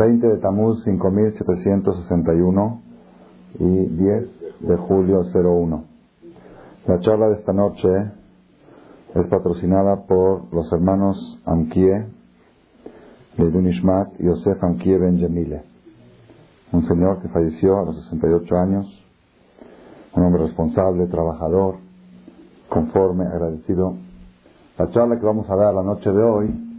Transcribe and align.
20 0.00 0.26
de 0.26 0.38
Tamuz 0.38 0.82
5761 0.84 2.80
y 3.58 3.84
10 3.84 4.28
de 4.60 4.76
julio 4.78 5.20
01. 5.34 5.84
La 6.86 7.00
charla 7.00 7.28
de 7.28 7.34
esta 7.34 7.52
noche 7.52 8.10
es 9.14 9.26
patrocinada 9.26 10.06
por 10.06 10.50
los 10.54 10.72
hermanos 10.72 11.38
Ankie 11.44 12.06
de 13.36 13.50
Dunishmat 13.50 14.18
y 14.18 14.24
Yosef 14.24 14.64
Ankie 14.64 14.96
Benjamile, 14.96 15.64
un 16.72 16.86
señor 16.86 17.20
que 17.20 17.28
falleció 17.28 17.78
a 17.78 17.84
los 17.84 18.02
68 18.04 18.56
años, 18.56 19.04
un 20.16 20.22
hombre 20.22 20.44
responsable, 20.44 21.08
trabajador, 21.08 21.74
conforme, 22.70 23.26
agradecido. 23.26 23.96
La 24.78 24.88
charla 24.92 25.18
que 25.18 25.26
vamos 25.26 25.50
a 25.50 25.56
dar 25.56 25.74
la 25.74 25.82
noche 25.82 26.10
de 26.10 26.22
hoy 26.22 26.69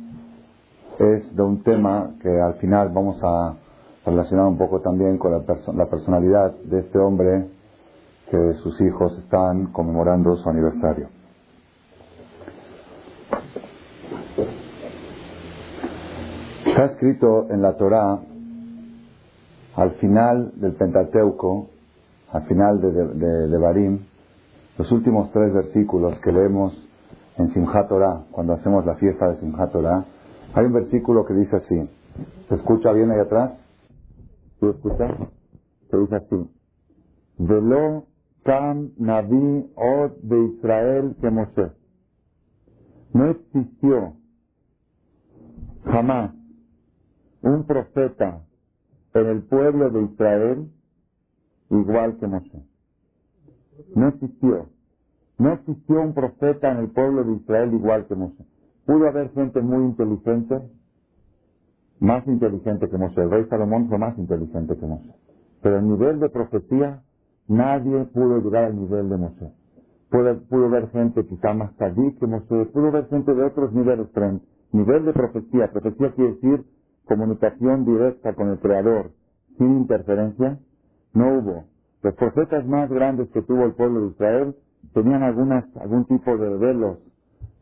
es 1.02 1.36
de 1.36 1.42
un 1.42 1.64
tema 1.64 2.12
que 2.22 2.30
al 2.30 2.56
final 2.56 2.90
vamos 2.90 3.20
a 3.24 3.56
relacionar 4.06 4.46
un 4.46 4.58
poco 4.58 4.82
también 4.82 5.18
con 5.18 5.32
la, 5.32 5.44
la 5.74 5.86
personalidad 5.90 6.54
de 6.64 6.80
este 6.80 7.00
hombre 7.00 7.48
que 8.30 8.54
sus 8.64 8.80
hijos 8.82 9.18
están 9.20 9.72
conmemorando 9.74 10.36
su 10.38 10.50
aniversario. 10.50 11.10
Está 16.66 16.86
escrito 16.86 17.48
en 17.50 17.62
la 17.62 17.76
Torá, 17.76 18.20
al 19.76 19.92
final 20.00 20.54
del 20.56 20.74
Pentateuco, 20.74 21.68
al 22.32 22.44
final 22.44 22.80
de, 22.80 23.48
de, 23.50 23.58
Barim, 23.58 24.06
los 24.78 24.92
últimos 24.92 25.32
tres 25.32 25.54
versículos 25.54 26.18
que 26.22 26.32
leemos 26.32 26.74
en 27.38 27.50
Simchat 27.50 27.90
Torah, 27.90 28.22
cuando 28.32 28.54
hacemos 28.54 28.86
la 28.86 28.96
fiesta 28.96 29.28
de 29.30 29.36
Simchat 29.38 29.72
Torah, 29.72 30.06
hay 30.54 30.66
un 30.66 30.74
versículo 30.74 31.26
que 31.26 31.34
dice 31.34 31.56
así. 31.56 31.90
¿Se 32.50 32.56
escucha 32.56 32.92
bien 32.92 33.12
ahí 33.12 33.20
atrás? 33.20 33.58
¿Tú 34.60 34.70
escuchas? 34.70 35.18
Se 35.90 35.98
dice 35.98 36.16
así. 36.16 36.50
Velo 37.38 38.06
kam 38.44 38.92
navi 38.98 39.72
od 39.76 40.12
de 40.22 40.46
Israel 40.46 41.16
que 41.22 41.30
Moshe. 41.30 41.72
No 43.14 43.30
existió 43.32 44.14
jamás 45.86 46.34
un 47.42 47.66
profeta 47.66 48.46
en 49.14 49.28
el 49.28 49.44
pueblo 49.44 49.90
de 49.90 50.04
Israel 50.04 50.72
igual 51.70 52.18
que 52.18 52.28
Moshe. 52.28 52.64
No 53.96 54.10
existió. 54.10 54.70
No 55.38 55.54
existió 55.54 56.02
un 56.02 56.14
profeta 56.14 56.72
en 56.72 56.78
el 56.78 56.90
pueblo 56.92 57.24
de 57.24 57.34
Israel 57.34 57.74
igual 57.74 58.06
que 58.08 58.16
Moshe. 58.16 58.46
Pudo 58.86 59.08
haber 59.08 59.32
gente 59.32 59.62
muy 59.62 59.86
inteligente, 59.86 60.62
más 62.00 62.26
inteligente 62.28 62.90
que 62.90 62.98
Moshe. 62.98 63.22
El 63.22 63.30
rey 63.30 63.46
Salomón 63.50 63.88
fue 63.90 63.98
más 63.98 64.18
inteligente 64.18 64.76
que 64.76 64.86
Moshe. 64.86 65.14
Pero 65.62 65.78
el 65.78 65.88
nivel 65.88 66.20
de 66.20 66.30
profecía, 66.30 67.04
nadie 67.48 68.06
pudo 68.06 68.40
llegar 68.40 68.66
al 68.66 68.76
nivel 68.76 69.10
de 69.10 69.18
Moshe. 69.18 69.52
Pudo, 70.10 70.40
pudo 70.50 70.70
ver 70.70 70.90
gente 70.90 71.26
quizá 71.26 71.54
más 71.54 71.76
tardí 71.78 72.16
que 72.16 72.26
Moshe, 72.26 72.66
pudo 72.74 72.92
ver 72.92 73.08
gente 73.08 73.34
de 73.34 73.44
otros 73.44 73.72
niveles, 73.72 74.08
nivel 74.72 75.06
de 75.06 75.14
profecía, 75.14 75.72
profecía 75.72 76.12
quiere 76.14 76.34
decir 76.34 76.66
comunicación 77.06 77.86
directa 77.86 78.34
con 78.34 78.50
el 78.50 78.60
Creador, 78.60 79.12
sin 79.58 79.78
interferencia, 79.78 80.60
no 81.14 81.38
hubo. 81.38 81.66
Los 82.02 82.16
profetas 82.16 82.66
más 82.66 82.90
grandes 82.90 83.30
que 83.30 83.42
tuvo 83.42 83.66
el 83.66 83.74
pueblo 83.74 84.02
de 84.02 84.08
Israel 84.08 84.56
tenían 84.94 85.24
algunas, 85.24 85.66
algún 85.78 86.06
tipo 86.06 86.36
de 86.38 86.58
velos 86.58 86.98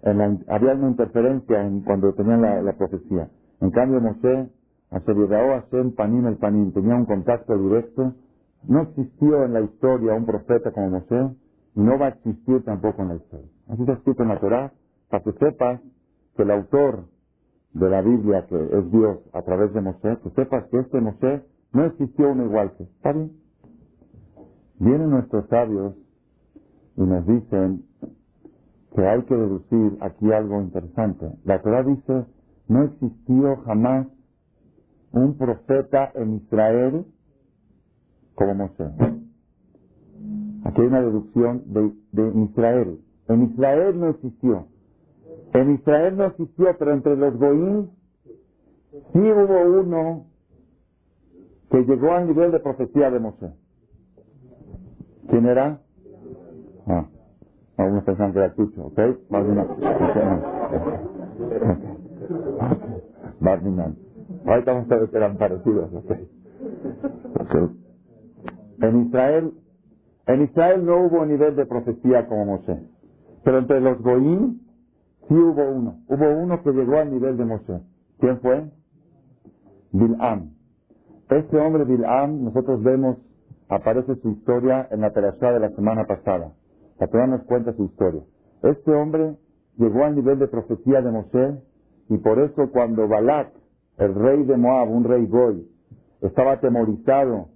había 0.04 0.74
una 0.74 0.90
interferencia 0.90 1.66
en, 1.66 1.82
cuando 1.82 2.14
tenían 2.14 2.42
la, 2.42 2.74
profecía. 2.74 3.30
En 3.62 3.72
cambio, 3.72 4.00
Moshe, 4.00 4.50
a 4.92 5.00
Hashem 5.00 5.92
Panim 5.94 6.26
el 6.28 6.38
Panim, 6.38 6.72
tenía 6.72 6.96
un 6.96 7.06
contacto 7.06 7.58
directo. 7.58 8.14
No 8.68 8.82
existió 8.82 9.44
en 9.44 9.54
la 9.54 9.62
historia 9.62 10.14
un 10.14 10.26
profeta 10.26 10.72
como 10.72 10.90
Moshe, 10.90 11.36
y 11.76 11.82
no 11.82 11.98
va 11.98 12.08
a 12.08 12.10
existir 12.10 12.64
tampoco 12.64 13.02
en 13.02 13.10
la 13.10 13.16
historia. 13.16 13.48
Así 13.68 13.82
está 13.82 13.94
escrito 13.94 14.24
en 14.24 14.30
la 14.30 14.40
Torah, 14.40 14.74
para 15.10 15.24
que 15.24 15.34
sepas 15.34 15.82
que 16.36 16.44
el 16.44 16.52
autor 16.52 17.06
de 17.74 17.90
la 17.90 18.02
Biblia, 18.02 18.46
que 18.48 18.56
es 18.56 18.92
Dios 18.92 19.20
a 19.34 19.42
través 19.42 19.74
de 19.74 19.82
Moshe, 19.82 20.18
que 20.24 20.30
sepas 20.32 20.66
que 20.66 20.80
este 20.80 21.02
Moshe 21.02 21.44
no 21.74 21.86
existió 21.86 22.32
uno 22.32 22.46
igual 22.46 22.72
que. 22.78 22.84
¿Está 22.84 23.12
bien? 23.12 23.32
Vienen 24.80 25.10
nuestros 25.10 25.46
sabios 25.50 25.94
y 26.96 27.02
nos 27.02 27.26
dicen 27.26 27.84
que 28.96 29.06
hay 29.06 29.22
que 29.24 29.36
deducir 29.36 29.98
aquí 30.02 30.32
algo 30.32 30.62
interesante. 30.62 31.32
La 31.44 31.62
Torah 31.62 31.84
dice, 31.84 32.26
no 32.68 32.84
existió 32.84 33.58
jamás 33.66 34.08
un 35.12 35.38
profeta 35.38 36.12
en 36.16 36.36
Israel 36.36 37.06
como 38.36 38.56
Moshe. 38.56 38.84
Aquí 40.64 40.82
hay 40.82 40.88
una 40.88 41.02
deducción 41.02 41.64
de, 41.68 41.92
de 42.12 42.44
Israel. 42.44 43.00
En 43.28 43.44
Israel 43.44 44.00
no 44.00 44.10
existió. 44.10 44.68
En 45.54 45.74
Israel 45.74 46.18
no 46.18 46.26
existió, 46.26 46.76
pero 46.78 46.94
entre 46.94 47.16
los 47.16 47.36
goín 47.38 47.90
sí 48.92 49.20
hubo 49.20 49.82
uno 49.82 50.26
que 51.72 51.84
llegó 51.84 52.12
al 52.14 52.28
nivel 52.28 52.52
de 52.52 52.60
profecía 52.60 53.12
de 53.12 53.20
Moshe. 53.20 53.52
¿Quién 55.30 55.46
era? 55.46 55.82
Que 57.80 58.40
era 58.40 58.54
Tucho, 58.56 58.88
¿ok? 58.88 59.00
Bardinan. 59.30 59.68
Bardinan. 63.40 63.96
Ahorita 64.46 64.74
vamos 64.74 64.92
a 64.92 64.96
ver 64.98 65.10
que 65.10 65.16
eran 65.16 65.38
parecidos, 65.38 65.90
¿ok? 65.94 66.12
En 68.82 69.06
Israel, 69.06 69.54
en 70.28 70.42
Israel 70.42 70.86
no 70.86 71.06
hubo 71.06 71.26
nivel 71.26 71.56
de 71.56 71.66
profecía 71.66 72.28
como 72.28 72.46
Moshe. 72.46 72.84
Pero 73.46 73.60
entre 73.60 73.80
los 73.80 74.02
Goín 74.02 74.62
sí 75.30 75.34
hubo 75.36 75.72
uno. 75.72 76.00
Hubo 76.10 76.30
uno 76.38 76.62
que 76.62 76.72
llegó 76.72 76.98
al 76.98 77.14
nivel 77.14 77.38
de 77.38 77.46
Moshe. 77.46 77.80
¿Quién 78.20 78.42
fue? 78.42 78.70
Bil'am. 79.94 80.50
Este 81.30 81.58
hombre 81.58 81.86
Bil'am, 81.86 82.44
nosotros 82.44 82.84
vemos, 82.84 83.18
aparece 83.70 84.16
su 84.16 84.32
historia 84.32 84.86
en 84.92 85.00
la 85.00 85.12
perashá 85.12 85.54
de 85.54 85.62
la 85.62 85.70
semana 85.70 86.04
pasada. 86.06 86.52
La 87.00 87.28
nos 87.28 87.44
cuenta 87.44 87.74
su 87.74 87.86
historia. 87.86 88.22
Este 88.62 88.92
hombre 88.92 89.36
llegó 89.78 90.04
al 90.04 90.16
nivel 90.16 90.38
de 90.38 90.48
profecía 90.48 91.02
de 91.02 91.12
Moshe 91.12 91.62
y 92.10 92.18
por 92.18 92.40
eso 92.40 92.70
cuando 92.72 93.08
Balak, 93.08 93.54
el 93.98 94.16
rey 94.16 94.44
de 94.44 94.58
Moab, 94.58 94.92
un 94.92 95.06
rey 95.06 95.26
Goy, 95.28 95.66
estaba 96.22 96.54
atemorizado 96.54 97.48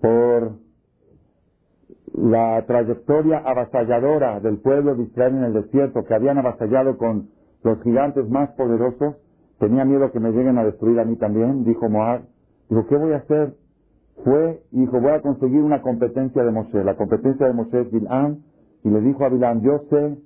por 0.00 0.54
la 2.12 2.64
trayectoria 2.66 3.38
avasalladora 3.38 4.40
del 4.40 4.58
pueblo 4.58 4.96
de 4.96 5.04
Israel 5.04 5.36
en 5.36 5.44
el 5.44 5.52
desierto, 5.52 6.04
que 6.04 6.14
habían 6.14 6.38
avasallado 6.38 6.98
con 6.98 7.28
los 7.62 7.80
gigantes 7.82 8.28
más 8.28 8.50
poderosos, 8.56 9.16
tenía 9.60 9.84
miedo 9.84 10.10
que 10.10 10.18
me 10.18 10.32
lleguen 10.32 10.58
a 10.58 10.64
destruir 10.64 10.98
a 10.98 11.04
mí 11.04 11.16
también, 11.16 11.64
dijo 11.64 11.88
Moab. 11.88 12.22
Dijo, 12.68 12.86
¿qué 12.88 12.96
voy 12.96 13.12
a 13.12 13.18
hacer? 13.18 13.54
Fue 14.24 14.62
y 14.72 14.80
dijo, 14.80 15.00
voy 15.00 15.10
a 15.10 15.22
conseguir 15.22 15.62
una 15.62 15.82
competencia 15.82 16.42
de 16.42 16.50
Moshe. 16.50 16.84
La 16.84 16.96
competencia 16.96 17.46
de 17.46 17.52
Moshe 17.52 17.80
es 17.80 17.90
Bilán, 17.90 18.42
y 18.82 18.90
le 18.90 19.00
dijo 19.00 19.24
a 19.24 19.28
Bilán, 19.28 19.60
yo 19.62 19.80
sé 19.90 20.18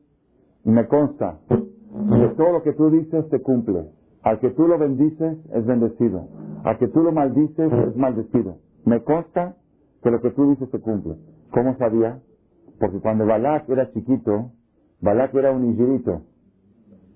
y 0.64 0.70
me 0.70 0.86
consta 0.86 1.38
que 1.48 2.28
todo 2.36 2.52
lo 2.52 2.62
que 2.62 2.72
tú 2.72 2.90
dices 2.90 3.26
se 3.30 3.40
cumple. 3.40 3.90
Al 4.22 4.38
que 4.40 4.50
tú 4.50 4.66
lo 4.66 4.78
bendices 4.78 5.38
es 5.52 5.66
bendecido. 5.66 6.28
Al 6.64 6.78
que 6.78 6.88
tú 6.88 7.02
lo 7.02 7.12
maldices 7.12 7.70
es 7.70 7.96
maldecido. 7.96 8.56
Me 8.86 9.02
consta 9.02 9.56
que 10.02 10.10
lo 10.10 10.20
que 10.20 10.30
tú 10.30 10.50
dices 10.50 10.70
se 10.70 10.80
cumple. 10.80 11.16
¿Cómo 11.50 11.76
sabía? 11.76 12.20
Porque 12.80 13.00
cuando 13.00 13.26
Balak 13.26 13.68
era 13.68 13.90
chiquito, 13.92 14.52
Balak 15.00 15.34
era 15.34 15.52
un 15.52 15.66
ingirito. 15.66 16.22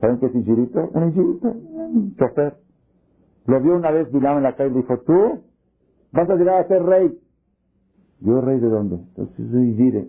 ¿Saben 0.00 0.18
qué 0.18 0.26
es 0.26 0.34
ingirito? 0.34 0.90
Un 0.92 1.04
ingirito, 1.08 1.48
un 1.48 2.14
chofer. 2.16 2.56
Lo 3.46 3.60
vio 3.60 3.76
una 3.76 3.90
vez 3.90 4.12
Bilán 4.12 4.36
en 4.36 4.42
la 4.42 4.54
calle 4.54 4.70
y 4.70 4.82
dijo, 4.82 4.98
tú 4.98 5.40
Vas 6.12 6.28
a 6.30 6.36
llegar 6.36 6.62
a 6.64 6.68
ser 6.68 6.82
rey. 6.82 7.18
¿Yo 8.20 8.40
rey 8.40 8.58
de 8.58 8.68
dónde? 8.68 8.96
Entonces 8.96 9.50
soy 9.50 9.74
Gire. 9.74 10.08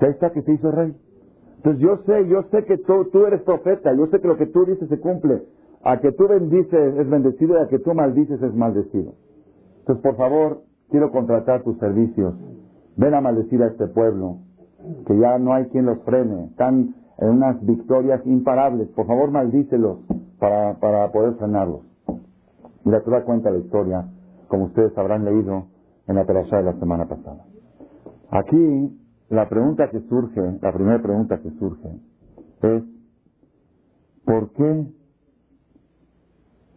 Ahí 0.00 0.10
está 0.10 0.30
que 0.30 0.42
se 0.42 0.52
hizo 0.52 0.70
rey. 0.70 0.94
Entonces 1.56 1.82
yo 1.82 1.98
sé, 2.06 2.28
yo 2.28 2.42
sé 2.50 2.64
que 2.64 2.78
tú, 2.78 3.06
tú 3.12 3.26
eres 3.26 3.42
profeta, 3.42 3.92
yo 3.94 4.06
sé 4.06 4.20
que 4.20 4.28
lo 4.28 4.36
que 4.36 4.46
tú 4.46 4.64
dices 4.64 4.88
se 4.88 4.98
cumple. 5.00 5.42
A 5.82 5.98
que 6.00 6.12
tú 6.12 6.26
bendices 6.26 6.96
es 6.96 7.08
bendecido 7.08 7.58
y 7.58 7.62
a 7.62 7.68
que 7.68 7.78
tú 7.78 7.94
maldices 7.94 8.42
es 8.42 8.54
maldecido. 8.54 9.14
Entonces 9.80 10.02
por 10.02 10.16
favor, 10.16 10.62
quiero 10.90 11.10
contratar 11.10 11.62
tus 11.62 11.78
servicios. 11.78 12.34
Ven 12.96 13.14
a 13.14 13.20
maldecir 13.20 13.62
a 13.62 13.68
este 13.68 13.86
pueblo, 13.86 14.38
que 15.06 15.16
ya 15.18 15.38
no 15.38 15.54
hay 15.54 15.66
quien 15.66 15.86
los 15.86 16.02
frene. 16.02 16.46
Están 16.46 16.94
en 17.18 17.28
unas 17.28 17.64
victorias 17.64 18.20
imparables. 18.26 18.88
Por 18.88 19.06
favor, 19.06 19.30
maldícelos 19.30 19.98
para, 20.38 20.78
para 20.80 21.10
poder 21.12 21.34
frenarlos. 21.34 21.82
Y 22.84 22.90
la 22.90 23.00
Torah 23.02 23.24
cuenta 23.24 23.50
la 23.50 23.58
historia 23.58 24.08
como 24.48 24.64
ustedes 24.64 24.96
habrán 24.98 25.24
leído 25.24 25.66
en 26.06 26.16
la 26.16 26.24
terapia 26.24 26.58
de 26.58 26.64
la 26.64 26.78
semana 26.78 27.06
pasada. 27.06 27.44
Aquí, 28.30 28.98
la 29.28 29.48
pregunta 29.48 29.90
que 29.90 30.00
surge, 30.00 30.58
la 30.60 30.72
primera 30.72 31.00
pregunta 31.02 31.38
que 31.40 31.50
surge, 31.52 31.88
es, 32.62 32.82
¿por 34.24 34.52
qué 34.52 34.86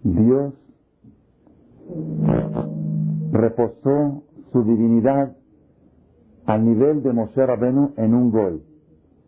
Dios 0.03 0.53
reposó 3.31 4.23
su 4.51 4.63
divinidad 4.63 5.35
al 6.45 6.65
nivel 6.65 7.03
de 7.03 7.13
Moshe 7.13 7.45
Rabenu 7.45 7.93
en 7.97 8.13
un 8.13 8.31
gol. 8.31 8.63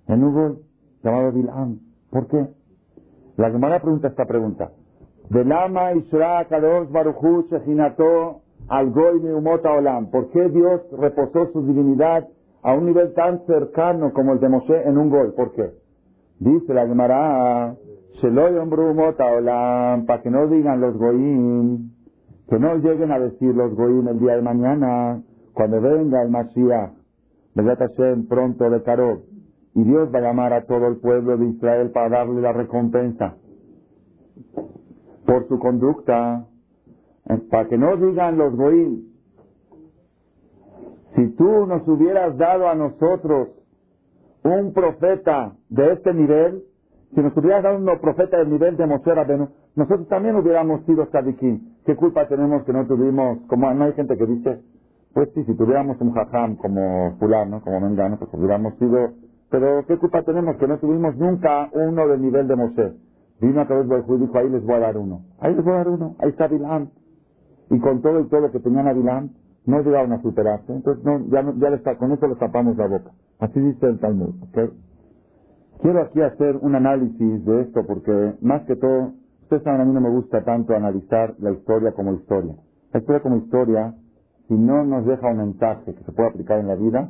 En 0.07 0.23
un 0.23 0.33
gol 0.33 0.63
llamado 1.03 1.31
Bil'am. 1.31 1.79
¿Por 2.09 2.27
qué? 2.27 2.47
La 3.37 3.51
Gemara 3.51 3.81
pregunta 3.81 4.09
esta 4.09 4.25
pregunta. 4.25 4.71
Velama 5.29 5.93
Isra 5.93 6.45
Kadosh 6.49 6.89
Baruchu 6.91 7.47
Shechinato 7.49 8.41
al 8.67 8.91
Goy 8.91 9.21
Meumota 9.21 9.71
Olam. 9.71 10.11
¿Por 10.11 10.29
qué 10.31 10.49
Dios 10.49 10.81
reposó 10.99 11.51
su 11.53 11.65
divinidad 11.65 12.27
a 12.61 12.73
un 12.73 12.85
nivel 12.85 13.13
tan 13.13 13.45
cercano 13.45 14.11
como 14.13 14.33
el 14.33 14.39
de 14.39 14.49
Moshe 14.49 14.87
en 14.87 14.97
un 14.97 15.09
gol? 15.09 15.33
¿Por 15.33 15.53
qué? 15.53 15.71
Dice 16.39 16.73
la 16.73 16.85
Gemara, 16.87 17.75
Sheloy 18.21 18.57
Umota 18.57 19.25
Olam, 19.25 20.05
para 20.05 20.21
que 20.21 20.29
no 20.29 20.47
digan 20.47 20.81
los 20.81 20.97
Goyim, 20.97 21.91
que 22.49 22.59
no 22.59 22.75
lleguen 22.75 23.11
a 23.11 23.19
decir 23.19 23.55
los 23.55 23.73
Goyim 23.75 24.07
el 24.09 24.19
día 24.19 24.35
de 24.35 24.41
mañana, 24.41 25.21
cuando 25.53 25.79
venga 25.79 26.21
el 26.21 26.29
Mashiach, 26.29 26.91
Hashem 27.55 28.27
pronto 28.27 28.69
de 28.69 28.83
Karob, 28.83 29.21
y 29.73 29.83
Dios 29.83 30.09
va 30.13 30.19
a 30.19 30.21
llamar 30.21 30.53
a 30.53 30.65
todo 30.65 30.87
el 30.87 30.97
pueblo 30.97 31.37
de 31.37 31.47
Israel 31.47 31.91
para 31.91 32.09
darle 32.09 32.41
la 32.41 32.51
recompensa 32.51 33.37
por 35.25 35.47
su 35.47 35.59
conducta, 35.59 36.45
eh, 37.29 37.37
para 37.49 37.67
que 37.67 37.77
no 37.77 37.95
digan 37.97 38.37
los 38.37 38.55
Goyim, 38.55 39.13
si 41.15 41.27
tú 41.35 41.65
nos 41.67 41.87
hubieras 41.87 42.37
dado 42.37 42.67
a 42.67 42.75
nosotros 42.75 43.49
un 44.43 44.73
profeta 44.73 45.53
de 45.69 45.93
este 45.93 46.13
nivel, 46.13 46.63
si 47.13 47.21
nos 47.21 47.35
hubieras 47.37 47.63
dado 47.63 47.77
un 47.77 47.99
profeta 47.99 48.37
del 48.37 48.49
nivel 48.49 48.75
de 48.75 48.87
Moshe 48.87 49.13
Rabenu, 49.13 49.49
nosotros 49.75 50.07
también 50.07 50.35
hubiéramos 50.35 50.83
sido 50.85 51.05
tzadikim. 51.07 51.75
¿Qué 51.85 51.95
culpa 51.95 52.27
tenemos 52.27 52.63
que 52.63 52.73
no 52.73 52.85
tuvimos, 52.87 53.39
como 53.47 53.71
no 53.73 53.85
hay 53.85 53.93
gente 53.93 54.17
que 54.17 54.25
dice, 54.25 54.61
pues 55.13 55.29
sí, 55.33 55.43
si 55.43 55.55
tuviéramos 55.55 56.01
un 56.01 56.11
jajam 56.13 56.55
como 56.55 57.15
fulano, 57.19 57.61
como 57.61 57.79
mengano, 57.79 58.17
pues 58.17 58.33
hubiéramos 58.33 58.73
sido, 58.79 59.11
pero 59.49 59.85
¿qué 59.85 59.97
culpa 59.97 60.23
tenemos 60.23 60.57
que 60.57 60.67
no 60.67 60.79
tuvimos 60.79 61.15
nunca 61.15 61.69
uno 61.73 62.07
del 62.07 62.21
nivel 62.21 62.47
de 62.47 62.55
Moshe? 62.55 62.93
Vino 63.43 63.59
a 63.59 63.67
través 63.67 63.89
del 63.89 64.03
y 64.07 64.21
dijo, 64.21 64.37
ahí 64.37 64.49
les 64.49 64.63
voy 64.63 64.75
a 64.75 64.79
dar 64.79 64.97
uno. 64.97 65.25
Ahí 65.41 65.53
les 65.53 65.65
voy 65.65 65.73
a 65.73 65.77
dar 65.77 65.89
uno. 65.89 66.15
Ahí 66.19 66.29
está 66.29 66.47
Bilam. 66.47 66.87
Y 67.69 67.79
con 67.79 68.01
todo 68.01 68.21
y 68.21 68.29
todo 68.29 68.49
que 68.51 68.61
tenían 68.61 68.87
a 68.87 68.93
Bilam, 68.93 69.31
no 69.65 69.81
llegaron 69.81 70.13
a 70.13 70.21
superarse. 70.21 70.71
Entonces, 70.71 71.03
no, 71.03 71.27
ya, 71.27 71.43
ya 71.57 71.67
está, 71.75 71.97
con 71.97 72.13
eso 72.13 72.25
les 72.25 72.37
tapamos 72.37 72.77
la 72.77 72.87
boca. 72.87 73.11
Así 73.39 73.59
dice 73.59 73.85
el 73.85 73.99
Talmud. 73.99 74.35
Quiero 75.81 76.01
aquí 76.03 76.21
hacer 76.21 76.55
un 76.55 76.75
análisis 76.75 77.43
de 77.43 77.61
esto 77.63 77.81
porque, 77.85 78.35
más 78.39 78.61
que 78.61 78.77
todo, 78.77 79.11
ustedes 79.41 79.63
saben, 79.63 79.81
a 79.81 79.85
mí 79.85 79.91
no 79.91 79.99
me 79.99 80.09
gusta 80.09 80.45
tanto 80.45 80.73
analizar 80.73 81.35
la 81.39 81.51
historia 81.51 81.91
como 81.91 82.13
historia. 82.13 82.55
La 82.93 83.01
historia 83.01 83.21
como 83.21 83.35
historia, 83.35 83.93
si 84.47 84.53
no 84.53 84.85
nos 84.85 85.05
deja 85.05 85.27
un 85.27 85.37
mensaje 85.37 85.93
que 85.93 86.03
se 86.05 86.11
pueda 86.13 86.29
aplicar 86.29 86.59
en 86.59 86.69
la 86.69 86.75
vida, 86.75 87.09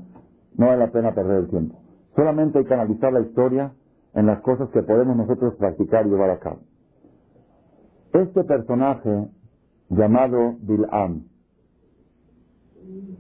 no 0.57 0.65
vale 0.65 0.79
la 0.79 0.91
pena 0.91 1.13
perder 1.13 1.43
el 1.43 1.49
tiempo. 1.49 1.75
Solamente 2.15 2.57
hay 2.57 2.65
que 2.65 2.73
analizar 2.73 3.13
la 3.13 3.21
historia 3.21 3.73
en 4.13 4.25
las 4.27 4.41
cosas 4.41 4.69
que 4.69 4.83
podemos 4.83 5.15
nosotros 5.15 5.55
practicar 5.55 6.05
y 6.05 6.09
llevar 6.09 6.29
a 6.29 6.39
cabo. 6.39 6.59
Este 8.13 8.43
personaje 8.43 9.27
llamado 9.89 10.55
Bil'am, 10.61 11.23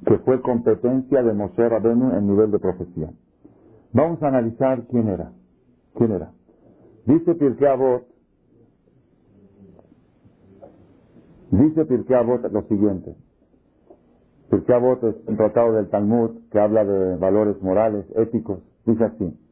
que 0.05 0.17
fue 0.19 0.41
competencia 0.41 1.23
de 1.23 1.33
Moshe 1.33 1.67
Rabenu 1.67 2.15
en 2.15 2.27
nivel 2.27 2.51
de 2.51 2.59
profecía. 2.59 3.11
Vamos 3.91 4.21
a 4.21 4.27
analizar 4.27 4.83
quién 4.87 5.07
era. 5.07 5.31
¿Quién 5.95 6.11
era? 6.11 6.31
Dice 7.05 7.35
Pirkei 7.35 7.67
Avot, 7.67 8.05
dice 11.51 11.85
Pirkei 11.85 12.15
Avot 12.15 12.51
lo 12.51 12.61
siguiente. 12.63 13.15
Pirkei 14.49 14.75
Avot 14.75 15.03
es 15.03 15.15
un 15.27 15.37
tratado 15.37 15.73
del 15.73 15.89
Talmud 15.89 16.31
que 16.51 16.59
habla 16.59 16.85
de 16.85 17.17
valores 17.17 17.61
morales, 17.61 18.05
éticos. 18.15 18.59
Dice 18.85 19.03
así. 19.03 19.42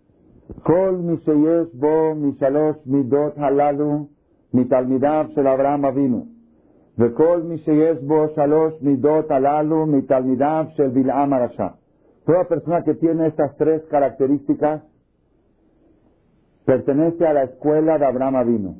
כל 0.63 0.97
מי 1.01 1.17
שיש 1.25 1.75
בו 1.75 2.15
משלוש 2.17 2.77
מידות 2.87 3.33
הללו 3.37 4.07
מתלמידיו 4.55 5.27
של 5.35 5.49
אברהם 5.49 5.85
אבינו, 5.85 6.27
וכל 6.99 7.43
מי 7.45 7.59
שיש 7.59 7.99
בו 7.99 8.27
שלוש 8.35 8.75
מידות 8.83 9.31
הללו 9.31 9.87
מתלמידיו 9.87 10.65
של 10.75 10.89
בלעם 10.89 11.33
הרשע. 11.33 11.69
Toda 12.27 12.45
persona 12.49 12.83
que 12.83 12.95
tiene 12.95 13.29
estas 13.29 13.57
tres 13.57 13.83
características 13.89 14.83
pertenece 16.65 17.25
a 17.25 17.33
la 17.33 17.45
escuela 17.45 17.99
de 17.99 18.05
Abraham 18.05 18.37
Avino. 18.37 18.75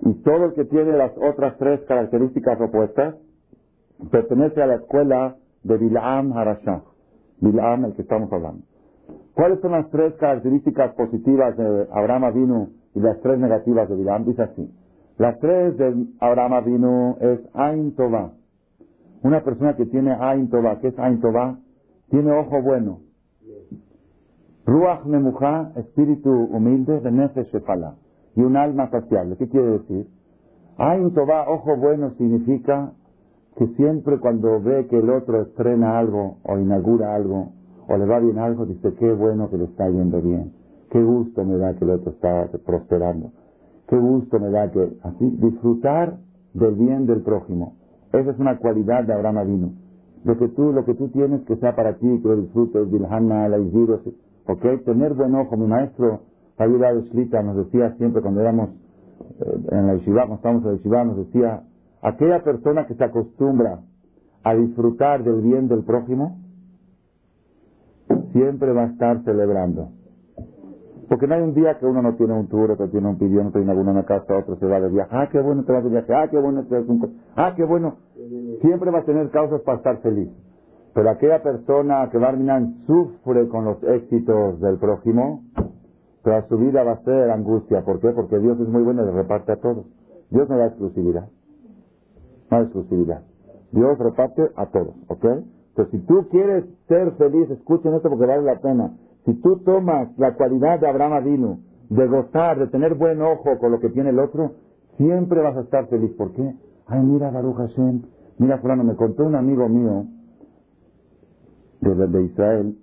Y 0.00 0.14
todo 0.24 0.46
el 0.46 0.54
que 0.54 0.64
tiene 0.64 0.92
las 0.92 1.12
otras 1.16 1.56
tres 1.58 1.80
características 1.86 2.60
opuestas 2.60 3.14
pertenece 4.10 4.60
a 4.60 4.66
la 4.66 4.74
escuela 4.76 5.36
de 5.62 5.76
Bilam 5.76 6.32
Harashah. 6.32 6.82
Bilam, 7.40 7.84
el 7.84 7.94
que 7.94 8.02
estamos 8.02 8.32
hablando. 8.32 8.64
¿Cuáles 9.35 9.59
son 9.59 9.73
las 9.73 9.89
tres 9.89 10.13
características 10.13 10.93
positivas 10.93 11.57
de 11.57 11.87
Abraham 11.91 12.23
Avinu 12.23 12.69
y 12.93 13.01
las 13.01 13.19
tres 13.19 13.37
negativas 13.37 13.89
de 13.89 13.95
Bilam? 13.97 14.23
Dice 14.23 14.43
así. 14.43 14.73
Las 15.17 15.37
tres 15.39 15.77
de 15.77 16.07
Abraham 16.21 16.53
Avinu 16.53 17.17
es 17.19 17.41
Ain 17.53 17.93
Tová. 17.95 18.31
Una 19.23 19.43
persona 19.43 19.75
que 19.75 19.87
tiene 19.87 20.13
Ain 20.13 20.49
Tová, 20.49 20.79
¿qué 20.79 20.87
es 20.87 20.99
Ain 20.99 21.19
Tová? 21.19 21.59
Tiene 22.09 22.31
ojo 22.31 22.61
bueno. 22.61 22.99
Ruach 24.65 25.03
Memuja, 25.03 25.73
espíritu 25.75 26.31
humilde, 26.31 27.01
de 27.01 27.43
Shefala. 27.43 27.95
Y 28.37 28.41
un 28.41 28.55
alma 28.55 28.89
saciable. 28.89 29.35
¿Qué 29.35 29.49
quiere 29.49 29.79
decir? 29.79 30.07
Ain 30.77 31.13
Tová, 31.13 31.49
ojo 31.49 31.75
bueno, 31.75 32.11
significa 32.17 32.93
que 33.57 33.67
siempre 33.75 34.17
cuando 34.19 34.61
ve 34.61 34.87
que 34.87 34.97
el 34.97 35.09
otro 35.09 35.41
estrena 35.41 35.99
algo 35.99 36.37
o 36.43 36.57
inaugura 36.57 37.15
algo, 37.15 37.51
o 37.87 37.97
le 37.97 38.05
va 38.05 38.19
bien 38.19 38.39
algo, 38.39 38.65
dice, 38.65 38.93
qué 38.95 39.13
bueno 39.13 39.49
que 39.49 39.57
le 39.57 39.65
está 39.65 39.89
yendo 39.89 40.21
bien, 40.21 40.53
qué 40.89 41.01
gusto 41.01 41.43
me 41.43 41.57
da 41.57 41.73
que 41.75 41.85
el 41.85 41.91
otro 41.91 42.11
está 42.11 42.49
prosperando, 42.65 43.31
qué 43.87 43.97
gusto 43.97 44.39
me 44.39 44.49
da 44.49 44.71
que, 44.71 44.97
así, 45.03 45.29
disfrutar 45.41 46.17
del 46.53 46.75
bien 46.75 47.05
del 47.05 47.21
prójimo. 47.21 47.73
Esa 48.13 48.31
es 48.31 48.39
una 48.39 48.57
cualidad 48.57 49.03
de 49.03 49.13
Abraham 49.13 49.37
Avino. 49.37 49.71
Lo 50.23 50.37
que 50.37 50.47
tú, 50.49 50.71
lo 50.71 50.85
que 50.85 50.95
tú 50.95 51.09
tienes 51.09 51.41
que 51.41 51.55
sea 51.57 51.75
para 51.75 51.93
ti, 51.97 52.19
que 52.21 52.27
lo 52.27 52.37
disfrutes, 52.37 52.89
Bilhana, 52.89 53.47
la 53.49 53.57
ok, 53.57 54.83
tener 54.85 55.13
buen 55.13 55.35
ojo. 55.35 55.57
Mi 55.57 55.67
maestro, 55.67 56.21
Javier 56.57 57.03
Shlita, 57.11 57.43
nos 57.43 57.57
decía 57.57 57.93
siempre 57.97 58.21
cuando 58.21 58.41
éramos 58.41 58.69
eh, 59.39 59.67
en 59.71 59.87
la 59.87 59.95
yeshiva, 59.95 60.21
cuando 60.21 60.35
estábamos 60.35 60.63
en 60.63 60.71
la 60.71 60.77
yeshiva, 60.77 61.03
nos 61.03 61.17
decía, 61.17 61.63
aquella 62.01 62.43
persona 62.43 62.87
que 62.87 62.95
se 62.95 63.03
acostumbra 63.03 63.81
a 64.43 64.55
disfrutar 64.55 65.23
del 65.23 65.41
bien 65.41 65.67
del 65.67 65.83
prójimo, 65.83 66.39
siempre 68.35 68.73
va 68.73 68.83
a 68.83 68.87
estar 68.87 69.23
celebrando. 69.23 69.91
Porque 71.07 71.25
no 71.25 71.35
hay 71.35 71.41
un 71.41 71.53
día 71.53 71.77
que 71.79 71.85
uno 71.85 72.01
no 72.01 72.15
tiene 72.15 72.33
un 72.33 72.49
tour, 72.49 72.71
otro 72.71 72.89
tiene 72.89 73.07
un 73.07 73.17
pidión, 73.17 73.47
otro 73.47 73.61
tiene 73.61 73.71
alguna 73.71 73.91
una 73.91 74.03
casa, 74.03 74.37
otro 74.37 74.57
se 74.57 74.65
va 74.65 74.81
de 74.81 74.89
viaje. 74.89 75.09
Ah, 75.13 75.29
qué 75.31 75.39
bueno 75.39 75.63
te 75.63 75.71
vas 75.71 75.83
de 75.85 75.89
viaje. 75.89 76.13
Ah, 76.13 76.27
qué 76.29 76.37
bueno 76.37 76.65
te 76.65 76.75
vas 76.75 76.89
un... 76.89 77.17
Ah, 77.37 77.53
qué 77.55 77.63
bueno. 77.63 77.95
Siempre 78.59 78.91
va 78.91 78.99
a 78.99 79.03
tener 79.03 79.29
causas 79.29 79.61
para 79.61 79.77
estar 79.77 80.01
feliz. 80.01 80.29
Pero 80.93 81.09
aquella 81.09 81.41
persona 81.43 82.09
que 82.11 82.17
Barminan 82.17 82.83
sufre 82.87 83.47
con 83.47 83.63
los 83.63 83.81
éxitos 83.83 84.59
del 84.59 84.79
prójimo, 84.79 85.43
toda 86.21 86.45
su 86.49 86.57
vida 86.57 86.83
va 86.83 86.93
a 86.93 87.03
ser 87.03 87.31
angustia. 87.31 87.85
¿Por 87.85 88.01
qué? 88.01 88.09
Porque 88.09 88.39
Dios 88.39 88.59
es 88.59 88.67
muy 88.67 88.83
bueno 88.83 89.03
y 89.03 89.05
le 89.05 89.11
reparte 89.13 89.53
a 89.53 89.57
todos. 89.57 89.85
Dios 90.29 90.49
no 90.49 90.57
da 90.57 90.67
exclusividad. 90.67 91.29
No 92.51 92.57
da 92.57 92.63
exclusividad. 92.63 93.21
Dios 93.71 93.97
reparte 93.97 94.49
a 94.57 94.65
todos, 94.65 94.95
¿ok? 95.07 95.25
Entonces, 95.75 95.99
si 95.99 96.07
tú 96.07 96.29
quieres 96.29 96.63
ser 96.87 97.11
feliz, 97.17 97.49
escuchen 97.49 97.93
esto 97.95 98.09
porque 98.09 98.25
vale 98.25 98.43
la 98.43 98.61
pena. 98.61 98.93
Si 99.25 99.33
tú 99.41 99.57
tomas 99.57 100.17
la 100.17 100.33
cualidad 100.35 100.79
de 100.79 100.87
Abraham 100.87 101.13
Avino, 101.13 101.59
de 101.89 102.07
gozar, 102.07 102.57
de 102.57 102.67
tener 102.67 102.95
buen 102.95 103.21
ojo 103.21 103.59
con 103.59 103.71
lo 103.71 103.81
que 103.81 103.89
tiene 103.89 104.11
el 104.11 104.19
otro, 104.19 104.53
siempre 104.95 105.41
vas 105.41 105.57
a 105.57 105.61
estar 105.61 105.87
feliz. 105.87 106.11
¿Por 106.17 106.31
qué? 106.31 106.55
Ay, 106.87 107.01
mira, 107.01 107.29
Baruch 107.29 107.57
Hashem, 107.57 108.03
mira, 108.37 108.59
fulano, 108.59 108.85
me 108.85 108.95
contó 108.95 109.25
un 109.25 109.35
amigo 109.35 109.67
mío 109.67 110.05
de, 111.81 112.23
Israel 112.23 112.77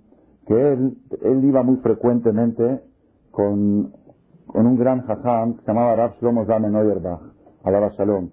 que 0.45 0.73
él, 0.73 0.97
él 1.23 1.43
iba 1.45 1.63
muy 1.63 1.77
frecuentemente 1.77 2.81
con, 3.31 3.91
con 4.45 4.67
un 4.67 4.77
gran 4.77 5.01
jajam 5.01 5.55
que 5.55 5.61
se 5.61 5.67
llamaba 5.67 5.95
Rav 5.95 6.13
Shlomo 6.19 6.45
Zalman 6.45 6.73
Neuerbach, 6.73 7.21
Alaba 7.63 7.89
Shalom. 7.97 8.29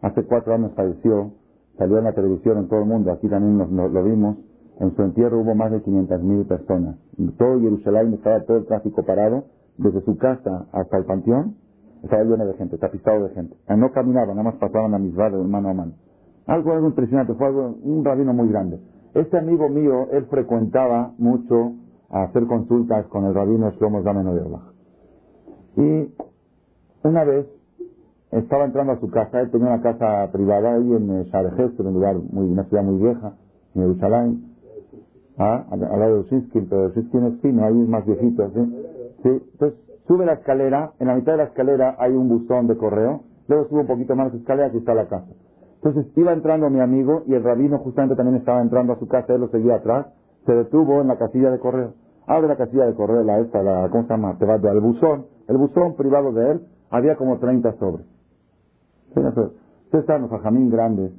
Hace 0.00 0.24
cuatro 0.24 0.54
años 0.54 0.72
falleció 0.74 1.32
salió 1.78 1.98
en 1.98 2.04
la 2.04 2.12
televisión 2.12 2.58
en 2.58 2.68
todo 2.68 2.80
el 2.80 2.86
mundo, 2.86 3.12
aquí 3.12 3.28
también 3.28 3.56
lo 3.58 4.04
vimos, 4.04 4.36
en 4.80 4.94
su 4.94 5.02
entierro 5.02 5.40
hubo 5.40 5.54
más 5.54 5.70
de 5.70 5.82
500.000 5.82 6.46
personas. 6.46 6.96
Todo 7.36 7.60
Jerusalén 7.60 8.14
estaba 8.14 8.40
todo 8.42 8.58
el 8.58 8.66
tráfico 8.66 9.02
parado, 9.04 9.44
desde 9.76 10.00
su 10.02 10.16
casa 10.18 10.66
hasta 10.72 10.98
el 10.98 11.04
panteón, 11.04 11.56
estaba 12.02 12.22
lleno 12.22 12.46
de 12.46 12.54
gente, 12.54 12.78
tapizado 12.78 13.28
de 13.28 13.34
gente. 13.34 13.56
Ah, 13.66 13.76
no 13.76 13.92
caminaban, 13.92 14.36
nada 14.36 14.42
más 14.42 14.54
pasaban 14.56 14.94
a 14.94 14.98
mis 14.98 15.14
de 15.14 15.30
mano 15.44 15.68
a 15.68 15.74
mano. 15.74 15.92
Algo, 16.46 16.72
algo 16.72 16.88
impresionante, 16.88 17.34
fue 17.34 17.46
algo, 17.46 17.76
un 17.82 18.04
rabino 18.04 18.32
muy 18.32 18.48
grande. 18.48 18.80
Este 19.14 19.38
amigo 19.38 19.68
mío, 19.68 20.08
él 20.12 20.26
frecuentaba 20.26 21.12
mucho 21.18 21.72
a 22.10 22.24
hacer 22.24 22.46
consultas 22.46 23.06
con 23.06 23.24
el 23.24 23.34
rabino 23.34 23.70
Shlomo 23.72 24.02
Zamenhoderbach. 24.02 24.62
Y 25.76 26.14
una 27.02 27.24
vez 27.24 27.46
estaba 28.30 28.64
entrando 28.64 28.92
a 28.92 29.00
su 29.00 29.10
casa, 29.10 29.40
él 29.40 29.50
tenía 29.50 29.68
una 29.68 29.82
casa 29.82 30.30
privada 30.32 30.74
ahí 30.74 30.92
en 30.92 31.10
eh, 31.10 31.26
en 31.32 31.86
un 31.86 31.94
lugar 31.94 32.16
muy, 32.30 32.46
una 32.50 32.64
ciudad 32.64 32.82
muy 32.82 33.00
vieja, 33.00 33.32
en 33.74 33.82
Jerusalén, 33.82 34.44
¿ah? 35.38 35.64
al, 35.70 35.80
lado 35.80 36.22
de 36.22 36.28
Shiskin, 36.28 36.68
pero 36.68 36.90
Shiskin 36.90 37.24
es 37.24 37.40
fino, 37.40 37.64
ahí 37.64 37.80
es 37.80 37.88
más 37.88 38.04
viejito, 38.04 38.50
¿sí? 38.50 38.84
Entonces, 39.24 39.78
sube 40.06 40.26
la 40.26 40.34
escalera, 40.34 40.92
en 40.98 41.08
la 41.08 41.14
mitad 41.14 41.32
de 41.32 41.38
la 41.38 41.44
escalera 41.44 41.96
hay 41.98 42.12
un 42.12 42.28
buzón 42.28 42.66
de 42.66 42.76
correo, 42.76 43.22
luego 43.48 43.68
sube 43.68 43.80
un 43.80 43.86
poquito 43.86 44.14
más 44.14 44.32
la 44.32 44.38
escalera 44.38 44.70
y 44.74 44.78
está 44.78 44.94
la 44.94 45.06
casa. 45.06 45.28
Entonces, 45.82 46.06
iba 46.16 46.32
entrando 46.32 46.68
mi 46.70 46.80
amigo 46.80 47.22
y 47.26 47.34
el 47.34 47.42
rabino 47.42 47.78
justamente 47.78 48.16
también 48.16 48.36
estaba 48.36 48.60
entrando 48.60 48.92
a 48.92 48.98
su 48.98 49.06
casa, 49.06 49.34
él 49.34 49.40
lo 49.40 49.48
seguía 49.48 49.76
atrás, 49.76 50.06
se 50.44 50.52
detuvo 50.52 51.00
en 51.00 51.08
la 51.08 51.16
casilla 51.16 51.50
de 51.50 51.58
correo. 51.58 51.94
Abre 52.26 52.48
la 52.48 52.56
casilla 52.56 52.84
de 52.84 52.94
correo, 52.94 53.22
la 53.22 53.38
esta, 53.38 53.62
la, 53.62 53.88
¿cómo 53.90 54.02
se 54.04 54.10
llama? 54.10 54.36
Te 54.38 54.44
vas 54.44 54.62
al 54.62 54.80
buzón, 54.80 55.26
el 55.46 55.56
buzón 55.56 55.94
privado 55.96 56.32
de 56.32 56.52
él, 56.52 56.60
había 56.90 57.16
como 57.16 57.38
30 57.38 57.72
sobres. 57.78 58.06
Ustedes 59.14 59.52
están 59.92 60.22
los 60.22 60.32
ajamín 60.32 60.70
grandes, 60.70 61.12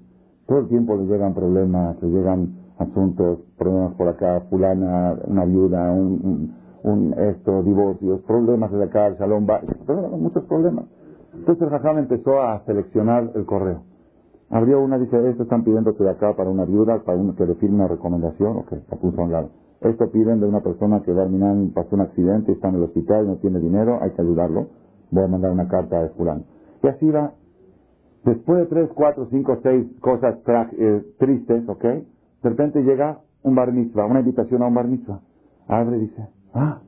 todo 0.47 0.59
el 0.59 0.67
tiempo 0.67 0.95
les 0.95 1.07
llegan 1.09 1.33
problemas, 1.33 2.01
les 2.01 2.11
llegan 2.11 2.55
asuntos, 2.77 3.39
problemas 3.57 3.93
por 3.95 4.07
acá, 4.07 4.41
fulana, 4.49 5.17
una 5.25 5.45
viuda, 5.45 5.91
un, 5.91 6.53
un, 6.83 7.13
esto, 7.13 7.63
divorcios, 7.63 8.21
problemas 8.21 8.71
de 8.71 8.83
acá, 8.83 9.07
el 9.07 9.17
salón, 9.17 9.47
muchos 10.19 10.43
problemas. 10.45 10.85
Entonces 11.33 11.63
el 11.63 11.69
jajam 11.69 11.97
empezó 11.97 12.41
a 12.41 12.63
seleccionar 12.65 13.31
el 13.35 13.45
correo. 13.45 13.81
Abrió 14.49 14.81
una, 14.81 14.97
dice, 14.97 15.29
esto 15.29 15.43
están 15.43 15.63
pidiendo 15.63 15.91
de 15.91 16.09
acá 16.09 16.35
para 16.35 16.49
una 16.49 16.65
viuda, 16.65 17.03
para 17.03 17.19
que 17.35 17.45
le 17.45 17.55
firme 17.55 17.75
una 17.75 17.87
recomendación, 17.87 18.57
ok, 18.57 18.71
la 18.89 18.97
puso 18.97 19.21
a 19.21 19.23
un 19.23 19.31
lado. 19.31 19.49
Esto 19.81 20.09
piden 20.11 20.39
de 20.41 20.47
una 20.47 20.61
persona 20.61 21.01
que 21.03 21.13
va 21.13 21.23
a 21.23 21.27
pasó 21.73 21.95
un 21.95 22.01
accidente, 22.01 22.51
está 22.51 22.69
en 22.69 22.75
el 22.75 22.83
hospital, 22.83 23.27
no 23.27 23.35
tiene 23.37 23.59
dinero, 23.59 23.99
hay 24.01 24.11
que 24.11 24.21
ayudarlo. 24.21 24.67
Voy 25.11 25.23
a 25.23 25.27
mandar 25.27 25.51
una 25.51 25.67
carta 25.67 26.01
de 26.03 26.09
fulano. 26.09 26.43
Y 26.83 26.87
así 26.87 27.09
va. 27.09 27.31
Después 28.25 28.59
de 28.59 28.65
tres, 28.65 28.89
cuatro, 28.93 29.27
cinco, 29.29 29.59
seis 29.63 29.87
cosas 30.01 30.37
eh, 30.77 31.03
tristes, 31.17 31.67
¿ok? 31.67 31.83
De 31.83 32.49
repente 32.49 32.81
llega 32.83 33.19
un 33.43 33.55
bar 33.55 33.71
mitzvah, 33.71 34.05
una 34.05 34.19
invitación 34.19 34.61
a 34.61 34.67
un 34.67 34.73
bar 34.73 34.87
mitzvah. 34.87 35.21
Abre 35.67 35.97
y 35.97 36.01
dice, 36.01 36.27
ah, 36.53 36.79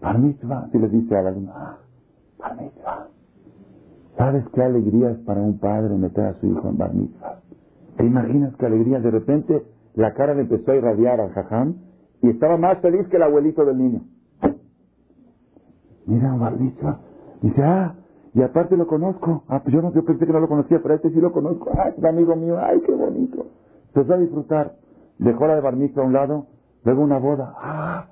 bar 0.00 0.18
mitzvah. 0.18 0.68
Si 0.72 0.78
les 0.78 0.90
dice 0.90 1.16
a 1.16 1.22
la 1.22 1.34
ah, 1.54 1.78
bar 2.38 2.56
mitzvah. 2.60 3.08
¿Sabes 4.16 4.44
qué 4.54 4.62
alegría 4.62 5.10
es 5.10 5.18
para 5.18 5.40
un 5.40 5.58
padre 5.58 5.96
meter 5.96 6.24
a 6.26 6.34
su 6.34 6.46
hijo 6.46 6.68
en 6.68 6.76
bar 6.76 6.94
mitzvah? 6.94 7.40
¿Te 7.96 8.04
imaginas 8.04 8.54
qué 8.56 8.66
alegría? 8.66 9.00
De 9.00 9.10
repente 9.10 9.64
la 9.94 10.12
cara 10.14 10.34
le 10.34 10.42
empezó 10.42 10.72
a 10.72 10.76
irradiar 10.76 11.20
al 11.20 11.30
jajam 11.30 11.76
y 12.20 12.30
estaba 12.30 12.56
más 12.56 12.78
feliz 12.78 13.06
que 13.08 13.16
el 13.16 13.22
abuelito 13.22 13.64
del 13.64 13.78
niño. 13.78 14.00
Mira, 16.06 16.32
un 16.34 16.40
bar 16.40 16.58
mitzvah. 16.58 16.98
Dice, 17.42 17.62
ah, 17.62 17.94
y 18.34 18.42
aparte 18.42 18.76
lo 18.76 18.86
conozco. 18.86 19.44
Ah, 19.48 19.60
pues 19.62 19.74
yo, 19.74 19.82
no, 19.82 19.92
yo 19.92 20.04
pensé 20.04 20.26
que 20.26 20.32
no 20.32 20.40
lo 20.40 20.48
conocía, 20.48 20.80
pero 20.82 20.94
este 20.94 21.10
sí 21.10 21.20
lo 21.20 21.32
conozco. 21.32 21.70
Ah, 21.76 21.88
es 21.88 22.04
amigo 22.04 22.34
mío. 22.34 22.56
Ay, 22.58 22.80
qué 22.80 22.92
bonito. 22.92 23.46
Empezó 23.94 24.14
a 24.14 24.18
disfrutar. 24.18 24.72
Dejó 25.18 25.46
la 25.46 25.56
de 25.56 25.60
barniza 25.60 26.00
a 26.00 26.04
un 26.04 26.14
lado, 26.14 26.46
luego 26.84 27.02
una 27.02 27.18
boda. 27.18 27.54
Ah, 27.58 28.06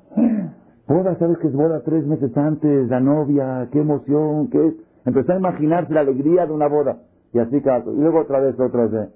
boda, 0.87 1.17
¿sabes 1.19 1.39
qué 1.39 1.49
es 1.49 1.55
boda? 1.55 1.83
Tres 1.85 2.07
meses 2.07 2.37
antes, 2.37 2.89
la 2.89 3.01
novia, 3.01 3.69
qué 3.73 3.81
emoción, 3.81 4.49
qué 4.51 4.67
es. 4.69 4.75
Empezó 5.07 5.33
a 5.33 5.39
imaginarse 5.39 5.93
la 5.95 6.01
alegría 6.01 6.47
de 6.47 6.53
una 6.53 6.69
boda. 6.69 6.99
Y 7.33 7.39
así 7.39 7.61
cada... 7.63 7.79
Y 7.91 7.97
luego 7.97 8.21
otra 8.21 8.41
vez, 8.41 8.59
otra 8.61 8.87
vez. 8.87 9.09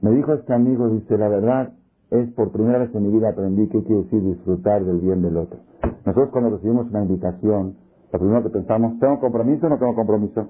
Me 0.00 0.10
dijo 0.10 0.32
este 0.32 0.54
amigo, 0.54 0.88
dice, 0.88 1.18
la 1.18 1.28
verdad, 1.28 1.72
es 2.10 2.30
por 2.32 2.50
primera 2.52 2.78
vez 2.78 2.94
en 2.94 3.02
mi 3.02 3.10
vida 3.10 3.30
aprendí 3.30 3.68
qué 3.68 3.82
quiere 3.82 4.02
decir 4.04 4.22
disfrutar 4.22 4.84
del 4.84 5.00
bien 5.00 5.20
del 5.22 5.36
otro. 5.36 5.58
Nosotros 6.04 6.30
cuando 6.30 6.50
recibimos 6.50 6.88
una 6.90 7.02
invitación, 7.02 7.76
lo 8.14 8.20
primero 8.20 8.42
que 8.44 8.50
pensamos, 8.50 8.98
¿tengo 9.00 9.18
compromiso 9.18 9.66
o 9.66 9.70
no 9.70 9.78
tengo 9.78 9.94
compromiso? 9.96 10.46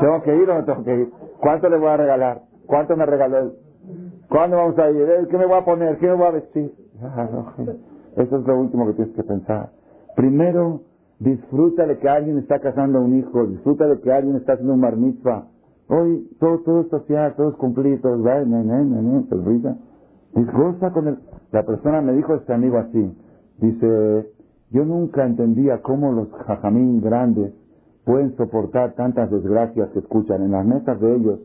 ¿Tengo 0.00 0.22
que 0.22 0.36
ir 0.36 0.48
o 0.48 0.58
no 0.58 0.64
tengo 0.64 0.84
que 0.84 0.94
ir? 1.02 1.10
¿Cuánto 1.38 1.68
le 1.68 1.76
voy 1.76 1.88
a 1.88 1.98
regalar? 1.98 2.42
¿Cuánto 2.66 2.96
me 2.96 3.04
regaló 3.04 3.38
él? 3.40 3.52
¿Cuándo 4.30 4.56
vamos 4.56 4.78
a 4.78 4.90
ir? 4.90 5.06
¿Qué 5.28 5.36
me 5.36 5.44
voy 5.44 5.58
a 5.58 5.64
poner? 5.66 5.98
¿Qué 5.98 6.06
me 6.06 6.14
voy 6.14 6.26
a 6.26 6.30
vestir? 6.30 6.72
Eso 8.16 8.38
es 8.38 8.46
lo 8.46 8.58
último 8.58 8.86
que 8.86 8.94
tienes 8.94 9.14
que 9.14 9.22
pensar. 9.22 9.68
Primero, 10.16 10.80
disfruta 11.18 11.84
de 11.86 11.98
que 11.98 12.08
alguien 12.08 12.38
está 12.38 12.58
casando 12.60 13.00
a 13.00 13.02
un 13.02 13.18
hijo, 13.18 13.48
disfruta 13.48 13.86
de 13.86 14.00
que 14.00 14.10
alguien 14.10 14.36
está 14.36 14.54
haciendo 14.54 14.72
un 14.72 14.80
bar. 14.80 14.94
Hoy 15.88 16.30
todo, 16.40 16.60
todo 16.60 16.80
es 16.80 16.88
social, 16.88 17.34
todo 17.36 17.50
es 17.50 17.56
cumplido, 17.56 17.98
todo 18.00 18.14
es, 18.14 18.46
ne, 18.46 19.76
Goza 20.32 20.90
con 20.90 21.08
el... 21.08 21.18
La 21.52 21.64
persona 21.64 22.00
me 22.00 22.14
dijo 22.14 22.34
este 22.34 22.54
amigo 22.54 22.78
así, 22.78 23.14
dice, 23.58 24.33
yo 24.74 24.84
nunca 24.84 25.24
entendía 25.24 25.80
cómo 25.82 26.10
los 26.10 26.32
jajamín 26.32 27.00
grandes 27.00 27.54
pueden 28.04 28.34
soportar 28.36 28.94
tantas 28.94 29.30
desgracias 29.30 29.88
que 29.90 30.00
escuchan. 30.00 30.42
En 30.42 30.50
las 30.50 30.66
mesas 30.66 30.98
de 31.00 31.14
ellos, 31.14 31.38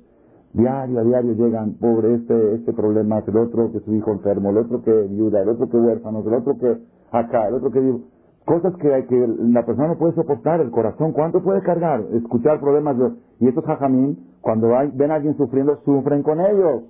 diario 0.54 1.00
a 1.00 1.04
diario 1.04 1.34
llegan, 1.34 1.76
pobre, 1.76 2.16
este, 2.16 2.56
este 2.56 2.74
problema, 2.74 3.20
el 3.20 3.38
otro 3.38 3.72
que 3.72 3.82
su 3.82 3.94
hijo 3.94 4.12
enfermo, 4.14 4.50
el 4.50 4.58
otro 4.58 4.82
que 4.82 4.92
viuda, 4.92 5.44
el 5.44 5.50
otro 5.50 5.70
que 5.70 5.78
huérfano, 5.78 6.24
el 6.26 6.34
otro 6.34 6.58
que 6.58 6.78
acá, 7.12 7.48
el 7.48 7.54
otro 7.54 7.70
que... 7.70 7.98
Cosas 8.46 8.74
que, 8.78 9.06
que 9.06 9.28
la 9.42 9.64
persona 9.64 9.90
no 9.90 10.00
puede 10.00 10.14
soportar, 10.14 10.60
el 10.62 10.72
corazón, 10.72 11.12
¿cuánto 11.12 11.44
puede 11.44 11.62
cargar? 11.62 12.02
Escuchar 12.14 12.60
problemas 12.60 12.98
de... 12.98 13.12
Y 13.42 13.48
estos 13.48 13.64
jajamín, 13.64 14.18
cuando 14.42 14.70
ven 14.96 15.12
a 15.12 15.16
alguien 15.16 15.38
sufriendo, 15.38 15.78
sufren 15.86 16.24
con 16.24 16.42
ellos. 16.42 16.82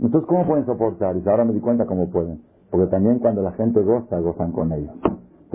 Entonces, 0.00 0.26
¿cómo 0.26 0.46
pueden 0.46 0.64
soportar? 0.64 1.14
Y 1.14 1.28
ahora 1.28 1.44
me 1.44 1.52
di 1.52 1.60
cuenta 1.60 1.84
cómo 1.84 2.08
pueden. 2.10 2.40
Porque 2.70 2.86
también 2.86 3.18
cuando 3.18 3.42
la 3.42 3.52
gente 3.52 3.82
goza, 3.82 4.18
gozan 4.20 4.52
con 4.52 4.72
ellos. 4.72 4.94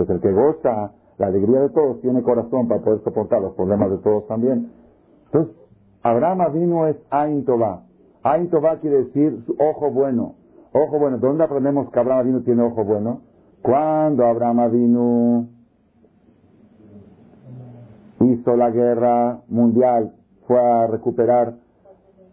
Pues 0.00 0.08
el 0.08 0.20
que 0.22 0.32
goza 0.32 0.92
la 1.18 1.26
alegría 1.26 1.60
de 1.60 1.68
todos 1.68 2.00
tiene 2.00 2.22
corazón 2.22 2.68
para 2.68 2.80
poder 2.80 3.04
soportar 3.04 3.42
los 3.42 3.52
problemas 3.52 3.90
de 3.90 3.98
todos 3.98 4.26
también. 4.28 4.70
Entonces, 5.26 5.54
Abraham 6.02 6.54
vino 6.54 6.86
es 6.86 6.96
Ain 7.10 7.44
Tová. 7.44 7.82
Ain 8.22 8.48
Tová 8.48 8.78
quiere 8.78 9.04
decir 9.04 9.44
ojo 9.58 9.90
bueno. 9.90 10.36
Ojo 10.72 10.98
bueno. 10.98 11.18
¿Dónde 11.18 11.44
aprendemos 11.44 11.90
que 11.90 12.00
Abraham 12.00 12.28
vino 12.28 12.40
tiene 12.40 12.62
ojo 12.62 12.82
bueno? 12.82 13.20
Cuando 13.60 14.24
Abraham 14.24 14.72
vino 14.72 15.48
hizo 18.20 18.56
la 18.56 18.70
guerra 18.70 19.40
mundial, 19.48 20.14
fue 20.46 20.58
a 20.58 20.86
recuperar 20.86 21.56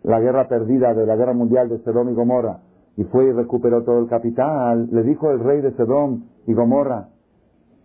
la 0.03 0.21
guerra 0.21 0.47
perdida 0.47 0.93
de 0.93 1.05
la 1.05 1.17
guerra 1.17 1.33
mundial 1.33 1.67
de 1.67 1.79
Sedón 1.79 2.11
y 2.11 2.13
Gomorra, 2.13 2.59
y 2.95 3.03
fue 3.03 3.25
y 3.25 3.33
recuperó 3.33 3.83
todo 3.83 3.99
el 3.99 4.07
capital, 4.07 4.87
le 4.89 5.03
dijo 5.03 5.31
el 5.31 5.41
rey 5.41 5.59
de 5.59 5.73
Sedón 5.73 6.27
y 6.45 6.53
Gomorra, 6.53 7.09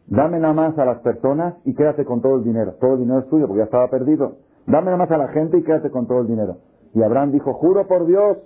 Dame 0.06 0.38
nada 0.38 0.52
más 0.52 0.78
a 0.78 0.84
las 0.84 0.98
personas 0.98 1.54
y 1.64 1.74
quédate 1.74 2.04
con 2.04 2.20
todo 2.20 2.36
el 2.36 2.44
dinero. 2.44 2.74
Todo 2.80 2.94
el 2.94 3.00
dinero 3.00 3.20
es 3.20 3.28
tuyo 3.28 3.46
porque 3.46 3.60
ya 3.60 3.64
estaba 3.64 3.88
perdido. 3.88 4.36
Dame 4.66 4.86
nada 4.86 4.98
más 4.98 5.10
a 5.10 5.18
la 5.18 5.28
gente 5.28 5.58
y 5.58 5.62
quédate 5.62 5.90
con 5.90 6.06
todo 6.06 6.20
el 6.20 6.26
dinero. 6.26 6.58
Y 6.94 7.02
Abraham 7.02 7.32
dijo, 7.32 7.54
juro 7.54 7.86
por 7.86 8.06
Dios 8.06 8.38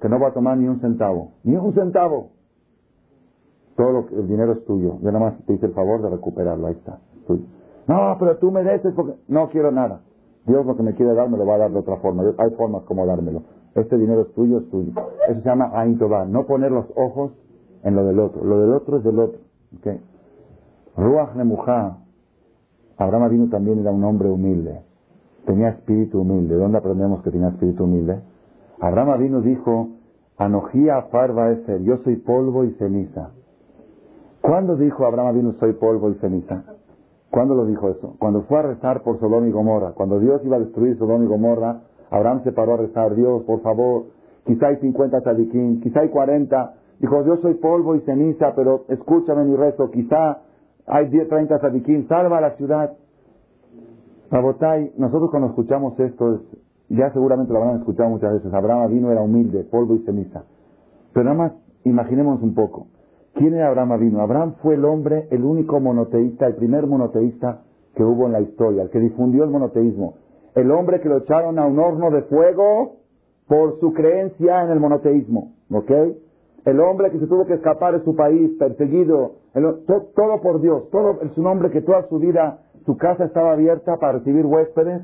que 0.00 0.08
no 0.08 0.20
va 0.20 0.28
a 0.28 0.32
tomar 0.32 0.58
ni 0.58 0.68
un 0.68 0.80
centavo. 0.80 1.32
Ni 1.44 1.56
un 1.56 1.72
centavo. 1.74 2.30
Todo 3.76 4.06
el 4.10 4.28
dinero 4.28 4.52
es 4.52 4.64
tuyo. 4.64 4.98
Yo 5.00 5.12
nada 5.12 5.30
más 5.30 5.46
te 5.46 5.54
hice 5.54 5.66
el 5.66 5.72
favor 5.72 6.02
de 6.02 6.10
recuperarlo. 6.10 6.66
Ahí 6.66 6.74
está. 6.74 6.98
No, 7.86 8.16
pero 8.18 8.36
tú 8.38 8.50
mereces 8.50 8.92
porque 8.94 9.14
no 9.28 9.48
quiero 9.48 9.70
nada. 9.70 10.00
Dios 10.46 10.64
lo 10.64 10.76
que 10.76 10.82
me 10.82 10.94
quiere 10.94 11.14
dar 11.14 11.28
me 11.28 11.38
lo 11.38 11.46
va 11.46 11.54
a 11.54 11.58
dar 11.58 11.70
de 11.70 11.78
otra 11.78 11.96
forma. 11.96 12.22
Hay 12.38 12.50
formas 12.50 12.82
como 12.82 13.06
dármelo. 13.06 13.42
Este 13.74 13.96
dinero 13.96 14.22
es 14.22 14.32
tuyo, 14.34 14.58
es 14.58 14.70
tuyo. 14.70 14.92
Eso 15.28 15.40
se 15.40 15.48
llama 15.48 15.70
Ain 15.74 15.98
No 16.28 16.46
poner 16.46 16.72
los 16.72 16.86
ojos 16.96 17.32
en 17.82 17.94
lo 17.94 18.04
del 18.04 18.18
otro. 18.18 18.44
Lo 18.44 18.60
del 18.60 18.72
otro 18.72 18.98
es 18.98 19.04
del 19.04 19.18
otro. 19.18 19.40
¿okay? 19.78 20.00
Ruach 20.96 21.34
Nemuja, 21.34 21.98
Abraham 22.96 23.30
vino 23.30 23.48
también 23.48 23.80
era 23.80 23.90
un 23.90 24.02
hombre 24.04 24.30
humilde. 24.30 24.80
Tenía 25.44 25.68
espíritu 25.68 26.22
humilde. 26.22 26.56
¿Dónde 26.56 26.78
aprendemos 26.78 27.22
que 27.22 27.30
tenía 27.30 27.48
espíritu 27.48 27.84
humilde? 27.84 28.20
Abraham 28.80 29.20
vino 29.20 29.40
dijo, 29.42 29.88
Anojía 30.38 31.02
Farba 31.10 31.50
Eser, 31.52 31.82
yo 31.82 31.98
soy 31.98 32.16
polvo 32.16 32.64
y 32.64 32.72
ceniza. 32.72 33.30
¿Cuándo 34.40 34.76
dijo 34.76 35.04
Abraham 35.04 35.34
vino 35.34 35.52
soy 35.54 35.74
polvo 35.74 36.10
y 36.10 36.14
ceniza? 36.14 36.64
¿Cuándo 37.30 37.54
lo 37.54 37.66
dijo 37.66 37.90
eso? 37.90 38.14
Cuando 38.18 38.42
fue 38.42 38.58
a 38.58 38.62
rezar 38.62 39.02
por 39.02 39.18
Sodom 39.20 39.46
y 39.46 39.50
Gomorra. 39.50 39.92
Cuando 39.92 40.18
Dios 40.18 40.40
iba 40.44 40.56
a 40.56 40.60
destruir 40.60 40.96
Sodom 40.98 41.22
y 41.24 41.26
Gomorra, 41.26 41.80
Abraham 42.10 42.42
se 42.44 42.52
paró 42.52 42.74
a 42.74 42.76
rezar, 42.78 43.14
Dios, 43.14 43.42
por 43.42 43.60
favor, 43.60 44.04
quizá 44.46 44.68
hay 44.68 44.76
50 44.76 45.20
tzadikim, 45.20 45.80
quizá 45.80 46.00
hay 46.00 46.08
40. 46.08 46.74
Dijo, 47.00 47.24
yo 47.26 47.36
soy 47.38 47.54
polvo 47.54 47.96
y 47.96 48.00
ceniza, 48.00 48.54
pero 48.54 48.84
escúchame 48.88 49.44
mi 49.44 49.56
rezo, 49.56 49.90
quizá 49.90 50.38
hay 50.86 51.08
10, 51.08 51.28
30 51.28 51.58
sadiquín, 51.58 52.06
salva 52.08 52.40
la 52.40 52.56
ciudad. 52.56 52.92
Rabotay, 54.30 54.92
nosotros 54.96 55.30
cuando 55.30 55.48
escuchamos 55.48 55.98
esto, 55.98 56.42
ya 56.88 57.12
seguramente 57.12 57.52
lo 57.52 57.60
habrán 57.60 57.78
escuchado 57.78 58.10
muchas 58.10 58.32
veces, 58.34 58.52
Abraham 58.52 58.90
vino, 58.90 59.10
era 59.10 59.22
humilde, 59.22 59.64
polvo 59.64 59.94
y 59.94 60.04
ceniza. 60.04 60.44
Pero 61.12 61.24
nada 61.24 61.36
más, 61.36 61.52
imaginemos 61.84 62.42
un 62.42 62.54
poco. 62.54 62.88
¿Quién 63.34 63.54
era 63.54 63.68
Abraham 63.68 64.00
vino? 64.00 64.20
Abraham 64.20 64.54
fue 64.62 64.74
el 64.74 64.84
hombre, 64.84 65.28
el 65.30 65.44
único 65.44 65.80
monoteísta, 65.80 66.46
el 66.46 66.54
primer 66.54 66.86
monoteísta 66.86 67.62
que 67.94 68.04
hubo 68.04 68.26
en 68.26 68.32
la 68.32 68.40
historia, 68.40 68.82
el 68.82 68.90
que 68.90 69.00
difundió 69.00 69.44
el 69.44 69.50
monoteísmo. 69.50 70.14
El 70.54 70.70
hombre 70.70 71.00
que 71.00 71.08
lo 71.08 71.18
echaron 71.18 71.58
a 71.58 71.66
un 71.66 71.78
horno 71.78 72.10
de 72.10 72.22
fuego 72.22 72.96
por 73.46 73.78
su 73.80 73.92
creencia 73.92 74.62
en 74.62 74.70
el 74.70 74.80
monoteísmo. 74.80 75.52
¿Ok? 75.70 75.90
El 76.66 76.80
hombre 76.80 77.12
que 77.12 77.20
se 77.20 77.28
tuvo 77.28 77.46
que 77.46 77.54
escapar 77.54 77.96
de 77.96 78.04
su 78.04 78.16
país, 78.16 78.50
perseguido, 78.58 79.36
todo, 80.16 80.40
por 80.40 80.60
Dios, 80.60 80.90
todo 80.90 81.20
es 81.22 81.38
un 81.38 81.46
hombre 81.46 81.70
que 81.70 81.80
toda 81.80 82.08
su 82.08 82.18
vida, 82.18 82.58
su 82.84 82.96
casa 82.96 83.24
estaba 83.24 83.52
abierta 83.52 83.98
para 83.98 84.18
recibir 84.18 84.44
huéspedes, 84.44 85.02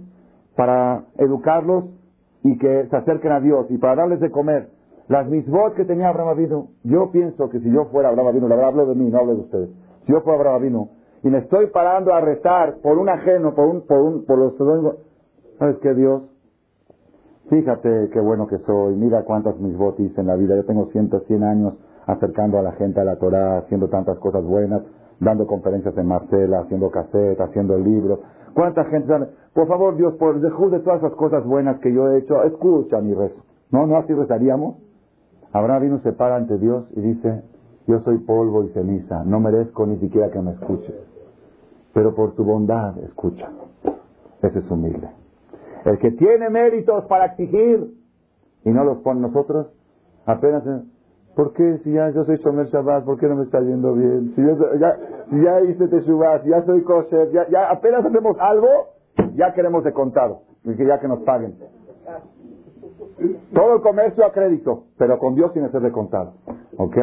para 0.57 1.05
educarlos 1.19 1.85
y 2.43 2.59
que 2.59 2.89
se 2.89 2.97
acerquen 2.97 3.31
a 3.31 3.41
Dios 3.41 3.67
y 3.71 3.79
para 3.79 3.95
darles 3.95 4.19
de 4.19 4.33
comer. 4.33 4.71
Las 5.07 5.29
misbot 5.29 5.75
que 5.75 5.85
tenía 5.85 6.09
Abraham 6.09 6.31
Avinu, 6.31 6.69
yo 6.83 7.13
pienso 7.13 7.49
que 7.49 7.61
si 7.61 7.71
yo 7.73 7.85
fuera 7.93 8.09
Abraham 8.09 8.29
Avinu, 8.29 8.49
la 8.49 8.67
hablo 8.67 8.87
de 8.87 8.97
mí, 8.97 9.09
no 9.09 9.19
hablo 9.21 9.35
de 9.37 9.41
ustedes. 9.43 9.71
Si 10.05 10.13
yo 10.13 10.21
fuera 10.23 10.41
Abraham 10.41 10.57
Avinu 10.57 10.89
y 11.23 11.29
me 11.29 11.39
estoy 11.39 11.67
parando 11.67 12.13
a 12.13 12.21
rezar 12.21 12.79
por 12.83 12.99
un 12.99 13.09
ajeno, 13.09 13.55
por 13.55 13.69
un, 13.69 13.87
por 13.87 14.01
un, 14.01 14.25
por 14.25 14.37
los 14.37 14.55
¿sabes 15.61 15.77
qué 15.81 15.95
Dios? 15.95 16.23
Fíjate 17.49 18.11
qué 18.13 18.21
bueno 18.21 18.47
que 18.47 18.59
soy, 18.59 18.95
mira 18.95 19.25
cuántas 19.25 19.59
misbot 19.59 19.99
hice 20.01 20.21
en 20.21 20.29
la 20.29 20.37
vida, 20.37 20.57
yo 20.57 20.65
tengo 20.65 20.87
cientos, 20.87 21.25
cien 21.27 21.43
años 21.43 21.75
acercando 22.07 22.59
a 22.59 22.63
la 22.63 22.73
gente 22.73 23.01
a 23.01 23.05
la 23.05 23.17
Torah, 23.17 23.59
haciendo 23.59 23.89
tantas 23.89 24.19
cosas 24.19 24.45
buenas, 24.45 24.83
dando 25.21 25.47
conferencias 25.47 25.97
en 25.97 26.07
Marcela, 26.07 26.61
haciendo 26.61 26.91
cassette, 26.91 27.41
haciendo 27.41 27.77
el 27.77 27.85
libro. 27.85 28.21
¿Cuánta 28.55 28.85
gente? 28.85 29.15
Por 29.55 29.67
favor, 29.69 29.97
Dios, 29.97 30.15
por 30.15 30.37
el 30.37 30.43
de 30.43 30.81
todas 30.81 30.99
esas 30.99 31.15
cosas 31.15 31.45
buenas 31.45 31.79
que 31.81 31.93
yo 31.93 32.11
he 32.11 32.19
hecho, 32.19 32.43
escucha 32.45 33.01
mi 33.01 33.15
rezo. 33.15 33.41
¿No? 33.71 33.87
¿No 33.87 33.97
así 33.97 34.13
rezaríamos? 34.13 34.77
Abraham 35.53 35.83
vino, 35.83 35.99
se 36.01 36.13
para 36.13 36.37
ante 36.37 36.59
Dios 36.59 36.85
y 36.95 37.01
dice, 37.01 37.43
yo 37.87 38.01
soy 38.01 38.19
polvo 38.19 38.65
y 38.65 38.69
ceniza, 38.71 39.25
no 39.25 39.41
merezco 39.41 39.87
ni 39.87 39.99
siquiera 39.99 40.31
que 40.31 40.41
me 40.41 40.53
escuches. 40.53 40.95
Pero 41.95 42.15
por 42.15 42.35
tu 42.35 42.45
bondad, 42.45 42.99
escucha. 42.99 43.49
Ese 44.43 44.59
es 44.59 44.71
humilde. 44.71 45.09
El 45.85 45.99
que 45.99 46.13
tiene 46.13 46.49
méritos 46.51 47.05
para 47.07 47.27
exigir 47.27 47.93
y 48.65 48.71
no 48.71 48.85
los 48.85 48.99
pone 48.99 49.21
nosotros, 49.21 49.69
apenas... 50.27 50.65
¿Por 51.35 51.55
qué? 51.55 51.79
Si 51.83 51.91
ya 51.91 52.11
yo 52.11 52.25
soy 52.25 52.37
Shomer 52.37 52.67
Shabbat, 52.67 53.05
¿por 53.05 53.19
qué 53.19 53.27
no 53.27 53.37
me 53.37 53.45
está 53.45 53.59
yendo 53.61 53.95
bien? 53.95 54.35
Si, 54.37 54.43
ya, 54.79 54.99
si 55.31 55.43
ya 55.43 55.61
hice 55.63 55.89
Teshuvah, 55.89 56.45
ya 56.45 56.63
soy 56.67 56.83
kosher, 56.83 57.31
ya, 57.31 57.49
ya 57.49 57.71
apenas 57.71 58.05
hacemos 58.05 58.37
algo, 58.39 58.69
ya 59.35 59.55
queremos 59.55 59.83
de 59.83 59.95
contado, 59.95 60.43
y 60.65 60.75
que 60.77 60.85
ya 60.85 61.01
que 61.01 61.09
nos 61.09 61.21
paguen. 61.21 61.55
Todo 63.55 63.77
el 63.77 63.81
comercio 63.81 64.27
a 64.27 64.33
crédito, 64.33 64.85
pero 64.99 65.19
con 65.19 65.35
Dios 65.35 65.55
tiene 65.55 65.69
que 65.69 65.73
ser 65.73 65.83
de 65.83 65.91
contado. 65.91 66.35
¿Ok? 66.77 66.97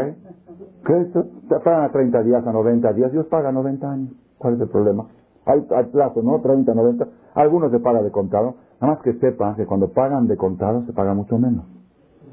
Crédito, 0.83 1.25
te 1.49 1.59
pagan 1.61 1.85
a 1.85 1.91
30 1.91 2.21
días, 2.21 2.45
a 2.45 2.51
90 2.51 2.93
días, 2.93 3.11
Dios 3.11 3.25
paga 3.27 3.49
a 3.49 3.51
90 3.51 3.91
años. 3.91 4.11
¿Cuál 4.37 4.55
es 4.55 4.61
el 4.61 4.69
problema? 4.69 5.07
Hay, 5.45 5.61
plazo, 5.91 6.21
¿no? 6.21 6.39
30, 6.41 6.73
90. 6.73 7.07
Algunos 7.33 7.71
se 7.71 7.79
pagan 7.79 8.03
de 8.03 8.11
contado. 8.11 8.55
Nada 8.81 8.95
más 8.95 9.03
que 9.03 9.13
sepan 9.13 9.55
que 9.55 9.65
cuando 9.65 9.89
pagan 9.89 10.27
de 10.27 10.37
contado 10.37 10.85
se 10.85 10.93
paga 10.93 11.13
mucho 11.13 11.37
menos. 11.37 11.65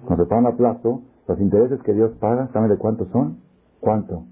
Cuando 0.07 0.25
se 0.25 0.29
pagan 0.29 0.47
a 0.47 0.57
plazo, 0.57 1.03
los 1.27 1.41
intereses 1.41 1.81
que 1.83 1.93
Dios 1.93 2.13
paga, 2.21 2.49
¿saben 2.53 2.69
de 2.69 2.77
cuánto 2.77 3.07
son? 3.07 3.39
¿Cuánto? 3.81 4.25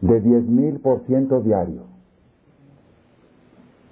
De 0.00 0.20
10 0.20 0.46
mil 0.46 0.80
por 0.80 1.00
ciento 1.06 1.40
diario. 1.40 1.82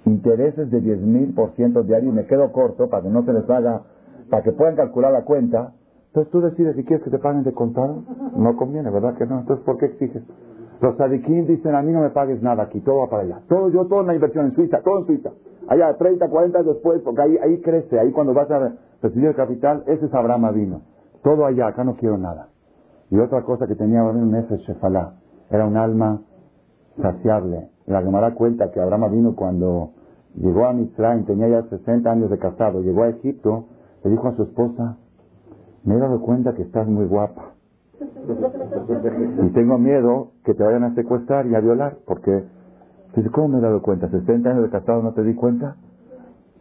Intereses 0.05 0.69
de 0.69 0.81
10 0.81 1.01
mil 1.01 1.33
por 1.33 1.51
ciento 1.51 1.83
diario 1.83 2.09
y 2.09 2.13
me 2.13 2.25
quedo 2.25 2.51
corto 2.51 2.89
para 2.89 3.03
que 3.03 3.09
no 3.09 3.23
se 3.23 3.33
les 3.33 3.49
haga, 3.49 3.83
para 4.29 4.43
que 4.43 4.51
puedan 4.51 4.75
calcular 4.75 5.11
la 5.11 5.23
cuenta. 5.23 5.73
Entonces 6.07 6.31
tú 6.31 6.41
decides 6.41 6.75
si 6.75 6.83
quieres 6.83 7.03
que 7.03 7.09
te 7.09 7.19
paguen 7.19 7.43
de 7.43 7.53
contado. 7.53 8.03
No 8.35 8.55
conviene, 8.55 8.89
¿verdad 8.89 9.15
que 9.17 9.25
no? 9.25 9.39
Entonces, 9.39 9.65
¿por 9.65 9.77
qué 9.77 9.87
exiges? 9.87 10.23
Los 10.83 10.97
sadiquín 10.97 11.47
dicen, 11.47 11.75
a 11.75 11.81
mí 11.81 11.93
no 11.93 12.01
me 12.01 12.09
pagues 12.09 12.41
nada 12.41 12.63
aquí, 12.63 12.81
todo 12.81 12.97
va 12.97 13.09
para 13.09 13.23
allá. 13.23 13.39
Todo, 13.47 13.69
yo, 13.69 13.85
toda 13.85 14.01
una 14.01 14.15
inversión 14.15 14.47
en 14.47 14.51
Suiza, 14.53 14.81
todo 14.81 14.99
en 14.99 15.05
Suiza. 15.05 15.31
Allá, 15.69 15.95
30, 15.95 16.27
40 16.27 16.61
después, 16.61 17.01
porque 17.03 17.21
ahí, 17.21 17.37
ahí 17.37 17.61
crece, 17.61 17.97
ahí 17.97 18.11
cuando 18.11 18.33
vas 18.33 18.51
a 18.51 18.73
recibir 19.01 19.29
el 19.29 19.35
capital, 19.35 19.85
ese 19.87 20.07
es 20.07 20.13
Abraham 20.13 20.53
vino. 20.53 20.81
Todo 21.23 21.45
allá, 21.45 21.67
acá 21.67 21.85
no 21.85 21.95
quiero 21.95 22.17
nada. 22.17 22.49
Y 23.11 23.17
otra 23.17 23.43
cosa 23.43 23.65
que 23.65 23.75
tenía 23.75 24.03
un 24.03 24.29
Nefesh 24.29 24.59
Shefalá, 24.67 25.13
era 25.49 25.65
un 25.65 25.77
alma 25.77 26.19
saciable. 27.01 27.69
La 27.85 28.01
Gemara 28.01 28.33
cuenta 28.33 28.69
que 28.71 28.81
Abraham 28.81 29.09
vino 29.09 29.35
cuando 29.37 29.91
llegó 30.35 30.65
a 30.65 30.73
Mitzrayim, 30.73 31.23
tenía 31.23 31.47
ya 31.47 31.63
60 31.63 32.11
años 32.11 32.29
de 32.29 32.39
casado, 32.39 32.81
llegó 32.81 33.03
a 33.03 33.07
Egipto, 33.07 33.67
le 34.03 34.09
dijo 34.11 34.27
a 34.27 34.35
su 34.35 34.43
esposa, 34.43 34.97
me 35.85 35.95
he 35.95 35.97
dado 35.97 36.19
cuenta 36.19 36.53
que 36.53 36.63
estás 36.63 36.89
muy 36.89 37.05
guapa. 37.05 37.52
Y 39.43 39.49
tengo 39.53 39.77
miedo 39.77 40.31
que 40.43 40.53
te 40.53 40.63
vayan 40.63 40.83
a 40.83 40.95
secuestrar 40.95 41.45
y 41.47 41.55
a 41.55 41.59
violar, 41.59 41.97
porque, 42.05 42.43
dice, 43.15 43.29
¿cómo 43.31 43.49
me 43.49 43.57
he 43.59 43.61
dado 43.61 43.81
cuenta? 43.81 44.09
¿60 44.09 44.45
años 44.47 44.63
de 44.63 44.69
casado 44.69 45.01
no 45.01 45.13
te 45.13 45.23
di 45.23 45.35
cuenta? 45.35 45.75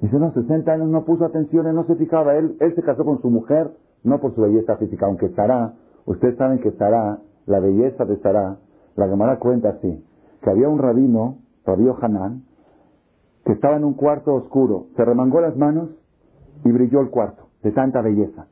Dice, 0.01 0.19
no, 0.19 0.33
60 0.33 0.73
años 0.73 0.89
no 0.89 1.05
puso 1.05 1.25
atención, 1.25 1.73
no 1.75 1.85
se 1.85 1.95
fijaba. 1.97 2.35
Él, 2.37 2.57
él 2.61 2.75
se 2.75 2.83
casó 2.83 3.05
con 3.05 3.21
su 3.21 3.31
mujer 3.31 3.71
no 4.05 4.21
por 4.21 4.35
su 4.35 4.43
belleza 4.43 4.77
física, 4.77 5.07
aunque 5.07 5.27
estará, 5.27 5.75
ustedes 6.07 6.37
saben 6.37 6.59
que 6.59 6.69
estará, 6.69 7.21
la 7.47 7.61
belleza 7.61 8.05
de 8.05 8.15
estará, 8.15 8.57
la 8.97 9.09
Gemara 9.09 9.39
cuenta 9.39 9.71
así, 9.71 10.05
que 10.43 10.51
había 10.51 10.69
un 10.69 10.79
rabino, 10.79 11.39
Rabio 11.65 11.97
Hanán, 12.01 12.43
que 13.45 13.53
estaba 13.53 13.77
en 13.77 13.85
un 13.85 13.95
cuarto 13.95 14.35
oscuro, 14.35 14.87
se 14.97 15.05
remangó 15.05 15.41
las 15.41 15.57
manos 15.57 15.91
y 16.65 16.71
brilló 16.71 17.01
el 17.01 17.11
cuarto, 17.11 17.45
de 17.63 17.73
tanta 17.73 18.01
belleza. 18.03 18.47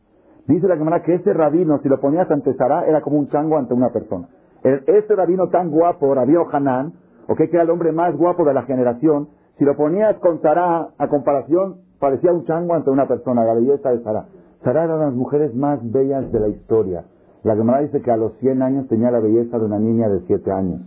Dice 0.47 0.67
la 0.67 0.77
Gemara 0.77 1.03
que 1.03 1.15
ese 1.15 1.33
rabino, 1.33 1.79
si 1.83 1.89
lo 1.89 2.01
ponías 2.01 2.31
ante 2.31 2.55
Sará, 2.55 2.87
era 2.87 3.01
como 3.01 3.19
un 3.19 3.29
chango 3.29 3.57
ante 3.57 3.75
una 3.75 3.91
persona. 3.91 4.29
ese 4.63 5.15
rabino 5.15 5.49
tan 5.49 5.71
guapo, 5.71 6.15
Rabio 6.15 6.47
Hanán, 6.53 6.93
o 7.29 7.35
que 7.35 7.45
era 7.45 7.63
el 7.63 7.71
hombre 7.71 7.93
más 7.93 8.17
guapo 8.17 8.45
de 8.45 8.55
la 8.55 8.63
generación, 8.63 9.29
si 9.59 9.65
lo 9.65 9.77
ponías 9.77 10.17
con 10.19 10.41
Sará 10.41 10.89
a 10.99 11.09
comparación, 11.09 11.77
parecía 11.99 12.33
un 12.33 12.45
chango 12.45 12.75
ante 12.75 12.91
una 12.91 13.07
persona, 13.07 13.45
la 13.45 13.55
belleza 13.55 13.91
de 13.91 14.03
Sará. 14.03 14.25
Sarah 14.63 14.85
era 14.85 14.97
las 14.97 15.15
mujeres 15.15 15.55
más 15.55 15.81
bellas 15.91 16.31
de 16.33 16.41
la 16.41 16.49
historia. 16.49 17.05
La 17.45 17.57
Gemara 17.57 17.81
dice 17.81 18.03
que 18.03 18.11
a 18.11 18.17
los 18.17 18.35
100 18.39 18.63
años 18.63 18.89
tenía 18.89 19.11
la 19.11 19.21
belleza 19.21 19.59
de 19.59 19.65
una 19.65 19.79
niña 19.79 20.09
de 20.09 20.21
7 20.27 20.53
años. 20.53 20.81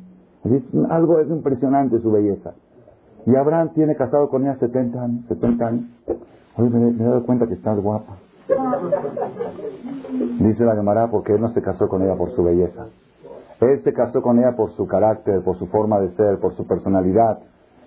Algo 0.89 1.19
es 1.19 1.29
impresionante 1.29 1.99
su 1.99 2.11
belleza. 2.11 2.53
Y 3.25 3.35
Abraham 3.35 3.71
tiene 3.73 3.95
casado 3.95 4.29
con 4.29 4.43
ella 4.43 4.57
70 4.59 5.01
años, 5.01 5.25
70 5.27 5.65
años. 5.65 5.83
Me, 6.57 6.89
he 6.89 6.93
dado 6.93 7.25
cuenta 7.25 7.47
que 7.47 7.53
estás 7.53 7.79
guapa. 7.79 8.17
Dice 10.39 10.65
la 10.65 10.75
Gemara 10.75 11.07
porque 11.09 11.33
él 11.33 11.41
no 11.41 11.49
se 11.49 11.61
casó 11.61 11.87
con 11.87 12.01
ella 12.01 12.15
por 12.15 12.31
su 12.31 12.43
belleza. 12.43 12.87
Él 13.61 13.81
se 13.83 13.93
casó 13.93 14.21
con 14.21 14.39
ella 14.39 14.55
por 14.55 14.71
su 14.71 14.85
carácter, 14.87 15.41
por 15.43 15.57
su 15.57 15.67
forma 15.67 15.99
de 15.99 16.09
ser, 16.15 16.39
por 16.39 16.53
su 16.55 16.67
personalidad. 16.67 17.39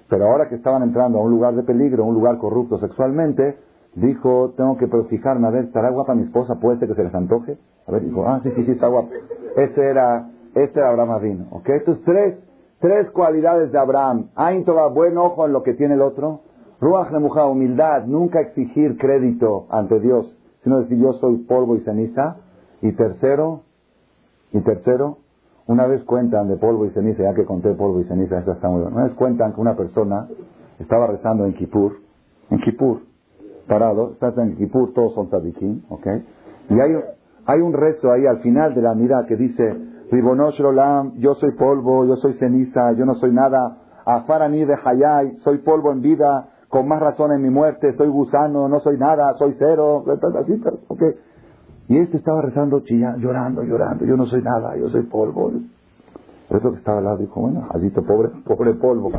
Pero 0.09 0.27
ahora 0.27 0.49
que 0.49 0.55
estaban 0.55 0.83
entrando 0.83 1.19
a 1.19 1.23
un 1.23 1.31
lugar 1.31 1.55
de 1.55 1.63
peligro, 1.63 2.05
un 2.05 2.15
lugar 2.15 2.39
corrupto 2.39 2.79
sexualmente, 2.79 3.59
dijo, 3.95 4.55
tengo 4.57 4.77
que 4.77 4.89
fijarme, 5.09 5.49
a 5.49 5.51
ver, 5.51 5.65
¿estará 5.65 5.91
guapa 5.91 6.15
mi 6.15 6.23
esposa? 6.23 6.55
¿Puede 6.61 6.79
ser 6.79 6.89
que 6.89 6.95
se 6.95 7.05
les 7.05 7.15
antoje? 7.15 7.59
A 7.87 7.93
ver, 7.93 8.03
dijo, 8.03 8.27
ah, 8.27 8.41
sí, 8.43 8.51
sí, 8.53 8.65
sí, 8.65 8.73
está 8.73 8.89
guapa. 8.89 9.11
Este 9.57 9.89
era, 9.89 10.31
este 10.55 10.79
era 10.79 10.91
Abraham 10.91 11.11
Avino, 11.11 11.47
¿ok? 11.51 11.69
Estos 11.71 12.03
tres, 12.05 12.39
tres 12.81 13.11
cualidades 13.11 13.73
de 13.73 13.79
Abraham. 13.79 14.29
Aintoba, 14.37 14.89
buen 14.89 15.19
ojo 15.19 15.47
en 15.47 15.53
lo 15.53 15.63
que 15.63 15.75
tiene 15.75 15.95
el 15.95 16.03
otro. 16.03 16.41
Ruach 16.81 17.11
mujer 17.13 17.45
humildad, 17.45 18.05
nunca 18.05 18.41
exigir 18.41 18.99
crédito 18.99 19.67
ante 19.71 19.99
Dios, 19.99 20.37
sino 20.67 20.81
decir 20.81 20.99
yo 20.99 21.13
soy 21.13 21.37
polvo 21.45 21.77
y 21.77 21.81
ceniza. 21.83 22.39
Y 22.83 22.91
tercero, 22.93 23.63
y 24.53 24.61
tercero, 24.63 25.19
una 25.69 25.87
vez 25.87 26.03
cuentan 26.03 26.49
de 26.49 26.57
polvo 26.57 26.87
y 26.87 26.91
ceniza, 26.91 27.23
ya 27.23 27.35
que 27.35 27.45
conté 27.45 27.73
polvo 27.75 28.01
y 28.01 28.05
ceniza, 28.05 28.41
esta 28.41 28.55
está 28.55 28.69
muy 28.69 28.81
buena. 28.83 28.97
Una 28.97 29.05
vez 29.05 29.15
cuentan 29.15 29.55
que 29.55 29.61
una 29.61 29.77
persona 29.77 30.27
estaba 30.81 31.07
rezando 31.07 31.47
en 31.47 31.55
Kippur, 31.55 31.99
en 32.51 32.59
Kippur, 32.59 33.03
parado, 33.69 34.11
estás 34.15 34.37
en 34.39 34.57
Kippur, 34.57 34.93
todos 34.93 35.15
son 35.15 35.29
tzadikim, 35.29 35.83
¿ok? 35.89 36.07
Y 36.71 36.81
hay, 36.81 36.97
hay 37.47 37.61
un 37.61 37.73
rezo 37.73 38.11
ahí 38.11 38.27
al 38.27 38.41
final 38.41 38.75
de 38.75 38.83
la 38.83 38.95
mirada 38.97 39.25
que 39.27 39.37
dice, 39.37 39.73
Ribonosh 40.11 40.59
Rolam, 40.59 41.13
yo 41.19 41.35
soy 41.35 41.53
polvo, 41.53 42.07
yo 42.07 42.17
soy 42.17 42.35
ceniza, 42.35 42.91
yo 42.93 43.05
no 43.05 43.15
soy 43.15 43.31
nada, 43.31 43.79
Afarani 44.05 44.65
de 44.65 44.75
Hayay, 44.85 45.37
soy 45.45 45.59
polvo 45.59 45.93
en 45.93 46.03
vida, 46.03 46.49
con 46.69 46.89
más 46.89 47.01
razón 47.01 47.33
en 47.33 47.43
mi 47.43 47.51
muerte, 47.51 47.93
soy 47.93 48.09
gusano, 48.09 48.69
no 48.69 48.81
soy 48.81 48.99
nada, 48.99 49.35
soy 49.35 49.55
cero, 49.59 50.05
así, 50.41 50.61
¿ok? 50.89 51.03
Y 51.89 51.99
este 51.99 52.17
estaba 52.17 52.43
rezando, 52.43 52.81
chillando, 52.81 53.19
llorando, 53.19 53.63
llorando, 53.63 54.05
yo 54.05 54.17
no 54.17 54.27
soy 54.27 54.43
nada, 54.43 54.77
yo 54.77 54.89
soy 54.89 55.03
polvo. 55.03 55.53
Otro 56.49 56.73
que 56.73 56.79
estaba 56.79 56.99
al 56.99 57.05
lado 57.05 57.17
dijo, 57.19 57.41
bueno, 57.41 57.63
Jadito, 57.73 58.03
pobre, 58.03 58.31
pobre 58.45 58.75
polvo. 58.75 59.11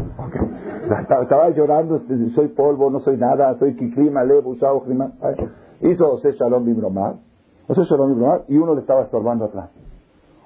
Estaba, 1.02 1.50
llorando, 1.50 2.02
soy 2.36 2.48
polvo, 2.50 2.90
no 2.90 3.00
soy 3.00 3.18
nada, 3.18 3.58
soy 3.60 3.76
kiklima, 3.76 4.24
le, 4.24 4.42
busao, 4.42 4.84
Hizo 5.82 6.14
Ose 6.14 6.34
Shalom 6.34 6.66
Bimromar, 6.66 7.16
Ose 7.68 7.84
Shalom 7.84 8.14
Bimromar, 8.14 8.44
y 8.48 8.58
uno 8.58 8.76
le 8.76 8.82
estaba 8.82 9.04
estorbando 9.04 9.46
atrás. 9.46 9.70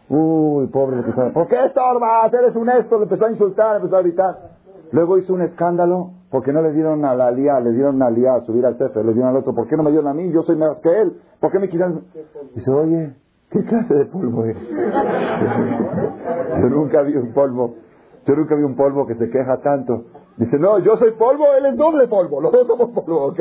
Uy, 0.10 0.68
pobre 0.68 1.04
que 1.04 1.12
estaba, 1.12 1.32
¿por 1.32 1.48
qué 1.48 1.66
estorbas? 1.66 2.34
Eres 2.34 2.56
un 2.56 2.70
esto, 2.70 2.98
le 2.98 3.04
empezó 3.04 3.26
a 3.26 3.32
insultar, 3.32 3.72
le 3.72 3.78
empezó 3.78 3.98
a 3.98 4.02
gritar. 4.02 4.38
Luego 4.92 5.18
hizo 5.18 5.34
un 5.34 5.42
escándalo 5.42 6.12
porque 6.30 6.54
no 6.54 6.62
le 6.62 6.74
dieron 6.74 7.04
a 7.06 7.16
la 7.16 7.32
lía, 7.32 7.60
le 7.60 7.72
dieron 7.72 8.02
a 8.02 8.10
lía 8.10 8.36
a 8.36 8.42
subir 8.42 8.66
al 8.66 8.78
jefe, 8.78 9.04
le 9.04 9.14
dieron 9.14 9.30
al 9.30 9.38
otro, 9.38 9.54
¿por 9.54 9.68
qué 9.68 9.76
no 9.76 9.84
me 9.84 9.92
dieron 9.92 10.08
a 10.08 10.14
mí? 10.14 10.32
Yo 10.32 10.44
soy 10.44 10.56
más 10.56 10.80
que 10.80 11.02
él, 11.02 11.18
¿por 11.40 11.52
qué 11.52 11.60
me 11.60 11.70
quitan? 11.70 12.02
Dice, 12.56 12.72
oye, 12.72 13.14
¿Qué 13.52 13.64
clase 13.66 13.94
de 13.94 14.06
polvo 14.06 14.46
es? 14.46 14.58
yo 16.62 16.70
nunca 16.70 17.02
vi 17.02 17.18
un 17.18 17.34
polvo, 17.34 17.76
yo 18.26 18.36
nunca 18.36 18.56
vi 18.56 18.64
un 18.64 18.78
polvo 18.78 19.06
que 19.06 19.16
se 19.16 19.30
queja 19.30 19.58
tanto. 19.58 20.06
Dice, 20.38 20.58
no, 20.58 20.80
yo 20.80 20.96
soy 20.96 21.12
polvo, 21.12 21.44
él 21.58 21.66
es 21.66 21.76
doble 21.76 22.08
polvo, 22.08 22.40
los 22.40 22.54
dos 22.54 22.66
somos 22.66 22.92
polvo, 22.92 23.26
¿ok? 23.26 23.40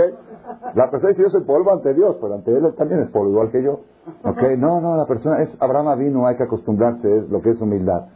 La 0.74 0.90
persona 0.90 1.10
dice, 1.10 1.22
yo 1.22 1.30
soy 1.30 1.44
polvo 1.44 1.72
ante 1.72 1.94
Dios, 1.94 2.16
pero 2.20 2.34
ante 2.34 2.50
él 2.50 2.74
también 2.76 3.02
es 3.02 3.08
polvo, 3.10 3.30
igual 3.30 3.52
que 3.52 3.62
yo. 3.62 3.82
¿Ok? 4.24 4.42
No, 4.58 4.80
no, 4.80 4.96
la 4.96 5.06
persona 5.06 5.42
es, 5.42 5.56
Abraham 5.60 5.96
vino, 5.96 6.26
hay 6.26 6.36
que 6.36 6.42
acostumbrarse, 6.42 7.18
es 7.18 7.30
lo 7.30 7.40
que 7.40 7.50
es 7.50 7.60
humildad. 7.60 8.06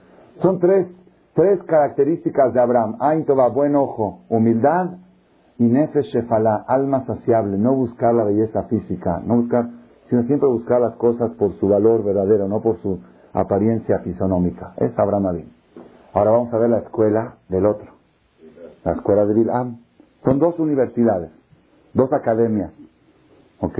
Son 0.41 0.59
tres, 0.59 0.89
tres 1.35 1.63
características 1.65 2.53
de 2.53 2.61
Abraham. 2.61 2.97
Ain 3.01 3.27
buen 3.53 3.77
ojo, 3.77 4.21
humildad 4.29 4.99
y 5.59 5.65
nefesh 5.65 6.13
shefalá, 6.13 6.65
alma 6.67 7.05
saciable, 7.05 7.59
no 7.59 7.75
buscar 7.75 8.15
la 8.15 8.25
belleza 8.25 8.65
física, 8.65 9.21
no 9.25 9.37
buscar, 9.37 9.69
sino 10.09 10.23
siempre 10.23 10.49
buscar 10.49 10.81
las 10.81 10.97
cosas 10.97 11.33
por 11.33 11.53
su 11.59 11.69
valor 11.69 12.05
verdadero, 12.05 12.49
no 12.49 12.61
por 12.61 12.79
su 12.79 13.01
apariencia 13.33 13.99
fisonómica. 14.01 14.75
Es 14.77 14.99
Abraham 14.99 15.27
Abin. 15.27 15.53
Ahora 16.13 16.31
vamos 16.31 16.53
a 16.53 16.59
ver 16.59 16.71
la 16.71 16.79
escuela 16.79 17.35
del 17.49 17.67
otro, 17.67 17.93
la 18.85 18.93
escuela 18.93 19.27
de 19.27 19.35
Bilam. 19.35 19.79
Son 20.25 20.39
dos 20.39 20.59
universidades, 20.59 21.33
dos 21.93 22.13
academias. 22.13 22.73
¿Ok? 23.61 23.79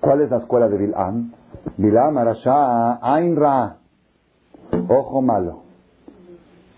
¿Cuál 0.00 0.22
es 0.22 0.30
la 0.30 0.38
escuela 0.38 0.68
de 0.68 0.76
Bilam? 0.76 1.32
Bilam 1.76 2.18
Arashá 2.18 2.98
Ainra. 3.02 3.76
Ojo 4.88 5.22
malo. 5.22 5.67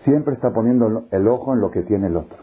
Siempre 0.03 0.33
está 0.33 0.51
poniendo 0.51 1.03
el 1.11 1.27
ojo 1.27 1.53
en 1.53 1.61
lo 1.61 1.71
que 1.71 1.83
tiene 1.83 2.07
el 2.07 2.17
otro. 2.17 2.37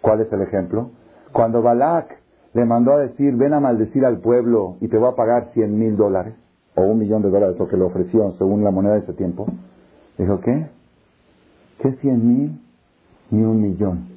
¿Cuál 0.00 0.20
es 0.20 0.32
el 0.32 0.42
ejemplo? 0.42 0.90
Cuando 1.32 1.62
Balak 1.62 2.18
le 2.52 2.64
mandó 2.64 2.92
a 2.92 3.00
decir, 3.00 3.34
ven 3.36 3.54
a 3.54 3.60
maldecir 3.60 4.04
al 4.04 4.18
pueblo 4.18 4.76
y 4.80 4.88
te 4.88 4.96
voy 4.96 5.10
a 5.10 5.14
pagar 5.14 5.50
cien 5.52 5.78
mil 5.78 5.96
dólares, 5.96 6.34
o 6.74 6.82
un 6.82 6.98
millón 6.98 7.22
de 7.22 7.30
dólares, 7.30 7.56
lo 7.58 7.66
le 7.66 7.84
ofreció 7.84 8.32
según 8.38 8.64
la 8.64 8.70
moneda 8.70 8.94
de 8.94 9.00
ese 9.00 9.12
tiempo, 9.12 9.46
dijo, 10.18 10.40
¿qué? 10.40 10.66
¿Qué 11.80 11.92
cien 12.00 12.26
mil? 12.26 12.60
Ni 13.30 13.42
un 13.42 13.60
millón. 13.60 14.08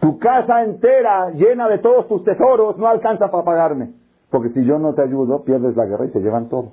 Tu 0.00 0.18
casa 0.18 0.64
entera 0.64 1.30
llena 1.30 1.68
de 1.68 1.78
todos 1.78 2.08
tus 2.08 2.24
tesoros 2.24 2.76
no 2.76 2.88
alcanza 2.88 3.30
para 3.30 3.44
pagarme. 3.44 3.92
Porque 4.30 4.48
si 4.50 4.64
yo 4.64 4.78
no 4.78 4.94
te 4.94 5.02
ayudo, 5.02 5.44
pierdes 5.44 5.76
la 5.76 5.86
guerra 5.86 6.06
y 6.06 6.10
se 6.10 6.20
llevan 6.20 6.48
todo. 6.48 6.72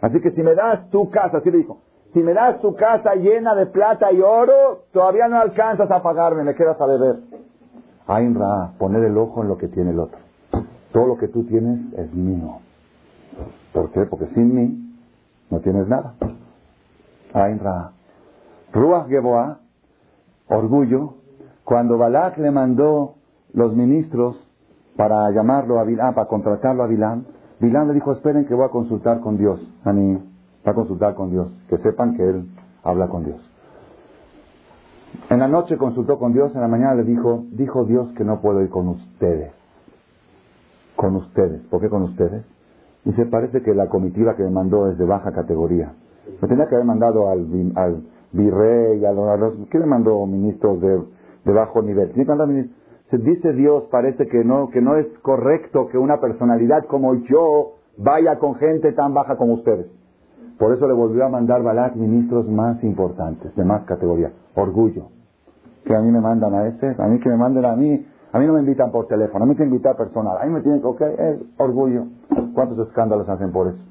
Así 0.00 0.20
que 0.20 0.30
si 0.30 0.42
me 0.42 0.54
das 0.54 0.88
tu 0.90 1.10
casa, 1.10 1.38
así 1.38 1.50
le 1.50 1.58
dijo, 1.58 1.78
si 2.12 2.22
me 2.22 2.34
das 2.34 2.60
tu 2.60 2.74
casa 2.74 3.14
llena 3.14 3.54
de 3.54 3.66
plata 3.66 4.12
y 4.12 4.20
oro, 4.20 4.84
todavía 4.92 5.28
no 5.28 5.40
alcanzas 5.40 5.90
a 5.90 6.02
pagarme, 6.02 6.42
me 6.42 6.54
quedas 6.54 6.80
a 6.80 6.86
beber. 6.86 7.20
Ain 8.06 8.34
Ra, 8.34 8.72
poner 8.78 9.04
el 9.04 9.16
ojo 9.16 9.42
en 9.42 9.48
lo 9.48 9.56
que 9.56 9.68
tiene 9.68 9.90
el 9.90 10.00
otro. 10.00 10.18
Todo 10.92 11.06
lo 11.06 11.16
que 11.16 11.28
tú 11.28 11.44
tienes 11.44 11.80
es 11.96 12.12
mío. 12.12 12.58
¿Por 13.72 13.90
qué? 13.92 14.06
Porque 14.06 14.26
sin 14.28 14.54
mí 14.54 14.96
no 15.50 15.60
tienes 15.60 15.86
nada. 15.86 16.14
Ain 17.32 17.60
Ra. 17.60 17.92
Ruach 18.72 19.08
Geboa, 19.08 19.58
orgullo, 20.48 21.14
cuando 21.64 21.98
Balak 21.98 22.38
le 22.38 22.50
mandó 22.50 23.14
los 23.52 23.74
ministros 23.76 24.44
para 24.96 25.30
llamarlo 25.30 25.78
a 25.78 25.84
Bilán, 25.84 26.14
para 26.14 26.26
contratarlo 26.26 26.82
a 26.82 26.86
Bilán, 26.86 27.26
Bilán 27.60 27.88
le 27.88 27.94
dijo, 27.94 28.12
esperen 28.12 28.46
que 28.46 28.54
voy 28.54 28.64
a 28.64 28.70
consultar 28.70 29.20
con 29.20 29.36
Dios. 29.36 29.60
Ani, 29.84 30.18
va 30.66 30.72
a 30.72 30.74
consultar 30.74 31.14
con 31.14 31.30
Dios. 31.30 31.52
Que 31.68 31.78
sepan 31.78 32.16
que 32.16 32.28
él 32.28 32.44
habla 32.82 33.08
con 33.08 33.24
Dios. 33.24 33.40
En 35.28 35.38
la 35.38 35.48
noche 35.48 35.76
consultó 35.76 36.18
con 36.18 36.32
Dios, 36.32 36.54
en 36.54 36.60
la 36.60 36.68
mañana 36.68 36.94
le 36.94 37.04
dijo, 37.04 37.44
dijo 37.52 37.84
Dios 37.84 38.12
que 38.16 38.24
no 38.24 38.40
puedo 38.40 38.62
ir 38.62 38.70
con 38.70 38.88
ustedes. 38.88 39.52
Con 40.96 41.16
ustedes. 41.16 41.62
¿Por 41.62 41.80
qué 41.80 41.88
con 41.88 42.02
ustedes? 42.02 42.44
Y 43.04 43.12
se 43.12 43.26
parece 43.26 43.62
que 43.62 43.74
la 43.74 43.88
comitiva 43.88 44.36
que 44.36 44.42
me 44.42 44.50
mandó 44.50 44.90
es 44.90 44.98
de 44.98 45.04
baja 45.04 45.32
categoría. 45.32 45.92
Me 46.40 46.48
tenía 46.48 46.68
que 46.68 46.74
haber 46.74 46.86
mandado 46.86 47.28
al, 47.28 47.46
virrey, 48.32 49.04
a 49.04 49.12
los, 49.12 49.54
¿qué 49.70 49.78
me 49.78 49.86
mandó 49.86 50.24
ministros 50.26 50.80
de, 50.80 51.00
de 51.44 51.52
bajo 51.52 51.82
nivel? 51.82 52.12
Se 53.10 53.18
dice 53.18 53.52
Dios, 53.52 53.84
parece 53.90 54.28
que 54.28 54.44
no, 54.44 54.70
que 54.70 54.80
no 54.80 54.96
es 54.96 55.06
correcto 55.22 55.88
que 55.88 55.98
una 55.98 56.20
personalidad 56.20 56.84
como 56.86 57.14
yo 57.24 57.72
vaya 57.96 58.38
con 58.38 58.54
gente 58.54 58.92
tan 58.92 59.14
baja 59.14 59.36
como 59.36 59.54
ustedes. 59.54 59.86
Por 60.60 60.74
eso 60.74 60.86
le 60.86 60.92
volvió 60.92 61.24
a 61.24 61.30
mandar 61.30 61.62
Balak 61.62 61.96
ministros 61.96 62.46
más 62.46 62.84
importantes, 62.84 63.56
de 63.56 63.64
más 63.64 63.84
categoría. 63.86 64.30
Orgullo. 64.54 65.06
Que 65.86 65.96
a 65.96 66.00
mí 66.02 66.10
me 66.10 66.20
mandan 66.20 66.52
a 66.52 66.66
ese, 66.66 66.94
a 66.98 67.06
mí 67.06 67.18
que 67.18 67.30
me 67.30 67.38
manden 67.38 67.64
a 67.64 67.74
mí. 67.74 68.06
A 68.30 68.38
mí 68.38 68.46
no 68.46 68.52
me 68.52 68.60
invitan 68.60 68.92
por 68.92 69.06
teléfono, 69.06 69.44
a 69.44 69.48
mí 69.48 69.56
que 69.56 69.64
invitar 69.64 69.96
personal. 69.96 70.36
A 70.38 70.44
mí 70.44 70.52
me 70.52 70.60
tienen 70.60 70.82
que, 70.82 70.86
ok, 70.86 71.00
es 71.00 71.38
orgullo. 71.56 72.04
¿Cuántos 72.52 72.78
escándalos 72.86 73.26
hacen 73.26 73.52
por 73.52 73.68
eso? 73.68 73.82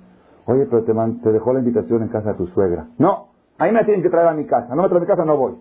Oye, 0.46 0.68
pero 0.68 0.84
te, 0.84 0.94
te 1.24 1.32
dejó 1.32 1.54
la 1.54 1.60
invitación 1.60 2.04
en 2.04 2.10
casa 2.10 2.34
de 2.34 2.36
tu 2.36 2.46
suegra. 2.46 2.86
No, 3.00 3.30
a 3.58 3.66
mí 3.66 3.72
me 3.72 3.84
tienen 3.84 4.04
que 4.04 4.12
traer 4.12 4.28
a 4.28 4.34
mi 4.36 4.46
casa. 4.46 4.76
No 4.76 4.84
me 4.84 4.90
traen 4.90 5.02
a 5.02 5.06
mi 5.06 5.08
casa, 5.08 5.26
no 5.26 5.38
voy. 5.38 5.56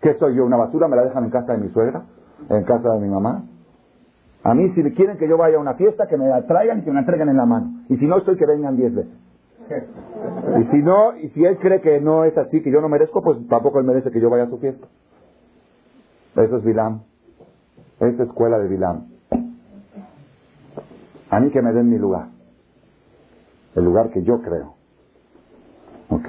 ¿Qué 0.00 0.14
soy 0.14 0.34
yo? 0.34 0.44
¿Una 0.44 0.56
basura? 0.56 0.88
¿Me 0.88 0.96
la 0.96 1.04
dejan 1.04 1.22
en 1.22 1.30
casa 1.30 1.52
de 1.52 1.58
mi 1.58 1.68
suegra? 1.68 2.02
¿En 2.50 2.64
casa 2.64 2.92
de 2.92 2.98
mi 2.98 3.08
mamá? 3.08 3.44
A 4.42 4.52
mí, 4.52 4.68
si 4.70 4.82
quieren 4.94 5.16
que 5.16 5.28
yo 5.28 5.38
vaya 5.38 5.58
a 5.58 5.60
una 5.60 5.74
fiesta, 5.74 6.08
que 6.08 6.16
me 6.16 6.26
la 6.26 6.44
traigan 6.44 6.80
y 6.80 6.82
que 6.82 6.90
me 6.90 6.94
la 6.94 7.00
entreguen 7.02 7.28
en 7.28 7.36
la 7.36 7.46
mano. 7.46 7.84
Y 7.88 7.98
si 7.98 8.08
no 8.08 8.16
estoy, 8.16 8.36
que 8.36 8.46
vengan 8.46 8.76
diez 8.76 8.92
veces. 8.92 9.22
Y 10.58 10.64
si 10.64 10.82
no, 10.82 11.16
y 11.16 11.28
si 11.30 11.44
él 11.44 11.58
cree 11.58 11.80
que 11.80 12.00
no 12.00 12.24
es 12.24 12.36
así, 12.36 12.62
que 12.62 12.70
yo 12.70 12.80
no 12.80 12.88
merezco, 12.88 13.22
pues 13.22 13.38
tampoco 13.48 13.78
él 13.78 13.86
merece 13.86 14.10
que 14.10 14.20
yo 14.20 14.30
vaya 14.30 14.44
a 14.44 14.48
su 14.48 14.58
fiesta. 14.58 14.86
Eso 16.36 16.56
es 16.58 16.64
Bilam. 16.64 17.02
Es 18.00 18.18
escuela 18.18 18.58
de 18.58 18.68
Bilam. 18.68 19.06
A 21.30 21.40
mí 21.40 21.50
que 21.50 21.62
me 21.62 21.72
den 21.72 21.88
mi 21.88 21.98
lugar. 21.98 22.28
El 23.74 23.84
lugar 23.84 24.10
que 24.10 24.22
yo 24.22 24.40
creo. 24.42 24.74
¿Ok? 26.10 26.28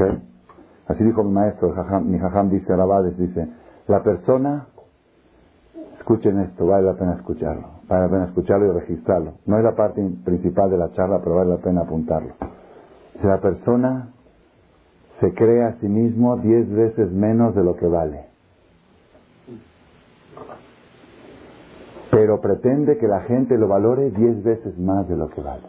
Así 0.88 1.04
dijo 1.04 1.24
mi 1.24 1.32
maestro, 1.32 1.74
mi 2.02 2.20
jajam 2.20 2.50
dice, 2.50 2.72
Arabades, 2.72 3.18
dice, 3.18 3.48
la 3.88 4.04
persona, 4.04 4.68
escuchen 5.98 6.40
esto, 6.42 6.66
vale 6.66 6.86
la 6.86 6.94
pena 6.94 7.16
escucharlo, 7.16 7.68
vale 7.88 8.04
la 8.04 8.10
pena 8.10 8.26
escucharlo 8.26 8.68
y 8.68 8.80
registrarlo. 8.80 9.34
No 9.46 9.58
es 9.58 9.64
la 9.64 9.76
parte 9.76 10.02
principal 10.24 10.70
de 10.70 10.78
la 10.78 10.92
charla, 10.92 11.20
pero 11.24 11.36
vale 11.36 11.52
la 11.52 11.58
pena 11.58 11.82
apuntarlo. 11.82 12.34
Si 13.20 13.28
la 13.28 13.40
persona 13.40 14.10
se 15.20 15.34
cree 15.34 15.64
a 15.64 15.80
sí 15.80 15.88
mismo 15.88 16.38
diez 16.38 16.70
veces 16.70 17.12
menos 17.12 17.56
de 17.56 17.64
lo 17.64 17.76
que 17.76 17.88
vale, 17.88 18.26
pero 22.12 22.42
pretende 22.42 22.98
que 22.98 23.08
la 23.08 23.22
gente 23.22 23.58
lo 23.58 23.68
valore 23.68 24.12
diez 24.12 24.44
veces 24.44 24.78
más 24.78 25.08
de 25.08 25.18
lo 25.18 25.30
que 25.30 25.42
vale. 25.42 25.64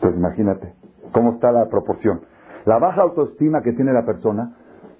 Pues 0.00 0.16
imagínate 0.16 0.74
cómo 1.12 1.32
está 1.32 1.52
la 1.52 1.66
proporción. 1.68 2.22
La 2.64 2.78
baja 2.78 3.02
autoestima 3.02 3.62
que 3.62 3.72
tiene 3.72 3.92
la 3.92 4.04
persona, 4.04 4.56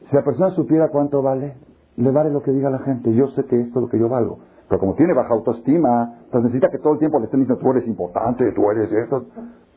si 0.09 0.15
la 0.15 0.23
persona 0.23 0.51
supiera 0.51 0.89
cuánto 0.89 1.23
vale, 1.23 1.57
le 1.97 2.11
vale 2.13 2.31
lo 2.31 2.43
que 2.43 2.53
diga 2.53 2.71
la 2.71 2.79
gente. 2.81 3.13
Yo 3.13 3.29
sé 3.29 3.45
que 3.45 3.61
esto 3.61 3.81
es 3.81 3.83
lo 3.83 3.89
que 3.89 3.99
yo 3.99 4.09
valgo. 4.09 4.39
Pero 4.69 4.81
como 4.81 4.95
tiene 4.95 5.15
baja 5.15 5.35
autoestima, 5.35 6.21
pues 6.31 6.45
necesita 6.45 6.69
que 6.71 6.79
todo 6.79 6.93
el 6.93 6.99
tiempo 6.99 7.19
le 7.19 7.25
estén 7.25 7.41
diciendo, 7.41 7.63
tú 7.63 7.71
eres 7.71 7.87
importante, 7.87 8.53
tú 8.53 8.71
eres 8.71 8.93
esto. 8.93 9.27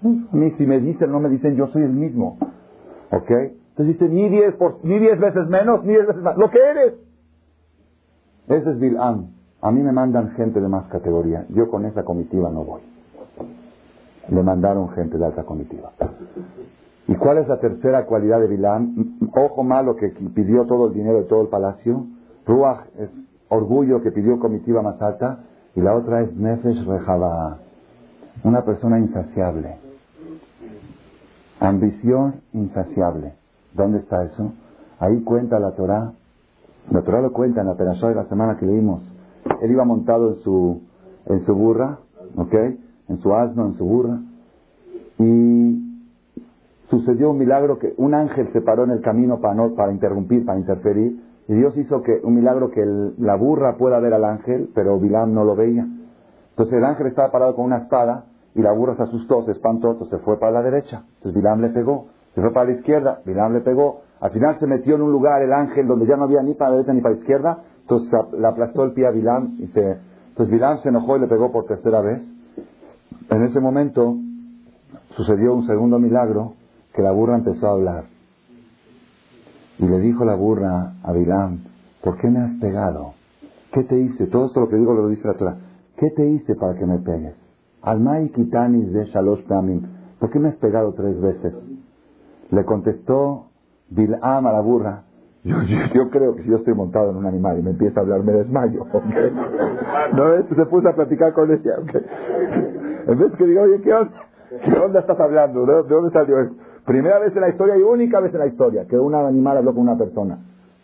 A 0.04 0.36
mí 0.36 0.52
si 0.52 0.66
me 0.66 0.80
dicen 0.80 1.12
no 1.12 1.20
me 1.20 1.30
dicen, 1.30 1.56
yo 1.56 1.68
soy 1.68 1.84
el 1.84 1.94
mismo. 1.94 2.38
¿Ok? 3.12 3.30
Entonces 3.30 4.00
dice, 4.00 4.10
ni 4.10 4.30
diez, 4.30 4.56
por, 4.56 4.84
ni 4.84 5.00
diez 5.00 5.20
veces 5.20 5.48
menos, 5.48 5.84
ni 5.84 5.94
diez 5.94 6.08
veces 6.08 6.22
más. 6.22 6.38
Lo 6.38 6.50
que 6.50 6.60
eres. 6.60 6.94
Ese 8.48 8.72
es 8.72 8.80
Bil'am. 8.80 9.28
A 9.62 9.72
mí 9.72 9.82
me 9.82 9.92
mandan 9.92 10.32
gente 10.32 10.60
de 10.60 10.68
más 10.68 10.88
categoría. 10.88 11.46
Yo 11.50 11.70
con 11.70 11.86
esa 11.86 12.04
comitiva 12.04 12.50
no 12.50 12.64
voy. 12.64 12.82
Le 14.30 14.44
mandaron 14.44 14.90
gente 14.90 15.18
de 15.18 15.26
alta 15.26 15.44
comitiva. 15.44 15.92
¿Y 17.08 17.16
cuál 17.16 17.38
es 17.38 17.48
la 17.48 17.60
tercera 17.60 18.06
cualidad 18.06 18.40
de 18.40 18.48
Bilán? 18.48 19.18
Ojo 19.36 19.64
malo 19.64 19.96
que 19.96 20.10
pidió 20.10 20.66
todo 20.66 20.88
el 20.88 20.94
dinero 20.94 21.20
de 21.20 21.24
todo 21.26 21.42
el 21.44 21.48
palacio. 21.50 22.06
Ruach 22.46 22.86
es 22.98 23.10
orgullo 23.50 24.02
que 24.02 24.12
pidió 24.12 24.40
comitiva 24.40 24.82
más 24.82 25.02
alta. 25.02 25.40
Y 25.76 25.82
la 25.82 25.96
otra 25.96 26.22
es 26.22 26.36
Nefesh 26.36 26.86
Rejaba, 26.86 27.60
una 28.44 28.66
persona 28.66 29.00
insaciable. 29.00 29.81
Ambición 31.62 32.42
insaciable. 32.54 33.36
¿Dónde 33.76 34.00
está 34.00 34.24
eso? 34.24 34.52
Ahí 35.00 35.22
cuenta 35.22 35.60
la 35.60 35.74
Torah. 35.74 36.12
La 36.90 37.04
Torah 37.04 37.22
lo 37.22 37.32
cuenta 37.32 37.62
en 37.62 37.68
la 37.68 37.76
Perashá 37.76 38.10
de 38.10 38.16
la 38.16 38.26
semana 38.26 38.58
que 38.58 38.66
leímos. 38.66 39.04
Él 39.62 39.70
iba 39.70 39.86
montado 39.86 40.30
en 40.30 40.36
su, 40.40 40.82
en 41.28 41.46
su 41.46 41.54
burra, 41.54 42.00
¿ok? 42.36 42.54
En 43.10 43.18
su 43.20 43.32
asno, 43.36 43.68
en 43.68 43.74
su 43.76 43.86
burra. 43.86 44.20
Y 45.20 46.02
sucedió 46.90 47.30
un 47.30 47.38
milagro 47.38 47.78
que 47.78 47.94
un 47.98 48.16
ángel 48.16 48.52
se 48.54 48.62
paró 48.62 48.86
en 48.86 48.90
el 48.90 49.02
camino 49.02 49.40
para, 49.40 49.54
no, 49.54 49.76
para 49.76 49.92
interrumpir, 49.92 50.44
para 50.44 50.58
interferir. 50.58 51.22
Y 51.48 51.54
Dios 51.54 51.78
hizo 51.78 52.02
que 52.02 52.22
un 52.24 52.34
milagro 52.34 52.72
que 52.72 52.84
la 53.20 53.36
burra 53.36 53.78
pueda 53.78 54.00
ver 54.00 54.16
al 54.16 54.26
ángel, 54.26 54.72
pero 54.74 55.00
Bilam 55.00 55.32
no 55.32 55.44
lo 55.44 55.56
veía. 55.56 55.86
Entonces 56.50 56.80
el 56.80 56.86
ángel 56.86 57.06
estaba 57.06 57.32
parado 57.32 57.56
con 57.56 57.66
una 57.66 57.78
espada 57.78 58.26
y 58.54 58.62
la 58.62 58.72
burra 58.74 58.96
se 58.96 59.04
asustó, 59.04 59.44
se 59.44 59.52
espantó, 59.52 59.92
entonces 59.92 60.20
se 60.20 60.24
fue 60.26 60.40
para 60.40 60.52
la 60.52 60.62
derecha. 60.62 61.04
Entonces 61.18 61.34
Bilam 61.34 61.62
le 61.62 61.70
pegó. 61.70 62.08
Se 62.36 62.42
fue 62.42 62.52
para 62.52 62.68
la 62.68 62.78
izquierda, 62.78 63.22
Bilam 63.26 63.54
le 63.54 63.62
pegó. 63.62 64.02
Al 64.20 64.32
final 64.32 64.60
se 64.60 64.68
metió 64.68 64.96
en 64.96 65.02
un 65.02 65.12
lugar 65.12 65.42
el 65.42 65.54
ángel 65.54 65.88
donde 65.88 66.06
ya 66.06 66.16
no 66.18 66.26
había 66.26 66.42
ni 66.44 66.54
para 66.54 66.72
la 66.72 66.78
derecha 66.78 66.94
ni 66.94 67.02
para 67.02 67.16
la 67.16 67.22
izquierda. 67.22 67.64
Entonces 67.82 68.12
le 68.38 68.48
aplastó 68.48 68.84
el 68.84 68.94
pie 68.94 69.08
a 69.08 69.12
Bilam 69.12 69.58
y 69.60 69.68
se... 69.68 69.98
Entonces 70.30 70.52
Bilam 70.52 70.80
se 70.80 70.90
enojó 70.90 71.18
y 71.18 71.22
le 71.22 71.28
pegó 71.28 71.52
por 71.52 71.66
tercera 71.66 72.02
vez. 72.02 72.22
En 73.30 73.44
ese 73.44 73.60
momento 73.60 74.16
sucedió 75.16 75.54
un 75.54 75.66
segundo 75.66 76.00
milagro 76.00 76.54
que 76.94 77.02
la 77.02 77.12
burra 77.12 77.38
empezó 77.38 77.68
a 77.68 77.72
hablar. 77.72 78.04
Y 79.80 79.88
le 79.88 80.00
dijo 80.00 80.26
la 80.26 80.36
burra 80.36 80.94
a 81.04 81.12
Bilam, 81.12 81.64
¿por 82.04 82.18
qué 82.18 82.30
me 82.30 82.40
has 82.40 82.52
pegado? 82.60 83.14
¿Qué 83.74 83.84
te 83.84 83.98
hice? 83.98 84.28
Todo 84.28 84.48
esto 84.48 84.60
lo 84.60 84.70
que 84.70 84.76
digo 84.76 84.94
lo 84.94 85.08
dice 85.08 85.28
la 85.28 85.34
Torah. 85.34 85.58
¿Qué 85.98 86.12
te 86.12 86.28
hice 86.28 86.56
para 86.56 86.78
que 86.78 86.86
me 86.86 87.00
pegues? 87.00 87.41
Almai 87.84 88.30
kitanis 88.30 88.92
de 88.94 89.06
shalosh 89.06 89.46
tamim. 89.48 89.82
¿Por 90.20 90.30
qué 90.30 90.40
me 90.40 90.50
has 90.50 90.56
pegado 90.56 90.94
tres 90.94 91.20
veces? 91.20 91.54
Le 92.52 92.64
contestó 92.66 93.48
Bilam 93.90 94.46
a 94.46 94.52
la 94.52 94.62
burra, 94.62 95.04
Yo, 95.44 95.58
yo, 95.64 96.10
creo 96.12 96.36
que 96.36 96.44
si 96.44 96.50
yo 96.50 96.58
estoy 96.58 96.76
montado 96.76 97.10
en 97.10 97.18
un 97.18 97.26
animal 97.26 97.58
y 97.58 97.64
me 97.64 97.72
empieza 97.72 98.00
a 98.00 98.04
hablar, 98.04 98.24
me 98.24 98.34
desmayo. 98.34 98.86
¿No 100.14 100.34
es? 100.36 100.46
Se 100.56 100.66
puso 100.68 100.88
a 100.88 100.94
platicar 100.94 101.34
con 101.34 101.52
ella. 101.52 101.78
En 103.08 103.18
vez 103.18 103.32
que 103.36 103.46
diga, 103.48 103.64
oye, 103.64 103.82
¿qué 103.82 103.92
onda? 103.92 104.12
¿Qué 104.64 104.74
onda 104.78 105.00
estás 105.00 105.20
hablando? 105.20 105.66
¿De, 105.66 105.84
dónde 105.90 106.12
salió 106.12 106.40
eso? 106.42 106.54
Primera 106.86 107.20
vez 107.20 107.36
en 107.36 107.42
la 107.42 107.50
historia 107.50 107.76
y 107.78 107.82
única 107.82 108.20
vez 108.20 108.34
en 108.34 108.40
la 108.40 108.48
historia 108.48 108.86
que 108.86 109.00
un 109.00 109.16
animal 109.16 109.58
habló 109.58 109.74
con 109.74 109.84
una 109.84 109.98
persona. 109.98 110.38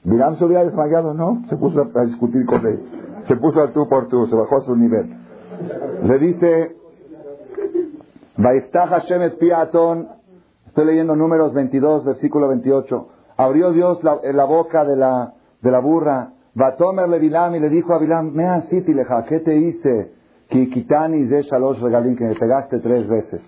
Bilam 0.04 0.38
se 0.38 0.46
hubiera 0.46 0.64
desmayado, 0.64 1.14
no, 1.14 1.44
se 1.50 1.58
puso 1.58 1.88
a 1.94 2.06
discutir 2.06 2.46
con 2.46 2.66
él. 2.66 2.80
Se 3.28 3.36
puso 3.36 3.62
al 3.62 3.74
tú 3.74 3.88
por 3.88 4.08
tú, 4.08 4.26
se 4.26 4.36
bajó 4.36 4.58
a 4.58 4.62
su 4.62 4.76
nivel. 4.76 5.14
Le 6.04 6.18
dice, 6.18 6.77
estoy 10.68 10.86
leyendo 10.86 11.16
números 11.16 11.56
22, 11.56 12.06
versículo 12.06 12.48
28. 12.50 13.08
Abrió 13.36 13.72
Dios 13.72 14.04
la, 14.04 14.46
boca 14.46 14.86
de 14.86 14.96
la, 14.96 15.34
de 15.60 15.72
la 15.72 15.80
burra. 15.80 16.34
tomarle 16.78 17.18
Bilam 17.18 17.56
y 17.56 17.60
le 17.60 17.70
dijo 17.70 17.96
a 17.96 17.98
Bilam, 17.98 18.32
me 18.34 18.46
leja, 18.94 19.26
¿qué 19.26 19.40
te 19.40 19.58
hice? 19.58 20.12
Que 20.50 20.70
quitani 20.70 21.24
de 21.24 21.44
regalín, 21.82 22.16
que 22.16 22.26
me 22.26 22.36
pegaste 22.36 22.78
tres 22.78 23.08
veces. 23.08 23.42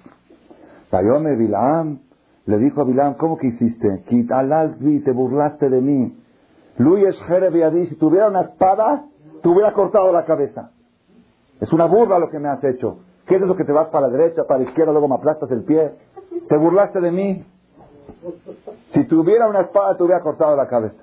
Vayome 0.92 1.36
Bilam, 1.36 2.00
le 2.48 2.58
dijo 2.58 2.82
a 2.82 2.84
Bilam, 2.84 3.14
¿cómo 3.14 3.38
que 3.38 3.46
hiciste? 3.46 4.06
Quitalazvi, 4.08 5.02
te 5.02 5.12
burlaste 5.12 5.70
de 5.70 5.82
mí. 5.82 6.18
Luis 6.78 7.16
Jereb 7.28 7.54
si 7.86 7.96
tuviera 7.96 8.28
una 8.28 8.42
espada, 8.42 9.06
te 9.44 9.50
hubiera 9.50 9.72
cortado 9.74 10.12
la 10.12 10.26
cabeza. 10.26 10.72
Es 11.62 11.72
una 11.74 11.86
burla 11.86 12.18
lo 12.18 12.32
que 12.32 12.40
me 12.40 12.50
has 12.50 12.64
hecho. 12.64 13.02
¿Qué 13.30 13.36
es 13.36 13.44
eso 13.44 13.56
que 13.56 13.64
te 13.64 13.72
vas 13.72 13.90
para 13.90 14.08
la 14.08 14.18
derecha, 14.18 14.44
para 14.46 14.64
la 14.64 14.68
izquierda, 14.68 14.92
luego 14.92 15.08
me 15.08 15.14
aplastas 15.14 15.52
el 15.52 15.64
pie? 15.64 15.92
Te 16.50 16.58
burlaste 16.58 17.00
de 17.00 17.12
mí. 17.12 17.46
Si 18.92 19.04
tuviera 19.06 19.48
una 19.48 19.62
espada, 19.62 19.96
te 19.96 20.02
hubiera 20.02 20.20
cortado 20.22 20.58
la 20.58 20.68
cabeza. 20.68 20.98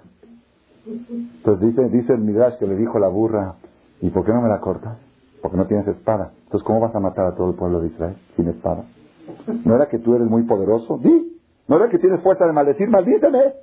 Entonces 0.84 1.68
dice, 1.68 1.88
dice 1.88 2.12
el 2.14 2.20
Midrash 2.22 2.58
que 2.58 2.66
le 2.66 2.74
dijo 2.74 2.98
la 2.98 3.06
burra, 3.06 3.54
¿y 4.00 4.10
por 4.10 4.24
qué 4.24 4.32
no 4.32 4.42
me 4.42 4.48
la 4.48 4.60
cortas? 4.60 4.98
Porque 5.40 5.56
no 5.56 5.68
tienes 5.68 5.86
espada. 5.86 6.32
Entonces, 6.44 6.66
¿cómo 6.66 6.80
vas 6.80 6.94
a 6.96 7.00
matar 7.00 7.26
a 7.26 7.36
todo 7.36 7.50
el 7.50 7.54
pueblo 7.54 7.80
de 7.80 7.88
Israel 7.88 8.16
sin 8.34 8.48
espada? 8.48 8.84
¿No 9.64 9.76
era 9.76 9.86
que 9.86 10.00
tú 10.00 10.16
eres 10.16 10.26
muy 10.26 10.42
poderoso? 10.42 10.98
¿No 11.68 11.76
era 11.76 11.88
que 11.88 11.98
tienes 11.98 12.20
fuerza 12.22 12.44
de 12.44 12.52
maldecir? 12.52 12.88
Maldíteme. 12.90 13.54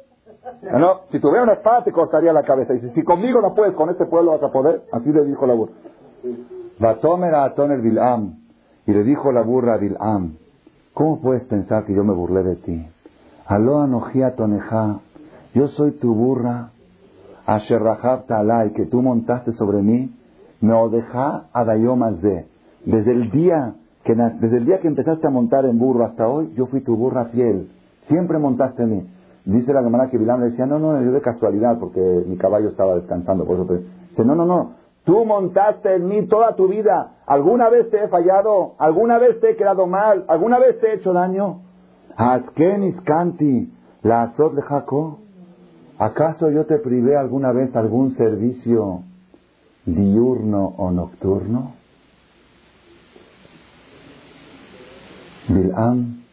No, 0.80 1.02
si 1.12 1.20
tuviera 1.20 1.44
una 1.44 1.54
espada 1.54 1.84
te 1.84 1.92
cortaría 1.92 2.32
la 2.32 2.44
cabeza. 2.44 2.74
Y 2.76 2.80
si, 2.80 2.90
si 2.92 3.04
conmigo 3.04 3.42
no 3.42 3.54
puedes, 3.54 3.76
con 3.76 3.90
este 3.90 4.06
pueblo 4.06 4.32
vas 4.32 4.44
a 4.44 4.52
poder. 4.52 4.84
Así 4.94 5.12
le 5.12 5.26
dijo 5.26 5.46
la 5.46 5.54
burra. 5.54 5.74
Vatomer 6.80 7.36
a 7.36 7.54
Bilam. 7.82 8.43
Y 8.86 8.92
le 8.92 9.04
dijo 9.04 9.32
la 9.32 9.42
burra 9.42 9.76
a 9.76 9.78
Bilam, 9.78 10.34
¿cómo 10.94 11.22
puedes 11.22 11.44
pensar 11.44 11.86
que 11.86 11.94
yo 11.94 12.04
me 12.04 12.14
burlé 12.14 12.44
de 12.44 12.56
ti? 12.58 12.86
Aló 13.46 13.82
anojía 13.82 14.36
toneja, 14.36 15.00
yo 15.54 15.68
soy 15.70 15.92
tu 15.92 16.14
burra, 16.14 16.72
asherrahab 17.46 18.26
talai, 18.26 18.74
que 18.74 18.86
tú 18.86 19.02
montaste 19.02 19.54
sobre 19.54 19.82
mí, 19.82 20.14
me 20.62 20.74
odeja 20.74 21.46
adayomas 21.54 22.22
de. 22.22 22.46
Desde 22.86 23.12
el 23.12 23.32
día 23.32 23.76
que 24.04 24.16
desde 24.16 24.58
el 24.58 24.66
día 24.66 24.80
que 24.80 24.88
empezaste 24.88 25.28
a 25.28 25.30
montar 25.30 25.66
en 25.66 25.80
burro 25.80 26.06
hasta 26.06 26.28
hoy, 26.28 26.54
yo 26.56 26.68
fui 26.68 26.82
tu 26.82 26.96
burra 26.98 27.26
fiel. 27.26 27.70
Siempre 28.08 28.38
montaste 28.38 28.84
en 28.84 28.90
mí. 28.90 29.08
Dice 29.46 29.74
la 29.74 29.82
hermana 29.82 30.10
que 30.10 30.18
Bilam 30.18 30.42
le 30.42 30.48
decía, 30.48 30.66
no, 30.66 30.80
no, 30.80 31.02
yo 31.02 31.12
de 31.12 31.22
casualidad, 31.22 31.78
porque 31.80 32.00
mi 32.28 32.38
caballo 32.38 32.70
estaba 32.70 32.96
descansando, 32.96 33.46
por 33.46 33.56
eso 33.56 33.66
Dice, 34.10 34.26
no, 34.26 34.36
no, 34.36 34.46
no, 34.46 34.72
tú 35.06 35.26
montaste 35.26 35.96
en 35.96 36.08
mí 36.08 36.28
toda 36.28 36.56
tu 36.56 36.68
vida. 36.68 37.12
¿Alguna 37.26 37.70
vez 37.70 37.90
te 37.90 38.04
he 38.04 38.08
fallado? 38.08 38.76
¿Alguna 38.78 39.18
vez 39.18 39.40
te 39.40 39.52
he 39.52 39.56
quedado 39.56 39.88
mal? 39.88 40.26
¿Alguna 40.28 40.60
vez 40.60 40.80
te 40.80 40.88
he 40.88 40.94
hecho 40.96 41.14
daño? 41.14 41.62
Askenis 42.16 43.00
canti, 43.02 43.72
la 44.02 44.24
azot 44.24 44.60
jaco. 44.62 45.20
¿Acaso 45.98 46.50
yo 46.50 46.66
te 46.66 46.80
privé 46.80 47.16
alguna 47.16 47.52
vez 47.52 47.76
algún 47.76 48.16
servicio 48.16 49.04
diurno 49.86 50.74
o 50.78 50.92
nocturno? 50.92 51.74
Bilam 55.48 56.24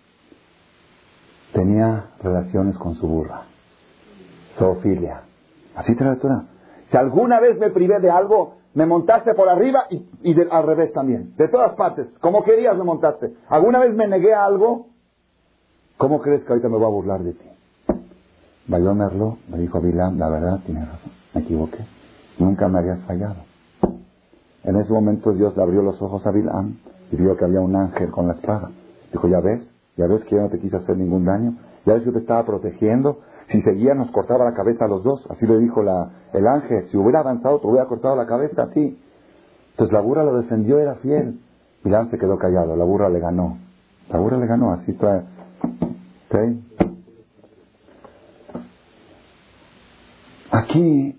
tenía 1.53 2.11
relaciones 2.23 2.77
con 2.77 2.95
su 2.95 3.07
burra, 3.07 3.43
zoofilia. 4.57 5.23
Así 5.75 5.97
te 5.97 6.05
la 6.05 6.17
Si 6.91 6.97
alguna 6.97 7.41
vez 7.41 7.59
me 7.59 7.71
privé 7.71 8.01
de 8.01 8.11
algo, 8.11 8.60
me 8.75 8.87
montaste 8.87 9.35
por 9.35 9.49
arriba 9.49 9.85
y, 9.91 10.37
al 10.51 10.67
revés 10.67 10.93
también. 10.93 11.35
De 11.37 11.49
todas 11.49 11.75
partes. 11.75 12.07
Como 12.21 12.45
querías 12.45 12.77
me 12.77 12.85
montaste. 12.85 13.35
¿Alguna 13.49 13.81
vez 13.81 13.95
me 13.95 14.07
negué 14.07 14.33
a 14.33 14.45
algo? 14.45 14.87
¿Cómo 15.97 16.21
crees 16.21 16.45
que 16.45 16.53
ahorita 16.53 16.69
me 16.69 16.77
voy 16.77 16.87
a 16.87 16.91
burlar 16.91 17.23
de 17.23 17.33
ti? 17.33 17.47
Merlo 18.67 19.39
me 19.49 19.59
dijo 19.59 19.81
Bilam, 19.81 20.17
la 20.17 20.29
verdad, 20.29 20.61
tienes 20.65 20.87
razón, 20.87 21.11
me 21.35 21.41
equivoqué. 21.41 21.85
Nunca 22.39 22.69
me 22.69 22.79
habías 22.79 23.03
fallado. 23.03 23.43
En 24.63 24.77
ese 24.77 24.93
momento 24.93 25.33
Dios 25.33 25.57
le 25.57 25.63
abrió 25.63 25.83
los 25.83 26.01
ojos 26.01 26.25
a 26.25 26.31
Bilam 26.31 26.79
y 27.11 27.17
vio 27.17 27.37
que 27.37 27.45
había 27.45 27.61
un 27.61 27.75
ángel 27.75 28.11
con 28.11 28.29
la 28.29 28.35
espada. 28.35 28.71
Dijo, 29.13 29.27
ya 29.27 29.41
ves, 29.41 29.69
ya 29.97 30.07
ves 30.07 30.25
que 30.25 30.37
yo 30.37 30.43
no 30.43 30.49
te 30.49 30.61
quise 30.61 30.77
hacer 30.77 30.97
ningún 30.97 31.25
daño, 31.25 31.57
ya 31.85 31.95
ves 31.95 32.05
que 32.05 32.13
te 32.13 32.19
estaba 32.21 32.45
protegiendo. 32.45 33.19
Si 33.51 33.61
seguía 33.63 33.95
nos 33.95 34.11
cortaba 34.11 34.45
la 34.45 34.55
cabeza 34.55 34.85
a 34.85 34.89
los 34.89 35.03
dos, 35.03 35.27
así 35.31 35.47
le 35.47 35.59
dijo 35.59 35.83
la, 35.83 36.11
el 36.33 36.47
ángel, 36.47 36.89
si 36.89 36.97
hubiera 36.97 37.21
avanzado 37.21 37.61
te 37.61 37.67
hubiera 37.67 37.87
cortado 37.87 38.15
la 38.17 38.27
cabeza 38.27 38.63
a 38.63 38.71
ti. 38.71 38.99
Entonces 39.73 39.93
la 39.93 40.01
burra 40.01 40.25
lo 40.25 40.41
defendió, 40.41 40.79
era 40.79 40.97
fiel. 40.97 41.41
Bilam 41.83 42.11
se 42.11 42.19
quedó 42.19 42.37
callado, 42.39 42.77
la 42.77 42.85
burra 42.85 43.09
le 43.09 43.19
ganó. 43.19 43.59
La 44.09 44.19
burra 44.19 44.39
le 44.39 44.47
ganó, 44.47 44.73
así 44.73 44.93
está. 44.93 45.25
Aquí 50.53 51.19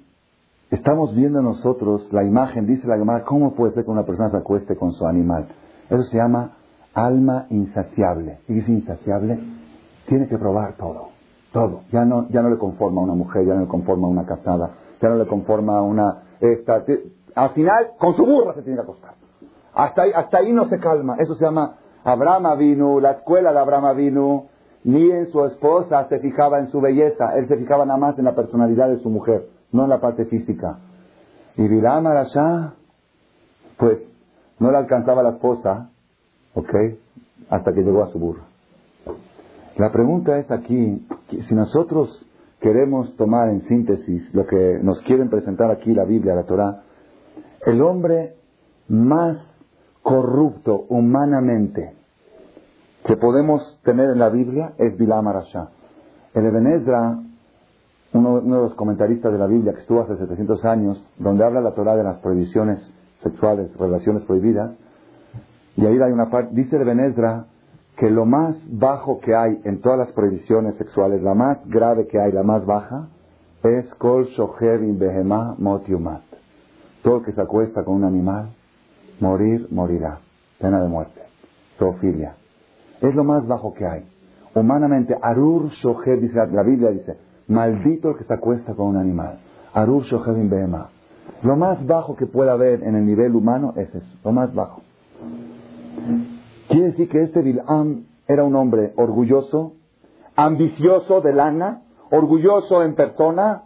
estamos 0.69 1.13
viendo 1.15 1.41
nosotros 1.41 2.07
la 2.11 2.23
imagen, 2.23 2.65
dice 2.65 2.87
la 2.87 2.97
llamada, 2.97 3.23
¿cómo 3.23 3.55
puede 3.55 3.73
ser 3.73 3.83
que 3.83 3.91
una 3.91 4.05
persona 4.05 4.29
se 4.29 4.37
acueste 4.37 4.75
con 4.75 4.93
su 4.93 5.05
animal? 5.05 5.47
Eso 5.89 6.03
se 6.03 6.17
llama 6.17 6.57
alma 6.93 7.47
insaciable. 7.49 8.39
¿Y 8.47 8.59
es 8.59 8.69
insaciable? 8.69 9.39
Tiene 10.07 10.27
que 10.27 10.37
probar 10.37 10.75
todo, 10.77 11.09
todo. 11.51 11.81
Ya 11.91 12.05
no, 12.05 12.27
ya 12.29 12.41
no 12.41 12.49
le 12.49 12.57
conforma 12.57 13.01
a 13.01 13.03
una 13.03 13.13
mujer, 13.13 13.45
ya 13.45 13.53
no 13.53 13.61
le 13.61 13.67
conforma 13.67 14.07
a 14.07 14.09
una 14.09 14.25
casada, 14.25 14.71
ya 15.01 15.09
no 15.09 15.15
le 15.15 15.27
conforma 15.27 15.77
a 15.77 15.81
una... 15.81 16.23
Esta, 16.39 16.83
al 17.35 17.49
final, 17.51 17.91
con 17.99 18.15
su 18.15 18.25
burra 18.25 18.53
se 18.53 18.63
tiene 18.63 18.77
que 18.77 18.83
acostar. 18.83 19.13
Hasta 19.73 20.03
ahí, 20.03 20.11
hasta 20.13 20.37
ahí 20.39 20.51
no 20.51 20.67
se 20.67 20.79
calma. 20.79 21.15
Eso 21.19 21.35
se 21.35 21.45
llama 21.45 21.75
Abraham 22.03 22.57
vino, 22.57 22.99
la 22.99 23.11
escuela 23.11 23.51
de 23.53 23.59
Abraham 23.59 23.95
vino, 23.95 24.45
ni 24.83 25.11
en 25.11 25.27
su 25.27 25.45
esposa 25.45 26.07
se 26.09 26.19
fijaba 26.19 26.59
en 26.59 26.67
su 26.67 26.81
belleza, 26.81 27.35
él 27.37 27.47
se 27.47 27.57
fijaba 27.57 27.85
nada 27.85 27.99
más 27.99 28.17
en 28.17 28.25
la 28.25 28.35
personalidad 28.35 28.89
de 28.89 28.99
su 28.99 29.09
mujer, 29.09 29.47
no 29.71 29.83
en 29.83 29.89
la 29.89 30.01
parte 30.01 30.25
física. 30.25 30.79
Y 31.57 31.67
Bilam 31.67 32.07
Arashá, 32.07 32.73
pues 33.77 33.99
no 34.57 34.71
le 34.71 34.77
alcanzaba 34.77 35.21
la 35.21 35.31
esposa, 35.31 35.89
¿ok? 36.55 36.73
Hasta 37.49 37.73
que 37.73 37.81
llegó 37.81 38.03
a 38.03 38.11
su 38.11 38.19
burro. 38.19 38.50
La 39.77 39.91
pregunta 39.91 40.37
es 40.37 40.51
aquí, 40.51 41.07
si 41.47 41.55
nosotros 41.55 42.27
queremos 42.59 43.15
tomar 43.15 43.49
en 43.49 43.61
síntesis 43.67 44.33
lo 44.33 44.45
que 44.45 44.79
nos 44.81 45.01
quieren 45.01 45.29
presentar 45.29 45.71
aquí 45.71 45.93
la 45.93 46.03
Biblia, 46.03 46.35
la 46.35 46.43
Torah, 46.43 46.83
el 47.65 47.81
hombre 47.81 48.35
más 48.89 49.37
corrupto 50.03 50.85
humanamente 50.89 51.93
que 53.05 53.15
podemos 53.17 53.79
tener 53.83 54.09
en 54.09 54.19
la 54.19 54.29
Biblia 54.29 54.73
es 54.77 54.97
Bilam 54.97 55.27
Arashá. 55.27 55.69
El 56.33 56.45
Ebenezra, 56.45 57.19
uno, 58.13 58.33
uno, 58.43 58.55
de 58.57 58.61
los 58.61 58.73
comentaristas 58.75 59.31
de 59.31 59.39
la 59.39 59.47
Biblia 59.47 59.73
que 59.73 59.79
estuvo 59.79 60.01
hace 60.01 60.17
700 60.17 60.65
años, 60.65 61.03
donde 61.17 61.43
habla 61.43 61.61
la 61.61 61.73
Torah 61.73 61.95
de 61.95 62.03
las 62.03 62.19
prohibiciones 62.19 62.79
sexuales, 63.23 63.75
relaciones 63.77 64.23
prohibidas, 64.23 64.75
y 65.77 65.85
ahí 65.85 65.97
hay 65.99 66.11
una 66.11 66.29
parte, 66.29 66.53
dice 66.53 66.75
el 66.75 66.83
Ebenezra 66.83 67.45
que 68.01 68.09
lo 68.09 68.25
más 68.25 68.59
bajo 68.67 69.19
que 69.19 69.35
hay 69.35 69.61
en 69.63 69.79
todas 69.79 69.99
las 69.99 70.11
prohibiciones 70.13 70.73
sexuales, 70.77 71.21
la 71.21 71.35
más 71.35 71.59
grave 71.67 72.07
que 72.07 72.19
hay, 72.19 72.31
la 72.31 72.41
más 72.41 72.65
baja, 72.65 73.09
es 73.61 73.93
Kol 73.93 74.25
Shoher 74.25 74.79
Behemah 74.79 75.53
Mot 75.59 75.85
Todo 77.03 77.17
el 77.17 77.23
que 77.23 77.31
se 77.31 77.39
acuesta 77.39 77.83
con 77.83 77.97
un 77.97 78.03
animal, 78.05 78.49
morir, 79.19 79.67
morirá. 79.69 80.17
Pena 80.59 80.81
de 80.81 80.87
muerte. 80.87 81.21
Zoofilia. 81.77 82.33
Es 83.01 83.13
lo 83.13 83.23
más 83.23 83.45
bajo 83.45 83.75
que 83.75 83.85
hay. 83.85 84.03
Humanamente, 84.55 85.15
Arur 85.21 85.69
Shoher, 85.69 86.19
dice 86.19 86.39
la 86.51 86.63
Biblia, 86.63 86.89
dice, 86.89 87.17
maldito 87.49 88.09
el 88.09 88.17
que 88.17 88.23
se 88.23 88.33
acuesta 88.33 88.73
con 88.73 88.87
un 88.87 88.97
animal. 88.97 89.37
Arur 89.75 90.01
Shoher 90.05 90.43
Behemah. 90.43 90.89
Lo 91.43 91.55
más 91.55 91.85
bajo 91.85 92.15
que 92.15 92.25
pueda 92.25 92.53
haber 92.53 92.81
en 92.81 92.95
el 92.95 93.05
nivel 93.05 93.35
humano 93.35 93.73
es 93.75 93.93
eso, 93.93 94.17
lo 94.23 94.31
más 94.31 94.51
bajo. 94.55 94.81
Quiere 96.71 96.87
decir 96.87 97.09
que 97.09 97.21
este 97.21 97.41
Bilam 97.41 98.05
era 98.29 98.45
un 98.45 98.55
hombre 98.55 98.93
orgulloso, 98.95 99.73
ambicioso 100.37 101.19
de 101.19 101.33
lana, 101.33 101.81
orgulloso 102.09 102.81
en 102.83 102.95
persona 102.95 103.63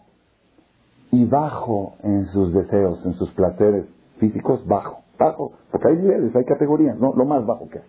y 1.11 1.25
bajo 1.25 1.93
en 2.01 2.25
sus 2.25 2.51
deseos, 2.51 3.05
en 3.05 3.13
sus 3.13 3.29
placeres 3.33 3.85
físicos, 4.17 4.65
bajo, 4.65 5.03
bajo, 5.19 5.51
porque 5.71 5.89
hay 5.89 5.97
niveles, 5.97 6.35
hay 6.35 6.45
categorías, 6.45 6.97
¿no? 6.97 7.13
Lo 7.15 7.25
más 7.25 7.45
bajo 7.45 7.69
que 7.69 7.77
hay. 7.77 7.85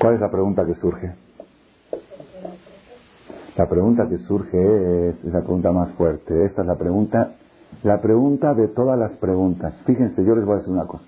¿Cuál 0.00 0.14
es 0.14 0.20
la 0.20 0.32
pregunta 0.32 0.66
que 0.66 0.74
surge? 0.74 1.14
La 3.56 3.68
pregunta 3.68 4.08
que 4.08 4.18
surge 4.18 5.10
es, 5.10 5.24
es 5.24 5.32
la 5.32 5.42
pregunta 5.42 5.70
más 5.70 5.92
fuerte. 5.92 6.44
Esta 6.44 6.62
es 6.62 6.66
la 6.66 6.74
pregunta, 6.74 7.34
la 7.84 8.00
pregunta 8.00 8.52
de 8.52 8.66
todas 8.66 8.98
las 8.98 9.12
preguntas. 9.12 9.76
Fíjense, 9.86 10.24
yo 10.24 10.34
les 10.34 10.44
voy 10.44 10.54
a 10.54 10.58
decir 10.58 10.72
una 10.72 10.86
cosa. 10.88 11.04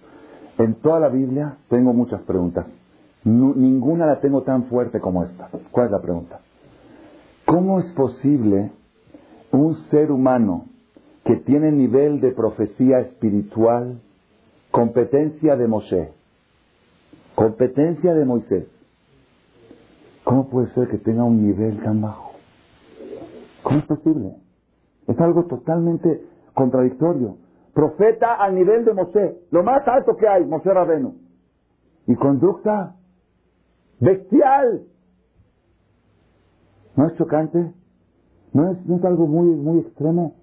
En 0.58 0.74
toda 0.76 1.00
la 1.00 1.08
Biblia 1.08 1.56
tengo 1.68 1.92
muchas 1.92 2.22
preguntas. 2.22 2.66
ninguna 3.24 4.06
la 4.06 4.20
tengo 4.20 4.42
tan 4.42 4.64
fuerte 4.64 5.00
como 5.00 5.24
esta. 5.24 5.48
¿Cuál 5.70 5.86
es 5.86 5.92
la 5.92 6.02
pregunta? 6.02 6.40
¿Cómo 7.46 7.80
es 7.80 7.90
posible 7.92 8.70
un 9.50 9.74
ser 9.90 10.10
humano 10.10 10.66
que 11.24 11.36
tiene 11.36 11.72
nivel 11.72 12.20
de 12.20 12.32
profecía 12.32 13.00
espiritual, 13.00 14.00
competencia 14.70 15.56
de 15.56 15.66
Moshe, 15.66 16.12
competencia 17.34 18.14
de 18.14 18.24
Moisés, 18.24 18.66
¿cómo 20.22 20.48
puede 20.48 20.68
ser 20.74 20.88
que 20.88 20.98
tenga 20.98 21.24
un 21.24 21.46
nivel 21.46 21.82
tan 21.82 22.00
bajo? 22.00 22.32
¿Cómo 23.62 23.78
es 23.78 23.86
posible? 23.86 24.36
Es 25.06 25.18
algo 25.18 25.44
totalmente 25.44 26.22
contradictorio. 26.54 27.36
Profeta 27.74 28.34
al 28.34 28.54
nivel 28.54 28.84
de 28.84 28.94
Moshe, 28.94 29.38
lo 29.50 29.62
más 29.64 29.86
alto 29.88 30.16
que 30.16 30.28
hay, 30.28 30.44
Moshe 30.46 30.72
Rabeno. 30.72 31.14
Y 32.06 32.14
conducta 32.14 32.94
bestial. 34.00 34.82
¿No 36.96 37.06
es 37.06 37.14
chocante? 37.16 37.72
¿No 38.52 38.70
es, 38.70 38.86
no 38.86 38.96
es 38.96 39.04
algo 39.04 39.26
muy, 39.26 39.48
muy 39.48 39.80
extremo? 39.80 40.34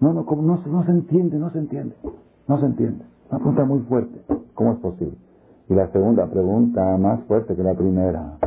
No, 0.00 0.12
no, 0.12 0.24
no, 0.24 0.62
no 0.66 0.84
se 0.84 0.90
entiende, 0.90 1.38
no 1.38 1.50
se 1.50 1.58
entiende. 1.58 1.94
No 2.48 2.58
se 2.58 2.66
entiende. 2.66 3.04
Una 3.30 3.38
pregunta 3.38 3.64
muy 3.64 3.80
fuerte. 3.80 4.20
¿Cómo 4.54 4.72
es 4.72 4.78
posible? 4.78 5.16
Y 5.68 5.74
la 5.74 5.90
segunda 5.92 6.26
pregunta, 6.26 6.96
más 6.98 7.22
fuerte 7.24 7.54
que 7.54 7.62
la 7.62 7.74
primera. 7.74 8.38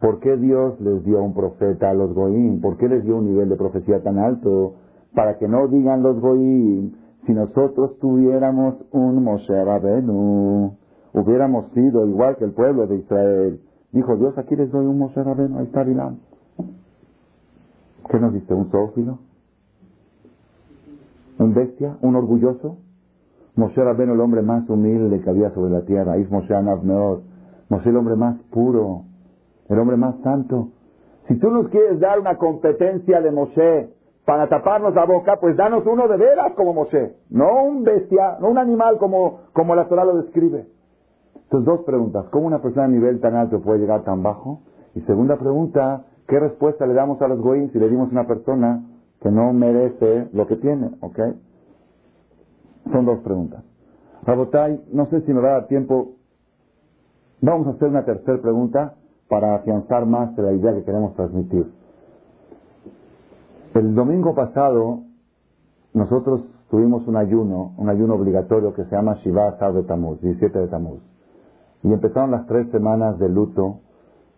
¿Por 0.00 0.20
qué 0.20 0.36
Dios 0.36 0.78
les 0.80 1.04
dio 1.04 1.22
un 1.22 1.34
profeta 1.34 1.90
a 1.90 1.94
los 1.94 2.12
Goim? 2.14 2.60
¿Por 2.60 2.76
qué 2.76 2.88
les 2.88 3.02
dio 3.02 3.16
un 3.16 3.26
nivel 3.26 3.48
de 3.48 3.56
profecía 3.56 4.02
tan 4.02 4.18
alto? 4.18 4.74
Para 5.14 5.38
que 5.38 5.48
no 5.48 5.68
digan 5.68 6.02
los 6.02 6.20
Goim, 6.20 6.92
si 7.26 7.32
nosotros 7.32 7.98
tuviéramos 7.98 8.76
un 8.92 9.22
Moshe 9.22 9.64
Rabenu, 9.64 10.76
hubiéramos 11.12 11.72
sido 11.72 12.06
igual 12.06 12.36
que 12.36 12.44
el 12.44 12.52
pueblo 12.52 12.86
de 12.86 12.96
Israel. 12.96 13.60
Dijo 13.92 14.16
Dios, 14.16 14.36
aquí 14.38 14.56
les 14.56 14.70
doy 14.70 14.86
un 14.86 14.98
Moshe 14.98 15.22
Rabenu, 15.22 15.58
ahí 15.58 15.64
está 15.64 15.82
Bilam. 15.82 16.18
¿Qué 18.10 18.20
nos 18.20 18.32
dice? 18.32 18.54
¿Un 18.54 18.70
zoófilo? 18.70 19.18
¿Un 21.38 21.54
bestia? 21.54 21.96
¿Un 22.02 22.16
orgulloso? 22.16 22.78
Moshe 23.56 23.82
Rabenu, 23.82 24.14
el 24.14 24.20
hombre 24.20 24.42
más 24.42 24.68
humilde 24.70 25.20
que 25.20 25.30
había 25.30 25.50
sobre 25.50 25.70
la 25.70 25.82
tierra. 25.82 26.16
Es 26.16 26.30
Moshe 26.30 26.54
Anavneot. 26.54 27.22
Moshe, 27.68 27.90
el 27.90 27.96
hombre 27.96 28.16
más 28.16 28.38
puro 28.50 29.02
el 29.68 29.78
hombre 29.78 29.96
más 29.96 30.16
santo. 30.22 30.68
Si 31.28 31.34
tú 31.36 31.50
nos 31.50 31.68
quieres 31.68 31.98
dar 31.98 32.20
una 32.20 32.36
competencia 32.36 33.20
de 33.20 33.30
Moshe 33.30 33.90
para 34.26 34.48
taparnos 34.48 34.92
la 34.92 35.06
boca, 35.06 35.36
pues 35.40 35.56
danos 35.56 35.86
uno 35.86 36.08
de 36.08 36.16
veras 36.16 36.52
como 36.54 36.74
Moshe, 36.74 37.14
no 37.30 37.62
un 37.62 37.84
bestia, 37.84 38.36
no 38.40 38.50
un 38.50 38.58
animal 38.58 38.98
como, 38.98 39.42
como 39.52 39.76
la 39.76 39.86
Torah 39.86 40.04
lo 40.04 40.16
describe. 40.16 40.66
Entonces, 41.44 41.64
dos 41.64 41.84
preguntas. 41.86 42.26
¿Cómo 42.30 42.48
una 42.48 42.60
persona 42.60 42.86
a 42.86 42.88
nivel 42.88 43.20
tan 43.20 43.36
alto 43.36 43.60
puede 43.60 43.78
llegar 43.78 44.02
tan 44.02 44.24
bajo? 44.24 44.62
Y 44.96 45.00
segunda 45.02 45.36
pregunta, 45.36 46.06
¿qué 46.26 46.40
respuesta 46.40 46.86
le 46.88 46.94
damos 46.94 47.22
a 47.22 47.28
los 47.28 47.40
goyim 47.40 47.70
si 47.70 47.78
le 47.78 47.88
dimos 47.88 48.08
a 48.08 48.12
una 48.12 48.26
persona 48.26 48.84
que 49.20 49.30
no 49.30 49.52
merece 49.52 50.28
lo 50.32 50.48
que 50.48 50.56
tiene? 50.56 50.90
¿Ok? 51.02 51.20
Son 52.90 53.06
dos 53.06 53.20
preguntas. 53.20 53.62
Rabotai, 54.24 54.86
no 54.92 55.06
sé 55.06 55.20
si 55.20 55.32
me 55.32 55.40
va 55.40 55.50
a 55.50 55.52
dar 55.52 55.66
tiempo. 55.68 56.14
Vamos 57.42 57.68
a 57.68 57.70
hacer 57.70 57.88
una 57.88 58.04
tercera 58.04 58.42
pregunta 58.42 58.94
para 59.28 59.54
afianzar 59.54 60.04
más 60.04 60.36
la 60.36 60.52
idea 60.52 60.74
que 60.74 60.82
queremos 60.82 61.14
transmitir. 61.14 61.70
El 63.76 63.94
domingo 63.94 64.34
pasado 64.34 65.00
nosotros 65.92 66.46
tuvimos 66.70 67.06
un 67.06 67.14
ayuno, 67.14 67.74
un 67.76 67.90
ayuno 67.90 68.14
obligatorio 68.14 68.72
que 68.72 68.84
se 68.84 68.96
llama 68.96 69.16
Shiva 69.16 69.54
Sar 69.58 69.74
de 69.74 69.82
Tamuz, 69.82 70.18
17 70.22 70.60
de 70.60 70.68
Tamuz. 70.68 71.02
Y 71.82 71.92
empezaron 71.92 72.30
las 72.30 72.46
tres 72.46 72.70
semanas 72.70 73.18
de 73.18 73.28
luto 73.28 73.80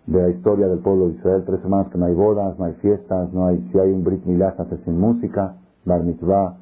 de 0.06 0.22
la 0.22 0.28
historia 0.30 0.66
del 0.66 0.80
pueblo 0.80 1.06
de 1.06 1.14
Israel, 1.14 1.44
tres 1.46 1.60
semanas 1.60 1.86
que 1.92 1.98
no 1.98 2.06
hay 2.06 2.14
bodas, 2.14 2.58
no 2.58 2.64
hay 2.64 2.72
fiestas, 2.82 3.32
no 3.32 3.46
hay, 3.46 3.58
si 3.70 3.78
hay 3.78 3.92
un 3.92 4.02
Brit 4.02 4.24
Milá 4.26 4.56
se 4.56 4.62
hace 4.62 4.76
sin 4.78 4.98
música, 4.98 5.54
Bar 5.84 6.02
Mitzvah 6.02 6.56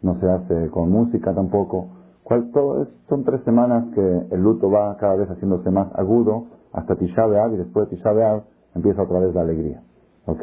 no 0.00 0.18
se 0.18 0.26
hace 0.26 0.70
con 0.70 0.90
música 0.90 1.34
tampoco. 1.34 1.88
¿Cuál, 2.24 2.50
todo 2.50 2.86
son 3.10 3.24
tres 3.24 3.42
semanas 3.44 3.92
que 3.94 4.26
el 4.30 4.42
luto 4.42 4.70
va 4.70 4.96
cada 4.96 5.16
vez 5.16 5.28
haciéndose 5.28 5.70
más 5.70 5.88
agudo 5.96 6.46
hasta 6.72 6.96
Tisha 6.96 7.26
B'Av 7.26 7.52
y 7.52 7.56
después 7.58 7.90
de 7.90 7.96
Tisha 7.96 8.10
B'Av 8.10 8.44
empieza 8.74 9.02
otra 9.02 9.18
vez 9.18 9.34
la 9.34 9.42
alegría. 9.42 9.82
¿Ok? 10.24 10.42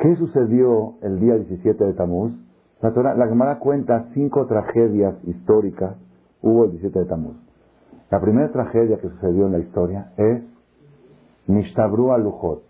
¿Qué 0.00 0.16
sucedió 0.16 0.94
el 1.02 1.20
día 1.20 1.34
17 1.34 1.84
de 1.84 1.92
Tamuz? 1.92 2.32
La, 2.80 2.94
Torah, 2.94 3.14
la 3.16 3.28
Gemara 3.28 3.58
cuenta 3.58 4.06
cinco 4.14 4.46
tragedias 4.46 5.14
históricas 5.24 5.94
hubo 6.40 6.64
el 6.64 6.70
17 6.70 7.00
de 7.00 7.04
Tamuz. 7.04 7.36
La 8.10 8.18
primera 8.18 8.50
tragedia 8.50 8.96
que 8.96 9.10
sucedió 9.10 9.44
en 9.44 9.52
la 9.52 9.58
historia 9.58 10.12
es 10.16 10.42
Nishtabru 11.48 12.12
al-Lujot. 12.12 12.62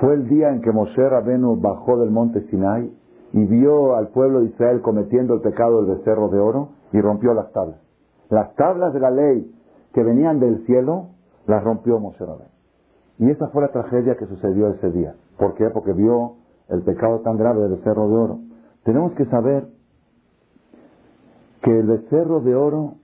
Fue 0.00 0.14
el 0.14 0.28
día 0.28 0.50
en 0.50 0.60
que 0.60 0.70
Moshe 0.70 1.08
Rabenu 1.08 1.60
bajó 1.60 1.98
del 1.98 2.12
monte 2.12 2.42
Sinai 2.42 2.88
y 3.32 3.44
vio 3.44 3.96
al 3.96 4.10
pueblo 4.10 4.42
de 4.42 4.46
Israel 4.46 4.80
cometiendo 4.80 5.34
el 5.34 5.40
pecado 5.40 5.82
del 5.82 5.96
becerro 5.96 6.28
de 6.28 6.38
oro 6.38 6.68
y 6.92 7.00
rompió 7.00 7.34
las 7.34 7.50
tablas. 7.50 7.80
Las 8.30 8.54
tablas 8.54 8.94
de 8.94 9.00
la 9.00 9.10
ley 9.10 9.52
que 9.92 10.04
venían 10.04 10.38
del 10.38 10.64
cielo 10.66 11.06
las 11.48 11.64
rompió 11.64 11.98
Moshe 11.98 12.24
Rabén. 12.24 12.51
Y 13.22 13.30
esa 13.30 13.46
fue 13.50 13.62
la 13.62 13.68
tragedia 13.70 14.16
que 14.16 14.26
sucedió 14.26 14.68
ese 14.70 14.90
día. 14.90 15.14
¿Por 15.38 15.54
qué? 15.54 15.70
Porque 15.70 15.92
vio 15.92 16.38
el 16.68 16.82
pecado 16.82 17.20
tan 17.20 17.36
grave 17.36 17.62
del 17.62 17.76
becerro 17.76 18.08
de 18.08 18.16
oro. 18.16 18.38
Tenemos 18.82 19.12
que 19.12 19.26
saber 19.26 19.68
que 21.62 21.70
el 21.70 21.86
becerro 21.86 22.40
de 22.40 22.56
oro, 22.56 22.94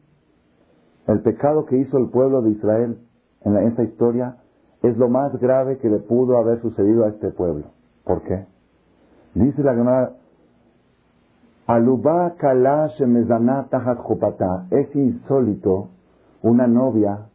el 1.06 1.20
pecado 1.20 1.66
que 1.66 1.76
hizo 1.76 1.98
el 1.98 2.08
pueblo 2.08 2.42
de 2.42 2.50
Israel 2.50 2.98
en 3.42 3.58
esa 3.58 3.84
historia, 3.84 4.38
es 4.82 4.96
lo 4.98 5.08
más 5.08 5.38
grave 5.38 5.78
que 5.78 5.88
le 5.88 6.00
pudo 6.00 6.36
haber 6.36 6.60
sucedido 6.62 7.04
a 7.04 7.10
este 7.10 7.30
pueblo. 7.30 7.66
¿Por 8.02 8.22
qué? 8.22 8.44
Dice 9.34 9.62
la 9.62 9.76
Gemara, 9.76 10.14
Alubá 11.68 12.34
kalash 12.38 13.00
Es 14.70 14.96
insólito 14.96 15.90
una 16.42 16.66
novia 16.66 17.28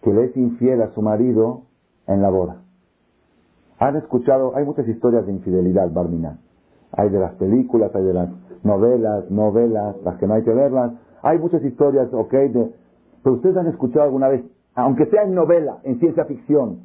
que 0.00 0.12
le 0.12 0.26
es 0.26 0.36
infiel 0.36 0.80
a 0.80 0.90
su 0.90 1.02
marido 1.02 1.62
en 2.06 2.22
la 2.22 2.30
boda. 2.30 2.56
Han 3.78 3.96
escuchado, 3.96 4.54
hay 4.56 4.64
muchas 4.64 4.86
historias 4.88 5.26
de 5.26 5.32
infidelidad, 5.32 5.90
Barminan. 5.90 6.38
Hay 6.92 7.08
de 7.10 7.18
las 7.18 7.34
películas, 7.34 7.94
hay 7.94 8.04
de 8.04 8.14
las 8.14 8.28
novelas, 8.62 9.30
novelas, 9.30 9.96
las 10.04 10.16
que 10.18 10.26
no 10.26 10.34
hay 10.34 10.42
que 10.42 10.52
verlas. 10.52 10.92
Hay 11.22 11.38
muchas 11.38 11.62
historias, 11.64 12.08
ok, 12.12 12.32
de, 12.32 12.72
pero 13.22 13.36
ustedes 13.36 13.56
han 13.56 13.66
escuchado 13.66 14.04
alguna 14.04 14.28
vez, 14.28 14.44
aunque 14.74 15.06
sea 15.06 15.22
en 15.22 15.34
novela, 15.34 15.78
en 15.82 15.98
ciencia 15.98 16.24
ficción, 16.24 16.80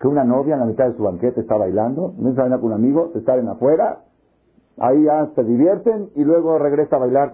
que 0.00 0.06
una 0.06 0.24
novia 0.24 0.54
en 0.54 0.60
la 0.60 0.66
mitad 0.66 0.86
de 0.86 0.96
su 0.96 1.02
banquete 1.02 1.40
está 1.40 1.56
bailando, 1.56 2.14
no 2.18 2.30
está 2.30 2.42
bailando 2.42 2.62
con 2.62 2.72
un 2.72 2.84
amigo, 2.84 3.10
se 3.14 3.22
salen 3.22 3.48
afuera, 3.48 4.00
ahí 4.78 5.04
ya 5.04 5.28
se 5.34 5.42
divierten 5.42 6.10
y 6.14 6.24
luego 6.24 6.58
regresa 6.58 6.96
a 6.96 7.00
bailar. 7.00 7.32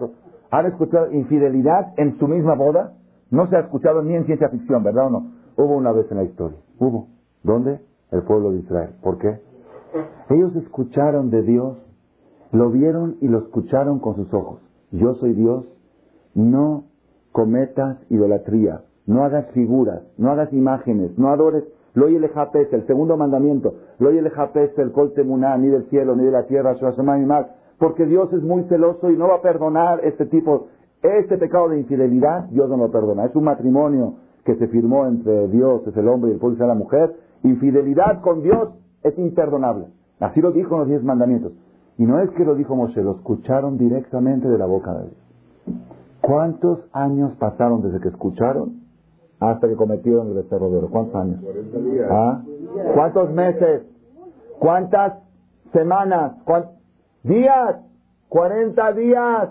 ¿Han 0.51 0.65
escuchado 0.65 1.11
infidelidad 1.11 1.93
en 1.97 2.17
su 2.17 2.27
misma 2.27 2.55
boda? 2.55 2.93
No 3.29 3.47
se 3.47 3.57
ha 3.57 3.59
escuchado 3.61 4.01
ni 4.01 4.15
en 4.15 4.25
ciencia 4.25 4.49
ficción, 4.49 4.83
¿verdad 4.83 5.07
o 5.07 5.09
no? 5.09 5.31
Hubo 5.57 5.75
una 5.75 5.91
vez 5.91 6.09
en 6.11 6.17
la 6.17 6.23
historia. 6.23 6.57
Hubo. 6.79 7.07
¿Dónde? 7.45 7.79
El 8.11 8.23
pueblo 8.23 8.51
de 8.51 8.59
Israel. 8.59 8.89
¿Por 9.01 9.19
qué? 9.19 9.39
Ellos 10.29 10.55
escucharon 10.55 11.29
de 11.29 11.43
Dios, 11.43 11.77
lo 12.51 12.71
vieron 12.71 13.17
y 13.21 13.27
lo 13.27 13.39
escucharon 13.39 13.99
con 13.99 14.15
sus 14.15 14.33
ojos. 14.33 14.59
Yo 14.91 15.13
soy 15.15 15.33
Dios, 15.33 15.65
no 16.33 16.85
cometas 17.31 17.97
idolatría, 18.09 18.81
no 19.05 19.23
hagas 19.23 19.45
figuras, 19.51 20.01
no 20.17 20.31
hagas 20.31 20.51
imágenes, 20.53 21.17
no 21.17 21.29
adores 21.29 21.63
lo 21.93 22.07
el 22.07 22.25
el 22.25 22.87
segundo 22.87 23.15
mandamiento, 23.15 23.75
lo 23.99 24.09
el 24.09 24.25
el 24.27 24.91
kol 24.91 25.13
ni 25.15 25.69
del 25.69 25.85
cielo, 25.89 26.15
ni 26.15 26.25
de 26.25 26.31
la 26.31 26.43
tierra, 26.43 26.75
porque 27.77 28.05
Dios 28.05 28.33
es 28.33 28.41
muy 28.41 28.63
celoso 28.63 29.11
y 29.11 29.17
no 29.17 29.29
va 29.29 29.35
a 29.35 29.41
perdonar 29.41 30.03
este 30.03 30.25
tipo 30.25 30.67
este 31.01 31.37
pecado 31.37 31.69
de 31.69 31.79
infidelidad, 31.79 32.45
Dios 32.45 32.69
no 32.69 32.77
lo 32.77 32.91
perdona. 32.91 33.25
Es 33.25 33.35
un 33.35 33.43
matrimonio 33.43 34.15
que 34.43 34.55
se 34.55 34.67
firmó 34.67 35.05
entre 35.05 35.47
Dios, 35.49 35.85
es 35.87 35.95
el 35.95 36.07
hombre 36.07 36.31
y 36.31 36.33
el 36.33 36.39
pueblo, 36.39 36.55
es 36.55 36.67
la 36.67 36.73
mujer. 36.73 37.15
Infidelidad 37.45 38.21
con 38.21 38.41
Dios 38.41 38.69
es 39.03 39.17
imperdonable. 39.19 39.85
Así 40.19 40.41
lo 40.41 40.51
dijo 40.51 40.73
en 40.75 40.79
los 40.79 40.89
diez 40.89 41.03
mandamientos. 41.03 41.53
Y 41.97 42.05
no 42.05 42.19
es 42.19 42.29
que 42.31 42.43
lo 42.43 42.55
dijo 42.55 42.75
Moshe, 42.75 43.01
lo 43.01 43.11
escucharon 43.11 43.77
directamente 43.77 44.47
de 44.47 44.57
la 44.57 44.65
boca 44.65 44.93
de 44.93 45.03
Dios. 45.03 45.79
¿Cuántos 46.21 46.83
años 46.91 47.35
pasaron 47.35 47.83
desde 47.83 47.99
que 47.99 48.09
escucharon 48.09 48.81
hasta 49.39 49.67
que 49.67 49.75
cometieron 49.75 50.27
el 50.29 50.33
becerro 50.33 50.71
de 50.71 50.77
oro? 50.77 50.89
¿Cuántos 50.89 51.15
años? 51.15 51.39
¿Ah? 52.09 52.41
¿Cuántos 52.95 53.31
meses? 53.31 53.83
¿Cuántas 54.59 55.13
semanas? 55.71 56.33
¿Cuántos 56.45 56.71
días? 57.23 57.77
40 58.29 58.93
días 58.93 59.49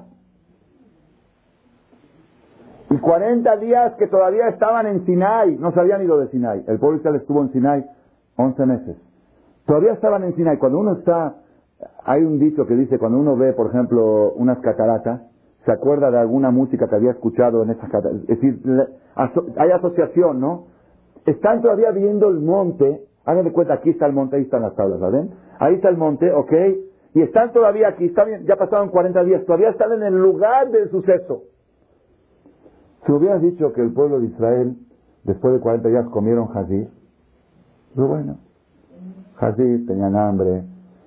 y 2.94 2.98
40 2.98 3.56
días 3.56 3.94
que 3.94 4.06
todavía 4.06 4.48
estaban 4.50 4.86
en 4.86 5.04
Sinai, 5.04 5.56
no 5.58 5.72
se 5.72 5.80
habían 5.80 6.04
ido 6.04 6.16
de 6.16 6.28
Sinai. 6.28 6.62
El 6.68 6.78
pueblo 6.78 6.98
Israel 6.98 7.16
estuvo 7.16 7.42
en 7.42 7.50
Sinai 7.50 7.84
11 8.36 8.66
meses. 8.66 8.96
Todavía 9.66 9.94
estaban 9.94 10.22
en 10.22 10.36
Sinai. 10.36 10.58
Cuando 10.58 10.78
uno 10.78 10.92
está, 10.92 11.34
hay 12.04 12.22
un 12.22 12.38
dicho 12.38 12.66
que 12.66 12.74
dice, 12.74 13.00
cuando 13.00 13.18
uno 13.18 13.36
ve, 13.36 13.52
por 13.52 13.66
ejemplo, 13.66 14.32
unas 14.34 14.60
cataratas, 14.60 15.22
se 15.64 15.72
acuerda 15.72 16.12
de 16.12 16.18
alguna 16.18 16.52
música 16.52 16.86
que 16.88 16.94
había 16.94 17.10
escuchado 17.10 17.64
en 17.64 17.70
esas 17.70 17.90
cataratas. 17.90 18.20
Es 18.28 18.40
decir, 18.40 18.62
hay 19.56 19.70
asociación, 19.72 20.38
¿no? 20.38 20.66
Están 21.26 21.62
todavía 21.62 21.90
viendo 21.90 22.28
el 22.28 22.38
monte. 22.38 23.00
Háganme 23.24 23.50
cuenta, 23.50 23.74
aquí 23.74 23.90
está 23.90 24.06
el 24.06 24.12
monte, 24.12 24.36
ahí 24.36 24.42
están 24.42 24.62
las 24.62 24.76
tablas, 24.76 25.00
¿ven? 25.10 25.30
Ahí 25.58 25.74
está 25.74 25.88
el 25.88 25.96
monte, 25.96 26.30
¿ok? 26.30 26.52
Y 27.14 27.22
están 27.22 27.52
todavía 27.52 27.88
aquí, 27.88 28.04
están, 28.04 28.44
ya 28.44 28.54
pasaron 28.54 28.90
40 28.90 29.24
días, 29.24 29.44
todavía 29.46 29.70
están 29.70 29.92
en 29.94 30.02
el 30.04 30.14
lugar 30.14 30.70
del 30.70 30.90
suceso. 30.90 31.42
Si 33.04 33.12
hubieras 33.12 33.42
dicho 33.42 33.72
que 33.72 33.82
el 33.82 33.92
pueblo 33.92 34.20
de 34.20 34.26
Israel, 34.26 34.76
después 35.24 35.54
de 35.54 35.60
40 35.60 35.88
días, 35.88 36.06
comieron 36.08 36.48
jazir, 36.48 36.88
pero 37.94 38.08
bueno, 38.08 38.38
jazir, 39.36 39.86
tenían 39.86 40.16
hambre, 40.16 40.64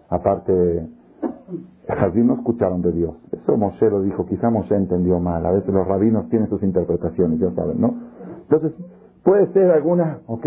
aparte, 0.09 0.87
jazir 1.87 2.25
no 2.25 2.35
escucharon 2.35 2.81
de 2.81 2.91
Dios. 2.91 3.15
Eso 3.31 3.57
Moshe 3.57 3.89
lo 3.89 4.01
dijo, 4.01 4.25
quizá 4.25 4.49
Moshe 4.49 4.75
entendió 4.75 5.19
mal, 5.19 5.45
a 5.45 5.51
veces 5.51 5.73
los 5.73 5.87
rabinos 5.87 6.29
tienen 6.29 6.49
sus 6.49 6.61
interpretaciones, 6.61 7.39
ya 7.39 7.51
saben, 7.51 7.81
¿no? 7.81 7.95
Entonces, 8.43 8.73
puede 9.23 9.51
ser 9.53 9.71
alguna, 9.71 10.19
¿ok? 10.27 10.45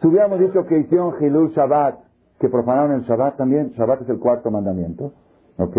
Si 0.00 0.06
hubiéramos 0.06 0.40
dicho 0.40 0.64
que 0.66 0.78
hicieron 0.78 1.14
Hilul 1.20 1.50
Shabbat, 1.50 1.98
que 2.38 2.48
profanaron 2.48 2.92
el 2.92 3.02
Shabbat 3.02 3.36
también, 3.36 3.70
Shabbat 3.70 4.02
es 4.02 4.08
el 4.08 4.18
cuarto 4.18 4.50
mandamiento, 4.50 5.12
¿ok? 5.58 5.76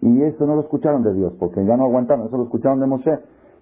Y 0.00 0.22
eso 0.22 0.46
no 0.46 0.54
lo 0.54 0.62
escucharon 0.62 1.02
de 1.02 1.12
Dios, 1.14 1.32
porque 1.38 1.64
ya 1.64 1.76
no 1.76 1.84
aguantaron, 1.84 2.26
eso 2.26 2.36
lo 2.36 2.44
escucharon 2.44 2.80
de 2.80 2.86
Moshe. 2.86 3.18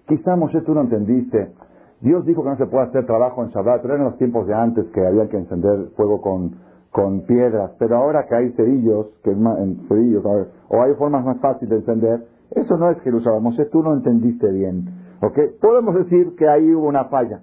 Quizá 0.07 0.35
Moshe 0.35 0.61
tú 0.61 0.73
no 0.73 0.81
entendiste. 0.81 1.51
Dios 1.99 2.25
dijo 2.25 2.43
que 2.43 2.49
no 2.49 2.57
se 2.57 2.67
puede 2.67 2.85
hacer 2.85 3.05
trabajo 3.05 3.43
en 3.43 3.49
Shabbat, 3.49 3.81
pero 3.81 3.95
eran 3.95 4.05
los 4.05 4.17
tiempos 4.17 4.47
de 4.47 4.53
antes 4.53 4.85
que 4.93 5.05
había 5.05 5.27
que 5.27 5.37
encender 5.37 5.89
fuego 5.95 6.21
con, 6.21 6.55
con 6.91 7.21
piedras. 7.21 7.71
Pero 7.79 7.97
ahora 7.97 8.25
que 8.27 8.35
hay 8.35 8.51
cerillos, 8.51 9.07
que 9.23 9.31
es 9.31 9.37
más, 9.37 9.57
cerillos, 9.89 10.23
o 10.69 10.81
hay 10.81 10.93
formas 10.93 11.25
más 11.25 11.39
fáciles 11.39 11.69
de 11.69 11.75
encender, 11.77 12.27
eso 12.51 12.77
no 12.77 12.89
es 12.89 12.99
Jerusalén. 13.01 13.43
Moshe, 13.43 13.65
tú 13.65 13.83
no 13.83 13.93
entendiste 13.93 14.49
bien. 14.51 14.87
¿Ok? 15.21 15.37
Podemos 15.59 15.95
decir 15.95 16.35
que 16.35 16.47
ahí 16.47 16.73
hubo 16.73 16.87
una 16.87 17.05
falla. 17.05 17.41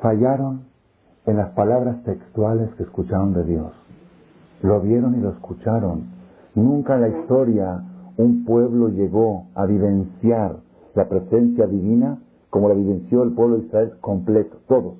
Fallaron 0.00 0.62
en 1.26 1.36
las 1.36 1.50
palabras 1.50 2.02
textuales 2.04 2.72
que 2.76 2.84
escucharon 2.84 3.34
de 3.34 3.44
Dios. 3.44 3.72
Lo 4.62 4.80
vieron 4.80 5.14
y 5.16 5.20
lo 5.20 5.30
escucharon. 5.30 6.04
Nunca 6.54 6.94
en 6.94 7.00
la 7.02 7.08
historia 7.08 7.82
un 8.16 8.44
pueblo 8.44 8.88
llegó 8.88 9.46
a 9.54 9.66
vivenciar 9.66 10.56
la 10.94 11.08
presencia 11.08 11.66
divina 11.66 12.18
como 12.50 12.68
la 12.68 12.74
vivenció 12.74 13.22
el 13.22 13.32
pueblo 13.32 13.56
de 13.56 13.66
Israel 13.66 13.92
completo, 14.00 14.58
todos. 14.66 14.94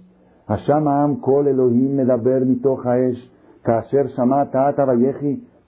kol 1.20 1.49
Elohim 1.49 1.99
kasher 3.62 4.09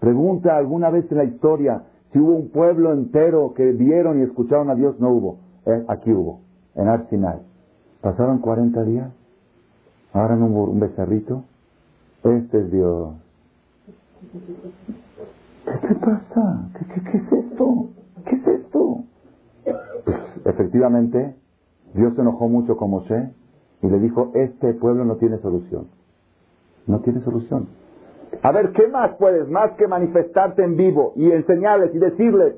Pregunta 0.00 0.56
alguna 0.56 0.90
vez 0.90 1.10
en 1.12 1.18
la 1.18 1.24
historia 1.24 1.82
si 2.12 2.18
hubo 2.18 2.34
un 2.34 2.50
pueblo 2.50 2.92
entero 2.92 3.54
que 3.54 3.72
vieron 3.72 4.20
y 4.20 4.24
escucharon 4.24 4.68
a 4.70 4.74
Dios. 4.74 4.98
No 5.00 5.10
hubo. 5.10 5.38
Eh, 5.64 5.84
aquí 5.88 6.12
hubo, 6.12 6.40
en 6.74 6.88
Arsinai. 6.88 7.40
Pasaron 8.00 8.40
40 8.40 8.82
días. 8.84 9.12
Ahora 10.12 10.36
hubo 10.36 10.64
un 10.64 10.80
becerrito. 10.80 11.44
Este 12.24 12.60
es 12.60 12.70
Dios. 12.70 13.14
¿Qué 15.64 15.88
te 15.88 15.94
pasa? 15.94 16.68
qué 17.10 17.16
es 17.16 17.32
esto? 17.32 17.88
¿Qué 18.26 18.34
es 18.34 18.46
esto? 18.46 19.04
Efectivamente, 20.44 21.36
Dios 21.94 22.14
se 22.14 22.20
enojó 22.20 22.48
mucho 22.48 22.76
con 22.76 22.90
Moshe 22.90 23.30
y 23.82 23.88
le 23.88 23.98
dijo, 23.98 24.30
este 24.34 24.74
pueblo 24.74 25.04
no 25.04 25.16
tiene 25.16 25.38
solución. 25.38 25.88
No 26.86 27.00
tiene 27.00 27.20
solución. 27.20 27.68
A 28.42 28.50
ver, 28.50 28.72
¿qué 28.72 28.88
más 28.88 29.14
puedes? 29.16 29.48
Más 29.48 29.72
que 29.72 29.86
manifestarte 29.86 30.64
en 30.64 30.76
vivo 30.76 31.12
y 31.16 31.30
enseñarles 31.30 31.94
y 31.94 31.98
decirles. 31.98 32.54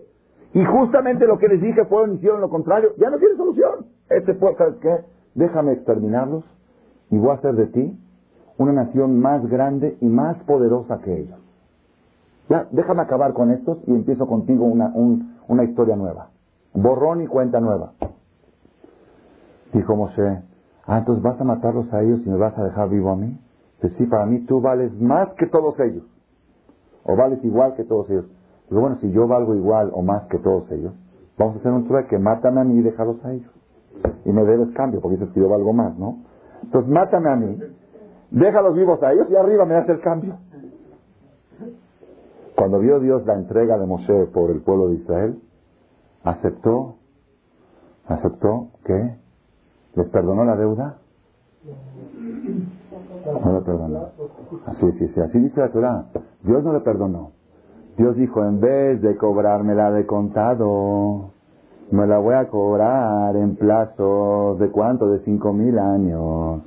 Y 0.53 0.65
justamente 0.65 1.27
lo 1.27 1.39
que 1.39 1.49
les 1.49 1.61
dije 1.61 1.85
fueron 1.87 2.15
hicieron 2.15 2.41
lo 2.41 2.49
contrario. 2.49 2.91
Ya 2.99 3.11
no 3.11 3.19
tiene 3.19 3.37
solución. 3.37 3.87
Este 4.09 4.35
pueblo, 4.35 4.57
¿sabes 4.57 4.77
qué? 4.77 4.99
Déjame 5.35 5.73
exterminarlos 5.73 6.45
y 7.11 7.19
voy 7.19 7.31
a 7.31 7.35
hacer 7.35 7.55
de 7.55 7.67
ti 7.67 7.99
una 8.57 8.73
nación 8.73 9.19
más 9.19 9.45
grande 9.49 9.97
y 10.01 10.07
más 10.07 10.37
poderosa 10.45 11.01
que 11.01 11.21
ellos. 11.21 11.41
Ya, 12.49 12.69
déjame 12.71 13.03
acabar 13.03 13.33
con 13.33 13.51
estos 13.51 13.79
y 13.87 13.91
empiezo 13.93 14.27
contigo 14.27 14.65
una, 14.65 14.93
una 15.49 15.65
historia 15.65 15.97
nueva. 15.97 16.29
Borrón 16.75 17.23
y 17.23 17.27
cuenta 17.27 17.61
nueva. 17.61 17.93
Dijo 19.73 19.97
Moshe, 19.97 20.43
ah, 20.87 20.99
entonces 20.99 21.23
vas 21.23 21.41
a 21.41 21.45
matarlos 21.45 21.93
a 21.93 22.03
ellos 22.03 22.21
y 22.27 22.29
me 22.29 22.37
vas 22.37 22.57
a 22.59 22.65
dejar 22.65 22.89
vivo 22.91 23.11
a 23.11 23.17
mí. 23.17 23.39
Dice, 23.81 23.97
sí, 23.97 24.07
para 24.07 24.27
mí 24.27 24.41
tú 24.41 24.61
vales 24.61 24.93
más 25.01 25.31
que 25.35 25.47
todos 25.47 25.79
ellos. 25.81 26.05
O 27.05 27.17
vales 27.17 27.43
igual 27.45 27.75
que 27.75 27.85
todos 27.85 28.11
ellos. 28.11 28.27
Pero 28.69 28.81
bueno, 28.81 28.97
si 29.01 29.11
yo 29.13 29.27
valgo 29.29 29.55
igual 29.55 29.91
o 29.93 30.03
más 30.03 30.25
que 30.25 30.39
todos 30.39 30.71
ellos, 30.73 30.93
vamos 31.39 31.57
a 31.57 31.59
hacer 31.61 31.73
un 31.73 31.87
trueque, 31.87 32.19
mátame 32.19 32.61
a 32.61 32.65
mí 32.65 32.79
y 32.79 32.83
déjalos 32.83 33.25
a 33.25 33.33
ellos. 33.33 33.51
Y 34.25 34.33
me 34.33 34.45
debes 34.45 34.71
cambio, 34.75 35.01
porque 35.01 35.17
dices 35.17 35.33
que 35.33 35.41
yo 35.41 35.49
valgo 35.49 35.73
más, 35.73 35.97
¿no? 35.99 36.19
Entonces 36.63 36.91
mátame 36.91 37.31
a 37.31 37.37
mí, 37.37 37.59
déjalos 38.31 38.75
vivos 38.75 39.03
a 39.03 39.13
ellos 39.13 39.29
y 39.31 39.37
arriba 39.37 39.65
me 39.65 39.75
das 39.75 39.89
el 39.89 40.01
cambio. 40.01 40.39
Cuando 42.57 42.79
vio 42.79 43.01
Dios 43.01 43.25
la 43.27 43.35
entrega 43.35 43.79
de 43.79 43.87
Moshe 43.87 44.27
por 44.33 44.51
el 44.51 44.63
pueblo 44.63 44.89
de 44.89 44.95
Israel, 44.95 45.39
aceptó, 46.25 46.97
aceptó 48.07 48.69
que 48.85 49.17
les 49.95 50.09
perdonó 50.09 50.45
la 50.45 50.57
deuda. 50.57 50.97
No 53.43 53.53
le 53.53 53.61
perdonó. 53.61 54.09
Así, 54.67 54.91
sí, 54.93 55.09
sí, 55.09 55.21
así 55.21 55.39
dice 55.39 55.61
la 55.61 55.71
Torah. 55.71 56.07
Dios 56.43 56.65
no 56.65 56.73
le 56.73 56.81
perdonó. 56.81 57.33
Dios 57.97 58.17
dijo, 58.17 58.45
en 58.45 58.61
vez 58.61 59.01
de 59.03 59.17
cobrármela 59.17 59.93
de 59.93 60.05
contado, 60.05 61.31
me 61.91 62.07
la 62.07 62.19
voy 62.19 62.35
a 62.35 62.49
cobrar 62.49 63.37
en 63.37 63.57
plazo 63.57 64.57
de 64.59 64.69
cuánto, 64.71 65.09
de 65.09 65.21
cinco 65.21 65.53
mil 65.53 65.79
años. 65.79 66.63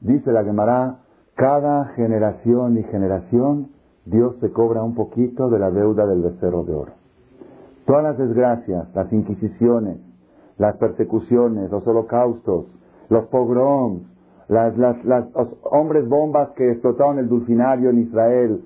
Dice 0.00 0.30
la 0.30 0.44
Gemara, 0.44 0.98
cada 1.34 1.86
generación 1.96 2.78
y 2.78 2.84
generación, 2.84 3.70
Dios 4.04 4.36
se 4.40 4.52
cobra 4.52 4.82
un 4.82 4.94
poquito 4.94 5.50
de 5.50 5.58
la 5.58 5.70
deuda 5.70 6.06
del 6.06 6.22
becerro 6.22 6.62
de 6.62 6.74
oro. 6.74 7.05
Todas 7.86 8.02
las 8.02 8.18
desgracias, 8.18 8.88
las 8.94 9.12
inquisiciones, 9.12 9.98
las 10.58 10.76
persecuciones, 10.76 11.70
los 11.70 11.86
holocaustos, 11.86 12.66
los 13.08 13.26
pogroms, 13.26 14.02
las, 14.48 14.76
los 14.76 15.48
hombres 15.62 16.08
bombas 16.08 16.50
que 16.50 16.72
explotaron 16.72 17.18
el 17.18 17.28
dulcinario 17.28 17.90
en 17.90 18.00
Israel, 18.00 18.64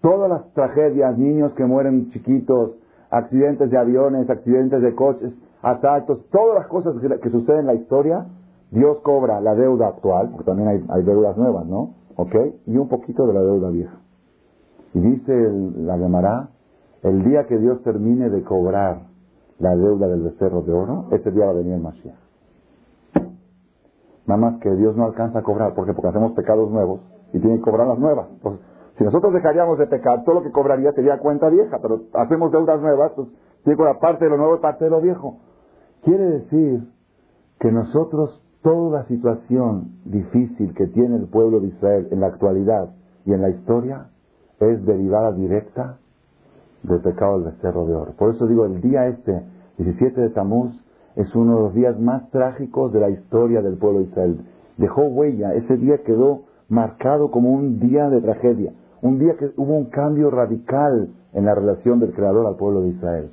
todas 0.00 0.28
las 0.28 0.52
tragedias, 0.54 1.16
niños 1.16 1.52
que 1.52 1.64
mueren 1.64 2.10
chiquitos, 2.10 2.72
accidentes 3.10 3.70
de 3.70 3.78
aviones, 3.78 4.28
accidentes 4.28 4.80
de 4.82 4.94
coches, 4.94 5.32
asaltos, 5.62 6.26
todas 6.30 6.56
las 6.56 6.66
cosas 6.66 6.94
que, 7.00 7.30
suceden 7.30 7.60
en 7.60 7.66
la 7.66 7.74
historia, 7.74 8.26
Dios 8.70 8.98
cobra 9.02 9.40
la 9.40 9.54
deuda 9.54 9.88
actual, 9.88 10.30
porque 10.30 10.44
también 10.44 10.86
hay, 10.88 11.02
deudas 11.02 11.36
nuevas, 11.36 11.66
¿no? 11.66 11.94
¿Ok? 12.16 12.34
Y 12.66 12.76
un 12.76 12.88
poquito 12.88 13.26
de 13.26 13.34
la 13.34 13.42
deuda 13.42 13.70
vieja. 13.70 13.96
Y 14.94 15.00
dice 15.00 15.32
el, 15.32 15.86
la 15.86 15.98
Gemara, 15.98 16.48
el 17.02 17.24
día 17.24 17.46
que 17.46 17.58
Dios 17.58 17.82
termine 17.82 18.30
de 18.30 18.42
cobrar 18.42 19.02
la 19.58 19.76
deuda 19.76 20.08
del 20.08 20.22
becerro 20.22 20.62
de 20.62 20.72
oro, 20.72 21.06
ese 21.10 21.30
día 21.30 21.46
va 21.46 21.50
a 21.50 21.54
venir 21.54 21.74
el 21.74 21.80
Mashiach. 21.80 22.16
Nada 24.26 24.40
más 24.40 24.60
que 24.60 24.70
Dios 24.74 24.96
no 24.96 25.04
alcanza 25.04 25.40
a 25.40 25.42
cobrar, 25.42 25.74
porque 25.74 25.92
porque 25.92 26.08
hacemos 26.08 26.32
pecados 26.32 26.70
nuevos 26.70 27.00
y 27.32 27.40
tiene 27.40 27.56
que 27.56 27.62
cobrar 27.62 27.88
las 27.88 27.98
nuevas. 27.98 28.28
si 28.98 29.04
nosotros 29.04 29.32
dejaríamos 29.32 29.78
de 29.78 29.86
pecar, 29.86 30.24
todo 30.24 30.36
lo 30.36 30.42
que 30.42 30.52
cobraría 30.52 30.92
sería 30.92 31.18
cuenta 31.18 31.48
vieja, 31.48 31.78
pero 31.80 32.02
hacemos 32.14 32.52
deudas 32.52 32.80
nuevas, 32.80 33.12
pues 33.16 33.28
tiene 33.64 33.76
que 33.76 33.98
parte 34.00 34.24
de 34.24 34.30
lo 34.30 34.36
nuevo 34.36 34.56
y 34.56 34.60
parte 34.60 34.84
de 34.84 34.90
lo 34.90 35.00
viejo. 35.00 35.38
Quiere 36.04 36.24
decir 36.24 36.88
que 37.58 37.72
nosotros, 37.72 38.42
toda 38.62 39.00
la 39.00 39.06
situación 39.06 39.98
difícil 40.04 40.74
que 40.74 40.86
tiene 40.88 41.16
el 41.16 41.28
pueblo 41.28 41.60
de 41.60 41.68
Israel 41.68 42.08
en 42.10 42.20
la 42.20 42.28
actualidad 42.28 42.90
y 43.24 43.32
en 43.32 43.42
la 43.42 43.50
historia, 43.50 44.08
es 44.60 44.84
derivada 44.84 45.32
directa 45.32 45.98
del 46.82 47.00
pecado 47.00 47.38
del 47.38 47.52
becerro 47.52 47.86
de 47.86 47.94
oro. 47.94 48.12
Por 48.12 48.34
eso 48.34 48.46
digo, 48.46 48.64
el 48.66 48.80
día 48.80 49.06
este, 49.06 49.42
17 49.78 50.20
de 50.20 50.30
Tamuz, 50.30 50.72
es 51.16 51.34
uno 51.34 51.56
de 51.56 51.62
los 51.62 51.74
días 51.74 51.98
más 52.00 52.30
trágicos 52.30 52.92
de 52.92 53.00
la 53.00 53.10
historia 53.10 53.60
del 53.60 53.76
pueblo 53.76 54.00
de 54.00 54.06
Israel. 54.06 54.40
Dejó 54.78 55.02
huella, 55.02 55.54
ese 55.54 55.76
día 55.76 55.98
quedó 56.04 56.44
marcado 56.68 57.30
como 57.30 57.50
un 57.50 57.80
día 57.80 58.08
de 58.08 58.20
tragedia, 58.20 58.72
un 59.02 59.18
día 59.18 59.36
que 59.36 59.52
hubo 59.56 59.76
un 59.76 59.86
cambio 59.86 60.30
radical 60.30 61.10
en 61.34 61.44
la 61.44 61.54
relación 61.54 62.00
del 62.00 62.12
Creador 62.12 62.46
al 62.46 62.56
pueblo 62.56 62.80
de 62.82 62.88
Israel. 62.88 63.30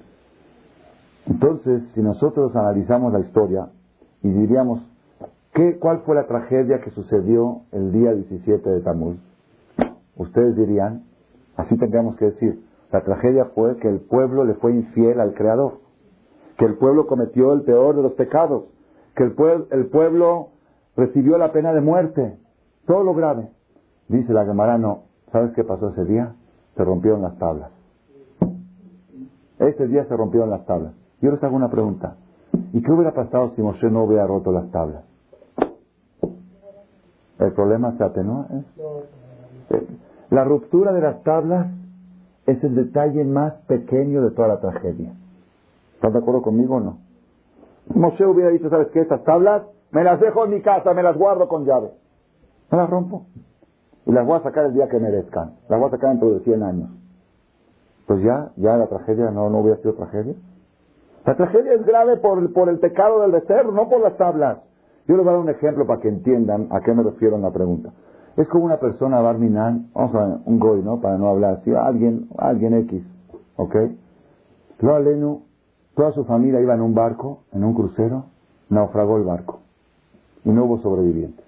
Entonces, 1.28 1.84
si 1.94 2.02
nosotros 2.02 2.56
analizamos 2.56 3.14
la 3.14 3.20
historia 3.20 3.70
y 4.24 4.30
diríamos, 4.30 4.82
¿qué, 5.54 5.78
¿cuál 5.78 6.00
fue 6.00 6.16
la 6.16 6.28
tragedia 6.28 6.82
que 6.82 6.90
sucedió 6.92 7.62
el 7.72 7.92
día 7.92 8.14
17 8.14 8.70
de 8.70 8.82
Tamuz? 8.82 9.18
Ustedes 10.18 10.56
dirían, 10.58 11.04
así 11.56 11.78
tendríamos 11.78 12.18
que 12.18 12.26
decir, 12.26 12.62
la 12.92 13.02
tragedia 13.02 13.46
fue 13.54 13.78
que 13.78 13.88
el 13.88 14.00
pueblo 14.00 14.46
le 14.46 14.56
fue 14.56 14.74
infiel 14.74 15.20
al 15.20 15.34
Creador, 15.34 15.80
que 16.58 16.66
el 16.66 16.76
pueblo 16.76 17.08
cometió 17.08 17.54
el 17.54 17.62
peor 17.62 17.96
de 17.96 18.04
los 18.04 18.14
pecados, 18.14 18.64
que 19.16 19.24
el, 19.24 19.34
pueblo, 19.34 19.68
el 19.72 19.88
pueblo 19.88 20.50
recibió 20.96 21.38
la 21.38 21.52
pena 21.52 21.74
de 21.74 21.82
muerte, 21.82 22.38
todo 22.86 23.04
lo 23.04 23.14
grave. 23.14 23.50
Dice 24.08 24.34
la 24.34 24.46
Gemara, 24.46 24.78
no. 24.78 25.04
¿Sabes 25.32 25.52
qué 25.54 25.64
pasó 25.64 25.90
ese 25.90 26.06
día? 26.06 26.34
Se 26.76 26.84
rompieron 26.84 27.22
las 27.22 27.38
tablas. 27.38 27.70
Ese 29.60 29.88
día 29.88 30.06
se 30.06 30.18
rompieron 30.18 30.50
las 30.50 30.66
tablas. 30.66 30.94
Yo 31.22 31.32
les 31.32 31.44
hago 31.44 31.56
una 31.56 31.70
pregunta. 31.70 32.16
¿Y 32.74 32.82
qué 32.82 32.92
hubiera 32.92 33.14
pasado 33.14 33.52
si 33.56 33.62
Moshe 33.62 33.90
no 33.92 34.06
hubiera 34.06 34.26
roto 34.26 34.52
las 34.52 34.72
tablas? 34.72 35.04
¿El 37.38 37.52
problema 37.54 37.96
se 37.98 38.04
atenúa? 38.04 38.48
¿eh? 38.52 39.88
La 40.32 40.44
ruptura 40.44 40.92
de 40.92 41.02
las 41.02 41.22
tablas 41.24 41.68
es 42.52 42.64
el 42.64 42.76
detalle 42.76 43.24
más 43.24 43.54
pequeño 43.68 44.22
de 44.22 44.32
toda 44.32 44.48
la 44.48 44.60
tragedia. 44.60 45.14
¿Estás 45.96 46.14
de 46.14 46.20
acuerdo 46.20 46.42
conmigo 46.42 46.76
o 46.76 46.80
no? 46.80 46.98
Moshe 47.94 48.26
hubiera 48.26 48.50
dicho, 48.50 48.70
¿sabes 48.70 48.88
qué? 48.90 49.02
Estas 49.02 49.24
tablas 49.24 49.64
me 49.92 50.04
las 50.04 50.20
dejo 50.20 50.46
en 50.46 50.52
mi 50.52 50.62
casa, 50.62 50.94
me 50.94 51.04
las 51.04 51.18
guardo 51.18 51.48
con 51.48 51.66
llave. 51.66 51.92
No 52.72 52.78
las 52.78 52.90
rompo. 52.90 53.26
Y 54.06 54.12
las 54.12 54.26
voy 54.26 54.40
a 54.40 54.44
sacar 54.44 54.66
el 54.66 54.74
día 54.74 54.88
que 54.88 55.00
merezcan. 55.00 55.56
Las 55.68 55.80
voy 55.80 55.90
a 55.90 55.92
sacar 55.92 56.12
dentro 56.12 56.32
de 56.32 56.40
100 56.42 56.64
años. 56.64 56.90
Pues 58.08 58.24
ya, 58.24 58.52
ya 58.56 58.78
la 58.78 58.88
tragedia 58.88 59.30
no, 59.32 59.50
no 59.50 59.60
hubiera 59.60 59.78
sido 59.82 59.94
tragedia. 59.94 60.34
La 61.26 61.36
tragedia 61.36 61.74
es 61.74 61.86
grave 61.86 62.18
por, 62.18 62.54
por 62.54 62.70
el 62.70 62.80
pecado 62.80 63.22
del 63.22 63.32
becerro, 63.32 63.72
no 63.72 63.90
por 63.90 64.02
las 64.02 64.18
tablas. 64.18 64.60
Yo 65.08 65.16
les 65.16 65.24
voy 65.24 65.30
a 65.30 65.38
dar 65.38 65.42
un 65.42 65.50
ejemplo 65.50 65.86
para 65.86 66.02
que 66.02 66.08
entiendan 66.08 66.68
a 66.72 66.82
qué 66.82 66.94
me 66.94 67.04
refiero 67.04 67.36
en 67.36 67.44
la 67.44 67.52
pregunta. 67.52 67.92
Es 68.40 68.48
como 68.48 68.64
una 68.64 68.78
persona, 68.78 69.20
Barminan, 69.20 69.90
vamos 69.94 70.16
a 70.16 70.26
ver, 70.26 70.38
un 70.46 70.60
goy, 70.60 70.82
¿no? 70.82 71.02
Para 71.02 71.18
no 71.18 71.28
hablar 71.28 71.56
así, 71.56 71.74
alguien, 71.76 72.30
alguien 72.38 72.74
X, 72.74 73.04
¿ok? 73.58 73.76
Lo 74.80 74.96
aleno, 74.96 75.42
toda 75.94 76.14
su 76.14 76.24
familia 76.24 76.62
iba 76.62 76.74
en 76.74 76.80
un 76.80 76.96
barco, 76.96 77.42
en 77.52 77.66
un 77.66 77.74
crucero, 77.74 78.28
naufragó 78.70 79.18
el 79.18 79.24
barco. 79.24 79.60
Y 80.46 80.52
no 80.52 80.64
hubo 80.64 80.80
sobrevivientes. 80.80 81.44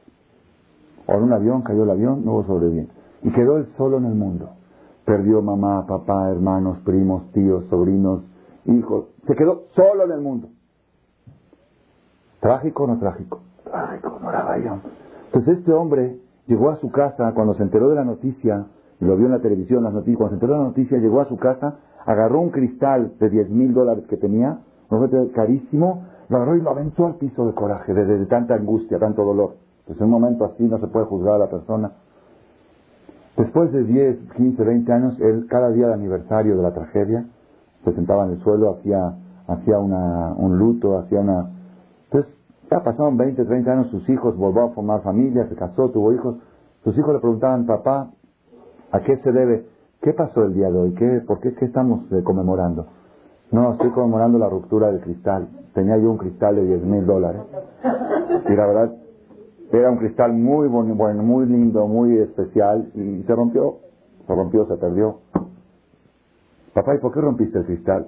O 1.08 1.14
en 1.14 1.24
un 1.24 1.32
avión, 1.32 1.62
cayó 1.62 1.84
el 1.84 1.92
avión, 1.92 2.26
no 2.26 2.34
hubo 2.34 2.44
sobrevivientes. 2.44 2.94
Y 3.24 3.32
quedó 3.32 3.56
él 3.56 3.68
solo 3.78 3.98
en 3.98 4.08
el 4.08 4.16
mundo. 4.16 4.50
Perdió 5.06 5.42
mamá, 5.42 5.88
papá, 5.88 6.30
hermanos, 6.30 6.78
primos, 6.80 7.24
tíos, 7.32 7.64
sobrinos, 7.70 8.20
hijos. 8.66 9.06
Se 9.28 9.36
quedó 9.36 9.64
solo 9.76 10.04
en 10.04 10.12
el 10.12 10.20
mundo. 10.20 10.50
¿Trágico 12.42 12.84
o 12.84 12.88
no 12.88 13.00
trágico? 13.00 13.40
Trágico, 13.64 14.20
no 14.22 14.30
era 14.30 14.82
Entonces 15.28 15.60
este 15.60 15.72
hombre 15.72 16.20
llegó 16.52 16.70
a 16.70 16.76
su 16.76 16.92
casa 16.92 17.32
cuando 17.34 17.54
se 17.54 17.64
enteró 17.64 17.90
de 17.90 17.96
la 17.96 18.04
noticia, 18.04 18.66
y 19.00 19.06
lo 19.06 19.16
vio 19.16 19.28
en 19.28 19.32
la 19.32 19.40
televisión, 19.40 19.86
las 19.86 19.94
noticias, 19.94 20.18
cuando 20.18 20.32
se 20.32 20.36
enteró 20.36 20.54
de 20.54 20.60
la 20.60 20.66
noticia, 20.66 20.98
llegó 20.98 21.22
a 21.22 21.26
su 21.30 21.38
casa, 21.38 21.76
agarró 22.06 22.42
un 22.42 22.50
cristal 22.50 23.14
de 23.20 23.30
10 23.30 23.50
mil 23.50 23.74
dólares 23.74 24.04
que 24.10 24.18
tenía, 24.18 24.60
un 24.90 25.30
carísimo, 25.30 26.04
lo 26.28 26.36
agarró 26.36 26.58
y 26.58 26.62
lo 26.62 26.72
aventó 26.72 27.06
al 27.06 27.16
piso 27.16 27.46
de 27.46 27.54
coraje, 27.54 27.94
de, 27.94 28.26
tanta 28.26 28.56
angustia, 28.56 29.00
tanto 29.00 29.24
dolor. 29.24 29.56
Pues 29.88 29.98
en 29.98 30.06
un 30.06 30.12
momento 30.12 30.44
así 30.44 30.64
no 30.64 30.78
se 30.80 30.88
puede 30.88 31.06
juzgar 31.06 31.36
a 31.36 31.38
la 31.38 31.50
persona. 31.50 31.92
Después 33.38 33.72
de 33.72 33.86
10, 33.86 34.18
15, 34.36 34.62
20 34.62 34.92
años, 34.92 35.20
él, 35.22 35.48
cada 35.50 35.72
día 35.72 35.88
de 35.88 35.94
aniversario 35.94 36.58
de 36.58 36.64
la 36.64 36.74
tragedia, 36.74 37.26
se 37.86 37.94
sentaba 37.94 38.26
en 38.26 38.32
el 38.32 38.44
suelo, 38.44 38.72
hacía, 38.72 39.16
hacía 39.48 39.80
una, 39.80 40.34
un 40.34 40.58
luto, 40.60 40.98
hacía 41.00 41.22
una... 41.22 41.50
Ya 42.72 42.82
pasaron 42.82 43.18
20, 43.18 43.44
30 43.44 43.70
años, 43.70 43.88
sus 43.92 44.08
hijos 44.08 44.38
volvió 44.38 44.64
a 44.64 44.70
formar 44.70 45.02
familia, 45.02 45.46
se 45.50 45.56
casó, 45.56 45.90
tuvo 45.90 46.14
hijos. 46.14 46.38
Sus 46.86 46.98
hijos 46.98 47.14
le 47.14 47.20
preguntaban, 47.20 47.66
papá, 47.66 48.12
¿a 48.94 49.00
qué 49.02 49.18
se 49.18 49.32
debe? 49.34 49.66
¿Qué 50.02 50.14
pasó 50.14 50.46
el 50.46 50.54
día 50.54 50.72
de 50.72 50.80
hoy? 50.80 50.94
¿Qué, 50.94 51.22
¿Por 51.28 51.42
qué, 51.42 51.54
qué 51.54 51.66
estamos 51.66 52.10
eh, 52.14 52.24
conmemorando? 52.24 52.88
No, 53.52 53.74
estoy 53.74 53.90
conmemorando 53.90 54.40
la 54.40 54.48
ruptura 54.48 54.90
del 54.90 55.02
cristal. 55.02 55.50
Tenía 55.74 55.98
yo 55.98 56.12
un 56.12 56.18
cristal 56.18 56.56
de 56.56 56.64
10 56.64 56.84
mil 56.86 57.06
dólares. 57.06 57.42
Y 58.48 58.56
la 58.56 58.66
verdad, 58.66 58.96
era 59.74 59.92
un 59.92 59.98
cristal 59.98 60.32
muy 60.32 60.70
bueno, 60.70 61.24
muy 61.24 61.46
lindo, 61.48 61.86
muy 61.88 62.20
especial, 62.20 62.90
y 62.96 63.24
se 63.24 63.36
rompió. 63.36 63.80
Se 64.26 64.34
rompió, 64.34 64.66
se 64.68 64.78
perdió. 64.78 65.20
Papá, 66.74 66.96
¿y 66.96 67.00
por 67.00 67.12
qué 67.12 67.20
rompiste 67.20 67.58
el 67.58 67.66
cristal? 67.66 68.08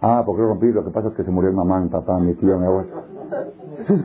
Ah, 0.00 0.22
¿por 0.24 0.36
qué 0.36 0.42
lo 0.42 0.48
rompí? 0.48 0.70
Lo 0.70 0.84
que 0.84 0.90
pasa 0.90 1.08
es 1.08 1.14
que 1.14 1.24
se 1.24 1.30
murió 1.30 1.50
mi 1.50 1.56
mamá, 1.56 1.80
mi 1.80 1.88
papá, 1.88 2.18
mi 2.18 2.34
tío, 2.34 2.58
mi 2.58 2.66
abuelo. 2.66 2.88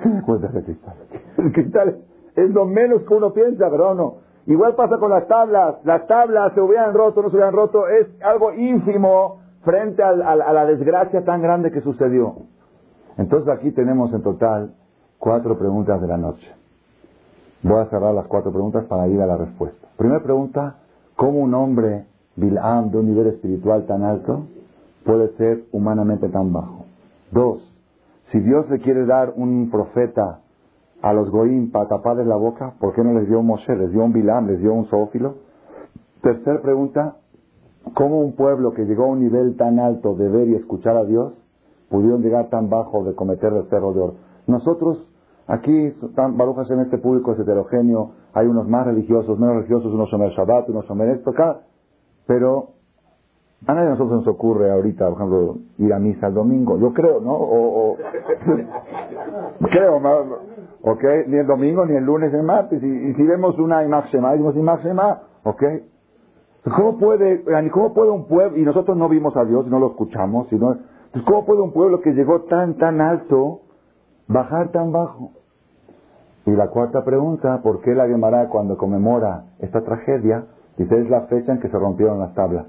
¿qué 0.01 0.09
me 0.09 0.21
cuentas 0.23 0.53
del 0.53 0.63
cristal? 0.63 0.95
El 1.37 1.51
cristal 1.51 1.97
es 2.35 2.49
lo 2.49 2.65
menos 2.65 3.03
que 3.03 3.13
uno 3.13 3.31
piensa, 3.33 3.69
pero 3.69 3.93
no. 3.93 4.15
Igual 4.47 4.75
pasa 4.75 4.97
con 4.97 5.11
las 5.11 5.27
tablas. 5.27 5.75
Las 5.83 6.07
tablas 6.07 6.53
se 6.53 6.61
hubieran 6.61 6.93
roto, 6.93 7.21
no 7.21 7.29
se 7.29 7.35
hubieran 7.35 7.53
roto. 7.53 7.87
Es 7.87 8.07
algo 8.23 8.53
ínfimo 8.53 9.39
frente 9.63 10.03
a, 10.03 10.09
a 10.09 10.53
la 10.53 10.65
desgracia 10.65 11.23
tan 11.23 11.41
grande 11.41 11.71
que 11.71 11.81
sucedió. 11.81 12.35
Entonces 13.17 13.49
aquí 13.49 13.71
tenemos 13.71 14.11
en 14.13 14.23
total 14.23 14.73
cuatro 15.19 15.57
preguntas 15.57 16.01
de 16.01 16.07
la 16.07 16.17
noche. 16.17 16.51
Voy 17.61 17.79
a 17.79 17.85
cerrar 17.85 18.13
las 18.13 18.27
cuatro 18.27 18.51
preguntas 18.51 18.83
para 18.85 19.07
ir 19.07 19.21
a 19.21 19.27
la 19.27 19.37
respuesta. 19.37 19.87
Primera 19.95 20.21
pregunta, 20.21 20.75
¿cómo 21.15 21.39
un 21.39 21.53
hombre 21.53 22.05
Bil'am 22.35 22.89
de 22.89 22.97
un 22.97 23.07
nivel 23.07 23.27
espiritual 23.27 23.85
tan 23.85 24.03
alto 24.03 24.47
puede 25.05 25.29
ser 25.37 25.65
humanamente 25.71 26.29
tan 26.29 26.53
bajo. 26.53 26.85
Dos, 27.31 27.61
si 28.31 28.39
Dios 28.39 28.69
le 28.69 28.79
quiere 28.79 29.05
dar 29.05 29.33
un 29.35 29.69
profeta 29.69 30.39
a 31.01 31.13
los 31.13 31.29
goim 31.29 31.71
para 31.71 31.87
taparles 31.87 32.25
la 32.27 32.35
boca, 32.35 32.73
¿por 32.79 32.93
qué 32.93 33.03
no 33.03 33.13
les 33.13 33.27
dio 33.27 33.39
un 33.39 33.47
Moshe, 33.47 33.75
les 33.75 33.91
dio 33.91 34.03
un 34.03 34.13
Bilam, 34.13 34.47
les 34.47 34.59
dio 34.59 34.73
un 34.73 34.85
Zoófilo? 34.85 35.35
Tercera 36.21 36.61
pregunta, 36.61 37.17
¿cómo 37.93 38.21
un 38.21 38.33
pueblo 38.33 38.73
que 38.73 38.85
llegó 38.85 39.05
a 39.05 39.07
un 39.07 39.19
nivel 39.19 39.57
tan 39.57 39.79
alto 39.79 40.15
de 40.15 40.29
ver 40.29 40.47
y 40.47 40.55
escuchar 40.55 40.95
a 40.95 41.03
Dios 41.03 41.33
pudieron 41.89 42.21
llegar 42.21 42.49
tan 42.49 42.69
bajo 42.69 43.03
de 43.03 43.13
cometer 43.13 43.51
el 43.53 43.69
cerro 43.69 43.93
de 43.93 43.99
oro? 43.99 44.13
Nosotros, 44.47 45.05
aquí, 45.47 45.93
Barujas 46.15 46.71
en 46.71 46.79
este 46.79 46.97
público 46.97 47.33
es 47.33 47.39
heterogéneo, 47.39 48.11
hay 48.33 48.47
unos 48.47 48.67
más 48.67 48.85
religiosos, 48.85 49.37
menos 49.37 49.55
religiosos, 49.55 49.93
unos 49.93 50.09
son 50.09 50.21
el 50.23 50.31
Shabbat, 50.31 50.69
unos 50.69 50.85
son 50.85 51.01
esto, 51.01 51.31
acá 51.31 51.61
pero 52.25 52.69
a 53.65 53.73
nadie 53.73 53.85
de 53.85 53.91
nosotros 53.91 54.25
nos 54.25 54.27
ocurre 54.27 54.71
ahorita, 54.71 55.05
por 55.05 55.17
ejemplo, 55.17 55.57
ir 55.77 55.93
a 55.93 55.99
misa 55.99 56.27
el 56.27 56.33
domingo. 56.33 56.77
Yo 56.77 56.93
creo, 56.93 57.21
¿no? 57.21 57.33
O, 57.33 57.97
creo, 59.71 59.99
¿no? 59.99 60.11
¿ok? 60.81 61.03
Ni 61.27 61.37
el 61.37 61.47
domingo, 61.47 61.85
ni 61.85 61.95
el 61.95 62.03
lunes, 62.03 62.31
ni 62.31 62.39
el 62.39 62.45
martes. 62.45 62.83
Y, 62.83 63.13
si 63.13 63.23
vemos 63.23 63.57
una 63.59 63.83
imagen 63.83 64.21
decimos 64.21 64.55
imagen 64.55 64.97
¿ok? 65.43 65.63
¿Cómo 66.75 66.97
puede, 66.97 67.43
cómo 67.71 67.93
puede 67.93 68.11
un 68.11 68.25
pueblo, 68.25 68.57
y 68.57 68.63
nosotros 68.63 68.97
no 68.97 69.09
vimos 69.09 69.35
a 69.35 69.43
Dios, 69.45 69.67
no 69.67 69.79
lo 69.79 69.87
escuchamos, 69.87 70.47
sino, 70.49 70.77
pues 71.11 71.23
¿cómo 71.25 71.45
puede 71.45 71.61
un 71.61 71.73
pueblo 71.73 71.99
que 72.01 72.13
llegó 72.13 72.41
tan, 72.43 72.75
tan 72.75 73.01
alto 73.01 73.61
bajar 74.27 74.69
tan 74.71 74.91
bajo? 74.91 75.31
Y 76.45 76.51
la 76.51 76.69
cuarta 76.69 77.03
pregunta, 77.03 77.61
¿por 77.61 77.81
qué 77.81 77.93
la 77.95 78.07
Gemara 78.07 78.49
cuando 78.49 78.77
conmemora 78.77 79.45
esta 79.59 79.81
tragedia 79.81 80.45
Dice, 80.77 81.01
es 81.01 81.09
la 81.09 81.21
fecha 81.21 81.51
en 81.51 81.59
que 81.59 81.69
se 81.69 81.77
rompieron 81.77 82.19
las 82.19 82.33
tablas. 82.33 82.65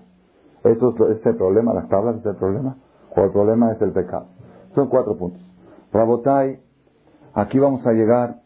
¿Eso 0.65 0.95
es 1.11 1.25
el 1.27 1.37
problema? 1.37 1.75
¿Las 1.75 1.89
tablas 1.89 2.17
es 2.17 2.27
el 2.27 2.37
problema? 2.37 2.77
¿O 3.15 3.21
el 3.23 3.31
problema 3.31 3.73
es 3.73 3.83
el 3.83 3.93
pecado? 3.93 4.27
Son 4.75 4.89
cuatro 4.89 5.17
puntos. 5.17 5.41
Rabotai, 5.93 6.59
aquí 7.35 7.59
vamos 7.59 7.87
a 7.87 7.93
llegar 7.93 8.41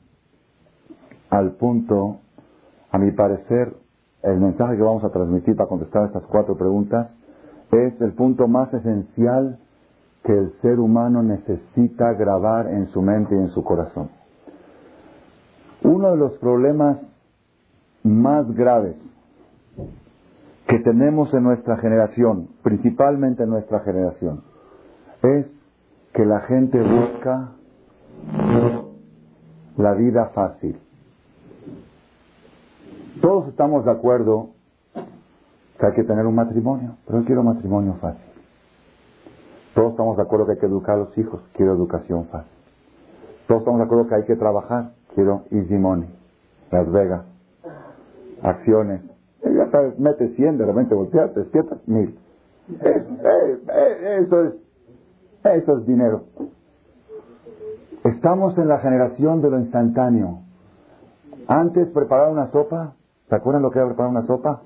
al 1.31 1.53
punto, 1.53 2.19
a 2.91 2.99
mi 2.99 3.13
parecer, 3.13 3.75
el 4.23 4.41
mensaje 4.41 4.77
que 4.77 4.83
vamos 4.83 5.05
a 5.05 5.11
transmitir 5.11 5.57
para 5.57 5.69
contestar 5.69 6.07
estas 6.07 6.25
cuatro 6.25 6.57
preguntas 6.57 7.09
es 7.71 8.01
el 8.01 8.13
punto 8.15 8.49
más 8.49 8.73
esencial 8.75 9.59
que 10.25 10.33
el 10.33 10.53
ser 10.61 10.81
humano 10.81 11.23
necesita 11.23 12.13
grabar 12.15 12.67
en 12.67 12.89
su 12.89 13.01
mente 13.01 13.35
y 13.37 13.39
en 13.39 13.49
su 13.51 13.63
corazón. 13.63 14.11
Uno 15.85 16.11
de 16.11 16.17
los 16.17 16.37
problemas 16.39 16.99
más 18.03 18.51
graves 18.55 18.97
que 20.69 20.79
tenemos 20.81 21.33
en 21.33 21.45
nuestra 21.45 21.79
generación, 21.79 22.49
principalmente 22.63 23.43
en 23.43 23.49
nuestra 23.49 23.81
generación, 23.81 24.43
es 25.23 25.47
que 26.13 26.27
la 26.27 26.41
gente 26.41 26.83
busca 26.83 27.53
la 29.79 29.95
vida 29.95 30.27
fácil. 30.35 30.79
Todos 33.23 33.49
estamos 33.49 33.87
de 33.87 33.93
acuerdo 33.93 34.51
que 35.81 35.87
hay 35.87 35.95
que 35.95 36.05
tener 36.05 36.27
un 36.27 36.35
matrimonio, 36.35 36.97
pero 37.07 37.21
yo 37.21 37.25
quiero 37.25 37.43
matrimonio 37.43 37.95
fácil. 37.95 38.31
Todos 39.75 39.93
estamos 39.93 40.19
de 40.19 40.23
acuerdo 40.23 40.47
que 40.47 40.53
hay 40.53 40.59
que 40.59 40.67
educar 40.67 40.97
a 40.97 40.99
los 40.99 41.17
hijos, 41.17 41.41
quiero 41.55 41.73
educación 41.73 42.27
fácil. 42.27 42.53
Todos 43.47 43.61
estamos 43.61 43.79
de 43.81 43.87
acuerdo 43.87 44.07
que 44.07 44.17
hay 44.17 44.25
que 44.25 44.37
trabajar, 44.37 44.91
quiero 45.15 45.45
easy 45.51 45.79
money, 45.79 46.15
Las 46.71 46.93
Vegas, 46.93 47.23
acciones, 48.43 49.01
ya 49.43 49.71
sabes, 49.71 49.99
mete 49.99 50.29
100, 50.35 50.59
de 50.59 50.67
repente 50.67 50.95
volteas, 50.95 51.33
te 51.33 51.41
despiertas, 51.41 51.79
mil. 51.87 52.19
eso, 52.81 54.45
es, 54.45 54.55
eso 55.45 55.79
es 55.79 55.87
dinero. 55.87 56.25
Estamos 58.05 58.57
en 58.59 58.69
la 58.69 58.79
generación 58.79 59.43
de 59.43 59.51
lo 59.51 59.59
instantáneo. 59.59 60.41
Antes 61.47 61.89
preparar 61.91 62.31
una 62.31 62.49
sopa, 62.49 62.95
¿se 63.29 63.35
acuerdan 63.35 63.63
lo 63.63 63.71
que 63.71 63.79
era 63.79 63.89
preparar 63.89 64.11
una 64.11 64.27
sopa? 64.27 64.63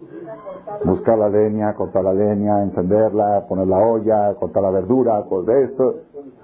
Buscar 0.85 1.19
la 1.19 1.29
leña, 1.29 1.75
cortar 1.75 2.05
la 2.05 2.13
leña, 2.13 2.63
encenderla, 2.63 3.47
poner 3.49 3.67
la 3.67 3.79
olla, 3.79 4.35
cortar 4.35 4.63
la 4.63 4.71
verdura, 4.71 5.25
todo 5.29 5.51
esto. 5.53 5.97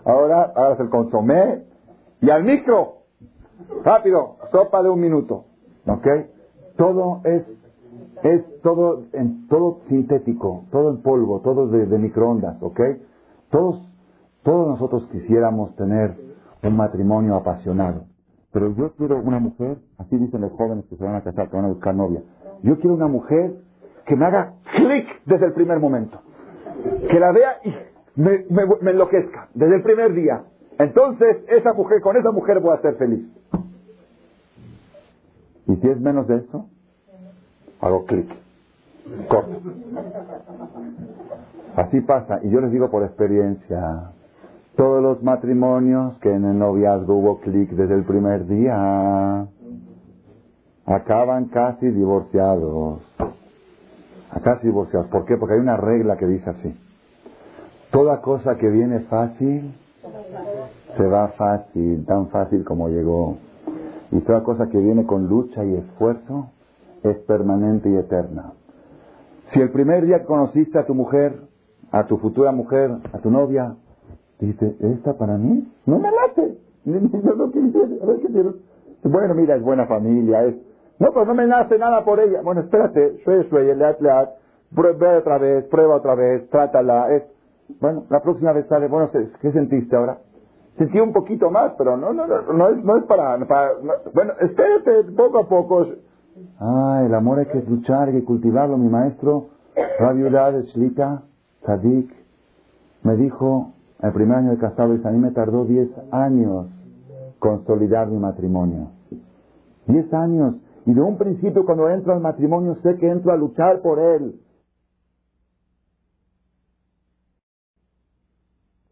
Ahora 0.05 0.53
hagas 0.55 0.81
el 0.81 0.91
consomé 0.91 1.65
y 2.21 2.31
al 2.31 2.45
micro. 2.45 2.99
Rápido, 3.85 4.37
sopa 4.51 4.83
de 4.83 4.89
un 4.89 5.01
minuto. 5.01 5.45
¿Ok? 5.87 6.07
Todo 6.77 7.21
es 7.25 7.43
Es 8.23 8.43
todo, 8.63 9.05
en, 9.13 9.47
todo 9.47 9.81
sintético, 9.89 10.65
todo 10.71 10.91
en 10.91 11.03
polvo, 11.03 11.41
todo 11.41 11.69
de, 11.69 11.87
microondas, 11.99 12.61
¿ok? 12.61 12.81
Todos, 13.51 13.89
todos 14.43 14.67
nosotros 14.67 15.09
quisiéramos 15.13 15.75
tener 15.77 16.17
un 16.63 16.77
matrimonio 16.77 17.37
apasionado. 17.37 18.07
Pero 18.53 18.75
yo 18.75 18.93
quiero 18.97 19.21
una 19.21 19.39
mujer, 19.39 19.79
así 19.99 20.17
dicen 20.17 20.41
los 20.41 20.53
jóvenes 20.53 20.85
que 20.87 20.97
se 20.97 21.05
van 21.05 21.15
a 21.15 21.23
casar, 21.23 21.49
que 21.49 21.57
van 21.57 21.67
a 21.67 21.69
buscar 21.69 21.95
novia. 21.95 22.23
Yo 22.63 22.79
quiero 22.79 22.95
una 22.95 23.07
mujer 23.07 23.55
que 24.05 24.17
me 24.17 24.25
haga 24.25 24.55
clic 24.77 25.07
desde 25.27 25.47
el 25.47 25.53
primer 25.53 25.79
momento. 25.79 26.21
Que 27.11 27.21
la 27.21 27.31
vea 27.31 27.59
y 27.65 27.75
me, 28.17 28.45
me, 28.51 28.91
enloquezca 28.91 29.49
desde 29.55 29.77
el 29.77 29.83
primer 29.83 30.13
día. 30.13 30.45
Entonces, 30.79 31.45
esa 31.49 31.73
mujer, 31.75 32.01
con 32.01 32.17
esa 32.17 32.33
mujer 32.33 32.61
voy 32.61 32.75
a 32.75 32.81
ser 32.81 32.97
feliz. 32.97 33.27
Y 35.67 35.77
si 35.77 35.89
es 35.89 36.01
menos 36.01 36.27
de 36.27 36.37
eso, 36.39 36.69
hago 37.81 38.05
clic. 38.05 38.29
Corto. 39.29 39.61
Así 41.77 42.01
pasa. 42.01 42.41
Y 42.43 42.51
yo 42.51 42.61
les 42.61 42.73
digo 42.73 42.91
por 42.91 43.05
experiencia, 43.05 44.11
todos 44.77 45.03
los 45.03 45.23
matrimonios 45.23 46.19
que 46.19 46.33
en 46.33 46.45
el 46.45 46.59
noviazgo 46.59 47.17
hubo 47.17 47.41
clic 47.41 47.71
desde 47.71 47.95
el 47.95 48.05
primer 48.05 48.47
día, 48.47 49.47
acaban 50.87 51.47
casi 51.47 51.89
divorciados. 51.89 53.01
Casi 54.43 54.67
divorciados. 54.67 55.09
¿Por 55.09 55.25
qué? 55.25 55.37
Porque 55.37 55.55
hay 55.55 55.61
una 55.61 55.77
regla 55.77 56.17
que 56.17 56.27
dice 56.27 56.51
así. 56.51 56.75
Toda 57.91 58.21
cosa 58.21 58.57
que 58.57 58.69
viene 58.69 59.01
fácil, 59.01 59.75
se 60.97 61.07
va 61.07 61.29
fácil, 61.29 62.05
tan 62.07 62.29
fácil 62.29 62.65
como 62.65 62.89
llegó. 62.89 63.39
Y 64.13 64.21
toda 64.21 64.43
cosa 64.43 64.69
que 64.69 64.79
viene 64.79 65.07
con 65.07 65.27
lucha 65.27 65.65
y 65.65 65.75
esfuerzo, 65.75 66.51
es 67.03 67.17
permanente 67.19 67.89
y 67.91 67.97
eterna. 67.97 68.53
Si 69.53 69.61
el 69.61 69.71
primer 69.71 70.05
día 70.05 70.25
conociste 70.25 70.79
a 70.79 70.87
tu 70.87 70.95
mujer, 70.95 71.41
a 71.91 72.07
tu 72.07 72.19
futura 72.19 72.53
mujer, 72.53 72.91
a 73.13 73.19
tu 73.19 73.31
novia, 73.31 73.75
dice, 74.41 74.77
¿esta 74.81 75.17
para 75.17 75.37
mí? 75.39 75.67
No 75.87 75.99
me 75.99 76.11
late. 76.11 76.59
No 76.89 76.95
a 76.95 78.07
ver 78.07 78.21
qué 78.21 78.29
quiero. 78.29 78.55
Bueno, 79.03 79.35
mira, 79.35 79.57
es 79.57 79.63
buena 79.63 79.87
familia, 79.87 80.45
es... 80.45 80.57
No, 80.99 81.13
pues 81.13 81.27
no 81.27 81.35
me 81.35 81.47
nace 81.47 81.79
nada 81.79 82.05
por 82.05 82.19
ella. 82.19 82.41
Bueno, 82.43 82.63
espérate, 82.63 83.19
suey, 83.25 83.47
suey, 83.49 83.75
leat, 83.75 84.01
leat, 84.01 84.31
prueba 84.75 85.19
otra 85.19 85.39
vez, 85.39 85.65
prueba 85.67 85.97
otra 85.97 86.15
vez, 86.15 86.49
trátala, 86.51 87.15
es... 87.15 87.25
Bueno, 87.81 88.05
la 88.09 88.21
próxima 88.21 88.53
vez 88.53 88.67
sale, 88.69 88.89
bueno, 88.89 89.11
¿qué 89.41 89.53
sentiste 89.53 89.95
ahora? 89.95 90.19
Sentí 90.79 90.99
un 91.01 91.13
poquito 91.13 91.51
más, 91.51 91.73
pero 91.77 91.97
no, 91.97 92.13
no, 92.13 92.27
no, 92.27 92.53
no 92.53 92.69
es, 92.69 92.85
no 92.85 92.97
es 92.97 93.05
para, 93.05 93.37
bueno, 94.15 94.33
espérate 94.41 95.13
poco 95.17 95.41
a 95.41 95.49
poco. 95.49 95.87
Ah, 96.59 97.03
el 97.05 97.15
amor 97.15 97.39
hay 97.39 97.47
que 97.47 97.63
luchar, 97.63 98.09
hay 98.09 98.15
que 98.15 98.25
cultivarlo. 98.25 98.77
Mi 98.79 98.89
maestro, 98.89 99.49
de 99.79 100.63
Shlita, 100.73 101.23
Tadik, 101.65 102.13
me 103.03 103.17
dijo, 103.17 103.73
el 104.01 104.13
primer 104.13 104.39
año 104.39 104.51
de 104.51 104.59
casado, 104.59 104.97
a 105.03 105.11
mí 105.11 105.19
me 105.19 105.31
tardó 105.31 105.65
10 105.65 105.89
años 106.11 106.67
consolidar 107.39 108.09
mi 108.09 108.19
matrimonio. 108.19 108.91
10 109.87 110.13
años. 110.15 110.55
Y 110.87 110.95
de 110.95 111.01
un 111.01 111.19
principio 111.19 111.65
cuando 111.65 111.89
entro 111.91 112.13
al 112.13 112.21
matrimonio 112.21 112.77
sé 112.83 112.97
que 112.97 113.09
entro 113.09 113.33
a 113.33 113.37
luchar 113.37 113.83
por 113.83 113.99
él. 113.99 114.41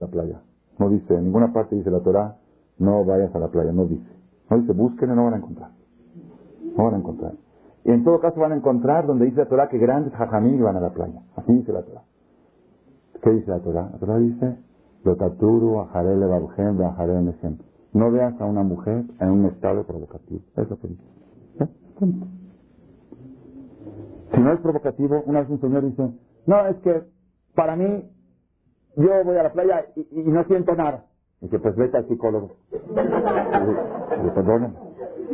La 0.00 0.06
playa. 0.06 0.40
No 0.78 0.90
dice, 0.90 1.14
en 1.14 1.24
ninguna 1.24 1.52
parte 1.52 1.74
dice 1.74 1.90
la 1.90 2.00
Torah, 2.00 2.36
no 2.78 3.04
vayas 3.04 3.34
a 3.34 3.38
la 3.38 3.48
playa, 3.48 3.72
no 3.72 3.86
dice. 3.86 4.10
No 4.50 4.58
dice, 4.58 4.72
busquen 4.72 5.10
y 5.10 5.14
no 5.14 5.24
van 5.24 5.34
a 5.34 5.36
encontrar. 5.38 5.75
No 6.76 6.84
van 6.84 6.94
a 6.94 6.98
encontrar. 6.98 7.32
Y 7.84 7.90
en 7.92 8.04
todo 8.04 8.20
caso 8.20 8.40
van 8.40 8.52
a 8.52 8.56
encontrar 8.56 9.06
donde 9.06 9.26
dice 9.26 9.38
la 9.38 9.46
Torah 9.46 9.68
que 9.68 9.78
grandes 9.78 10.12
jajamí 10.14 10.58
van 10.58 10.76
a 10.76 10.80
la 10.80 10.90
playa. 10.90 11.22
Así 11.36 11.52
dice 11.52 11.72
la 11.72 11.82
Torah. 11.82 12.02
¿Qué 13.22 13.30
dice 13.30 13.50
la 13.50 13.60
Torah? 13.60 13.90
La 13.92 13.98
Torah 13.98 14.18
dice, 14.18 14.56
Lotaturu, 15.04 15.86
No 17.92 18.10
veas 18.10 18.40
a 18.40 18.44
una 18.44 18.62
mujer 18.62 19.04
en 19.20 19.30
un 19.30 19.46
estado 19.46 19.84
provocativo. 19.84 20.40
Es 20.56 20.68
lo 20.68 20.78
que 20.78 20.88
dice. 20.88 21.02
Si 24.32 24.42
no 24.42 24.52
es 24.52 24.60
provocativo, 24.60 25.22
una 25.26 25.40
vez 25.40 25.50
un 25.50 25.60
señor 25.60 25.84
dice, 25.84 26.10
no, 26.46 26.66
es 26.66 26.76
que 26.78 27.02
para 27.54 27.76
mí 27.76 28.10
yo 28.96 29.24
voy 29.24 29.36
a 29.36 29.44
la 29.44 29.52
playa 29.52 29.86
y, 29.94 30.22
no 30.24 30.44
siento 30.44 30.74
nada. 30.74 31.04
Dice, 31.40 31.58
pues 31.58 31.76
vete 31.76 31.98
al 31.98 32.08
psicólogo. 32.08 32.56
Dice, 32.70 34.30
perdóname, 34.34 34.74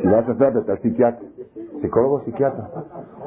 si 0.00 0.06
vas 0.06 0.28
a 0.28 0.32
hacer, 0.32 0.52
vete 0.52 0.72
al 0.72 0.82
psiquiatra. 0.82 1.26
Psicólogo, 1.82 2.22
psiquiatra. 2.24 2.70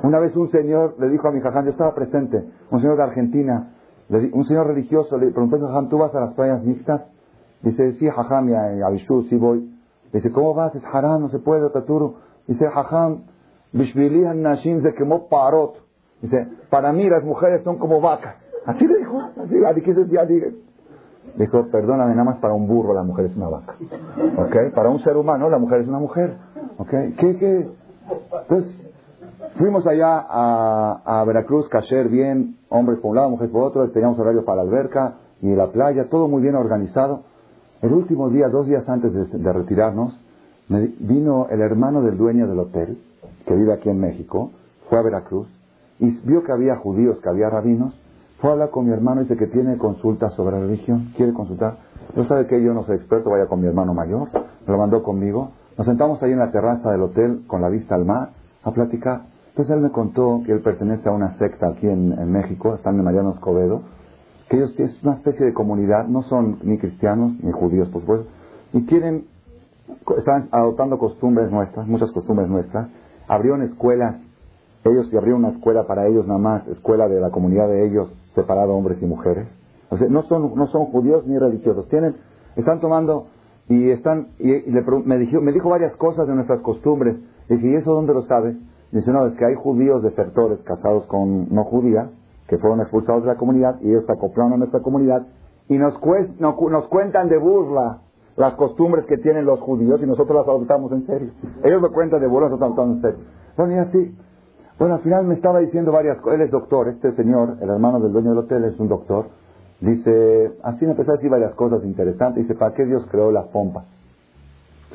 Una 0.01 0.19
vez 0.19 0.35
un 0.35 0.49
señor 0.49 0.95
le 0.97 1.09
dijo 1.09 1.27
a 1.27 1.31
mi 1.31 1.41
jaján, 1.41 1.65
yo 1.65 1.71
estaba 1.71 1.93
presente, 1.93 2.43
un 2.71 2.79
señor 2.79 2.95
de 2.95 3.03
Argentina, 3.03 3.73
un 4.09 4.45
señor 4.45 4.67
religioso 4.67 5.17
le 5.17 5.31
preguntó 5.31 5.57
a 5.57 5.67
jaján, 5.67 5.89
¿tú 5.89 5.97
vas 5.97 6.15
a 6.15 6.21
las 6.21 6.33
playas 6.33 6.63
mixtas? 6.63 7.01
Dice, 7.61 7.93
sí, 7.93 8.09
jaján, 8.09 8.49
y 8.49 8.53
a 8.53 8.87
Abishú, 8.87 9.23
sí 9.23 9.35
voy. 9.35 9.71
Dice, 10.13 10.31
¿cómo 10.31 10.53
vas? 10.53 10.73
Es 10.73 10.83
haram, 10.85 11.21
no 11.21 11.29
se 11.29 11.39
puede, 11.39 11.69
Taturu. 11.69 12.15
Dice, 12.47 12.65
jaján, 12.69 13.23
Bishvili 13.73 14.21
Nashim 14.21 14.81
de 14.81 14.93
quemó 14.93 15.27
parot. 15.27 15.75
Dice, 16.21 16.47
para 16.69 16.93
mí 16.93 17.09
las 17.09 17.23
mujeres 17.23 17.61
son 17.63 17.77
como 17.77 17.99
vacas. 17.99 18.35
Así 18.65 18.87
le 18.87 18.99
dijo, 18.99 19.19
así, 19.19 19.81
¿qué 19.81 19.93
decía? 19.93 20.25
Dijo, 21.35 21.67
perdóname, 21.69 22.11
nada 22.11 22.23
más 22.23 22.37
para 22.37 22.53
un 22.53 22.67
burro 22.67 22.93
la 22.93 23.03
mujer 23.03 23.25
es 23.25 23.35
una 23.35 23.49
vaca. 23.49 23.75
¿Ok? 24.37 24.73
Para 24.73 24.89
un 24.89 24.99
ser 24.99 25.17
humano 25.17 25.49
la 25.49 25.57
mujer 25.57 25.81
es 25.81 25.87
una 25.87 25.99
mujer. 25.99 26.37
¿Ok? 26.77 26.89
¿Qué, 26.89 27.37
qué? 27.37 27.69
Entonces, 28.41 28.93
fuimos 29.57 29.85
allá 29.87 30.25
a, 30.27 31.21
a 31.21 31.25
Veracruz, 31.25 31.67
Cacher, 31.69 32.09
bien, 32.09 32.57
hombres 32.69 32.99
por 32.99 33.11
un 33.11 33.15
lado, 33.17 33.29
mujeres 33.29 33.51
por 33.51 33.63
otro, 33.63 33.89
teníamos 33.91 34.19
horario 34.19 34.45
para 34.45 34.57
la 34.57 34.69
alberca 34.69 35.15
y 35.41 35.55
la 35.55 35.71
playa, 35.71 36.09
todo 36.09 36.27
muy 36.27 36.41
bien 36.41 36.55
organizado. 36.55 37.23
El 37.81 37.93
último 37.93 38.29
día, 38.29 38.47
dos 38.47 38.67
días 38.67 38.87
antes 38.87 39.13
de, 39.13 39.53
retirarnos, 39.53 40.19
vino 40.69 41.47
el 41.49 41.61
hermano 41.61 42.01
del 42.01 42.17
dueño 42.17 42.47
del 42.47 42.59
hotel, 42.59 42.97
que 43.45 43.55
vive 43.55 43.73
aquí 43.73 43.89
en 43.89 43.99
México, 43.99 44.51
fue 44.89 44.99
a 44.99 45.01
Veracruz 45.01 45.47
y 45.99 46.11
vio 46.25 46.43
que 46.43 46.51
había 46.51 46.75
judíos, 46.77 47.19
que 47.21 47.29
había 47.29 47.49
rabinos, 47.49 47.93
fue 48.39 48.49
a 48.49 48.53
hablar 48.53 48.69
con 48.69 48.85
mi 48.85 48.91
hermano 48.91 49.21
y 49.21 49.25
dice 49.25 49.37
que 49.37 49.47
tiene 49.47 49.77
consultas 49.77 50.33
sobre 50.33 50.59
religión, 50.59 51.13
quiere 51.15 51.33
consultar. 51.33 51.77
Yo 52.15 52.25
sabe 52.25 52.47
que 52.47 52.61
yo 52.61 52.73
no 52.73 52.85
soy 52.85 52.97
experto, 52.97 53.29
vaya 53.29 53.47
con 53.47 53.61
mi 53.61 53.67
hermano 53.67 53.93
mayor, 53.93 54.29
me 54.33 54.71
lo 54.71 54.77
mandó 54.77 55.03
conmigo. 55.03 55.51
Nos 55.77 55.85
sentamos 55.87 56.23
ahí 56.23 56.31
en 56.31 56.39
la 56.39 56.51
terraza 56.51 56.91
del 56.91 57.01
hotel 57.01 57.43
con 57.47 57.61
la 57.61 57.69
vista 57.69 57.95
al 57.95 58.05
mar 58.05 58.29
a 58.63 58.71
platicar. 58.71 59.23
Entonces 59.49 59.75
él 59.75 59.81
me 59.81 59.91
contó 59.91 60.41
que 60.45 60.53
él 60.53 60.61
pertenece 60.61 61.09
a 61.09 61.11
una 61.11 61.37
secta 61.37 61.67
aquí 61.67 61.87
en, 61.87 62.31
México, 62.31 62.75
están 62.75 62.95
en 62.97 63.03
Mariano 63.03 63.31
Escobedo, 63.31 63.81
que 64.49 64.57
ellos 64.57 64.73
es 64.77 65.03
una 65.03 65.15
especie 65.15 65.45
de 65.45 65.53
comunidad, 65.53 66.07
no 66.07 66.23
son 66.23 66.59
ni 66.63 66.77
cristianos 66.77 67.33
ni 67.41 67.51
judíos, 67.51 67.89
por 67.89 68.01
supuesto, 68.01 68.27
y 68.73 68.85
quieren, 68.85 69.25
están 70.17 70.49
adoptando 70.51 70.97
costumbres 70.97 71.51
nuestras, 71.51 71.87
muchas 71.87 72.11
costumbres 72.11 72.49
nuestras, 72.49 72.89
abrieron 73.27 73.61
escuelas, 73.63 74.17
ellos 74.83 75.07
abrieron 75.13 75.45
una 75.45 75.53
escuela 75.53 75.87
para 75.87 76.07
ellos 76.07 76.27
nada 76.27 76.39
más, 76.39 76.67
escuela 76.67 77.07
de 77.07 77.19
la 77.19 77.31
comunidad 77.31 77.67
de 77.67 77.85
ellos, 77.85 78.13
separado 78.33 78.73
hombres 78.73 79.01
y 79.01 79.05
mujeres. 79.05 79.47
O 79.89 79.97
sea, 79.97 80.07
no 80.09 80.23
son, 80.23 80.53
no 80.55 80.67
son 80.67 80.85
judíos 80.85 81.25
ni 81.27 81.37
religiosos, 81.37 81.87
tienen, 81.89 82.15
están 82.55 82.79
tomando 82.79 83.27
y 83.67 83.89
están, 83.89 84.27
y, 84.39 84.51
me, 85.05 85.17
dijo, 85.17 85.41
me 85.41 85.51
dijo 85.51 85.69
varias 85.69 85.95
cosas 85.95 86.27
de 86.27 86.35
nuestras 86.35 86.61
costumbres. 86.61 87.17
Y 87.49 87.55
dije, 87.55 87.71
¿y 87.71 87.75
eso 87.75 87.93
dónde 87.93 88.13
lo 88.13 88.23
sabes? 88.23 88.55
Dice, 88.91 89.11
no, 89.11 89.25
es 89.25 89.33
que 89.35 89.45
hay 89.45 89.55
judíos 89.55 90.03
desertores 90.03 90.59
casados 90.61 91.05
con 91.07 91.53
no 91.53 91.63
judías 91.63 92.09
que 92.47 92.57
fueron 92.57 92.79
expulsados 92.81 93.23
de 93.23 93.29
la 93.29 93.37
comunidad 93.37 93.79
y 93.81 93.89
ellos 93.89 94.05
se 94.05 94.11
acoplaron 94.11 94.53
a 94.53 94.57
nuestra 94.57 94.81
comunidad 94.81 95.25
y 95.67 95.77
nos, 95.77 95.99
nos 96.39 96.87
cuentan 96.87 97.27
de 97.27 97.37
burla 97.39 98.01
las 98.37 98.53
costumbres 98.55 99.05
que 99.05 99.17
tienen 99.17 99.45
los 99.45 99.59
judíos 99.61 99.99
y 100.03 100.05
nosotros 100.05 100.37
las 100.37 100.47
adoptamos 100.47 100.91
en 100.91 101.07
serio. 101.07 101.31
Ellos 101.63 101.81
lo 101.81 101.91
cuentan 101.91 102.21
de 102.21 102.27
burla, 102.27 102.49
nosotros 102.49 102.67
adoptamos 102.67 102.95
en 102.97 103.01
serio. 103.01 103.25
Bueno, 103.57 103.73
y 103.73 103.77
así. 103.77 104.17
Bueno, 104.77 104.95
al 104.95 105.01
final 105.01 105.25
me 105.25 105.35
estaba 105.35 105.59
diciendo 105.59 105.91
varias 105.91 106.19
cosas. 106.19 106.39
Él 106.39 106.45
es 106.45 106.51
doctor, 106.51 106.89
este 106.89 107.13
señor, 107.13 107.57
el 107.61 107.69
hermano 107.69 107.99
del 108.01 108.11
dueño 108.11 108.31
del 108.31 108.39
hotel, 108.39 108.65
es 108.65 108.79
un 108.79 108.89
doctor. 108.89 109.27
Dice, 109.81 110.53
así 110.63 110.85
empezó 110.85 111.11
a 111.11 111.15
decir 111.15 111.29
varias 111.29 111.53
cosas 111.53 111.83
interesantes. 111.83 112.43
Dice, 112.43 112.55
¿para 112.55 112.73
qué 112.73 112.85
Dios 112.85 113.05
creó 113.11 113.31
las 113.31 113.45
pompas? 113.47 113.85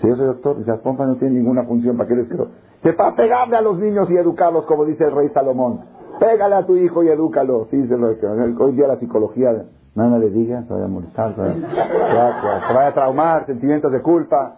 Si 0.01 0.09
yo 0.09 0.17
soy 0.17 0.27
doctor, 0.27 0.59
dice, 0.59 0.71
las 0.71 0.81
pompas 0.81 1.09
no 1.09 1.17
tienen 1.17 1.39
ninguna 1.39 1.65
función, 1.65 1.97
¿para 1.97 2.09
qué 2.09 2.17
les 2.17 2.29
creó? 2.29 2.49
Dice, 2.83 2.97
para 2.97 3.15
pegarle 3.15 3.57
a 3.57 3.61
los 3.61 3.79
niños 3.79 4.11
y 4.11 4.17
educarlos, 4.17 4.65
como 4.65 4.85
dice 4.85 5.05
el 5.05 5.13
rey 5.13 5.29
Salomón. 5.31 5.81
Pégale 6.19 6.55
a 6.55 6.67
tu 6.67 6.77
hijo 6.77 7.03
y 7.03 7.09
edúcalo. 7.09 7.67
Sí, 7.71 7.87
se 7.87 7.97
lo, 7.97 8.09
hoy 8.09 8.73
día 8.73 8.87
la 8.87 8.97
psicología, 8.97 9.65
nada 9.95 10.19
le 10.19 10.31
diga, 10.31 10.63
se 10.65 10.73
vaya 10.73 10.87
a 10.87 10.89
molestar, 10.89 11.35
se 11.35 11.41
vaya, 11.41 12.87
a 12.87 12.95
traumar, 12.95 13.47
sentimientos 13.47 13.93
de 13.93 14.01
culpa. 14.01 14.57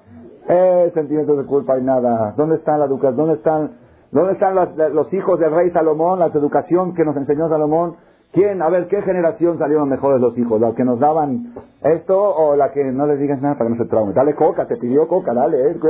Eh, 0.48 0.90
sentimientos 0.92 1.38
de 1.38 1.44
culpa 1.44 1.78
y 1.78 1.82
nada. 1.82 2.34
¿Dónde 2.36 2.56
están 2.56 2.80
las 2.80 2.88
educación? 2.88 3.16
¿Dónde 3.16 3.34
están, 3.34 3.70
dónde 4.10 4.32
están 4.32 4.54
los 4.92 5.12
hijos 5.12 5.38
del 5.38 5.52
rey 5.52 5.70
Salomón, 5.70 6.18
la 6.18 6.26
educación 6.26 6.94
que 6.94 7.04
nos 7.04 7.16
enseñó 7.16 7.48
Salomón? 7.48 7.94
¿Quién? 8.32 8.62
A 8.62 8.70
ver, 8.70 8.88
¿qué 8.88 9.02
generación 9.02 9.58
salieron 9.58 9.90
mejores 9.90 10.20
los 10.20 10.36
hijos? 10.38 10.58
¿La 10.58 10.74
que 10.74 10.84
nos 10.84 10.98
daban 10.98 11.52
esto 11.82 12.18
o 12.18 12.56
la 12.56 12.72
que 12.72 12.82
no 12.84 13.06
le 13.06 13.18
digas 13.18 13.42
nada 13.42 13.58
para 13.58 13.68
que 13.68 13.76
no 13.76 13.84
se 13.84 13.90
traume? 13.90 14.14
Dale 14.14 14.34
coca, 14.34 14.66
te 14.66 14.78
pidió 14.78 15.06
coca, 15.06 15.34
dale, 15.34 15.70
eh, 15.70 15.80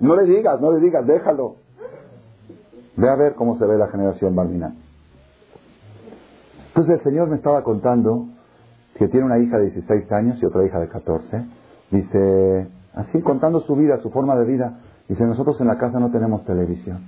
no 0.00 0.16
le 0.16 0.24
digas, 0.24 0.60
no 0.60 0.72
le 0.72 0.80
digas, 0.80 1.06
déjalo. 1.06 1.54
Ve 2.96 3.08
a 3.08 3.14
ver 3.14 3.34
cómo 3.34 3.56
se 3.56 3.66
ve 3.66 3.78
la 3.78 3.86
generación 3.86 4.34
Balminán. 4.34 4.78
Entonces 6.68 6.98
el 6.98 7.04
Señor 7.04 7.28
me 7.28 7.36
estaba 7.36 7.62
contando 7.62 8.26
que 8.96 9.06
tiene 9.06 9.26
una 9.26 9.38
hija 9.38 9.58
de 9.58 9.70
16 9.70 10.10
años 10.10 10.42
y 10.42 10.46
otra 10.46 10.64
hija 10.64 10.80
de 10.80 10.88
14. 10.88 11.44
Dice, 11.92 12.68
así 12.94 13.20
contando 13.20 13.60
su 13.60 13.76
vida, 13.76 13.98
su 13.98 14.10
forma 14.10 14.36
de 14.36 14.44
vida. 14.44 14.80
Dice, 15.08 15.24
nosotros 15.24 15.60
en 15.60 15.68
la 15.68 15.78
casa 15.78 16.00
no 16.00 16.10
tenemos 16.10 16.44
televisión. 16.44 17.00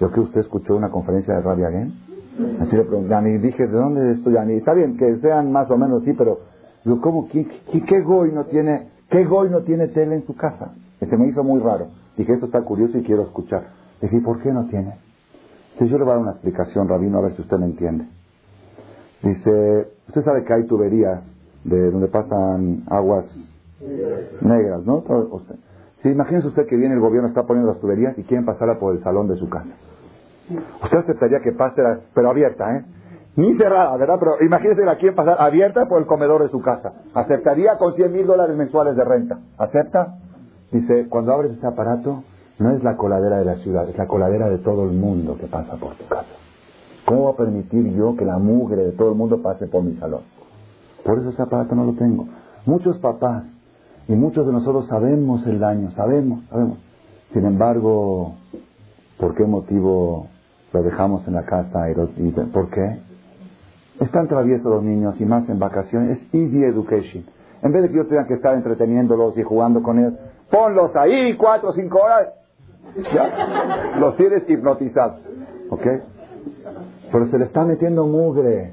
Yo 0.00 0.10
que 0.10 0.20
usted 0.20 0.40
escuchó 0.40 0.76
una 0.76 0.90
conferencia 0.90 1.34
de 1.34 1.42
Rabia 1.42 1.68
Again. 1.68 2.11
Así 2.60 2.76
le 2.76 2.84
pregunté, 2.84 3.14
y 3.30 3.38
dije, 3.38 3.66
¿de 3.66 3.72
dónde 3.72 4.12
estoy, 4.12 4.34
Yani? 4.34 4.54
Está 4.54 4.72
bien 4.72 4.96
que 4.96 5.18
sean 5.18 5.52
más 5.52 5.70
o 5.70 5.76
menos 5.76 6.02
así, 6.02 6.12
pero 6.14 6.40
digo, 6.84 7.00
¿cómo? 7.00 7.28
¿Qué, 7.28 7.46
qué, 7.86 8.00
goy 8.00 8.32
no 8.32 8.44
tiene, 8.44 8.88
qué 9.10 9.24
goy 9.24 9.50
no 9.50 9.60
tiene 9.60 9.88
tele 9.88 10.14
en 10.14 10.26
su 10.26 10.34
casa? 10.34 10.72
Que 10.98 11.06
se 11.06 11.16
me 11.16 11.28
hizo 11.28 11.44
muy 11.44 11.60
raro. 11.60 11.88
Dije, 12.16 12.32
eso 12.32 12.46
está 12.46 12.62
curioso 12.62 12.96
y 12.96 13.02
quiero 13.02 13.22
escuchar. 13.22 13.68
Dije, 14.00 14.20
¿por 14.20 14.42
qué 14.42 14.50
no 14.50 14.66
tiene? 14.66 14.96
Entonces 15.72 15.90
yo 15.90 15.98
le 15.98 16.04
voy 16.04 16.12
a 16.12 16.14
dar 16.14 16.22
una 16.22 16.32
explicación, 16.32 16.88
Rabino, 16.88 17.18
a 17.18 17.22
ver 17.22 17.36
si 17.36 17.42
usted 17.42 17.58
me 17.58 17.66
entiende. 17.66 18.06
Dice, 19.22 19.88
usted 20.08 20.22
sabe 20.22 20.44
que 20.44 20.52
hay 20.54 20.64
tuberías 20.64 21.22
de 21.64 21.90
donde 21.90 22.08
pasan 22.08 22.84
aguas 22.88 23.26
negras, 24.40 24.84
¿no? 24.84 25.04
Sí, 26.02 26.08
imagínese 26.08 26.48
usted 26.48 26.66
que 26.66 26.76
viene 26.76 26.94
el 26.94 27.00
gobierno, 27.00 27.28
está 27.28 27.44
poniendo 27.44 27.70
las 27.72 27.80
tuberías 27.80 28.18
y 28.18 28.24
quieren 28.24 28.44
pasarla 28.44 28.78
por 28.78 28.96
el 28.96 29.02
salón 29.02 29.28
de 29.28 29.36
su 29.36 29.48
casa. 29.48 29.70
Usted 30.82 30.98
aceptaría 30.98 31.40
que 31.40 31.52
pase, 31.52 31.82
pero 32.14 32.30
abierta, 32.30 32.76
¿eh? 32.76 32.84
Ni 33.36 33.56
cerrada, 33.56 33.96
¿verdad? 33.96 34.16
Pero 34.18 34.32
imagínese 34.42 34.84
la 34.84 34.96
quieren 34.96 35.16
pasar 35.16 35.36
abierta 35.40 35.86
por 35.86 36.00
el 36.00 36.06
comedor 36.06 36.42
de 36.42 36.48
su 36.48 36.60
casa. 36.60 36.92
¿Aceptaría 37.14 37.78
con 37.78 37.94
100 37.94 38.12
mil 38.12 38.26
dólares 38.26 38.56
mensuales 38.56 38.94
de 38.94 39.04
renta? 39.04 39.38
¿Acepta? 39.56 40.18
Dice, 40.70 41.08
cuando 41.08 41.32
abres 41.32 41.52
ese 41.52 41.66
aparato, 41.66 42.24
no 42.58 42.70
es 42.72 42.82
la 42.82 42.96
coladera 42.96 43.38
de 43.38 43.44
la 43.44 43.56
ciudad, 43.56 43.88
es 43.88 43.96
la 43.96 44.06
coladera 44.06 44.48
de 44.48 44.58
todo 44.58 44.84
el 44.84 44.92
mundo 44.92 45.36
que 45.38 45.46
pasa 45.46 45.76
por 45.76 45.94
tu 45.94 46.06
casa. 46.06 46.28
¿Cómo 47.06 47.24
va 47.24 47.30
a 47.30 47.36
permitir 47.36 47.92
yo 47.94 48.16
que 48.16 48.24
la 48.24 48.38
mugre 48.38 48.84
de 48.84 48.92
todo 48.92 49.10
el 49.10 49.16
mundo 49.16 49.42
pase 49.42 49.66
por 49.66 49.82
mi 49.82 49.96
salón? 49.96 50.22
Por 51.04 51.18
eso 51.18 51.30
ese 51.30 51.42
aparato 51.42 51.74
no 51.74 51.84
lo 51.84 51.94
tengo. 51.94 52.26
Muchos 52.64 52.98
papás 52.98 53.44
y 54.08 54.12
muchos 54.12 54.46
de 54.46 54.52
nosotros 54.52 54.86
sabemos 54.88 55.46
el 55.46 55.58
daño, 55.58 55.90
sabemos, 55.92 56.44
sabemos. 56.48 56.78
Sin 57.32 57.44
embargo, 57.44 58.34
¿por 59.18 59.34
qué 59.34 59.44
motivo 59.44 60.28
lo 60.72 60.82
dejamos 60.82 61.26
en 61.28 61.34
la 61.34 61.44
casa? 61.44 61.90
Y, 61.90 62.30
¿Por 62.30 62.70
qué? 62.70 62.98
Están 64.00 64.28
traviesos 64.28 64.66
los 64.66 64.82
niños 64.82 65.20
y 65.20 65.24
más 65.24 65.48
en 65.48 65.58
vacaciones. 65.58 66.18
Es 66.18 66.34
easy 66.34 66.64
education. 66.64 67.24
En 67.62 67.72
vez 67.72 67.82
de 67.82 67.90
que 67.90 67.96
yo 67.96 68.06
tenga 68.06 68.26
que 68.26 68.34
estar 68.34 68.54
entreteniéndolos 68.54 69.36
y 69.38 69.42
jugando 69.42 69.82
con 69.82 69.98
ellos, 69.98 70.14
ponlos 70.50 70.94
ahí 70.96 71.36
cuatro 71.36 71.70
o 71.70 71.72
cinco 71.72 71.98
horas. 71.98 72.28
Ya, 73.14 73.96
los 73.98 74.16
tienes 74.16 74.48
hipnotizados. 74.48 75.20
¿Ok? 75.70 75.86
Pero 77.12 77.26
se 77.26 77.38
le 77.38 77.44
está 77.44 77.64
metiendo 77.64 78.06
mugre. 78.06 78.72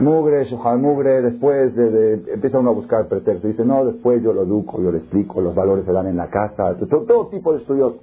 Mugre, 0.00 0.44
shohal 0.44 0.78
mugre, 0.78 1.22
después 1.22 1.74
de, 1.74 2.14
empieza 2.32 2.58
uno 2.58 2.70
a 2.70 2.74
buscar 2.74 3.06
pretexto. 3.06 3.48
Dice, 3.48 3.64
no, 3.64 3.84
después 3.84 4.22
yo 4.22 4.32
lo 4.32 4.42
educo, 4.42 4.80
yo 4.80 4.90
le 4.90 4.98
explico, 4.98 5.40
los 5.40 5.54
valores 5.54 5.84
se 5.84 5.92
dan 5.92 6.06
en 6.06 6.16
la 6.16 6.28
casa, 6.28 6.74
todo 6.88 7.28
tipo 7.28 7.52
de 7.52 7.58
estudios. 7.58 7.94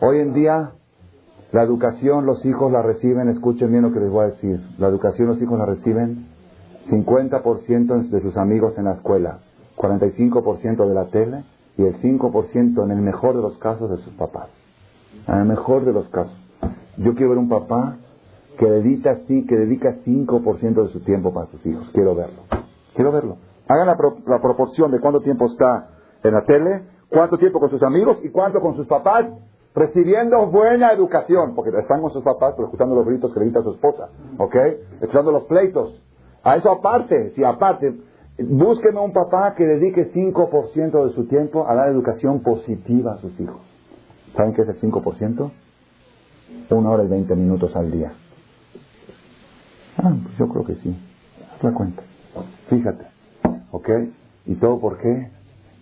Hoy 0.00 0.20
en 0.20 0.32
día, 0.32 0.72
la 1.52 1.62
educación 1.62 2.26
los 2.26 2.44
hijos 2.46 2.70
la 2.70 2.82
reciben, 2.82 3.28
escuchen 3.28 3.70
bien 3.70 3.82
lo 3.82 3.92
que 3.92 4.00
les 4.00 4.10
voy 4.10 4.24
a 4.24 4.28
decir, 4.28 4.60
la 4.78 4.86
educación 4.86 5.28
los 5.28 5.42
hijos 5.42 5.58
la 5.58 5.66
reciben 5.66 6.26
50% 6.88 8.08
de 8.08 8.20
sus 8.20 8.36
amigos 8.36 8.76
en 8.78 8.84
la 8.84 8.92
escuela, 8.92 9.38
45% 9.76 10.86
de 10.86 10.94
la 10.94 11.06
tele 11.06 11.44
y 11.76 11.84
el 11.84 12.00
5% 12.00 12.84
en 12.84 12.90
el 12.90 13.00
mejor 13.00 13.36
de 13.36 13.42
los 13.42 13.58
casos 13.58 13.90
de 13.90 13.96
sus 13.98 14.12
papás. 14.14 14.48
En 15.26 15.38
el 15.38 15.44
mejor 15.46 15.84
de 15.84 15.92
los 15.92 16.08
casos. 16.08 16.36
Yo 16.98 17.14
quiero 17.14 17.30
ver 17.30 17.38
un 17.38 17.48
papá 17.48 17.96
que 18.58 18.66
dedica, 18.66 19.18
que 19.26 19.56
dedica 19.56 19.96
5% 20.04 20.82
de 20.82 20.88
su 20.88 21.00
tiempo 21.00 21.32
para 21.32 21.46
sus 21.46 21.64
hijos. 21.64 21.88
Quiero 21.92 22.14
verlo. 22.14 22.42
Quiero 22.94 23.12
verlo. 23.12 23.36
Hagan 23.68 23.86
la, 23.86 23.96
la 24.26 24.40
proporción 24.40 24.90
de 24.90 25.00
cuánto 25.00 25.20
tiempo 25.20 25.46
está 25.46 25.88
en 26.22 26.34
la 26.34 26.44
tele, 26.44 26.82
cuánto 27.08 27.38
tiempo 27.38 27.60
con 27.60 27.70
sus 27.70 27.82
amigos 27.82 28.18
y 28.22 28.28
cuánto 28.30 28.60
con 28.60 28.76
sus 28.76 28.86
papás 28.86 29.26
recibiendo 29.74 30.46
buena 30.46 30.92
educación, 30.92 31.54
porque 31.54 31.70
están 31.78 32.00
con 32.00 32.10
sus 32.12 32.22
papás, 32.22 32.54
pero 32.56 32.66
escuchando 32.66 32.94
los 32.94 33.06
gritos 33.06 33.32
que 33.32 33.40
le 33.40 33.46
grita 33.46 33.62
su 33.62 33.72
esposa, 33.72 34.08
¿ok? 34.38 34.56
Escuchando 35.00 35.30
los 35.32 35.44
pleitos. 35.44 36.00
A 36.42 36.56
eso 36.56 36.70
aparte, 36.70 37.32
si 37.34 37.44
aparte, 37.44 37.94
búsqueme 38.38 39.00
un 39.00 39.12
papá 39.12 39.54
que 39.54 39.64
dedique 39.64 40.12
5% 40.12 41.06
de 41.06 41.14
su 41.14 41.26
tiempo 41.26 41.68
a 41.68 41.74
dar 41.74 41.88
educación 41.88 42.40
positiva 42.40 43.14
a 43.14 43.18
sus 43.18 43.38
hijos. 43.38 43.60
¿Saben 44.36 44.54
qué 44.54 44.62
es 44.62 44.68
el 44.68 44.80
5%? 44.80 45.50
Una 46.70 46.90
hora 46.90 47.04
y 47.04 47.08
20 47.08 47.34
minutos 47.34 47.74
al 47.74 47.90
día. 47.90 48.12
Ah, 49.98 50.14
pues 50.22 50.36
yo 50.38 50.48
creo 50.48 50.64
que 50.64 50.76
sí. 50.76 50.96
Haz 51.52 51.64
la 51.64 51.74
cuenta. 51.74 52.02
Fíjate. 52.68 53.06
¿Ok? 53.72 53.88
¿Y 54.46 54.54
todo 54.54 54.80
por 54.80 54.98
qué? 54.98 55.30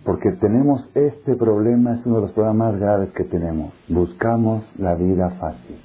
Porque 0.03 0.31
tenemos 0.33 0.89
este 0.95 1.35
problema, 1.35 1.93
es 1.93 2.05
uno 2.05 2.15
de 2.15 2.21
los 2.21 2.31
problemas 2.31 2.71
más 2.71 2.79
graves 2.79 3.11
que 3.11 3.25
tenemos. 3.25 3.73
Buscamos 3.87 4.63
la 4.77 4.95
vida 4.95 5.29
fácil. 5.39 5.77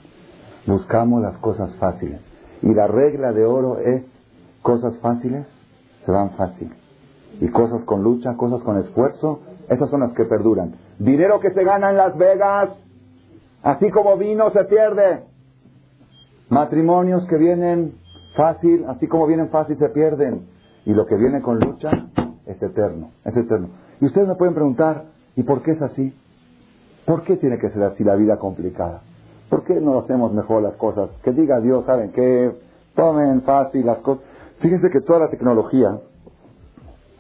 Buscamos 0.66 1.22
las 1.22 1.36
cosas 1.38 1.74
fáciles. 1.76 2.20
Y 2.62 2.72
la 2.72 2.86
regla 2.86 3.32
de 3.32 3.44
oro 3.44 3.78
es 3.78 4.04
cosas 4.62 4.96
fáciles 4.98 5.46
se 6.06 6.10
van 6.10 6.30
fácil. 6.30 6.72
Y 7.40 7.48
cosas 7.48 7.84
con 7.84 8.02
lucha, 8.02 8.36
cosas 8.36 8.62
con 8.62 8.78
esfuerzo, 8.78 9.40
esas 9.68 9.90
son 9.90 10.00
las 10.00 10.12
que 10.12 10.24
perduran. 10.24 10.76
Dinero 10.98 11.40
que 11.40 11.50
se 11.50 11.64
gana 11.64 11.90
en 11.90 11.96
Las 11.96 12.16
Vegas, 12.16 12.78
así 13.62 13.90
como 13.90 14.16
vino 14.16 14.50
se 14.50 14.64
pierde. 14.64 15.24
Matrimonios 16.48 17.26
que 17.26 17.36
vienen 17.36 17.94
Fácil, 18.34 18.84
así 18.88 19.06
como 19.06 19.26
vienen 19.26 19.48
fácil, 19.50 19.78
se 19.78 19.88
pierden. 19.90 20.48
Y 20.84 20.92
lo 20.92 21.06
que 21.06 21.16
viene 21.16 21.40
con 21.40 21.58
lucha 21.60 21.90
es 22.46 22.60
eterno, 22.60 23.12
es 23.24 23.36
eterno. 23.36 23.68
Y 24.01 24.07
ustedes 24.07 24.28
me 24.28 24.34
pueden 24.34 24.55
preguntar, 24.55 25.05
¿y 25.36 25.42
por 25.42 25.62
qué 25.62 25.72
es 25.72 25.82
así? 25.82 26.14
¿Por 27.07 27.22
qué 27.24 27.36
tiene 27.36 27.59
que 27.59 27.70
ser 27.70 27.82
así 27.82 28.03
la 28.03 28.16
vida 28.16 28.38
complicada? 28.38 29.03
¿Por 29.51 29.64
qué 29.64 29.74
no 29.74 29.99
hacemos 29.99 30.32
mejor 30.32 30.62
las 30.62 30.74
cosas? 30.74 31.11
Que 31.22 31.32
diga 31.32 31.61
Dios, 31.61 31.84
¿saben 31.84 32.12
qué? 32.12 32.53
Tomen 32.95 33.42
fácil 33.42 33.86
las 33.86 33.99
cosas. 33.99 34.24
Fíjense 34.61 34.88
que 34.90 35.01
toda 35.01 35.20
la 35.20 35.30
tecnología, 35.30 35.99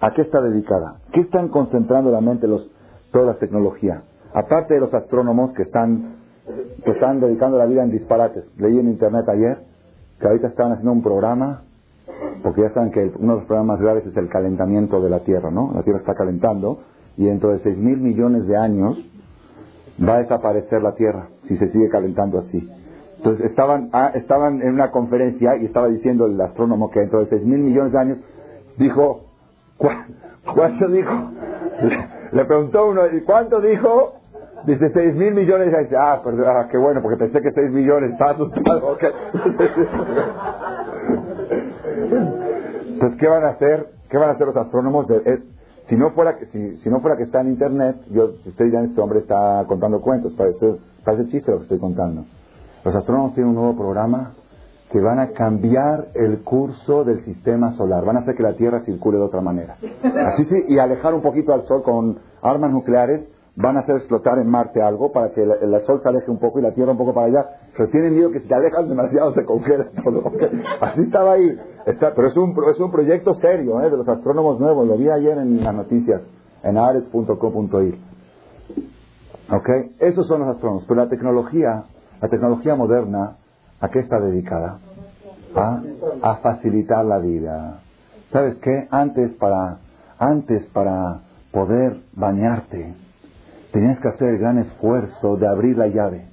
¿a 0.00 0.12
qué 0.12 0.22
está 0.22 0.40
dedicada? 0.40 1.00
¿Qué 1.12 1.20
están 1.20 1.48
concentrando 1.48 2.10
la 2.10 2.20
mente 2.20 2.48
los, 2.48 2.70
toda 3.12 3.26
la 3.26 3.34
tecnología? 3.34 4.02
Aparte 4.32 4.74
de 4.74 4.80
los 4.80 4.92
astrónomos 4.92 5.52
que 5.52 5.62
están, 5.62 6.16
que 6.84 6.90
están 6.90 7.20
dedicando 7.20 7.58
la 7.58 7.66
vida 7.66 7.84
en 7.84 7.90
disparates. 7.90 8.44
Leí 8.56 8.78
en 8.78 8.88
internet 8.88 9.28
ayer 9.28 9.58
que 10.18 10.26
ahorita 10.26 10.48
estaban 10.48 10.72
haciendo 10.72 10.92
un 10.92 11.02
programa, 11.02 11.62
porque 12.42 12.62
ya 12.62 12.70
saben 12.70 12.90
que 12.90 13.12
uno 13.18 13.34
de 13.34 13.38
los 13.40 13.48
problemas 13.48 13.80
graves 13.80 14.06
es 14.06 14.16
el 14.16 14.28
calentamiento 14.28 15.00
de 15.00 15.10
la 15.10 15.20
Tierra, 15.20 15.50
¿no? 15.50 15.72
La 15.74 15.82
Tierra 15.82 16.00
está 16.00 16.14
calentando 16.14 16.80
y 17.16 17.24
dentro 17.24 17.50
de 17.50 17.60
6 17.60 17.78
mil 17.78 17.98
millones 17.98 18.46
de 18.46 18.56
años 18.56 18.98
va 20.06 20.16
a 20.16 20.18
desaparecer 20.18 20.82
la 20.82 20.94
Tierra 20.94 21.28
si 21.48 21.56
se 21.56 21.68
sigue 21.70 21.88
calentando 21.88 22.38
así. 22.38 22.68
Entonces 23.16 23.46
estaban, 23.46 23.88
ah, 23.92 24.10
estaban 24.14 24.60
en 24.60 24.74
una 24.74 24.90
conferencia 24.90 25.56
y 25.56 25.64
estaba 25.64 25.88
diciendo 25.88 26.26
el 26.26 26.38
astrónomo 26.40 26.90
que 26.90 27.00
dentro 27.00 27.20
de 27.20 27.26
6 27.26 27.44
mil 27.44 27.62
millones 27.62 27.92
de 27.92 27.98
años 27.98 28.18
dijo, 28.76 29.22
¿cuánto 29.78 30.88
dijo? 30.88 31.30
Le 32.32 32.44
preguntó 32.44 32.88
uno, 32.88 33.02
¿y 33.06 33.22
cuánto 33.22 33.60
dijo? 33.60 34.14
Dice 34.66 34.88
6 34.92 35.14
mil 35.14 35.34
millones. 35.34 35.74
Ah, 35.98 36.20
pues, 36.22 36.36
ah, 36.46 36.68
qué 36.70 36.78
bueno, 36.78 37.00
porque 37.02 37.18
pensé 37.18 37.40
que 37.40 37.52
6 37.52 37.70
millones. 37.70 38.12
Está 38.12 38.30
asustado. 38.30 38.98
Entonces, 41.94 43.18
¿qué 43.18 43.28
van 43.28 43.44
a 43.44 43.50
hacer? 43.50 43.86
¿Qué 44.08 44.18
van 44.18 44.30
a 44.30 44.32
hacer 44.32 44.46
los 44.46 44.56
astrónomos? 44.56 45.06
si 45.88 45.96
no 45.96 46.10
fuera 46.10 46.38
que 46.38 46.46
si, 46.46 46.76
si, 46.78 46.88
no 46.88 47.00
fuera 47.00 47.16
que 47.16 47.24
está 47.24 47.42
en 47.42 47.48
internet, 47.48 47.96
yo 48.10 48.32
ustedes 48.46 48.70
dirán 48.70 48.86
este 48.86 49.00
hombre 49.00 49.20
está 49.20 49.64
contando 49.66 50.00
cuentos. 50.00 50.32
Parece, 50.34 50.76
parece 51.04 51.28
chiste 51.30 51.50
lo 51.50 51.58
que 51.58 51.64
estoy 51.64 51.78
contando. 51.78 52.24
Los 52.84 52.94
astrónomos 52.94 53.34
tienen 53.34 53.50
un 53.50 53.56
nuevo 53.56 53.76
programa 53.76 54.34
que 54.90 55.00
van 55.00 55.18
a 55.18 55.30
cambiar 55.32 56.08
el 56.14 56.42
curso 56.44 57.04
del 57.04 57.24
sistema 57.24 57.72
solar. 57.76 58.04
Van 58.04 58.16
a 58.16 58.20
hacer 58.20 58.36
que 58.36 58.42
la 58.42 58.54
Tierra 58.54 58.80
circule 58.84 59.18
de 59.18 59.24
otra 59.24 59.40
manera. 59.40 59.76
Así 59.82 60.44
sí, 60.44 60.54
y 60.68 60.78
alejar 60.78 61.14
un 61.14 61.22
poquito 61.22 61.52
al 61.52 61.64
Sol 61.64 61.82
con 61.82 62.18
armas 62.42 62.70
nucleares 62.70 63.28
van 63.56 63.76
a 63.76 63.80
hacer 63.80 63.96
explotar 63.96 64.38
en 64.38 64.48
Marte 64.48 64.82
algo 64.82 65.12
para 65.12 65.30
que 65.32 65.42
el, 65.42 65.80
Sol 65.86 66.00
se 66.02 66.08
aleje 66.08 66.30
un 66.30 66.38
poco 66.38 66.58
y 66.58 66.62
la 66.62 66.72
Tierra 66.72 66.92
un 66.92 66.98
poco 66.98 67.14
para 67.14 67.26
allá. 67.26 67.46
Pero 67.76 67.88
tienen 67.90 68.14
miedo 68.14 68.30
que 68.30 68.40
si 68.40 68.48
te 68.48 68.54
alejas 68.54 68.88
demasiado 68.88 69.32
se 69.32 69.44
congela 69.44 69.86
todo. 70.04 70.32
Así 70.80 71.02
estaba 71.02 71.32
ahí. 71.32 71.56
pero 71.84 72.26
es 72.26 72.36
un, 72.36 72.54
es 72.70 72.80
un 72.80 72.90
proyecto 72.90 73.34
serio 73.34 73.80
¿eh? 73.82 73.90
de 73.90 73.96
los 73.96 74.08
astrónomos 74.08 74.58
nuevos. 74.58 74.86
Lo 74.86 74.96
vi 74.96 75.08
ayer 75.08 75.38
en 75.38 75.62
las 75.62 75.74
noticias 75.74 76.22
en 76.62 76.76
ares.com.ir. 76.78 77.98
¿Ok? 79.50 79.68
Esos 80.00 80.26
son 80.26 80.40
los 80.40 80.48
astrónomos. 80.48 80.84
Pero 80.88 81.00
la 81.00 81.08
tecnología, 81.08 81.84
la 82.20 82.28
tecnología 82.28 82.74
moderna, 82.74 83.36
¿a 83.80 83.88
qué 83.88 84.00
está 84.00 84.18
dedicada? 84.18 84.78
A, 85.54 85.80
a 86.22 86.36
facilitar 86.38 87.04
la 87.04 87.18
vida. 87.18 87.80
¿Sabes 88.32 88.56
qué? 88.58 88.88
Antes 88.90 89.32
para, 89.34 89.78
antes 90.18 90.66
para 90.72 91.20
poder 91.52 92.00
bañarte, 92.14 92.94
Tenías 93.74 93.98
que 94.00 94.06
hacer 94.08 94.28
el 94.28 94.38
gran 94.38 94.58
esfuerzo 94.58 95.36
de 95.36 95.48
abrir 95.48 95.76
la 95.76 95.88
llave. 95.88 96.28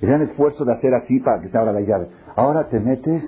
el 0.00 0.08
gran 0.08 0.22
esfuerzo 0.22 0.64
de 0.64 0.72
hacer 0.72 0.94
así 0.94 1.18
para 1.18 1.40
que 1.42 1.48
se 1.48 1.58
abra 1.58 1.72
la 1.72 1.80
llave. 1.80 2.08
Ahora 2.36 2.68
te 2.68 2.78
metes, 2.78 3.24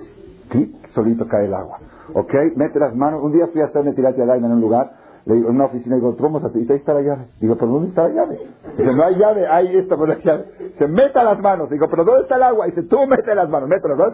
clic, 0.49 0.73
solito 0.93 1.27
cae 1.27 1.45
el 1.45 1.53
agua. 1.53 1.79
¿Ok? 2.13 2.33
Mete 2.55 2.79
las 2.79 2.95
manos. 2.95 3.21
Un 3.21 3.33
día 3.33 3.47
fui 3.51 3.61
a 3.61 3.65
hacerme 3.65 3.93
tirate 3.93 4.21
al 4.23 4.29
aire 4.31 4.45
en 4.45 4.53
un 4.53 4.61
lugar, 4.61 4.91
le 5.25 5.35
digo, 5.35 5.49
en 5.49 5.55
una 5.55 5.65
oficina, 5.65 5.97
digo, 5.97 6.15
¿cómo 6.15 6.37
así? 6.37 6.59
Dice, 6.59 6.71
ahí 6.73 6.79
está 6.79 6.93
la 6.93 7.01
llave. 7.01 7.25
Digo, 7.41 7.57
¿pero 7.57 7.69
dónde 7.71 7.89
está 7.89 8.07
la 8.07 8.13
llave? 8.13 8.39
Dice, 8.77 8.93
no 8.93 9.03
hay 9.03 9.15
llave, 9.15 9.45
ahí 9.47 9.75
está 9.77 9.97
por 9.97 10.07
la 10.07 10.17
llave. 10.19 10.45
Se 10.77 10.87
meta 10.87 11.23
las 11.25 11.39
manos. 11.41 11.69
Digo, 11.69 11.87
¿pero 11.89 12.05
dónde 12.05 12.21
está 12.21 12.37
el 12.37 12.43
agua? 12.43 12.65
Dice, 12.67 12.83
tú 12.83 13.05
mete 13.07 13.35
las 13.35 13.49
manos, 13.49 13.67
mételas, 13.67 13.97
¿no? 13.97 14.05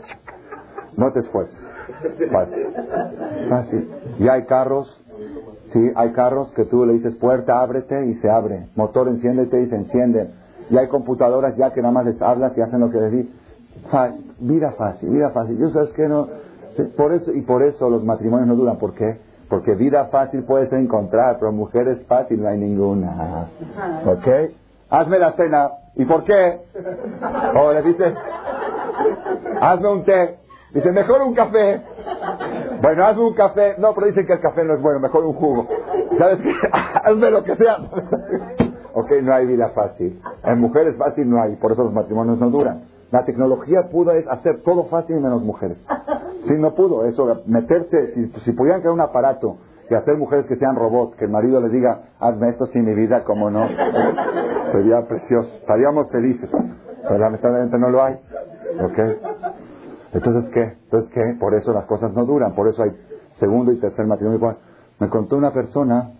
No 0.97 1.11
te 1.11 1.19
esfuerces. 1.19 1.59
Fácil. 2.31 2.67
Fácil. 3.49 3.89
Y 4.17 4.27
hay 4.27 4.45
carros, 4.45 5.04
sí, 5.75 5.91
hay 5.93 6.13
carros 6.13 6.51
que 6.53 6.63
tú 6.63 6.85
le 6.85 6.93
dices, 6.93 7.15
puerta, 7.15 7.61
ábrete 7.61 8.05
y 8.05 8.15
se 8.15 8.29
abre. 8.29 8.69
Motor, 8.75 9.09
enciéndete 9.09 9.61
y 9.61 9.67
se 9.67 9.75
enciende. 9.75 10.29
Y 10.69 10.77
hay 10.77 10.87
computadoras 10.87 11.57
ya 11.57 11.73
que 11.73 11.81
nada 11.81 11.93
más 11.93 12.05
les 12.05 12.21
hablas 12.21 12.57
y 12.57 12.61
hacen 12.61 12.79
lo 12.79 12.89
que 12.89 12.99
les 12.99 13.25
vida 14.39 14.71
fácil, 14.71 15.09
vida 15.09 15.31
fácil. 15.31 15.57
Yo 15.57 15.69
sabes 15.69 15.89
que 15.91 16.07
no, 16.07 16.27
por 16.95 17.13
eso, 17.13 17.31
y 17.33 17.41
por 17.41 17.63
eso 17.63 17.89
los 17.89 18.03
matrimonios 18.03 18.47
no 18.47 18.55
duran. 18.55 18.77
¿Por 18.77 18.93
qué? 18.93 19.19
Porque 19.49 19.75
vida 19.75 20.05
fácil 20.05 20.43
puedes 20.43 20.71
encontrar, 20.71 21.37
pero 21.39 21.51
mujeres 21.51 21.99
fácil 22.07 22.41
no 22.41 22.47
hay 22.47 22.57
ninguna. 22.57 23.49
¿Ok? 24.05 24.27
Hazme 24.89 25.19
la 25.19 25.33
cena. 25.33 25.69
¿Y 25.95 26.05
por 26.05 26.23
qué? 26.23 26.61
O 27.55 27.73
le 27.73 27.81
dices, 27.81 28.13
hazme 29.61 29.89
un 29.89 30.03
té. 30.03 30.37
Dice, 30.73 30.91
mejor 30.91 31.21
un 31.21 31.33
café. 31.33 31.81
Bueno, 32.85 33.03
hazme 33.03 33.23
un 33.23 33.33
café. 33.33 33.75
No, 33.79 33.95
pero 33.95 34.05
dicen 34.05 34.27
que 34.27 34.33
el 34.33 34.39
café 34.39 34.63
no 34.63 34.75
es 34.75 34.81
bueno, 34.81 34.99
mejor 34.99 35.25
un 35.25 35.33
jugo. 35.33 35.67
¿Sabes 36.19 36.37
qué? 36.37 36.51
hazme 37.03 37.31
lo 37.31 37.43
que 37.43 37.55
sea. 37.55 37.77
ok, 38.93 39.11
no 39.23 39.33
hay 39.33 39.47
vida 39.47 39.69
fácil. 39.69 40.21
En 40.43 40.59
mujeres 40.59 40.95
fácil 40.95 41.27
no 41.27 41.41
hay, 41.41 41.55
por 41.55 41.71
eso 41.71 41.83
los 41.83 41.93
matrimonios 41.93 42.37
no 42.37 42.51
duran. 42.51 42.83
La 43.09 43.25
tecnología 43.25 43.89
pudo 43.91 44.11
hacer 44.29 44.61
todo 44.61 44.83
fácil 44.83 45.19
menos 45.19 45.41
mujeres. 45.41 45.79
Sí, 46.47 46.59
no 46.59 46.75
pudo. 46.75 47.05
Eso, 47.05 47.41
meterse, 47.47 48.13
si, 48.13 48.27
si 48.41 48.51
pudieran 48.51 48.81
crear 48.81 48.93
un 48.93 49.01
aparato 49.01 49.57
y 49.89 49.95
hacer 49.95 50.15
mujeres 50.15 50.45
que 50.45 50.55
sean 50.55 50.75
robots, 50.75 51.15
que 51.15 51.25
el 51.25 51.31
marido 51.31 51.61
les 51.61 51.71
diga, 51.71 52.09
hazme 52.19 52.49
esto 52.49 52.67
sin 52.67 52.85
mi 52.85 52.93
vida, 52.93 53.23
como 53.23 53.49
no, 53.49 53.67
sería 54.71 55.07
precioso. 55.07 55.49
Estaríamos 55.55 56.11
felices. 56.11 56.51
Pero 57.01 57.17
lamentablemente 57.17 57.79
no 57.79 57.89
lo 57.89 58.03
hay. 58.03 58.19
¿Ok? 58.79 58.99
Entonces, 60.15 60.49
¿qué? 60.53 60.63
Entonces, 60.85 61.11
¿qué? 61.13 61.37
Por 61.39 61.53
eso 61.53 61.73
las 61.73 61.85
cosas 61.85 62.13
no 62.13 62.25
duran. 62.25 62.55
Por 62.55 62.69
eso 62.69 62.81
hay 62.83 62.91
segundo 63.37 63.73
y 63.73 63.79
tercer 63.79 64.07
matrimonio. 64.07 64.57
Me 64.99 65.09
contó 65.09 65.35
una 65.35 65.51
persona 65.51 66.13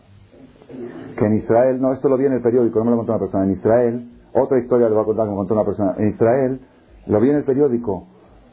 que 1.18 1.26
en 1.26 1.38
Israel, 1.38 1.82
no, 1.82 1.94
esto 1.94 2.10
lo 2.10 2.18
vi 2.18 2.26
en 2.26 2.34
el 2.34 2.42
periódico, 2.42 2.80
no 2.80 2.86
me 2.86 2.92
lo 2.92 2.98
contó 2.98 3.14
una 3.14 3.20
persona, 3.20 3.46
en 3.46 3.52
Israel, 3.52 4.12
otra 4.34 4.60
historia 4.60 4.90
le 4.90 4.96
voy 4.96 5.04
a 5.04 5.06
contar 5.06 5.26
que 5.26 5.32
me 5.32 5.38
contó 5.38 5.54
una 5.54 5.64
persona, 5.64 5.96
en 5.98 6.10
Israel, 6.10 6.60
lo 7.08 7.22
vi 7.22 7.30
en 7.30 7.38
el 7.38 7.46
periódico, 7.46 8.08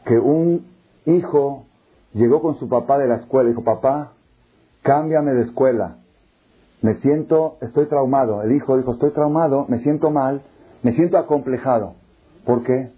que 0.05 0.17
un 0.17 0.67
hijo 1.07 1.65
llegó 2.13 2.41
con 2.41 2.57
su 2.61 2.69
papá 2.69 2.99
de 2.99 3.09
la 3.09 3.17
escuela 3.17 3.49
dijo, 3.49 3.65
papá, 3.65 4.13
cámbiame 4.83 5.33
de 5.35 5.43
escuela. 5.43 5.97
Me 6.83 6.95
siento, 6.97 7.57
estoy 7.61 7.87
traumado. 7.87 8.43
El 8.43 8.53
hijo 8.53 8.77
dijo, 8.77 8.93
estoy 8.93 9.13
traumado, 9.13 9.67
me 9.69 9.79
siento 9.81 10.11
mal, 10.11 10.43
me 10.83 10.93
siento 10.93 11.17
acomplejado. 11.17 11.95
¿Por 12.45 12.63
qué? 12.63 12.91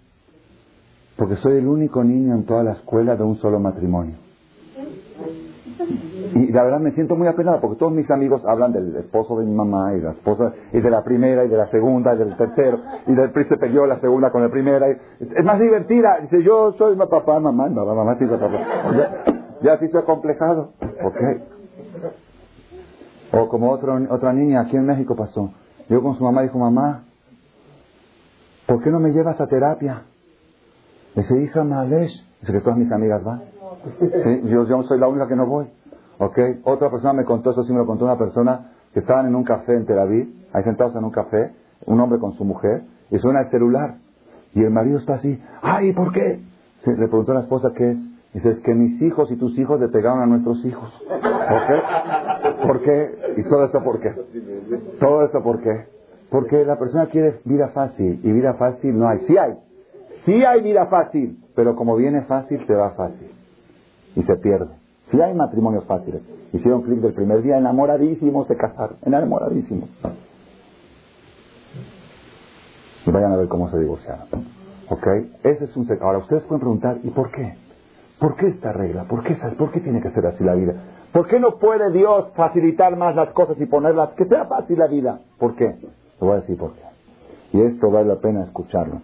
Porque 1.17 1.35
soy 1.37 1.57
el 1.57 1.67
único 1.67 2.03
niño 2.03 2.35
en 2.35 2.45
toda 2.45 2.63
la 2.63 2.73
escuela 2.73 3.15
de 3.15 3.23
un 3.23 3.37
solo 3.37 3.59
matrimonio. 3.59 4.15
Y 6.33 6.51
la 6.51 6.63
verdad 6.63 6.79
me 6.79 6.91
siento 6.91 7.15
muy 7.15 7.27
apenado 7.27 7.61
porque 7.61 7.77
todos 7.77 7.93
mis 7.93 8.09
amigos 8.11 8.41
hablan 8.45 8.73
del 8.73 8.95
esposo 8.97 9.39
de 9.39 9.45
mi 9.45 9.53
mamá 9.53 9.93
y 9.93 10.01
la 10.01 10.11
esposa 10.11 10.53
y 10.73 10.81
de 10.81 10.89
la 10.89 11.03
primera 11.03 11.45
y 11.45 11.47
de 11.47 11.55
la 11.55 11.67
segunda 11.67 12.13
y 12.13 12.17
del 12.17 12.35
tercero 12.35 12.81
y 13.07 13.13
del 13.13 13.31
príncipe 13.31 13.71
yo 13.71 13.85
la 13.85 13.99
segunda 13.99 14.31
con 14.31 14.41
la 14.41 14.49
primera. 14.49 14.87
es 14.89 15.43
más 15.45 15.59
divertida. 15.59 16.19
Dice 16.21 16.43
yo 16.43 16.73
soy 16.73 16.97
mi 16.97 17.05
papá, 17.05 17.39
mamá, 17.39 17.69
no, 17.69 17.85
mamá 17.85 18.15
sí 18.15 18.25
papá. 18.25 18.49
Ya, 18.97 19.23
ya 19.61 19.77
se 19.77 19.85
hizo 19.85 19.99
acomplejado. 19.99 20.71
Ok. 21.03 21.17
O 23.31 23.47
como 23.47 23.71
otro, 23.71 23.97
otra 24.09 24.33
niña 24.33 24.61
aquí 24.61 24.75
en 24.75 24.85
México 24.85 25.15
pasó. 25.15 25.51
Yo 25.89 26.01
con 26.01 26.17
su 26.17 26.23
mamá 26.23 26.41
dijo, 26.41 26.57
mamá, 26.57 27.03
¿por 28.65 28.81
qué 28.81 28.89
no 28.89 28.99
me 28.99 29.11
llevas 29.11 29.39
a 29.39 29.47
terapia? 29.47 30.03
Dice, 31.15 31.41
hija, 31.41 31.63
Malesh. 31.63 32.11
Dice 32.41 32.53
que 32.53 32.59
todas 32.59 32.77
mis 32.77 32.91
amigas 32.91 33.23
van. 33.23 33.41
Yo, 34.45 34.65
yo 34.65 34.83
soy 34.83 34.99
la 34.99 35.07
única 35.07 35.27
que 35.27 35.35
no 35.35 35.47
voy. 35.47 35.67
¿Ok? 36.19 36.37
Otra 36.63 36.89
persona 36.89 37.13
me 37.13 37.25
contó, 37.25 37.51
eso 37.51 37.63
sí 37.63 37.71
me 37.71 37.79
lo 37.79 37.85
contó 37.85 38.05
una 38.05 38.17
persona, 38.17 38.71
que 38.93 38.99
estaban 38.99 39.27
en 39.27 39.35
un 39.35 39.43
café 39.43 39.75
en 39.75 39.85
Tel 39.85 39.99
Aviv, 39.99 40.27
ahí 40.53 40.63
sentados 40.63 40.95
en 40.95 41.03
un 41.03 41.11
café, 41.11 41.53
un 41.85 41.99
hombre 41.99 42.19
con 42.19 42.33
su 42.33 42.45
mujer, 42.45 42.83
y 43.11 43.17
suena 43.19 43.41
el 43.41 43.49
celular. 43.49 43.95
Y 44.53 44.63
el 44.63 44.71
marido 44.71 44.99
está 44.99 45.15
así, 45.15 45.41
¡ay, 45.61 45.93
¿por 45.93 46.13
qué? 46.13 46.39
le 46.85 47.07
preguntó 47.07 47.31
a 47.31 47.35
la 47.35 47.41
esposa 47.41 47.71
qué 47.75 47.91
es. 47.91 47.97
Dice, 48.33 48.49
es 48.49 48.59
que 48.59 48.75
mis 48.75 49.01
hijos 49.01 49.31
y 49.31 49.37
tus 49.37 49.57
hijos 49.57 49.79
le 49.79 49.87
pegaron 49.87 50.21
a 50.21 50.25
nuestros 50.25 50.63
hijos. 50.65 50.91
¿Ok? 51.09 52.67
¿Por 52.67 52.81
qué? 52.81 53.33
¿Y 53.37 53.43
todo 53.43 53.65
esto 53.65 53.81
por 53.83 53.99
qué? 53.99 54.13
Todo 54.99 55.25
esto 55.25 55.41
por 55.41 55.61
qué? 55.61 55.85
Porque 56.29 56.65
la 56.65 56.77
persona 56.77 57.07
quiere 57.07 57.39
vida 57.45 57.69
fácil 57.69 58.19
y 58.23 58.31
vida 58.31 58.55
fácil 58.55 58.97
no 58.97 59.07
hay. 59.07 59.19
Sí 59.19 59.37
hay. 59.37 59.53
Sí 60.25 60.43
hay 60.43 60.61
vida 60.61 60.87
fácil, 60.87 61.39
pero 61.55 61.75
como 61.75 61.95
viene 61.95 62.23
fácil, 62.23 62.65
te 62.65 62.73
va 62.73 62.91
fácil. 62.91 63.31
Y 64.15 64.23
se 64.23 64.35
pierde. 64.37 64.73
Si 65.11 65.21
hay 65.21 65.33
matrimonios 65.33 65.85
fáciles. 65.85 66.21
Hicieron 66.51 66.81
clic 66.81 66.99
del 66.99 67.13
primer 67.13 67.41
día, 67.43 67.57
enamoradísimos 67.57 68.47
se 68.47 68.55
casaron, 68.55 68.97
enamoradísimos. 69.05 69.89
Y 73.05 73.11
vayan 73.11 73.33
a 73.33 73.35
ver 73.35 73.47
cómo 73.47 73.69
se 73.69 73.77
divorciaron. 73.77 74.25
¿Ok? 74.89 75.07
Ese 75.43 75.65
es 75.65 75.75
un 75.75 75.87
Ahora, 76.01 76.19
ustedes 76.19 76.43
pueden 76.43 76.61
preguntar, 76.61 76.97
¿y 77.03 77.09
por 77.09 77.31
qué? 77.31 77.55
¿Por 78.19 78.35
qué 78.35 78.47
esta 78.47 78.71
regla? 78.71 79.03
¿Por 79.03 79.23
qué, 79.23 79.35
¿Por 79.57 79.71
qué 79.71 79.81
tiene 79.81 80.01
que 80.01 80.09
ser 80.11 80.25
así 80.25 80.43
la 80.43 80.55
vida? 80.55 80.73
¿Por 81.11 81.27
qué 81.27 81.39
no 81.39 81.59
puede 81.59 81.91
Dios 81.91 82.31
facilitar 82.35 82.95
más 82.97 83.15
las 83.15 83.31
cosas 83.33 83.59
y 83.59 83.65
ponerlas? 83.65 84.11
Que 84.11 84.25
sea 84.25 84.45
fácil 84.45 84.79
la 84.79 84.87
vida. 84.87 85.19
¿Por 85.37 85.55
qué? 85.55 85.75
Te 86.19 86.25
voy 86.25 86.33
a 86.33 86.41
decir 86.41 86.57
por 86.57 86.73
qué. 86.73 86.81
Y 87.53 87.61
esto 87.61 87.91
vale 87.91 88.07
la 88.07 88.15
pena 88.15 88.43
escucharlo. 88.43 89.01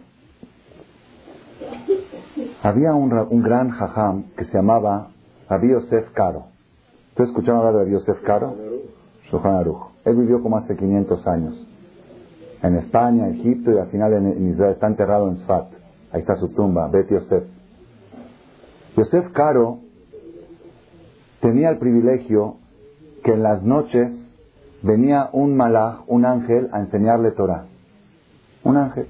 Había 2.63 2.93
un, 2.93 3.11
un 3.13 3.41
gran 3.41 3.71
jajam 3.71 4.31
que 4.37 4.45
se 4.45 4.53
llamaba 4.53 5.09
Rabbi 5.49 5.69
Yosef 5.69 6.11
Caro. 6.13 6.45
¿Ustedes 7.09 7.29
escucharon 7.29 7.59
hablar 7.59 7.73
de 7.73 7.79
Rabbi 7.79 7.93
Yosef 7.93 8.21
Caro? 8.23 8.55
Él 10.05 10.15
vivió 10.15 10.41
como 10.41 10.57
hace 10.57 10.75
500 10.75 11.27
años. 11.27 11.67
En 12.61 12.75
España, 12.75 13.29
Egipto 13.29 13.71
y 13.71 13.77
al 13.77 13.87
final 13.87 14.13
en, 14.13 14.49
Israel. 14.49 14.73
Está 14.73 14.87
enterrado 14.87 15.29
en 15.29 15.37
Sfat. 15.37 15.67
Ahí 16.11 16.21
está 16.21 16.35
su 16.35 16.49
tumba, 16.49 16.87
Bet 16.89 17.09
Yosef. 17.09 17.43
Yosef 18.97 19.31
Caro 19.31 19.79
tenía 21.39 21.69
el 21.69 21.77
privilegio 21.77 22.57
que 23.23 23.33
en 23.33 23.43
las 23.43 23.63
noches 23.63 24.11
venía 24.83 25.29
un 25.31 25.55
malach, 25.55 26.01
un 26.07 26.25
ángel, 26.25 26.69
a 26.73 26.79
enseñarle 26.81 27.31
Torah. 27.31 27.65
Un 28.63 28.77
ángel. 28.77 29.07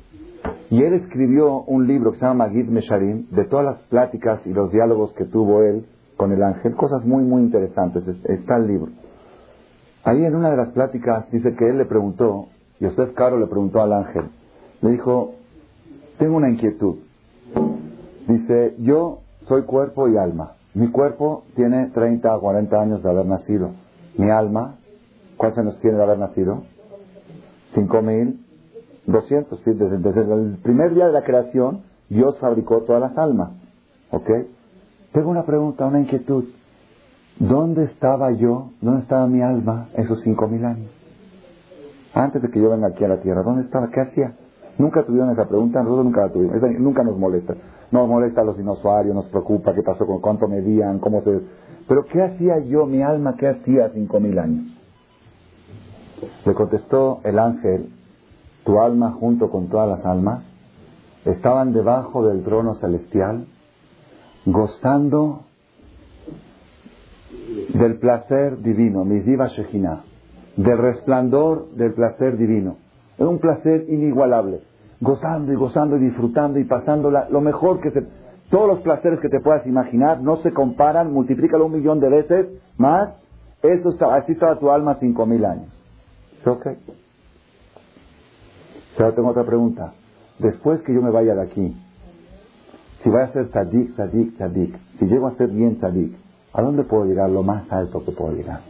Y 0.69 0.81
él 0.83 0.93
escribió 0.93 1.63
un 1.63 1.85
libro 1.85 2.11
que 2.11 2.19
se 2.19 2.25
llama 2.25 2.47
Magid 2.47 2.69
Mesharim, 2.69 3.27
de 3.31 3.43
todas 3.45 3.65
las 3.65 3.79
pláticas 3.89 4.45
y 4.45 4.53
los 4.53 4.71
diálogos 4.71 5.13
que 5.13 5.25
tuvo 5.25 5.63
él 5.63 5.85
con 6.15 6.31
el 6.31 6.41
ángel, 6.41 6.75
cosas 6.75 7.05
muy, 7.05 7.23
muy 7.23 7.41
interesantes. 7.41 8.07
Está 8.25 8.57
el 8.57 8.67
libro. 8.67 8.91
Ahí 10.03 10.23
en 10.23 10.35
una 10.35 10.49
de 10.49 10.57
las 10.57 10.69
pláticas 10.69 11.29
dice 11.31 11.55
que 11.55 11.69
él 11.69 11.77
le 11.77 11.85
preguntó, 11.85 12.47
Yosef 12.79 13.13
Caro 13.13 13.39
le 13.39 13.47
preguntó 13.47 13.81
al 13.81 13.93
ángel, 13.93 14.23
le 14.81 14.91
dijo, 14.91 15.33
tengo 16.17 16.37
una 16.37 16.49
inquietud. 16.49 16.95
Dice, 18.27 18.75
yo 18.79 19.19
soy 19.47 19.63
cuerpo 19.63 20.07
y 20.07 20.17
alma. 20.17 20.53
Mi 20.73 20.89
cuerpo 20.89 21.43
tiene 21.55 21.89
30 21.89 22.35
o 22.35 22.39
40 22.39 22.81
años 22.81 23.03
de 23.03 23.09
haber 23.09 23.25
nacido. 23.25 23.71
Mi 24.17 24.29
alma, 24.29 24.75
¿cuántos 25.37 25.59
años 25.59 25.79
tiene 25.81 25.97
de 25.97 26.03
haber 26.03 26.19
nacido? 26.19 26.63
5200. 29.05 29.59
¿sí? 29.63 29.73
Desde, 29.73 29.97
desde 29.97 30.33
el 30.33 30.57
primer 30.61 30.93
día 30.93 31.07
de 31.07 31.13
la 31.13 31.23
creación, 31.23 31.81
Dios 32.09 32.37
fabricó 32.39 32.81
todas 32.81 33.01
las 33.01 33.17
almas. 33.17 33.51
¿Ok? 34.11 34.29
Tengo 35.13 35.29
una 35.29 35.45
pregunta, 35.45 35.85
una 35.85 35.99
inquietud. 35.99 36.45
¿Dónde 37.39 37.85
estaba 37.85 38.31
yo? 38.31 38.71
¿Dónde 38.81 39.01
estaba 39.01 39.27
mi 39.27 39.41
alma 39.41 39.89
esos 39.95 40.21
cinco 40.21 40.47
mil 40.47 40.63
años? 40.63 40.91
Antes 42.13 42.41
de 42.41 42.49
que 42.49 42.61
yo 42.61 42.69
venga 42.69 42.87
aquí 42.87 43.03
a 43.03 43.07
la 43.07 43.21
tierra, 43.21 43.41
¿dónde 43.43 43.63
estaba? 43.63 43.89
¿Qué 43.89 44.01
hacía? 44.01 44.35
Nunca 44.77 45.03
tuvieron 45.03 45.31
esa 45.31 45.47
pregunta, 45.47 45.81
nosotros 45.81 46.05
nunca 46.05 46.21
la 46.21 46.29
tuvimos. 46.29 46.55
nunca 46.79 47.03
nos 47.03 47.17
molesta. 47.17 47.55
Nos 47.91 48.07
molesta 48.07 48.41
a 48.41 48.45
los 48.45 48.57
dinosaurios, 48.57 49.15
nos 49.15 49.27
preocupa 49.27 49.73
qué 49.73 49.81
pasó 49.81 50.05
con 50.05 50.19
cuánto 50.19 50.47
medían, 50.47 50.99
cómo 50.99 51.21
se. 51.21 51.41
Pero 51.87 52.05
¿qué 52.05 52.21
hacía 52.21 52.59
yo, 52.59 52.85
mi 52.85 53.01
alma, 53.01 53.35
qué 53.37 53.47
hacía 53.47 53.89
cinco 53.89 54.19
mil 54.19 54.37
años? 54.39 54.65
Le 56.45 56.53
contestó 56.53 57.19
el 57.23 57.39
ángel, 57.39 57.89
tu 58.63 58.79
alma 58.79 59.11
junto 59.11 59.49
con 59.49 59.67
todas 59.67 59.89
las 59.89 60.05
almas 60.05 60.43
estaban 61.25 61.73
debajo 61.73 62.25
del 62.27 62.43
trono 62.43 62.75
celestial 62.75 63.45
gozando 64.45 65.41
del 67.73 67.97
placer 67.99 68.61
divino, 68.61 69.05
Miziva 69.05 69.47
Shejina, 69.47 70.03
del 70.55 70.77
resplandor 70.77 71.69
del 71.71 71.93
placer 71.93 72.37
divino. 72.37 72.77
Es 73.17 73.25
un 73.25 73.39
placer 73.39 73.85
inigualable. 73.89 74.61
gozando 75.01 75.51
y 75.51 75.55
gozando 75.55 75.97
y 75.97 75.99
disfrutando 75.99 76.59
y 76.59 76.63
pasándola, 76.63 77.27
lo 77.29 77.41
mejor 77.41 77.81
que 77.81 77.91
se... 77.91 78.05
Todos 78.49 78.67
los 78.67 78.79
placeres 78.81 79.19
que 79.19 79.29
te 79.29 79.39
puedas 79.39 79.65
imaginar 79.65 80.21
no 80.21 80.37
se 80.37 80.51
comparan, 80.51 81.11
multiplícalo 81.11 81.65
un 81.65 81.73
millón 81.73 81.99
de 81.99 82.09
veces 82.09 82.47
más, 82.77 83.15
eso 83.63 83.91
está, 83.91 84.13
así 84.15 84.33
está 84.33 84.59
tu 84.59 84.69
alma 84.69 84.97
cinco 84.99 85.25
mil 85.25 85.45
años. 85.45 85.69
¿Es 86.39 86.47
ok? 86.47 86.67
Ahora 88.97 89.15
tengo 89.15 89.29
otra 89.29 89.45
pregunta. 89.45 89.93
Después 90.39 90.81
que 90.81 90.93
yo 90.93 91.01
me 91.01 91.11
vaya 91.11 91.35
de 91.35 91.41
aquí, 91.41 91.75
si 93.03 93.09
voy 93.09 93.21
a 93.21 93.31
ser 93.31 93.49
tzadik, 93.49 93.95
tzadik, 93.95 94.35
tzadik, 94.35 94.77
si 94.99 95.05
llego 95.05 95.27
a 95.27 95.35
ser 95.35 95.49
bien 95.49 95.77
tzadik, 95.77 96.15
¿a 96.53 96.61
dónde 96.61 96.83
puedo 96.83 97.05
llegar? 97.05 97.29
Lo 97.29 97.43
más 97.43 97.71
alto 97.71 98.03
que 98.03 98.11
puedo 98.11 98.33
llegar. 98.33 98.61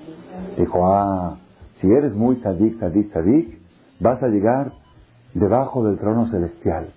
Dijo, 0.57 0.88
ah, 0.88 1.38
si 1.80 1.91
eres 1.91 2.13
muy 2.13 2.38
tzadik, 2.38 2.78
tzadik, 2.78 3.11
tzadik, 3.11 3.59
vas 3.99 4.22
a 4.24 4.28
llegar 4.28 4.74
debajo 5.34 5.84
del 5.86 5.97
trono 5.97 6.28
celestial 6.28 6.93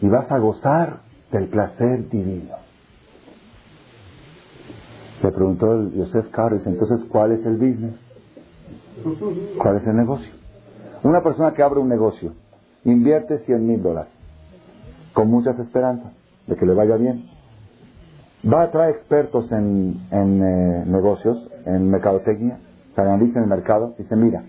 y 0.00 0.08
vas 0.08 0.30
a 0.30 0.38
gozar 0.38 1.00
del 1.32 1.48
placer 1.48 2.08
divino. 2.08 2.56
Le 5.22 5.32
preguntó 5.32 5.72
el 5.74 5.92
Yosef 5.92 6.30
Kares, 6.30 6.66
entonces, 6.66 7.04
¿cuál 7.10 7.32
es 7.32 7.44
el 7.44 7.56
business? 7.56 7.94
¿Cuál 9.58 9.76
es 9.76 9.86
el 9.86 9.96
negocio? 9.96 10.32
Una 11.02 11.22
persona 11.22 11.52
que 11.52 11.62
abre 11.62 11.80
un 11.80 11.88
negocio, 11.88 12.32
invierte 12.84 13.38
100 13.38 13.66
mil 13.66 13.82
dólares, 13.82 14.12
con 15.12 15.30
muchas 15.30 15.58
esperanzas 15.58 16.12
de 16.46 16.56
que 16.56 16.66
le 16.66 16.74
vaya 16.74 16.96
bien. 16.96 17.28
Va 18.44 18.62
a 18.62 18.70
traer 18.70 18.94
expertos 18.94 19.50
en, 19.52 20.00
eh, 20.10 20.84
negocios, 20.86 21.50
en 21.66 21.90
mercadotecnia, 21.90 22.58
que 22.94 23.00
analicen 23.00 23.42
el 23.42 23.48
mercado, 23.48 23.94
y 23.98 24.02
dice, 24.02 24.16
mira, 24.16 24.44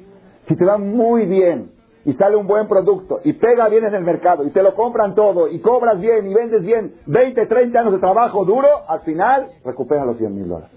si 0.48 0.56
te 0.56 0.66
va 0.66 0.78
muy 0.78 1.26
bien 1.26 1.72
y 2.04 2.14
sale 2.14 2.36
un 2.36 2.48
buen 2.48 2.68
producto 2.68 3.20
y 3.24 3.34
pega 3.34 3.70
bien 3.70 3.86
en 3.86 3.94
el 3.94 4.04
mercado 4.04 4.46
y 4.46 4.50
te 4.50 4.64
lo 4.64 4.74
compran 4.74 5.14
todo 5.14 5.48
y 5.48 5.60
cobras 5.60 6.00
bien 6.00 6.26
y 6.30 6.34
vendes 6.34 6.64
bien 6.64 6.96
20, 7.06 7.46
30 7.46 7.80
años 7.80 7.94
de 7.94 8.00
trabajo 8.00 8.44
duro, 8.44 8.68
al 8.88 9.02
final 9.02 9.50
recuperas 9.64 10.06
los 10.08 10.18
100 10.18 10.36
mil 10.36 10.48
dólares. 10.48 10.72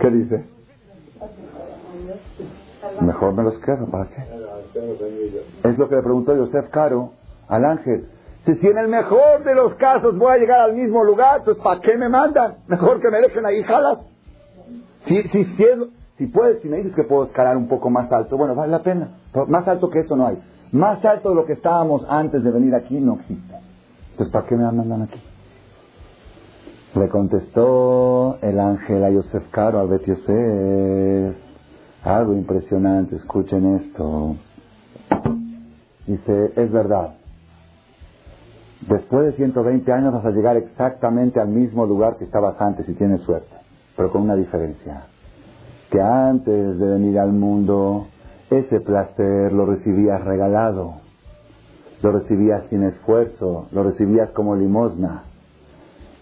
¿Qué 0.00 0.10
dice? 0.10 0.44
Mejor 3.00 3.34
me 3.34 3.42
los 3.42 3.58
quedo, 3.58 3.86
¿para 3.90 4.06
qué? 4.06 4.45
Es 5.64 5.78
lo 5.78 5.88
que 5.88 5.96
le 5.96 6.02
preguntó 6.02 6.36
Joseph 6.36 6.70
Caro 6.70 7.12
al 7.48 7.64
ángel. 7.64 8.08
Si, 8.44 8.66
en 8.66 8.78
el 8.78 8.88
mejor 8.88 9.42
de 9.44 9.54
los 9.54 9.74
casos 9.74 10.16
voy 10.16 10.32
a 10.32 10.36
llegar 10.36 10.60
al 10.60 10.74
mismo 10.74 11.02
lugar, 11.02 11.42
pues 11.44 11.56
¿para 11.58 11.80
qué 11.80 11.96
me 11.96 12.08
mandan? 12.08 12.58
Mejor 12.68 13.00
que 13.00 13.10
me 13.10 13.18
dejen 13.18 13.44
ahí 13.44 13.62
jalas. 13.64 13.98
Si, 15.06 15.22
si, 15.22 15.44
si, 15.44 15.64
si 16.16 16.26
puedes, 16.28 16.62
si 16.62 16.68
me 16.68 16.76
dices 16.78 16.94
que 16.94 17.02
puedo 17.02 17.24
escalar 17.24 17.56
un 17.56 17.66
poco 17.68 17.90
más 17.90 18.10
alto, 18.12 18.36
bueno, 18.36 18.54
vale 18.54 18.70
la 18.70 18.82
pena. 18.82 19.18
más 19.48 19.66
alto 19.66 19.90
que 19.90 20.00
eso 20.00 20.14
no 20.16 20.28
hay. 20.28 20.38
Más 20.70 21.04
alto 21.04 21.30
de 21.30 21.34
lo 21.34 21.44
que 21.44 21.54
estábamos 21.54 22.04
antes 22.08 22.42
de 22.44 22.50
venir 22.50 22.74
aquí 22.74 23.00
no 23.00 23.14
existe. 23.14 23.54
Entonces, 24.12 24.32
¿para 24.32 24.46
qué 24.46 24.56
me 24.56 24.64
mandan 24.64 25.02
aquí? 25.02 25.20
Le 26.94 27.08
contestó 27.08 28.38
el 28.42 28.58
ángel 28.58 29.04
a 29.04 29.10
Yosef 29.10 29.50
Caro, 29.50 29.80
al 29.80 29.88
Bet 29.88 30.06
Yosef. 30.06 31.36
Algo 32.04 32.32
impresionante, 32.32 33.16
escuchen 33.16 33.74
esto. 33.74 34.36
Dice, 36.06 36.52
es 36.56 36.70
verdad. 36.70 37.14
Después 38.88 39.26
de 39.26 39.32
120 39.32 39.92
años 39.92 40.12
vas 40.12 40.24
a 40.24 40.30
llegar 40.30 40.56
exactamente 40.56 41.40
al 41.40 41.48
mismo 41.48 41.86
lugar 41.86 42.16
que 42.16 42.24
estabas 42.24 42.60
antes 42.60 42.86
si 42.86 42.94
tienes 42.94 43.22
suerte, 43.22 43.54
pero 43.96 44.10
con 44.12 44.22
una 44.22 44.36
diferencia 44.36 45.06
que 45.90 46.00
antes 46.00 46.78
de 46.78 46.88
venir 46.88 47.18
al 47.18 47.32
mundo, 47.32 48.06
ese 48.50 48.80
placer 48.80 49.52
lo 49.52 49.66
recibías 49.66 50.22
regalado, 50.24 50.94
lo 52.02 52.12
recibías 52.12 52.64
sin 52.70 52.82
esfuerzo, 52.82 53.68
lo 53.72 53.82
recibías 53.82 54.30
como 54.30 54.56
limosna. 54.56 55.24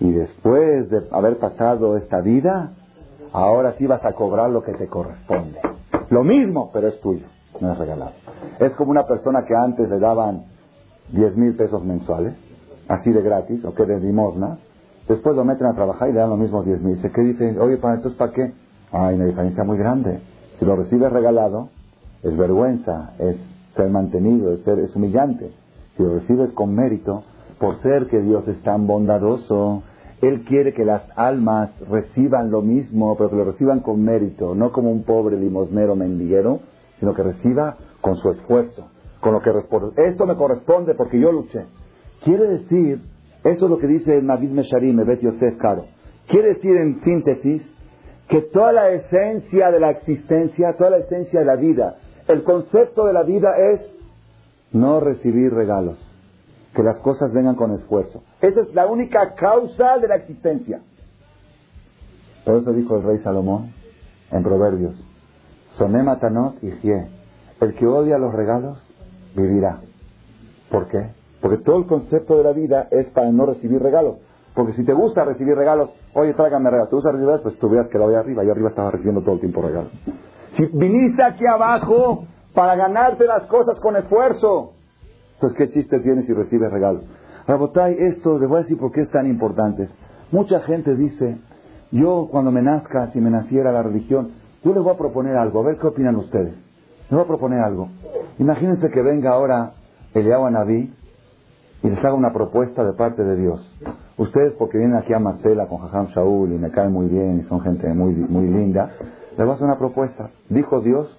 Y 0.00 0.10
después 0.10 0.90
de 0.90 1.02
haber 1.12 1.38
pasado 1.38 1.96
esta 1.96 2.20
vida, 2.20 2.72
ahora 3.32 3.74
sí 3.78 3.86
vas 3.86 4.04
a 4.04 4.12
cobrar 4.12 4.50
lo 4.50 4.62
que 4.62 4.72
te 4.72 4.86
corresponde. 4.86 5.60
Lo 6.10 6.22
mismo, 6.24 6.70
pero 6.72 6.88
es 6.88 7.00
tuyo, 7.00 7.26
no 7.60 7.72
es 7.72 7.78
regalado. 7.78 8.23
Es 8.60 8.74
como 8.74 8.90
una 8.90 9.06
persona 9.06 9.44
que 9.44 9.54
antes 9.54 9.88
le 9.88 9.98
daban 9.98 10.44
10 11.12 11.36
mil 11.36 11.54
pesos 11.54 11.84
mensuales, 11.84 12.34
así 12.88 13.10
de 13.10 13.22
gratis, 13.22 13.64
o 13.64 13.74
que 13.74 13.84
de 13.84 14.00
limosna, 14.00 14.58
después 15.08 15.36
lo 15.36 15.44
meten 15.44 15.66
a 15.66 15.74
trabajar 15.74 16.08
y 16.08 16.12
le 16.12 16.20
dan 16.20 16.30
los 16.30 16.38
mismos 16.38 16.64
10 16.64 16.82
mil. 16.82 16.96
Dice, 16.96 17.10
¿qué 17.10 17.20
dice? 17.22 17.58
Oye, 17.58 17.76
¿para 17.78 17.96
es 17.96 18.12
para 18.14 18.32
qué? 18.32 18.52
hay 18.92 19.16
una 19.16 19.26
diferencia 19.26 19.64
muy 19.64 19.76
grande. 19.76 20.20
Si 20.58 20.64
lo 20.64 20.76
recibes 20.76 21.12
regalado, 21.12 21.68
es 22.22 22.36
vergüenza, 22.36 23.12
es 23.18 23.36
ser 23.74 23.90
mantenido, 23.90 24.52
es, 24.52 24.60
ser, 24.60 24.78
es 24.78 24.94
humillante. 24.94 25.50
Si 25.96 26.02
lo 26.02 26.14
recibes 26.14 26.52
con 26.52 26.74
mérito, 26.74 27.24
por 27.58 27.76
ser 27.78 28.06
que 28.06 28.20
Dios 28.20 28.46
es 28.46 28.62
tan 28.62 28.86
bondadoso, 28.86 29.82
Él 30.22 30.44
quiere 30.44 30.72
que 30.74 30.84
las 30.84 31.02
almas 31.16 31.70
reciban 31.90 32.50
lo 32.50 32.62
mismo, 32.62 33.16
pero 33.16 33.30
que 33.30 33.36
lo 33.36 33.44
reciban 33.44 33.80
con 33.80 34.02
mérito, 34.02 34.54
no 34.54 34.72
como 34.72 34.90
un 34.90 35.02
pobre 35.02 35.38
limosnero 35.38 35.96
mendiguero, 35.96 36.60
sino 37.00 37.14
que 37.14 37.22
reciba 37.22 37.76
con 38.04 38.16
su 38.16 38.30
esfuerzo, 38.30 38.90
con 39.20 39.32
lo 39.32 39.40
que 39.40 39.50
esto 39.96 40.26
me 40.26 40.36
corresponde 40.36 40.94
porque 40.94 41.18
yo 41.18 41.32
luché. 41.32 41.64
Quiere 42.22 42.48
decir, 42.48 43.00
eso 43.42 43.64
es 43.64 43.70
lo 43.70 43.78
que 43.78 43.86
dice 43.86 44.18
el 44.18 44.26
Navid 44.26 44.50
Mesharim, 44.50 45.02
Bet 45.06 45.22
Yosef 45.22 45.56
Caro. 45.56 45.86
Quiere 46.28 46.48
decir 46.48 46.76
en 46.76 47.00
síntesis 47.02 47.62
que 48.28 48.42
toda 48.42 48.72
la 48.72 48.90
esencia 48.90 49.70
de 49.70 49.80
la 49.80 49.92
existencia, 49.92 50.76
toda 50.76 50.90
la 50.90 50.98
esencia 50.98 51.40
de 51.40 51.46
la 51.46 51.56
vida, 51.56 51.96
el 52.28 52.44
concepto 52.44 53.06
de 53.06 53.14
la 53.14 53.22
vida 53.22 53.56
es 53.56 53.80
no 54.72 55.00
recibir 55.00 55.54
regalos, 55.54 55.96
que 56.74 56.82
las 56.82 56.98
cosas 56.98 57.32
vengan 57.32 57.54
con 57.54 57.72
esfuerzo. 57.72 58.22
Esa 58.42 58.60
es 58.60 58.74
la 58.74 58.86
única 58.86 59.34
causa 59.34 59.96
de 59.96 60.08
la 60.08 60.16
existencia. 60.16 60.82
Por 62.44 62.56
eso 62.56 62.70
dijo 62.74 62.98
el 62.98 63.02
rey 63.02 63.18
Salomón 63.20 63.72
en 64.30 64.42
Proverbios, 64.42 64.94
Sonematanot 65.78 66.62
y 66.62 66.70
el 67.60 67.74
que 67.74 67.86
odia 67.86 68.18
los 68.18 68.32
regalos 68.32 68.78
vivirá. 69.34 69.80
¿Por 70.70 70.88
qué? 70.88 71.10
Porque 71.40 71.58
todo 71.58 71.78
el 71.78 71.86
concepto 71.86 72.36
de 72.38 72.44
la 72.44 72.52
vida 72.52 72.88
es 72.90 73.06
para 73.08 73.30
no 73.30 73.46
recibir 73.46 73.82
regalos. 73.82 74.16
Porque 74.54 74.72
si 74.74 74.84
te 74.84 74.92
gusta 74.92 75.24
recibir 75.24 75.54
regalos, 75.56 75.90
oye, 76.14 76.32
tráigame 76.34 76.70
regalos. 76.70 76.90
¿Te 76.90 76.96
gusta 76.96 77.10
recibir 77.10 77.26
regalos? 77.26 77.42
Pues 77.42 77.58
tú 77.58 77.68
veas 77.68 77.88
que 77.88 77.98
lo 77.98 78.04
voy 78.04 78.14
arriba. 78.14 78.44
Yo 78.44 78.52
arriba 78.52 78.68
estaba 78.70 78.90
recibiendo 78.90 79.22
todo 79.22 79.34
el 79.34 79.40
tiempo 79.40 79.62
regalos. 79.62 79.92
Si 80.56 80.66
viniste 80.66 81.22
aquí 81.22 81.44
abajo 81.46 82.26
para 82.54 82.76
ganarte 82.76 83.26
las 83.26 83.46
cosas 83.46 83.80
con 83.80 83.96
esfuerzo, 83.96 84.72
pues 85.40 85.52
qué 85.54 85.68
chiste 85.68 85.98
tienes 86.00 86.26
si 86.26 86.32
recibes 86.32 86.70
regalos. 86.70 87.04
Rabotay, 87.46 87.96
esto, 87.98 88.38
les 88.38 88.48
voy 88.48 88.58
a 88.58 88.62
decir 88.62 88.78
por 88.78 88.92
qué 88.92 89.02
es 89.02 89.10
tan 89.10 89.26
importante. 89.26 89.88
Mucha 90.30 90.60
gente 90.60 90.94
dice, 90.94 91.36
yo 91.90 92.28
cuando 92.30 92.50
me 92.50 92.62
nazca, 92.62 93.10
si 93.12 93.20
me 93.20 93.30
naciera 93.30 93.72
la 93.72 93.82
religión, 93.82 94.30
yo 94.62 94.72
les 94.72 94.82
voy 94.82 94.94
a 94.94 94.96
proponer 94.96 95.36
algo. 95.36 95.60
A 95.60 95.64
ver 95.64 95.78
qué 95.78 95.88
opinan 95.88 96.16
ustedes. 96.16 96.54
Les 97.04 97.10
voy 97.10 97.20
a 97.20 97.26
proponer 97.26 97.60
algo. 97.60 97.88
Imagínense 98.38 98.90
que 98.90 99.02
venga 99.02 99.32
ahora 99.32 99.72
Eliyahu 100.14 100.50
Naví 100.50 100.92
y 101.82 101.90
les 101.90 101.98
haga 101.98 102.14
una 102.14 102.32
propuesta 102.32 102.82
de 102.84 102.94
parte 102.94 103.22
de 103.24 103.36
Dios. 103.36 103.60
Ustedes, 104.16 104.54
porque 104.54 104.78
vienen 104.78 104.96
aquí 104.96 105.12
a 105.12 105.18
Marcela 105.18 105.66
con 105.66 105.78
Jajam 105.78 106.06
Shaul 106.08 106.52
y 106.52 106.58
me 106.58 106.70
caen 106.70 106.92
muy 106.92 107.08
bien 107.08 107.40
y 107.40 107.42
son 107.42 107.60
gente 107.60 107.92
muy, 107.92 108.14
muy 108.14 108.46
linda, 108.46 108.92
les 109.30 109.38
voy 109.38 109.50
a 109.50 109.52
hacer 109.52 109.66
una 109.66 109.78
propuesta. 109.78 110.30
Dijo 110.48 110.80
Dios 110.80 111.14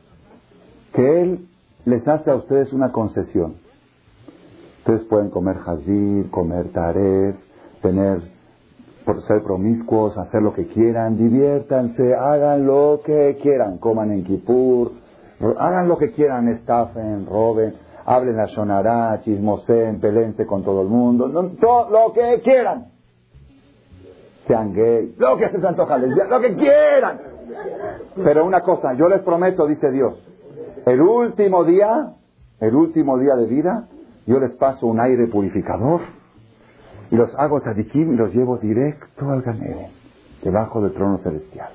que 0.94 1.22
Él 1.22 1.48
les 1.86 2.08
hace 2.08 2.32
a 2.32 2.36
ustedes 2.36 2.74
una 2.74 2.92
concesión. 2.92 3.56
Ustedes 4.80 5.04
pueden 5.04 5.30
comer 5.30 5.58
jazir, 5.58 6.30
comer 6.32 6.70
taref, 6.70 7.36
tener, 7.82 8.22
por 9.06 9.22
ser 9.24 9.44
promiscuos, 9.44 10.18
hacer 10.18 10.42
lo 10.42 10.54
que 10.54 10.68
quieran, 10.68 11.18
diviértanse, 11.18 12.16
hagan 12.16 12.66
lo 12.66 13.02
que 13.06 13.38
quieran, 13.42 13.78
coman 13.78 14.12
en 14.12 14.24
Kipur, 14.24 14.92
hagan 15.58 15.88
lo 15.88 15.98
que 15.98 16.12
quieran, 16.12 16.48
estafen, 16.48 17.26
roben 17.26 17.76
hablen 18.06 18.38
la 18.38 18.48
sonará, 18.48 19.20
chismoseen, 19.24 20.00
pelense 20.00 20.46
con 20.46 20.64
todo 20.64 20.84
el 20.84 20.88
mundo, 20.88 21.30
todo, 21.60 21.90
lo 21.90 22.14
que 22.14 22.42
quieran. 22.42 22.92
Sean 24.48 24.74
gay, 24.74 25.16
lo 25.18 25.38
que 25.38 25.50
se 25.50 25.58
les 25.58 25.66
antoja, 25.66 25.98
lo 25.98 26.40
que 26.40 26.56
quieran. 26.56 27.20
Pero 28.16 28.46
una 28.46 28.62
cosa, 28.62 28.94
yo 28.94 29.08
les 29.08 29.22
prometo, 29.22 29.66
dice 29.66 29.92
Dios, 29.92 30.16
el 30.86 31.02
último 31.02 31.64
día, 31.64 32.14
el 32.60 32.76
último 32.76 33.18
día 33.18 33.36
de 33.36 33.48
vida, 33.48 33.88
yo 34.28 34.40
les 34.40 34.54
paso 34.54 34.86
un 34.86 35.00
aire 35.00 35.28
purificador 35.28 36.02
y 37.10 37.16
los 37.16 37.34
hago 37.38 37.60
tzadikim 37.60 38.14
y 38.14 38.18
los 38.18 38.34
llevo 38.34 38.58
directo 38.58 39.30
al 39.32 39.42
Ganere, 39.42 39.90
debajo 40.44 40.82
del 40.82 40.94
trono 40.94 41.18
celestial. 41.20 41.70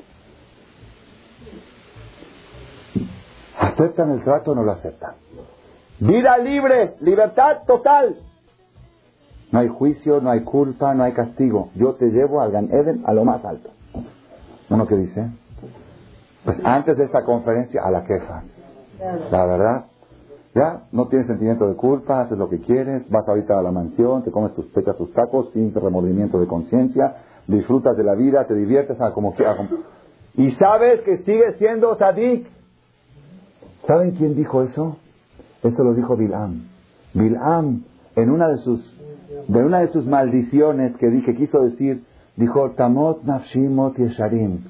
¿Aceptan 3.72 4.10
el 4.12 4.24
trato 4.24 4.52
o 4.52 4.54
no 4.54 4.62
lo 4.62 4.72
aceptan? 4.72 5.14
Vida 6.00 6.38
libre, 6.38 6.94
libertad 7.00 7.58
total. 7.66 8.16
No 9.52 9.58
hay 9.58 9.68
juicio, 9.68 10.20
no 10.20 10.30
hay 10.30 10.42
culpa, 10.42 10.94
no 10.94 11.02
hay 11.02 11.12
castigo. 11.12 11.70
Yo 11.74 11.94
te 11.94 12.06
llevo 12.06 12.40
al 12.40 12.52
Gan 12.52 12.70
Eden 12.70 13.02
a 13.06 13.12
lo 13.12 13.24
más 13.24 13.44
alto. 13.44 13.70
¿Uno 14.70 14.86
que 14.86 14.96
dice? 14.96 15.28
Pues 16.44 16.58
antes 16.64 16.96
de 16.96 17.04
esta 17.04 17.24
conferencia, 17.24 17.82
a 17.84 17.90
la 17.90 18.04
queja. 18.04 18.44
La 19.30 19.46
verdad, 19.46 19.84
Ya, 20.54 20.82
no 20.90 21.06
tienes 21.06 21.28
sentimiento 21.28 21.68
de 21.68 21.76
culpa, 21.76 22.22
haces 22.22 22.36
lo 22.36 22.48
que 22.48 22.58
quieres, 22.60 23.08
vas 23.08 23.26
ahorita 23.28 23.56
a 23.56 23.62
la 23.62 23.70
mansión, 23.70 24.24
te 24.24 24.32
comes 24.32 24.52
tus 24.54 24.66
pechas, 24.66 24.96
tus 24.96 25.12
tacos 25.12 25.50
sin 25.52 25.72
remordimiento 25.72 26.40
de 26.40 26.48
conciencia, 26.48 27.18
disfrutas 27.46 27.96
de 27.96 28.02
la 28.02 28.16
vida, 28.16 28.44
te 28.48 28.54
diviertes 28.54 29.00
a 29.00 29.12
como 29.12 29.34
quieras. 29.34 29.58
Y 30.34 30.50
sabes 30.52 31.02
que 31.02 31.18
sigues 31.18 31.56
siendo 31.58 31.94
sadik. 31.96 32.48
¿Saben 33.86 34.12
quién 34.12 34.34
dijo 34.34 34.62
eso? 34.62 34.96
Eso 35.62 35.84
lo 35.84 35.94
dijo 35.94 36.16
Bilam. 36.16 36.68
Bilam, 37.14 37.84
en 38.16 38.30
una 38.30 38.48
de 38.48 38.58
sus, 38.58 38.96
de 39.48 39.64
una 39.64 39.80
de 39.80 39.88
sus 39.88 40.06
maldiciones 40.06 40.96
que 40.96 41.08
dije, 41.08 41.34
quiso 41.34 41.62
decir, 41.62 42.04
dijo, 42.36 42.70
Tamot 42.72 43.24
nafshimot 43.24 43.96
yesharim. 43.96 44.60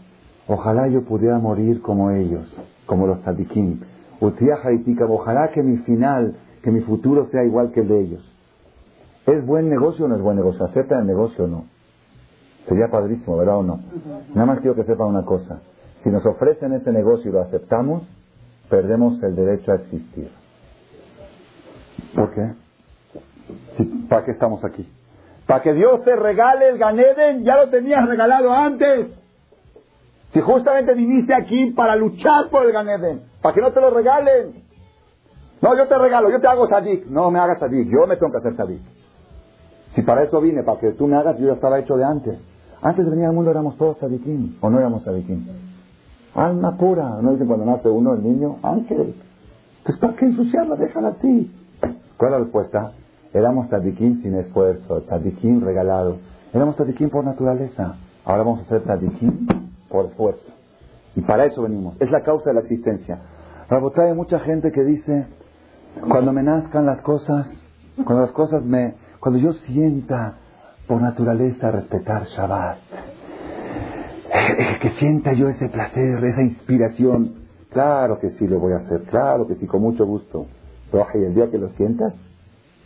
Ojalá 0.46 0.88
yo 0.88 1.02
pudiera 1.04 1.38
morir 1.38 1.80
como 1.80 2.10
ellos, 2.10 2.46
como 2.86 3.06
los 3.06 3.20
tzadikim. 3.22 3.80
Ojalá 4.20 5.50
que 5.52 5.62
mi 5.62 5.78
final, 5.78 6.36
que 6.62 6.70
mi 6.70 6.80
futuro 6.80 7.26
sea 7.26 7.44
igual 7.44 7.72
que 7.72 7.80
el 7.80 7.88
de 7.88 8.00
ellos. 8.00 8.30
¿Es 9.26 9.46
buen 9.46 9.68
negocio 9.68 10.06
o 10.06 10.08
no 10.08 10.16
es 10.16 10.22
buen 10.22 10.36
negocio? 10.36 10.64
¿Acepta 10.64 10.98
el 10.98 11.06
negocio 11.06 11.44
o 11.44 11.46
no? 11.46 11.64
Sería 12.68 12.88
padrísimo, 12.88 13.36
¿verdad 13.36 13.58
o 13.58 13.62
no? 13.62 13.80
Nada 14.34 14.46
más 14.46 14.60
quiero 14.60 14.74
que 14.74 14.84
sepan 14.84 15.08
una 15.08 15.24
cosa. 15.24 15.60
Si 16.02 16.10
nos 16.10 16.24
ofrecen 16.26 16.72
este 16.72 16.92
negocio 16.92 17.30
y 17.30 17.32
lo 17.32 17.40
aceptamos, 17.40 18.02
perdemos 18.70 19.22
el 19.22 19.34
derecho 19.34 19.72
a 19.72 19.74
existir. 19.74 20.30
¿Por 22.14 22.32
qué? 22.32 22.52
¿Para 24.08 24.24
qué 24.24 24.30
estamos 24.30 24.64
aquí? 24.64 24.88
Para 25.46 25.62
que 25.62 25.74
Dios 25.74 26.02
te 26.04 26.14
regale 26.16 26.68
el 26.68 26.78
Ganeden, 26.78 27.44
ya 27.44 27.56
lo 27.56 27.68
tenías 27.68 28.08
regalado 28.08 28.52
antes. 28.52 29.08
Si 30.32 30.40
justamente 30.40 30.94
viniste 30.94 31.34
aquí 31.34 31.72
para 31.72 31.96
luchar 31.96 32.48
por 32.50 32.64
el 32.64 32.72
Ganeden, 32.72 33.22
para 33.42 33.54
que 33.54 33.60
no 33.60 33.72
te 33.72 33.80
lo 33.80 33.90
regalen. 33.90 34.62
No, 35.60 35.76
yo 35.76 35.88
te 35.88 35.98
regalo, 35.98 36.30
yo 36.30 36.40
te 36.40 36.46
hago 36.46 36.68
sadik. 36.68 37.06
No 37.06 37.30
me 37.30 37.40
hagas 37.40 37.58
sadik, 37.58 37.88
yo 37.90 38.06
me 38.06 38.16
tengo 38.16 38.32
que 38.32 38.38
hacer 38.38 38.56
sadik. 38.56 38.80
Si 39.94 40.02
para 40.02 40.22
eso 40.22 40.40
vine, 40.40 40.62
para 40.62 40.78
que 40.78 40.92
tú 40.92 41.08
me 41.08 41.16
hagas, 41.16 41.36
yo 41.38 41.48
ya 41.48 41.54
estaba 41.54 41.80
hecho 41.80 41.96
de 41.96 42.04
antes. 42.04 42.40
Antes 42.80 43.04
de 43.04 43.10
venir 43.10 43.26
al 43.26 43.32
mundo 43.32 43.50
éramos 43.50 43.76
todos 43.76 43.98
sadikim, 43.98 44.56
o 44.60 44.70
no 44.70 44.78
éramos 44.78 45.02
sadikim. 45.02 45.69
Alma 46.40 46.78
pura, 46.78 47.18
¿no 47.20 47.32
dicen 47.32 47.46
cuando 47.46 47.66
nace 47.66 47.90
uno, 47.90 48.14
el 48.14 48.22
niño? 48.22 48.56
Ángel. 48.62 49.14
Entonces, 49.80 50.00
¿para 50.00 50.14
qué 50.14 50.24
ensuciarla? 50.24 50.74
Déjala 50.76 51.08
a 51.08 51.14
ti. 51.16 51.50
¿Cuál 52.16 52.32
es 52.32 52.38
la 52.38 52.38
respuesta? 52.38 52.92
Éramos 53.34 53.68
tadikim 53.68 54.22
sin 54.22 54.34
esfuerzo, 54.36 55.02
tadikim 55.02 55.62
regalado. 55.62 56.16
Éramos 56.54 56.76
tadikim 56.76 57.10
por 57.10 57.26
naturaleza. 57.26 57.94
Ahora 58.24 58.42
vamos 58.42 58.62
a 58.62 58.64
ser 58.70 58.84
tadikim 58.84 59.46
por 59.90 60.06
esfuerzo. 60.06 60.46
Y 61.14 61.20
para 61.20 61.44
eso 61.44 61.60
venimos. 61.60 62.00
Es 62.00 62.10
la 62.10 62.22
causa 62.22 62.48
de 62.48 62.54
la 62.54 62.60
existencia. 62.60 63.18
Rabotá, 63.68 64.04
hay 64.04 64.14
mucha 64.14 64.40
gente 64.40 64.72
que 64.72 64.82
dice, 64.82 65.26
cuando 66.08 66.32
me 66.32 66.42
nazcan 66.42 66.86
las 66.86 67.02
cosas, 67.02 67.52
cuando 67.96 68.22
las 68.22 68.32
cosas 68.32 68.64
me, 68.64 68.94
cuando 69.20 69.38
yo 69.38 69.52
sienta 69.52 70.36
por 70.86 71.02
naturaleza 71.02 71.70
respetar 71.70 72.24
Shabbat, 72.24 72.78
que 74.80 74.90
sienta 74.98 75.32
yo 75.32 75.48
ese 75.48 75.68
placer, 75.68 76.22
esa 76.24 76.42
inspiración, 76.42 77.34
claro 77.70 78.18
que 78.18 78.30
sí 78.30 78.46
lo 78.46 78.58
voy 78.58 78.72
a 78.72 78.76
hacer, 78.76 79.02
claro 79.02 79.46
que 79.46 79.54
sí, 79.56 79.66
con 79.66 79.82
mucho 79.82 80.06
gusto. 80.06 80.46
Pero 80.90 81.06
y 81.14 81.24
el 81.24 81.34
día 81.34 81.50
que 81.50 81.58
lo 81.58 81.68
sientas, 81.70 82.14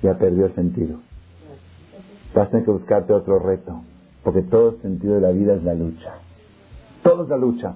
ya 0.02 0.14
perdió 0.14 0.46
el 0.46 0.54
sentido. 0.54 0.98
Vas 2.34 2.48
a 2.48 2.50
tener 2.50 2.64
que 2.64 2.70
buscarte 2.70 3.12
otro 3.12 3.38
reto, 3.38 3.82
porque 4.22 4.42
todo 4.42 4.70
el 4.70 4.82
sentido 4.82 5.14
de 5.14 5.20
la 5.20 5.30
vida 5.30 5.54
es 5.54 5.62
la 5.62 5.74
lucha. 5.74 6.14
Todo 7.02 7.24
es 7.24 7.28
la 7.28 7.36
lucha. 7.36 7.74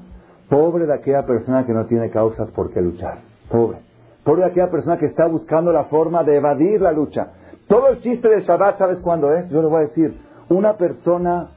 Pobre 0.49 0.87
de 0.87 0.95
aquella 0.95 1.25
persona 1.27 1.65
que 1.67 1.73
no 1.73 1.87
tiene 1.87 2.11
causas 2.11 2.51
por 2.51 2.73
qué 2.73 2.81
luchar. 2.81 3.19
Pobre. 3.51 3.79
Pobre 4.25 4.43
de 4.43 4.51
aquella 4.51 4.71
persona 4.71 4.99
que 4.99 5.07
está 5.07 5.27
buscando 5.27 5.73
la 5.73 5.85
forma 5.85 6.25
de 6.25 6.37
evadir 6.37 6.81
la 6.81 6.93
lucha. 6.93 7.33
Todo 7.67 7.89
el 7.89 8.01
chiste 8.01 8.29
del 8.29 8.43
Shabbat, 8.43 8.79
¿sabes 8.79 8.99
cuándo 9.01 9.33
es? 9.33 9.49
Yo 9.51 9.61
le 9.61 9.69
voy 9.69 9.85
a 9.85 9.89
decir, 9.89 10.19
una 10.49 10.77
persona, 10.77 11.51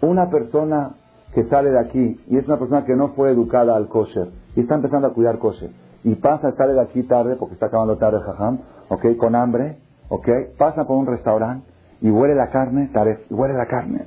una 0.00 0.30
persona 0.30 0.94
que 1.34 1.44
sale 1.44 1.70
de 1.70 1.78
aquí 1.78 2.20
y 2.26 2.36
es 2.36 2.46
una 2.46 2.58
persona 2.58 2.84
que 2.84 2.94
no 2.94 3.10
fue 3.10 3.30
educada 3.30 3.76
al 3.76 3.88
kosher 3.88 4.28
y 4.54 4.60
está 4.60 4.74
empezando 4.74 5.06
a 5.06 5.14
cuidar 5.14 5.38
kosher 5.38 5.70
y 6.04 6.14
pasa, 6.16 6.52
sale 6.52 6.74
de 6.74 6.82
aquí 6.82 7.02
tarde 7.04 7.36
porque 7.36 7.54
está 7.54 7.66
acabando 7.66 7.96
tarde 7.96 8.18
el 8.18 8.24
jajam, 8.24 8.58
ok, 8.88 9.16
con 9.18 9.34
hambre, 9.34 9.78
ok, 10.08 10.28
pasa 10.58 10.84
por 10.84 10.96
un 10.96 11.06
restaurante 11.06 11.66
y 12.00 12.10
huele 12.10 12.34
la 12.34 12.50
carne, 12.50 12.90
taref, 12.92 13.30
y 13.30 13.34
huele 13.34 13.54
la 13.54 13.66
carne, 13.66 14.06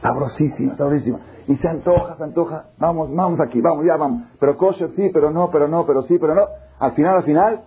sabrosísima, 0.00 0.76
sabrosísima, 0.76 1.20
y 1.46 1.56
se 1.56 1.68
antoja, 1.68 2.16
se 2.16 2.24
antoja, 2.24 2.66
vamos, 2.78 3.14
vamos 3.14 3.38
aquí, 3.40 3.60
vamos, 3.60 3.84
ya 3.84 3.96
vamos, 3.96 4.22
pero 4.40 4.56
kosher 4.56 4.90
sí, 4.96 5.10
pero 5.12 5.30
no, 5.30 5.50
pero 5.50 5.68
no, 5.68 5.84
pero 5.84 6.02
sí, 6.04 6.18
pero 6.18 6.34
no, 6.34 6.46
al 6.78 6.92
final, 6.92 7.16
al 7.16 7.24
final, 7.24 7.60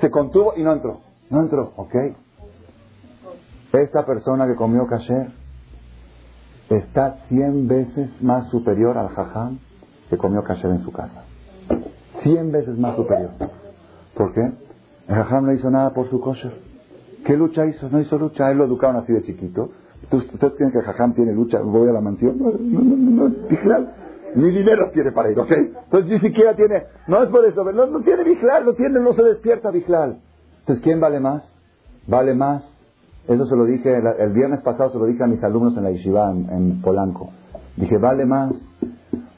se 0.00 0.10
contuvo 0.10 0.54
y 0.56 0.62
no 0.62 0.72
entró, 0.72 1.00
no 1.30 1.40
entró, 1.40 1.72
ok, 1.76 1.94
esta 3.72 4.06
persona 4.06 4.46
que 4.46 4.54
comió 4.54 4.86
kasher 4.86 5.43
está 6.70 7.18
cien 7.28 7.68
veces 7.68 8.10
más 8.22 8.48
superior 8.48 8.96
al 8.96 9.08
jajam 9.08 9.58
que 10.08 10.16
comió 10.16 10.42
kasher 10.42 10.70
en 10.70 10.82
su 10.82 10.92
casa. 10.92 11.24
Cien 12.22 12.52
veces 12.52 12.78
más 12.78 12.96
superior. 12.96 13.30
¿Por 14.14 14.32
qué? 14.32 14.52
El 15.08 15.14
jajam 15.14 15.46
no 15.46 15.52
hizo 15.52 15.70
nada 15.70 15.92
por 15.92 16.08
su 16.08 16.20
kosher. 16.20 16.54
¿Qué 17.24 17.36
lucha 17.36 17.66
hizo? 17.66 17.88
No 17.90 18.00
hizo 18.00 18.18
lucha. 18.18 18.50
Él 18.50 18.58
lo 18.58 18.64
educaron 18.64 18.96
así 18.96 19.12
de 19.12 19.22
chiquito. 19.22 19.70
¿Ustedes 20.10 20.54
creen 20.56 20.72
que 20.72 20.78
el 20.78 20.84
jajam 20.84 21.14
tiene 21.14 21.32
lucha? 21.32 21.60
Voy 21.60 21.88
a 21.88 21.92
la 21.92 22.00
mansión. 22.00 22.38
No, 22.38 22.52
no, 22.52 23.28
no, 23.28 23.86
Ni 24.34 24.50
dinero 24.50 24.90
tiene 24.92 25.12
para 25.12 25.30
ir, 25.30 25.38
¿ok? 25.38 25.50
Entonces 25.50 26.10
ni 26.10 26.28
siquiera 26.28 26.54
tiene, 26.54 26.84
no 27.08 27.22
es 27.22 27.30
por 27.30 27.44
eso, 27.44 27.64
no, 27.64 27.86
no 27.86 28.00
tiene 28.00 28.24
vigilar, 28.24 28.64
no 28.64 28.74
tiene, 28.74 29.00
no 29.00 29.12
se 29.12 29.22
despierta 29.22 29.70
vigilar. 29.70 30.16
Entonces, 30.60 30.82
¿quién 30.82 31.00
vale 31.00 31.20
más? 31.20 31.44
Vale 32.06 32.34
más 32.34 32.73
eso 33.26 33.46
se 33.46 33.56
lo 33.56 33.64
dije, 33.64 34.02
el 34.18 34.32
viernes 34.32 34.60
pasado 34.60 34.90
se 34.90 34.98
lo 34.98 35.06
dije 35.06 35.24
a 35.24 35.26
mis 35.26 35.42
alumnos 35.42 35.76
en 35.76 35.84
la 35.84 35.90
yeshiva 35.90 36.30
en, 36.30 36.82
Polanco. 36.82 37.30
Dije, 37.76 37.96
vale 37.98 38.26
más 38.26 38.52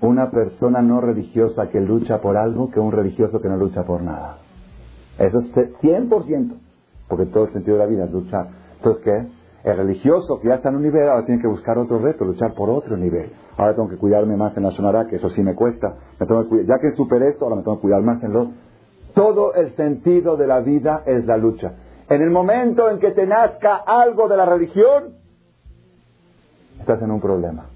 una 0.01 0.31
persona 0.31 0.83
no 0.83 1.01
religiosa 1.01 1.69
que 1.69 1.81
lucha 1.81 2.21
por 2.21 2.37
algo 2.37 2.71
que 2.71 2.81
un 2.81 2.93
religioso 2.93 3.41
que 3.41 3.49
no 3.49 3.57
lucha 3.57 3.85
por 3.85 4.03
nada. 4.03 4.39
Eso 5.19 5.39
es 5.39 5.53
100%, 5.81 6.55
porque 7.09 7.27
todo 7.27 7.45
el 7.45 7.53
sentido 7.53 7.77
de 7.79 7.85
la 7.85 7.89
vida 7.89 8.05
es 8.05 8.13
luchar. 8.13 8.49
Entonces, 8.77 9.03
¿qué? 9.05 9.27
El 9.65 9.77
religioso 9.77 10.39
que 10.41 10.49
ya 10.49 10.55
está 10.57 10.69
en 10.69 10.77
un 10.77 10.83
nivel 10.83 11.09
ahora 11.09 11.25
tiene 11.25 11.41
que 11.41 11.49
buscar 11.49 11.79
otro 11.79 11.99
reto, 11.99 12.25
luchar 12.25 12.55
por 12.55 12.71
otro 12.71 12.97
nivel. 12.97 13.33
Ahora 13.57 13.75
tengo 13.75 13.89
que 13.89 13.97
cuidarme 13.97 14.37
más 14.37 14.57
en 14.57 14.65
la 14.65 14.71
Shonara, 14.71 15.07
que 15.07 15.17
eso 15.17 15.29
sí 15.31 15.43
me 15.43 15.55
cuesta. 15.55 15.97
Me 16.21 16.27
tengo 16.27 16.49
que 16.49 16.67
ya 16.67 16.79
que 16.79 16.93
superé 16.93 17.29
esto, 17.29 17.45
ahora 17.45 17.57
me 17.57 17.63
tengo 17.63 17.77
que 17.77 17.83
cuidar 17.83 18.03
más 18.03 18.23
en 18.23 18.33
lo... 18.33 18.51
Todo 19.15 19.55
el 19.55 19.75
sentido 19.77 20.37
de 20.37 20.47
la 20.47 20.61
vida 20.61 21.03
es 21.07 21.25
la 21.25 21.37
lucha. 21.37 21.73
En 22.09 22.23
el 22.23 22.31
momento 22.31 22.89
en 22.89 23.01
que 23.01 23.11
te 23.11 23.27
nazca 23.27 23.77
algo 23.77 24.29
de 24.29 24.37
la 24.37 24.47
religión, 24.47 25.15
estás 26.79 27.03
en 27.03 27.11
un 27.11 27.21
problema. 27.21 27.67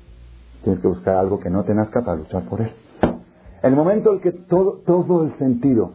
Tienes 0.62 0.80
que 0.80 0.88
buscar 0.88 1.16
algo 1.16 1.40
que 1.40 1.50
no 1.50 1.64
te 1.64 1.74
nazca 1.74 2.02
para 2.02 2.18
luchar 2.18 2.42
por 2.44 2.60
él. 2.60 2.72
En 3.62 3.70
el 3.70 3.76
momento 3.76 4.12
en 4.12 4.20
que 4.20 4.32
todo, 4.32 4.78
todo 4.86 5.24
el 5.24 5.36
sentido. 5.38 5.92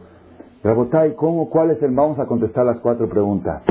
Rabotai, 0.62 1.14
¿cómo, 1.14 1.48
cuál 1.48 1.70
es 1.70 1.82
el? 1.82 1.92
Vamos 1.92 2.18
a 2.18 2.26
contestar 2.26 2.66
las 2.66 2.80
cuatro 2.80 3.08
preguntas. 3.08 3.62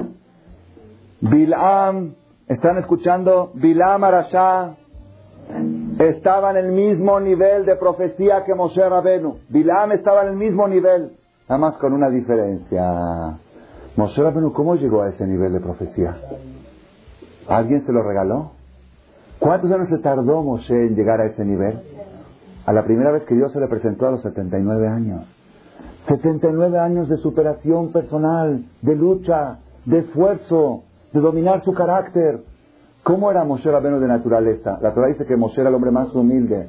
Bilam, 1.22 2.16
¿están 2.48 2.78
escuchando? 2.78 3.52
Bilam 3.54 4.04
Arashá 4.04 4.76
estaba 6.00 6.52
en 6.52 6.58
el 6.58 6.72
mismo 6.72 7.20
nivel 7.20 7.66
de 7.66 7.76
profecía 7.76 8.44
que 8.44 8.54
Moshe 8.56 8.88
Rabenu. 8.88 9.38
Bilam 9.50 9.92
estaba 9.92 10.24
en 10.24 10.30
el 10.30 10.36
mismo 10.36 10.68
nivel, 10.68 11.18
nada 11.48 11.60
más 11.60 11.78
con 11.78 11.94
una 11.94 12.10
diferencia. 12.10 13.38
Moshe 13.96 14.22
Rabenu, 14.22 14.52
¿cómo 14.52 14.76
llegó 14.76 15.04
a 15.04 15.10
ese 15.10 15.26
nivel 15.26 15.54
de 15.54 15.62
profecía? 15.62 16.18
¿Alguien 17.48 17.86
se 17.86 17.94
lo 17.94 18.04
regaló? 18.04 18.52
¿Cuántos 19.40 19.72
años 19.72 19.88
se 19.88 20.00
tardó 20.00 20.44
Moshe 20.44 20.88
en 20.88 20.96
llegar 20.96 21.22
a 21.22 21.28
ese 21.28 21.46
nivel? 21.46 21.80
A 22.66 22.74
la 22.74 22.84
primera 22.84 23.12
vez 23.12 23.24
que 23.24 23.36
Dios 23.36 23.54
se 23.54 23.60
le 23.60 23.68
presentó 23.68 24.08
a 24.08 24.12
los 24.12 24.22
79 24.22 24.88
años. 24.90 25.26
79 26.10 26.78
años 26.78 27.08
de 27.08 27.18
superación 27.18 27.94
personal, 27.94 28.66
de 28.82 28.96
lucha, 28.96 29.60
de 29.86 30.00
esfuerzo, 30.00 30.84
de 31.14 31.22
dominar 31.22 31.64
su 31.64 31.74
carácter. 31.74 32.44
¿Cómo 33.02 33.32
era 33.32 33.46
Moshe 33.46 33.72
Rabenu 33.72 34.00
de 34.00 34.08
naturaleza? 34.08 34.78
La 34.82 34.94
Torah 34.94 35.08
dice 35.08 35.26
que 35.26 35.38
Moshe 35.38 35.62
era 35.62 35.70
el 35.70 35.76
hombre 35.76 35.92
más 35.92 36.14
humilde. 36.14 36.68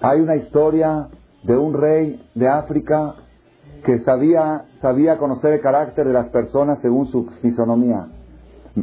Hay 0.00 0.20
una 0.20 0.34
historia 0.34 1.06
de 1.44 1.56
un 1.56 1.72
rey 1.72 2.20
de 2.34 2.48
África 2.48 3.14
que 3.84 3.98
sabía, 4.00 4.64
sabía 4.80 5.18
conocer 5.18 5.54
el 5.54 5.60
carácter 5.60 6.06
de 6.06 6.12
las 6.12 6.28
personas 6.28 6.78
según 6.80 7.06
su 7.06 7.26
fisonomía. 7.42 8.08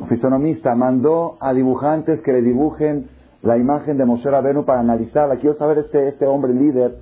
Fisonomista 0.08 0.76
mandó 0.76 1.38
a 1.40 1.54
dibujantes 1.54 2.22
que 2.22 2.34
le 2.34 2.42
dibujen 2.42 3.10
la 3.42 3.58
imagen 3.58 3.98
de 3.98 4.06
Moshe 4.06 4.30
Rabenu 4.30 4.66
para 4.66 4.82
analizarla. 4.82 5.38
Quiero 5.38 5.56
saber 5.56 5.80
este, 5.80 6.10
este 6.10 6.28
hombre 6.28 6.54
líder. 6.54 6.98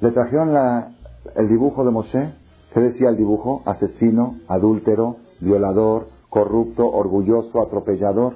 Le 0.00 0.10
trajeron 0.12 0.54
la, 0.54 0.92
el 1.34 1.48
dibujo 1.48 1.84
de 1.84 1.90
Moshe. 1.90 2.32
¿Qué 2.72 2.80
decía 2.80 3.08
el 3.10 3.16
dibujo? 3.16 3.62
Asesino, 3.66 4.38
adúltero, 4.48 5.16
violador, 5.40 6.06
corrupto, 6.30 6.90
orgulloso, 6.90 7.60
atropellador. 7.60 8.34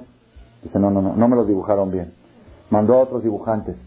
Dice, 0.63 0.77
no, 0.79 0.91
no, 0.91 1.01
no, 1.01 1.15
no 1.15 1.27
me 1.27 1.35
los 1.35 1.47
dibujaron 1.47 1.91
bien. 1.91 2.13
Mandó 2.69 2.95
a 2.95 3.03
otros 3.03 3.23
dibujantes. 3.23 3.77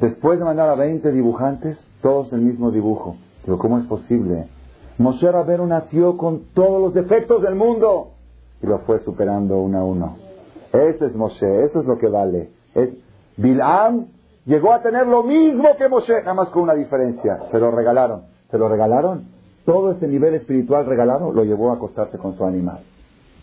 Después 0.00 0.38
de 0.38 0.44
mandar 0.44 0.70
a 0.70 0.74
20 0.76 1.12
dibujantes, 1.12 1.78
todos 2.00 2.32
el 2.32 2.40
mismo 2.40 2.70
dibujo. 2.70 3.16
Pero 3.44 3.58
¿cómo 3.58 3.78
es 3.78 3.86
posible? 3.86 4.48
Moshe 4.98 5.30
Rabenu 5.30 5.66
nació 5.66 6.16
con 6.16 6.44
todos 6.54 6.80
los 6.82 6.94
defectos 6.94 7.42
del 7.42 7.54
mundo 7.54 8.12
y 8.62 8.66
lo 8.66 8.80
fue 8.80 9.00
superando 9.00 9.58
uno 9.58 9.78
a 9.78 9.84
uno. 9.84 10.16
Ese 10.72 11.06
es 11.06 11.14
Moshe, 11.14 11.64
eso 11.64 11.80
es 11.80 11.86
lo 11.86 11.98
que 11.98 12.08
vale. 12.08 12.50
Es, 12.74 12.90
Bilam 13.36 14.06
llegó 14.44 14.72
a 14.72 14.82
tener 14.82 15.06
lo 15.06 15.22
mismo 15.22 15.76
que 15.78 15.88
Moshe, 15.88 16.12
nada 16.20 16.34
más 16.34 16.48
con 16.50 16.62
una 16.62 16.74
diferencia. 16.74 17.38
Se 17.50 17.58
lo 17.58 17.70
regalaron. 17.70 18.22
Se 18.50 18.58
lo 18.58 18.68
regalaron. 18.68 19.24
Todo 19.64 19.92
ese 19.92 20.06
nivel 20.06 20.34
espiritual 20.34 20.86
regalado 20.86 21.32
lo 21.32 21.44
llevó 21.44 21.70
a 21.70 21.74
acostarse 21.74 22.18
con 22.18 22.36
su 22.36 22.44
animal. 22.44 22.80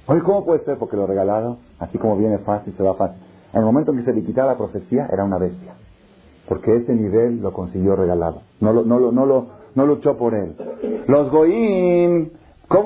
Oye, 0.07 0.21
¿cómo 0.21 0.45
puede 0.45 0.63
ser? 0.63 0.77
Porque 0.77 0.95
lo 0.95 1.05
regalado, 1.05 1.57
así 1.79 1.97
como 1.97 2.17
viene 2.17 2.37
fácil, 2.39 2.73
se 2.75 2.83
va 2.83 2.93
fácil. 2.93 3.21
En 3.53 3.59
el 3.59 3.65
momento 3.65 3.91
en 3.91 3.99
que 3.99 4.05
se 4.05 4.13
le 4.13 4.23
quitaba 4.23 4.51
la 4.51 4.57
profecía, 4.57 5.07
era 5.11 5.23
una 5.23 5.37
bestia. 5.37 5.73
Porque 6.47 6.75
ese 6.75 6.93
nivel 6.93 7.41
lo 7.41 7.51
consiguió 7.51 7.95
regalado. 7.95 8.41
No, 8.61 8.71
lo, 8.71 8.83
no, 8.83 8.99
lo, 8.99 9.11
no, 9.11 9.25
lo, 9.25 9.47
no 9.77 9.85
luchó 9.85 10.17
por 10.17 10.33
él. 10.33 10.55
Los 11.07 11.29
Goín, 11.29 12.31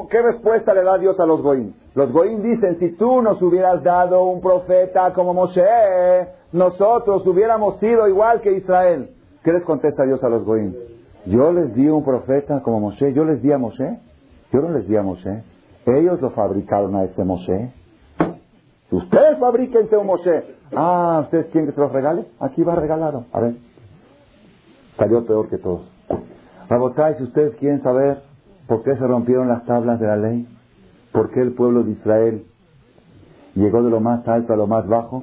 ¿qué 0.10 0.22
respuesta 0.22 0.74
le 0.74 0.84
da 0.84 0.98
Dios 0.98 1.18
a 1.22 1.26
los 1.26 1.42
Goín? 1.42 1.74
Los 1.96 2.12
Goín 2.12 2.44
dicen, 2.44 2.80
si 2.80 2.98
tú 2.98 3.22
nos 3.22 3.42
hubieras 3.42 3.82
dado 3.82 4.26
un 4.26 4.42
profeta 4.42 5.14
como 5.14 5.34
Moshe, 5.34 5.64
nosotros 6.52 7.26
hubiéramos 7.26 7.80
sido 7.80 8.10
igual 8.10 8.42
que 8.42 8.52
Israel. 8.52 9.10
¿Qué 9.42 9.54
les 9.54 9.64
contesta 9.64 10.04
Dios 10.04 10.22
a 10.22 10.28
los 10.28 10.44
Goín? 10.44 10.76
Yo 11.28 11.54
les 11.54 11.74
di 11.74 11.88
un 11.88 12.04
profeta 12.04 12.62
como 12.62 12.82
Moshe, 12.82 13.14
yo 13.14 13.24
les 13.24 13.42
di 13.42 13.54
a 13.54 13.58
Moshe, 13.58 14.00
yo 14.52 14.60
no 14.60 14.72
les 14.72 14.86
di 14.86 14.98
a 14.98 15.02
Moshe. 15.02 15.44
Ellos 15.86 16.20
lo 16.20 16.32
fabricaron 16.32 16.94
a 16.98 17.06
ese 17.06 17.24
Moshe. 17.24 17.72
Si 18.90 18.96
ustedes 18.98 19.38
fabriquen 19.40 19.88
un 19.98 20.08
Moshe, 20.08 20.44
ah, 20.76 21.22
¿ustedes 21.24 21.48
quieren 21.52 21.70
que 21.70 21.74
se 21.74 21.80
los 21.80 21.94
regale? 21.94 22.26
Aquí 22.42 22.64
va 22.64 22.76
regalado. 22.76 23.28
A 23.32 23.40
ver, 23.40 23.56
salió 24.98 25.26
peor 25.26 25.48
que 25.48 25.58
todos. 25.58 25.90
Rabotai, 26.72 27.15
si 27.15 27.23
ustedes 27.23 27.53
quieren 27.57 27.84
saber 27.84 28.22
por 28.65 28.81
qué 28.84 28.95
se 28.95 29.06
rompieron 29.06 29.49
las 29.49 29.65
tablas 29.65 29.99
de 29.99 30.07
la 30.07 30.15
ley, 30.15 30.48
por 31.11 31.30
qué 31.31 31.41
el 31.41 31.52
pueblo 31.52 31.84
de 31.84 31.91
Israel 31.91 32.45
llegó 33.56 33.84
de 33.84 33.89
lo 33.89 33.99
más 33.99 34.26
alto 34.26 34.53
a 34.53 34.56
lo 34.56 34.68
más 34.68 34.88
bajo, 34.88 35.22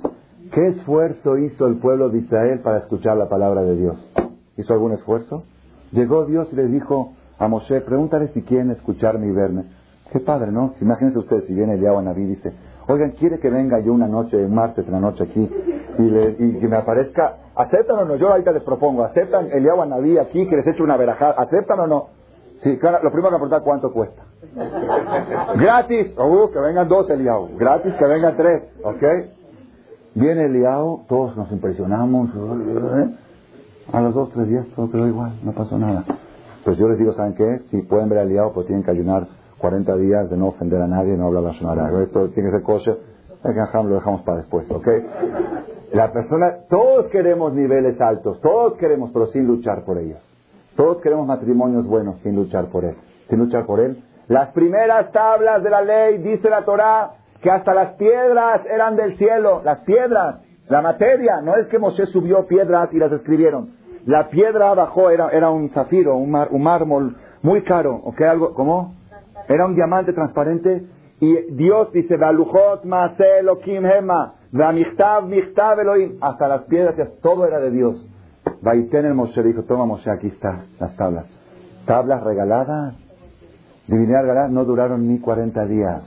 ¿qué 0.52 0.66
esfuerzo 0.66 1.38
hizo 1.38 1.66
el 1.66 1.78
pueblo 1.78 2.10
de 2.10 2.18
Israel 2.18 2.60
para 2.60 2.80
escuchar 2.80 3.16
la 3.16 3.30
palabra 3.30 3.62
de 3.62 3.76
Dios? 3.76 3.96
¿Hizo 4.58 4.74
algún 4.74 4.92
esfuerzo? 4.92 5.44
Llegó 5.92 6.26
Dios 6.26 6.48
y 6.52 6.56
le 6.56 6.66
dijo 6.66 7.14
a 7.38 7.48
Moshe, 7.48 7.80
pregúntale 7.80 8.28
si 8.34 8.42
quieren 8.42 8.70
escucharme 8.70 9.28
y 9.28 9.32
verme. 9.32 9.64
Qué 10.12 10.20
padre, 10.20 10.52
¿no? 10.52 10.74
Imagínense 10.82 11.18
ustedes 11.18 11.44
si 11.46 11.54
viene 11.54 11.76
el 11.76 11.80
Yahweh 11.80 12.02
Naví 12.02 12.24
y 12.24 12.26
dice, 12.26 12.52
oigan, 12.88 13.12
¿quiere 13.12 13.38
que 13.38 13.50
venga 13.50 13.78
yo 13.80 13.92
una 13.92 14.08
noche, 14.08 14.36
un 14.36 14.54
martes, 14.54 14.86
una 14.88 15.00
noche 15.00 15.24
aquí 15.24 15.48
y, 15.98 16.02
le, 16.02 16.36
y 16.38 16.58
que 16.58 16.68
me 16.68 16.76
aparezca? 16.76 17.36
¿Aceptan 17.54 17.98
o 17.98 18.04
no? 18.04 18.16
Yo 18.16 18.30
ahorita 18.30 18.52
les 18.52 18.62
propongo, 18.62 19.04
¿aceptan 19.04 19.48
el 19.52 19.64
Naví 19.64 20.18
aquí 20.18 20.46
que 20.48 20.56
les 20.56 20.66
eche 20.66 20.82
una 20.82 20.96
verajada? 20.96 21.34
¿Aceptan 21.38 21.80
o 21.80 21.86
no? 21.86 22.06
Sí, 22.62 22.78
claro, 22.78 22.98
lo 23.02 23.10
primero 23.12 23.30
que 23.30 23.36
preguntar 23.36 23.62
cuánto 23.62 23.92
cuesta. 23.92 24.22
Gratis, 25.56 26.14
uh, 26.18 26.50
que 26.50 26.58
vengan 26.58 26.88
dos 26.88 27.08
Eliao. 27.10 27.48
Gratis, 27.56 27.94
que 27.94 28.04
vengan 28.06 28.36
tres, 28.36 28.68
¿ok? 28.82 29.02
Viene 30.14 30.46
Eliao, 30.46 31.04
todos 31.08 31.36
nos 31.36 31.50
impresionamos. 31.52 32.30
¿eh? 32.30 33.14
A 33.92 34.00
los 34.00 34.14
dos, 34.14 34.30
tres 34.32 34.48
días 34.48 34.66
todo 34.74 34.90
quedó 34.90 35.06
igual, 35.06 35.38
no 35.44 35.52
pasó 35.52 35.78
nada. 35.78 36.04
Pues 36.64 36.76
yo 36.78 36.88
les 36.88 36.98
digo, 36.98 37.12
¿saben 37.12 37.34
qué? 37.34 37.60
Si 37.70 37.82
pueden 37.82 38.08
ver 38.08 38.18
a 38.18 38.22
Eliao, 38.22 38.52
pues 38.52 38.66
tienen 38.66 38.84
que 38.84 38.90
ayunar 38.90 39.28
40 39.58 39.96
días 39.96 40.30
de 40.30 40.36
no 40.36 40.48
ofender 40.48 40.80
a 40.80 40.86
nadie, 40.86 41.16
no 41.16 41.26
hablar 41.26 41.42
la 41.42 41.54
sonora. 41.54 41.90
Esto 42.02 42.28
tiene 42.30 42.50
que 42.50 42.58
ser 42.58 42.96
lo 43.84 43.94
dejamos 43.94 44.22
para 44.22 44.38
después, 44.38 44.70
¿ok? 44.70 44.88
La 45.92 46.12
persona, 46.12 46.66
todos 46.68 47.06
queremos 47.06 47.54
niveles 47.54 48.00
altos, 48.00 48.40
todos 48.40 48.74
queremos, 48.74 49.10
pero 49.12 49.26
sin 49.28 49.46
luchar 49.46 49.84
por 49.84 49.98
ellos. 49.98 50.18
Todos 50.76 51.00
queremos 51.00 51.26
matrimonios 51.26 51.86
buenos 51.86 52.20
sin 52.22 52.36
luchar 52.36 52.66
por 52.66 52.84
él. 52.84 52.96
Sin 53.28 53.38
luchar 53.38 53.66
por 53.66 53.80
él. 53.80 54.04
Las 54.28 54.48
primeras 54.50 55.10
tablas 55.12 55.62
de 55.62 55.70
la 55.70 55.82
ley, 55.82 56.18
dice 56.18 56.50
la 56.50 56.62
Torá, 56.62 57.12
que 57.40 57.50
hasta 57.50 57.72
las 57.72 57.94
piedras 57.94 58.66
eran 58.66 58.96
del 58.96 59.16
cielo. 59.16 59.62
Las 59.64 59.80
piedras, 59.80 60.40
la 60.68 60.82
materia. 60.82 61.40
No 61.42 61.56
es 61.56 61.66
que 61.68 61.78
Moshe 61.78 62.06
subió 62.06 62.46
piedras 62.46 62.90
y 62.92 62.98
las 62.98 63.10
escribieron. 63.12 63.70
La 64.04 64.28
piedra 64.28 64.74
bajó, 64.74 65.10
era, 65.10 65.30
era 65.30 65.50
un 65.50 65.70
zafiro, 65.70 66.16
un, 66.16 66.34
un 66.34 66.62
mármol 66.62 67.16
muy 67.42 67.64
caro. 67.64 67.96
¿Ok? 68.04 68.20
Algo, 68.20 68.54
¿Cómo? 68.54 68.97
Era 69.48 69.66
un 69.66 69.74
diamante 69.74 70.12
transparente. 70.12 70.86
Y 71.20 71.52
Dios 71.54 71.90
dice, 71.92 72.16
Elohim. 75.82 76.18
Hasta 76.20 76.46
las 76.46 76.62
piedras, 76.62 76.94
todo 77.22 77.46
era 77.46 77.58
de 77.58 77.70
Dios. 77.70 78.06
Vaiten 78.62 79.06
el 79.06 79.14
Moshe 79.14 79.42
dijo, 79.42 79.62
toma 79.64 79.86
Moshe, 79.86 80.10
aquí 80.10 80.28
están 80.28 80.66
las 80.78 80.94
tablas. 80.96 81.26
Tablas 81.86 82.22
regaladas, 82.22 82.94
divinidad 83.86 84.22
regalada, 84.22 84.48
no 84.48 84.64
duraron 84.64 85.06
ni 85.06 85.18
40 85.18 85.66
días. 85.66 86.04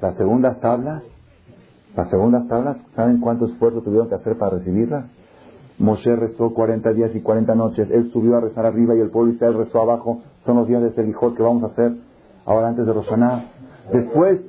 Las 0.00 0.16
segundas 0.16 0.60
tablas, 0.60 1.02
las 1.94 2.10
segundas 2.10 2.46
tablas, 2.48 2.76
¿saben 2.94 3.20
cuánto 3.20 3.46
esfuerzo 3.46 3.82
tuvieron 3.82 4.08
que 4.08 4.14
hacer 4.14 4.36
para 4.38 4.58
recibirlas? 4.58 5.06
Moshe 5.78 6.14
rezó 6.16 6.54
40 6.54 6.92
días 6.92 7.14
y 7.14 7.20
40 7.20 7.54
noches. 7.54 7.90
Él 7.90 8.10
subió 8.12 8.36
a 8.36 8.40
rezar 8.40 8.64
arriba 8.64 8.94
y 8.94 9.00
el 9.00 9.10
pueblo 9.10 9.32
Israel 9.32 9.58
rezó 9.58 9.82
abajo. 9.82 10.22
Son 10.44 10.56
los 10.56 10.66
días 10.68 10.82
de 10.82 10.92
Selijot 10.92 11.36
que 11.36 11.42
vamos 11.42 11.62
a 11.64 11.66
hacer 11.66 11.92
ahora 12.46 12.68
antes 12.68 12.86
de 12.86 12.92
Roshaná. 12.92 13.44
Después 13.92 14.40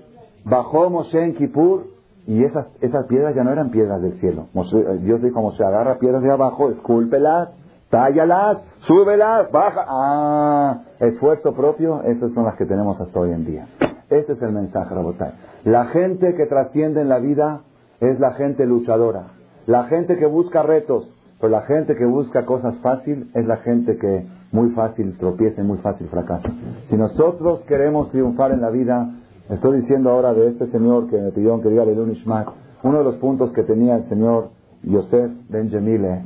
bajó 0.45 0.89
Moshe 0.89 1.21
en 1.21 1.35
Kippur 1.35 1.87
y 2.25 2.43
esas, 2.43 2.67
esas 2.81 3.05
piedras 3.07 3.35
ya 3.35 3.43
no 3.43 3.51
eran 3.51 3.71
piedras 3.71 4.01
del 4.01 4.19
cielo. 4.19 4.47
Eh, 4.53 4.99
Dios 5.01 5.21
dijo, 5.21 5.35
como 5.35 5.51
se 5.53 5.63
agarra 5.63 5.97
piedras 5.99 6.21
de 6.21 6.31
abajo, 6.31 6.69
escúlpelas, 6.69 7.49
tállalas, 7.89 8.63
súbelas, 8.79 9.51
baja. 9.51 9.85
Ah, 9.87 10.81
esfuerzo 10.99 11.53
propio, 11.53 12.03
esas 12.03 12.31
son 12.33 12.45
las 12.45 12.55
que 12.55 12.65
tenemos 12.65 12.99
hasta 12.99 13.19
hoy 13.19 13.31
en 13.31 13.45
día. 13.45 13.67
Este 14.09 14.33
es 14.33 14.41
el 14.41 14.51
mensaje, 14.51 14.93
Rabotay. 14.93 15.31
La 15.65 15.85
gente 15.85 16.35
que 16.35 16.45
trasciende 16.45 17.01
en 17.01 17.09
la 17.09 17.19
vida 17.19 17.61
es 17.99 18.19
la 18.19 18.33
gente 18.33 18.65
luchadora. 18.65 19.27
La 19.65 19.85
gente 19.85 20.17
que 20.17 20.25
busca 20.25 20.63
retos, 20.63 21.09
pero 21.39 21.51
la 21.51 21.61
gente 21.61 21.95
que 21.95 22.05
busca 22.05 22.45
cosas 22.45 22.77
fáciles 22.79 23.27
es 23.35 23.45
la 23.45 23.57
gente 23.57 23.97
que 23.97 24.25
muy 24.51 24.71
fácil 24.71 25.17
tropieza 25.17 25.63
muy 25.63 25.77
fácil 25.79 26.07
fracasa. 26.07 26.49
Si 26.89 26.97
nosotros 26.97 27.61
queremos 27.67 28.11
triunfar 28.11 28.51
en 28.51 28.61
la 28.61 28.69
vida, 28.69 29.09
Estoy 29.49 29.79
diciendo 29.79 30.09
ahora 30.09 30.33
de 30.33 30.49
este 30.49 30.67
señor 30.71 31.07
que 31.09 31.17
me 31.17 31.31
pidieron 31.31 31.61
que 31.61 31.69
diga 31.69 31.85
Belun 31.85 32.11
Ishmael. 32.11 32.47
Uno 32.83 32.97
de 32.97 33.03
los 33.05 33.15
puntos 33.15 33.53
que 33.53 33.63
tenía 33.63 33.95
el 33.95 34.09
señor 34.09 34.49
Yosef 34.83 35.31
Benjamile 35.47 36.21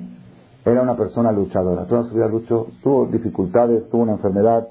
era 0.65 0.81
una 0.81 0.97
persona 0.97 1.31
luchadora. 1.31 1.85
Toda 1.85 2.05
su 2.05 2.15
vida 2.15 2.27
luchó, 2.27 2.65
tuvo 2.81 3.05
dificultades, 3.05 3.87
tuvo 3.91 4.01
una 4.01 4.13
enfermedad 4.13 4.67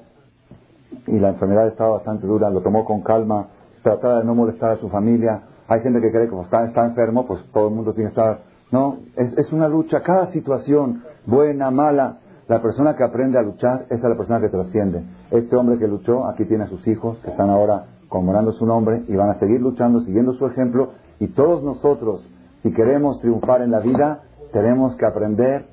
y 1.07 1.17
la 1.17 1.29
enfermedad 1.29 1.67
estaba 1.67 1.91
bastante 1.91 2.27
dura. 2.27 2.49
Lo 2.49 2.61
tomó 2.61 2.83
con 2.83 3.01
calma, 3.03 3.47
trataba 3.83 4.19
de 4.19 4.25
no 4.25 4.35
molestar 4.35 4.71
a 4.71 4.77
su 4.81 4.89
familia. 4.89 5.43
Hay 5.69 5.79
gente 5.79 6.01
que 6.01 6.11
cree 6.11 6.25
que 6.25 6.31
como 6.31 6.43
está, 6.43 6.65
está 6.65 6.85
enfermo, 6.85 7.25
pues 7.25 7.41
todo 7.53 7.69
el 7.69 7.73
mundo 7.73 7.93
tiene 7.93 8.11
que 8.11 8.19
estar. 8.19 8.39
No, 8.69 8.97
es, 9.15 9.37
es 9.37 9.53
una 9.53 9.69
lucha. 9.69 10.01
Cada 10.01 10.29
situación, 10.33 11.03
buena, 11.25 11.71
mala, 11.71 12.17
la 12.47 12.61
persona 12.61 12.95
que 12.95 13.03
aprende 13.03 13.37
a 13.37 13.41
luchar, 13.41 13.85
esa 13.89 13.95
es 13.95 14.03
la 14.03 14.17
persona 14.17 14.41
que 14.41 14.49
trasciende. 14.49 15.03
Este 15.31 15.55
hombre 15.55 15.77
que 15.77 15.87
luchó, 15.87 16.27
aquí 16.27 16.45
tiene 16.45 16.65
a 16.65 16.67
sus 16.67 16.85
hijos, 16.87 17.17
que 17.23 17.31
están 17.31 17.49
ahora 17.49 17.85
conmemorando 18.09 18.51
su 18.53 18.65
nombre 18.65 19.03
y 19.07 19.15
van 19.15 19.29
a 19.29 19.39
seguir 19.39 19.61
luchando, 19.61 20.01
siguiendo 20.01 20.33
su 20.33 20.45
ejemplo. 20.45 20.89
Y 21.19 21.27
todos 21.27 21.63
nosotros, 21.63 22.27
si 22.61 22.73
queremos 22.73 23.21
triunfar 23.21 23.61
en 23.61 23.71
la 23.71 23.79
vida, 23.79 24.23
tenemos 24.51 24.95
que 24.97 25.05
aprender 25.05 25.67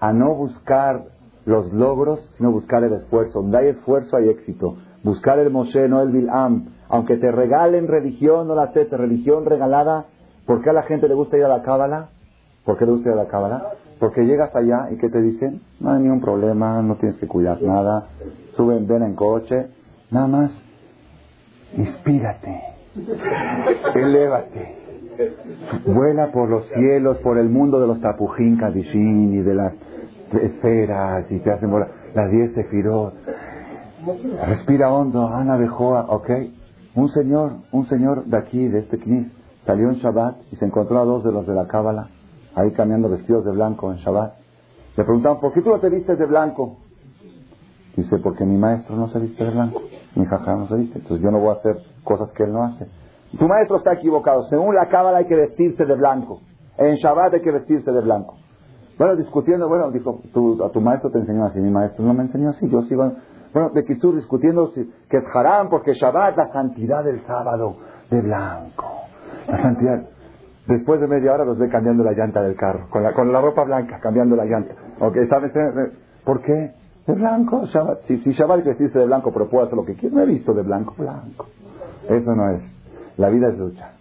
a 0.00 0.12
no 0.12 0.34
buscar 0.34 1.04
los 1.44 1.72
logros, 1.72 2.20
sino 2.38 2.52
buscar 2.52 2.82
el 2.84 2.94
esfuerzo. 2.94 3.42
Donde 3.42 3.58
hay 3.58 3.68
esfuerzo 3.68 4.16
hay 4.16 4.30
éxito. 4.30 4.76
Buscar 5.02 5.38
el 5.38 5.50
Moshe, 5.50 5.88
no 5.88 6.00
el 6.00 6.10
Bil'am. 6.10 6.70
Aunque 6.88 7.16
te 7.16 7.30
regalen 7.30 7.88
religión, 7.88 8.48
no 8.48 8.54
la 8.54 8.64
aceptes, 8.64 8.98
religión 8.98 9.44
regalada. 9.44 10.06
¿Por 10.46 10.62
qué 10.62 10.70
a 10.70 10.72
la 10.72 10.84
gente 10.84 11.08
le 11.08 11.14
gusta 11.14 11.36
ir 11.36 11.44
a 11.44 11.48
la 11.48 11.62
Cábala? 11.62 12.08
¿Por 12.64 12.78
qué 12.78 12.86
le 12.86 12.92
gusta 12.92 13.10
ir 13.10 13.14
a 13.14 13.22
la 13.24 13.28
Cábala? 13.28 13.72
Porque 14.04 14.26
llegas 14.26 14.54
allá 14.54 14.90
y 14.90 14.98
¿qué 14.98 15.08
te 15.08 15.22
dicen? 15.22 15.62
No 15.80 15.92
hay 15.92 16.02
ningún 16.02 16.20
problema, 16.20 16.82
no 16.82 16.96
tienes 16.96 17.16
que 17.16 17.26
cuidar 17.26 17.62
nada. 17.62 18.08
Suben, 18.54 18.86
ven 18.86 19.02
en 19.02 19.14
coche. 19.14 19.68
Nada 20.10 20.26
más 20.26 20.50
inspírate, 21.74 22.60
elévate, 23.94 24.76
vuela 25.86 26.30
por 26.32 26.50
los 26.50 26.68
cielos, 26.74 27.16
por 27.20 27.38
el 27.38 27.48
mundo 27.48 27.80
de 27.80 27.86
los 27.86 28.02
tapujín, 28.02 28.58
kadishin 28.58 29.36
y 29.36 29.42
de 29.42 29.54
las 29.54 29.72
esferas 30.38 31.24
y 31.30 31.38
te 31.38 31.50
hacen 31.50 31.70
volar, 31.70 31.88
las 32.14 32.30
diez 32.30 32.52
sefirot. 32.52 33.14
Respira 34.46 34.92
hondo, 34.92 35.28
Ana 35.28 35.56
Bejoa, 35.56 36.08
ok. 36.10 36.30
Un 36.94 37.08
señor, 37.08 37.52
un 37.72 37.86
señor 37.86 38.26
de 38.26 38.36
aquí, 38.36 38.68
de 38.68 38.80
este 38.80 38.98
knis, 38.98 39.32
salió 39.64 39.88
en 39.88 39.94
Shabbat 39.94 40.36
y 40.52 40.56
se 40.56 40.66
encontró 40.66 41.00
a 41.00 41.06
dos 41.06 41.24
de 41.24 41.32
los 41.32 41.46
de 41.46 41.54
la 41.54 41.66
Cábala, 41.66 42.10
ahí 42.54 42.72
cambiando 42.72 43.08
vestidos 43.08 43.44
de 43.44 43.52
blanco 43.52 43.90
en 43.92 43.98
Shabbat. 43.98 44.34
Le 44.96 45.04
preguntaban, 45.04 45.40
¿por 45.40 45.52
qué 45.52 45.60
tú 45.60 45.70
no 45.70 45.78
te 45.80 45.90
vistes 45.90 46.18
de 46.18 46.26
blanco? 46.26 46.76
Dice, 47.96 48.18
porque 48.18 48.44
mi 48.44 48.56
maestro 48.56 48.96
no 48.96 49.08
se 49.08 49.18
viste 49.18 49.44
de 49.44 49.50
blanco. 49.50 49.82
Mi 50.14 50.24
jajá 50.26 50.54
no 50.54 50.68
se 50.68 50.76
viste. 50.76 50.98
Entonces 50.98 51.22
yo 51.22 51.30
no 51.30 51.38
voy 51.40 51.50
a 51.50 51.52
hacer 51.58 51.78
cosas 52.02 52.32
que 52.32 52.44
él 52.44 52.52
no 52.52 52.64
hace. 52.64 52.86
Tu 53.38 53.46
maestro 53.46 53.78
está 53.78 53.92
equivocado. 53.94 54.44
Según 54.44 54.74
la 54.74 54.88
cábala 54.88 55.18
hay 55.18 55.26
que 55.26 55.34
vestirse 55.34 55.84
de 55.84 55.94
blanco. 55.94 56.40
En 56.78 56.96
Shabbat 56.96 57.34
hay 57.34 57.42
que 57.42 57.50
vestirse 57.52 57.90
de 57.90 58.00
blanco. 58.00 58.34
Bueno, 58.98 59.16
discutiendo, 59.16 59.68
bueno, 59.68 59.90
dijo, 59.90 60.20
a 60.64 60.70
tu 60.70 60.80
maestro 60.80 61.10
te 61.10 61.18
enseñó 61.18 61.44
así. 61.44 61.60
Mi 61.60 61.70
maestro 61.70 62.04
no 62.04 62.14
me 62.14 62.22
enseñó 62.22 62.50
así. 62.50 62.68
Yo 62.68 62.82
sigo, 62.82 63.12
Bueno, 63.52 63.70
de 63.70 63.84
Kitsur 63.84 64.14
discutiendo 64.14 64.72
que 64.72 65.16
es 65.16 65.24
haram 65.34 65.68
porque 65.68 65.94
Shabbat, 65.94 66.36
la 66.36 66.52
santidad 66.52 67.02
del 67.02 67.24
sábado, 67.26 67.76
de 68.10 68.20
blanco. 68.20 68.84
La 69.48 69.62
santidad. 69.62 70.13
Después 70.66 70.98
de 71.00 71.06
media 71.06 71.34
hora 71.34 71.44
los 71.44 71.58
ve 71.58 71.68
cambiando 71.68 72.02
la 72.04 72.12
llanta 72.12 72.42
del 72.42 72.56
carro, 72.56 72.86
con 72.88 73.02
la, 73.02 73.12
con 73.12 73.30
la 73.30 73.40
ropa 73.40 73.64
blanca, 73.64 74.00
cambiando 74.00 74.34
la 74.34 74.46
llanta. 74.46 74.74
¿Ok? 74.98 75.16
¿Sabes? 75.28 75.52
¿Por 76.24 76.40
qué? 76.40 76.72
De 77.06 77.14
blanco. 77.14 77.66
Si, 78.06 78.18
si 78.18 78.32
Shabbat 78.32 78.64
vestirse 78.64 78.98
de 78.98 79.04
blanco, 79.04 79.30
pero 79.32 79.48
puedo 79.48 79.64
hacer 79.64 79.76
lo 79.76 79.84
que 79.84 79.94
quiera. 79.94 80.16
No 80.16 80.22
he 80.22 80.26
visto 80.26 80.54
de 80.54 80.62
blanco, 80.62 80.94
blanco. 80.96 81.46
Eso 82.08 82.34
no 82.34 82.50
es. 82.50 82.62
La 83.18 83.28
vida 83.28 83.48
es 83.48 83.58
lucha. 83.58 83.92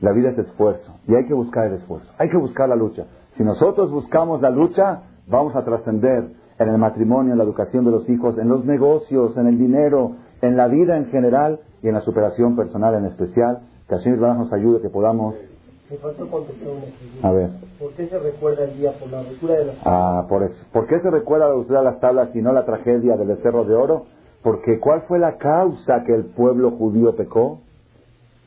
La 0.00 0.12
vida 0.12 0.30
es 0.30 0.38
esfuerzo. 0.38 0.94
Y 1.08 1.14
hay 1.14 1.26
que 1.26 1.32
buscar 1.32 1.66
el 1.66 1.74
esfuerzo. 1.74 2.12
Hay 2.18 2.28
que 2.28 2.36
buscar 2.36 2.68
la 2.68 2.76
lucha. 2.76 3.06
Si 3.36 3.42
nosotros 3.42 3.90
buscamos 3.90 4.42
la 4.42 4.50
lucha, 4.50 5.02
vamos 5.26 5.56
a 5.56 5.64
trascender 5.64 6.32
en 6.58 6.68
el 6.68 6.76
matrimonio, 6.76 7.32
en 7.32 7.38
la 7.38 7.44
educación 7.44 7.86
de 7.86 7.92
los 7.92 8.08
hijos, 8.10 8.36
en 8.36 8.48
los 8.48 8.66
negocios, 8.66 9.38
en 9.38 9.46
el 9.46 9.58
dinero, 9.58 10.16
en 10.42 10.56
la 10.58 10.68
vida 10.68 10.98
en 10.98 11.06
general 11.06 11.60
y 11.82 11.88
en 11.88 11.94
la 11.94 12.02
superación 12.02 12.56
personal 12.56 12.94
en 12.94 13.06
especial. 13.06 13.60
Que 13.88 13.94
así 13.94 14.10
nos 14.10 14.52
ayude, 14.52 14.82
que 14.82 14.90
podamos 14.90 15.34
a 17.22 17.32
ver. 17.32 17.50
¿Por 17.78 17.92
qué 17.92 18.06
se 18.06 18.18
recuerda 18.18 18.64
el 18.64 18.78
día 18.78 18.92
por 18.92 19.10
la 19.10 19.22
ruptura 19.22 19.54
de 19.54 19.64
las 19.64 19.76
tablas? 19.76 19.86
Ah, 19.86 20.26
por 20.28 20.42
eso. 20.44 20.66
¿Por 20.72 20.86
qué 20.86 21.00
se 21.00 21.10
recuerda 21.10 21.48
la 21.48 21.54
ruptura 21.54 21.80
de 21.80 21.84
las 21.86 22.00
tablas 22.00 22.28
y 22.34 22.42
no 22.42 22.52
la 22.52 22.64
tragedia 22.64 23.16
del 23.16 23.36
Cerro 23.38 23.64
de 23.64 23.74
Oro? 23.74 24.06
Porque 24.42 24.78
¿cuál 24.78 25.02
fue 25.02 25.18
la 25.18 25.36
causa 25.36 26.04
que 26.04 26.14
el 26.14 26.26
pueblo 26.26 26.70
judío 26.70 27.16
pecó? 27.16 27.60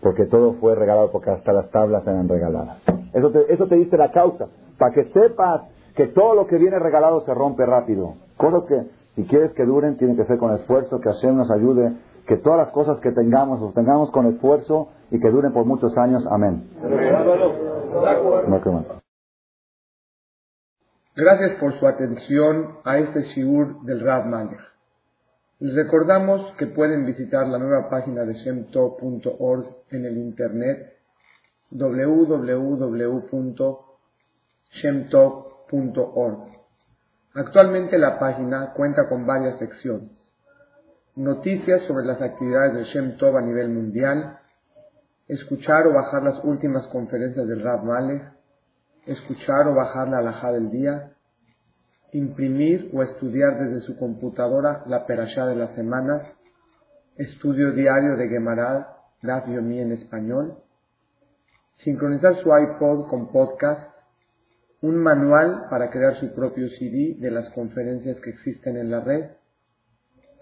Porque 0.02 0.26
todo 0.26 0.54
fue 0.54 0.76
regalado, 0.76 1.12
porque 1.12 1.32
hasta 1.32 1.54
las 1.54 1.70
tablas 1.70 2.04
eran 2.08 2.30
regaladas. 2.30 2.78
Eso 3.14 3.32
te, 3.32 3.54
eso 3.54 3.68
te 3.68 3.76
dice 3.76 3.98
la 3.98 4.12
causa. 4.12 4.48
Para 4.78 4.94
que 4.94 5.06
sepas 5.12 5.64
que 5.96 6.08
todo 6.08 6.36
lo 6.36 6.48
que 6.48 6.58
viene 6.58 6.80
regalado 6.80 7.26
se 7.26 7.34
rompe 7.34 7.66
rápido. 7.66 8.16
Cosas 8.38 8.64
que, 8.64 8.82
si 9.16 9.24
quieres 9.26 9.52
que 9.54 9.66
duren, 9.66 9.98
tienen 9.98 10.16
que 10.16 10.26
ser 10.26 10.38
con 10.38 10.54
esfuerzo, 10.56 11.00
que 11.00 11.10
Hashem 11.10 11.36
nos 11.38 11.52
ayude, 11.52 11.94
que 12.28 12.38
todas 12.38 12.60
las 12.60 12.72
cosas 12.72 13.00
que 13.00 13.12
tengamos, 13.12 13.60
los 13.60 13.74
tengamos 13.74 14.12
con 14.12 14.28
esfuerzo 14.28 14.90
y 15.12 15.20
que 15.20 15.30
duren 15.30 15.52
por 15.54 15.66
muchos 15.66 15.98
años. 15.98 16.26
Amén. 16.30 16.70
Gracias 21.16 21.60
por 21.60 21.80
su 21.80 21.88
atención 21.88 22.78
a 22.84 22.98
este 22.98 23.22
shiur 23.22 23.84
del 23.84 24.00
Rav 24.02 24.26
Malech. 24.26 24.60
Les 25.60 25.76
recordamos 25.76 26.52
que 26.58 26.66
pueden 26.68 27.06
visitar 27.06 27.48
la 27.48 27.60
nueva 27.60 27.90
página 27.90 28.26
de 28.26 28.34
shemtov.org 28.34 29.66
en 29.92 30.06
el 30.06 30.18
internet 30.18 30.98
www.shemtov.org. 31.70 32.48
Actualmente 37.36 37.98
la 37.98 38.20
página 38.20 38.74
cuenta 38.74 39.08
con 39.08 39.26
varias 39.26 39.58
secciones. 39.60 40.23
Noticias 41.16 41.84
sobre 41.84 42.06
las 42.06 42.20
actividades 42.20 42.74
de 42.74 42.84
Shem 42.86 43.18
Tov 43.18 43.38
a 43.38 43.42
nivel 43.42 43.70
mundial, 43.70 44.40
escuchar 45.28 45.86
o 45.86 45.94
bajar 45.94 46.24
las 46.24 46.44
últimas 46.44 46.88
conferencias 46.88 47.48
del 47.48 47.62
Rab 47.62 47.84
Malek, 47.84 48.34
escuchar 49.06 49.68
o 49.68 49.76
bajar 49.76 50.08
la 50.10 50.18
alhaja 50.18 50.52
del 50.52 50.72
día, 50.72 51.12
imprimir 52.14 52.90
o 52.96 53.04
estudiar 53.04 53.60
desde 53.60 53.82
su 53.82 53.96
computadora 53.96 54.82
la 54.88 55.06
perashá 55.06 55.46
de 55.46 55.56
las 55.56 55.76
semanas, 55.76 56.24
estudio 57.16 57.74
diario 57.74 58.18
de 58.18 58.30
Gemara, 58.30 58.98
Daf 59.22 59.48
Yomi 59.48 59.82
en 59.82 59.92
español, 59.92 60.58
sincronizar 61.76 62.42
su 62.42 62.50
iPod 62.58 63.08
con 63.08 63.32
podcast, 63.32 63.88
un 64.82 64.98
manual 64.98 65.68
para 65.70 65.92
crear 65.92 66.20
su 66.20 66.34
propio 66.34 66.70
CD 66.70 67.18
de 67.20 67.30
las 67.30 67.52
conferencias 67.52 68.20
que 68.20 68.32
existen 68.32 68.78
en 68.78 68.90
la 68.90 69.02
red, 69.02 69.30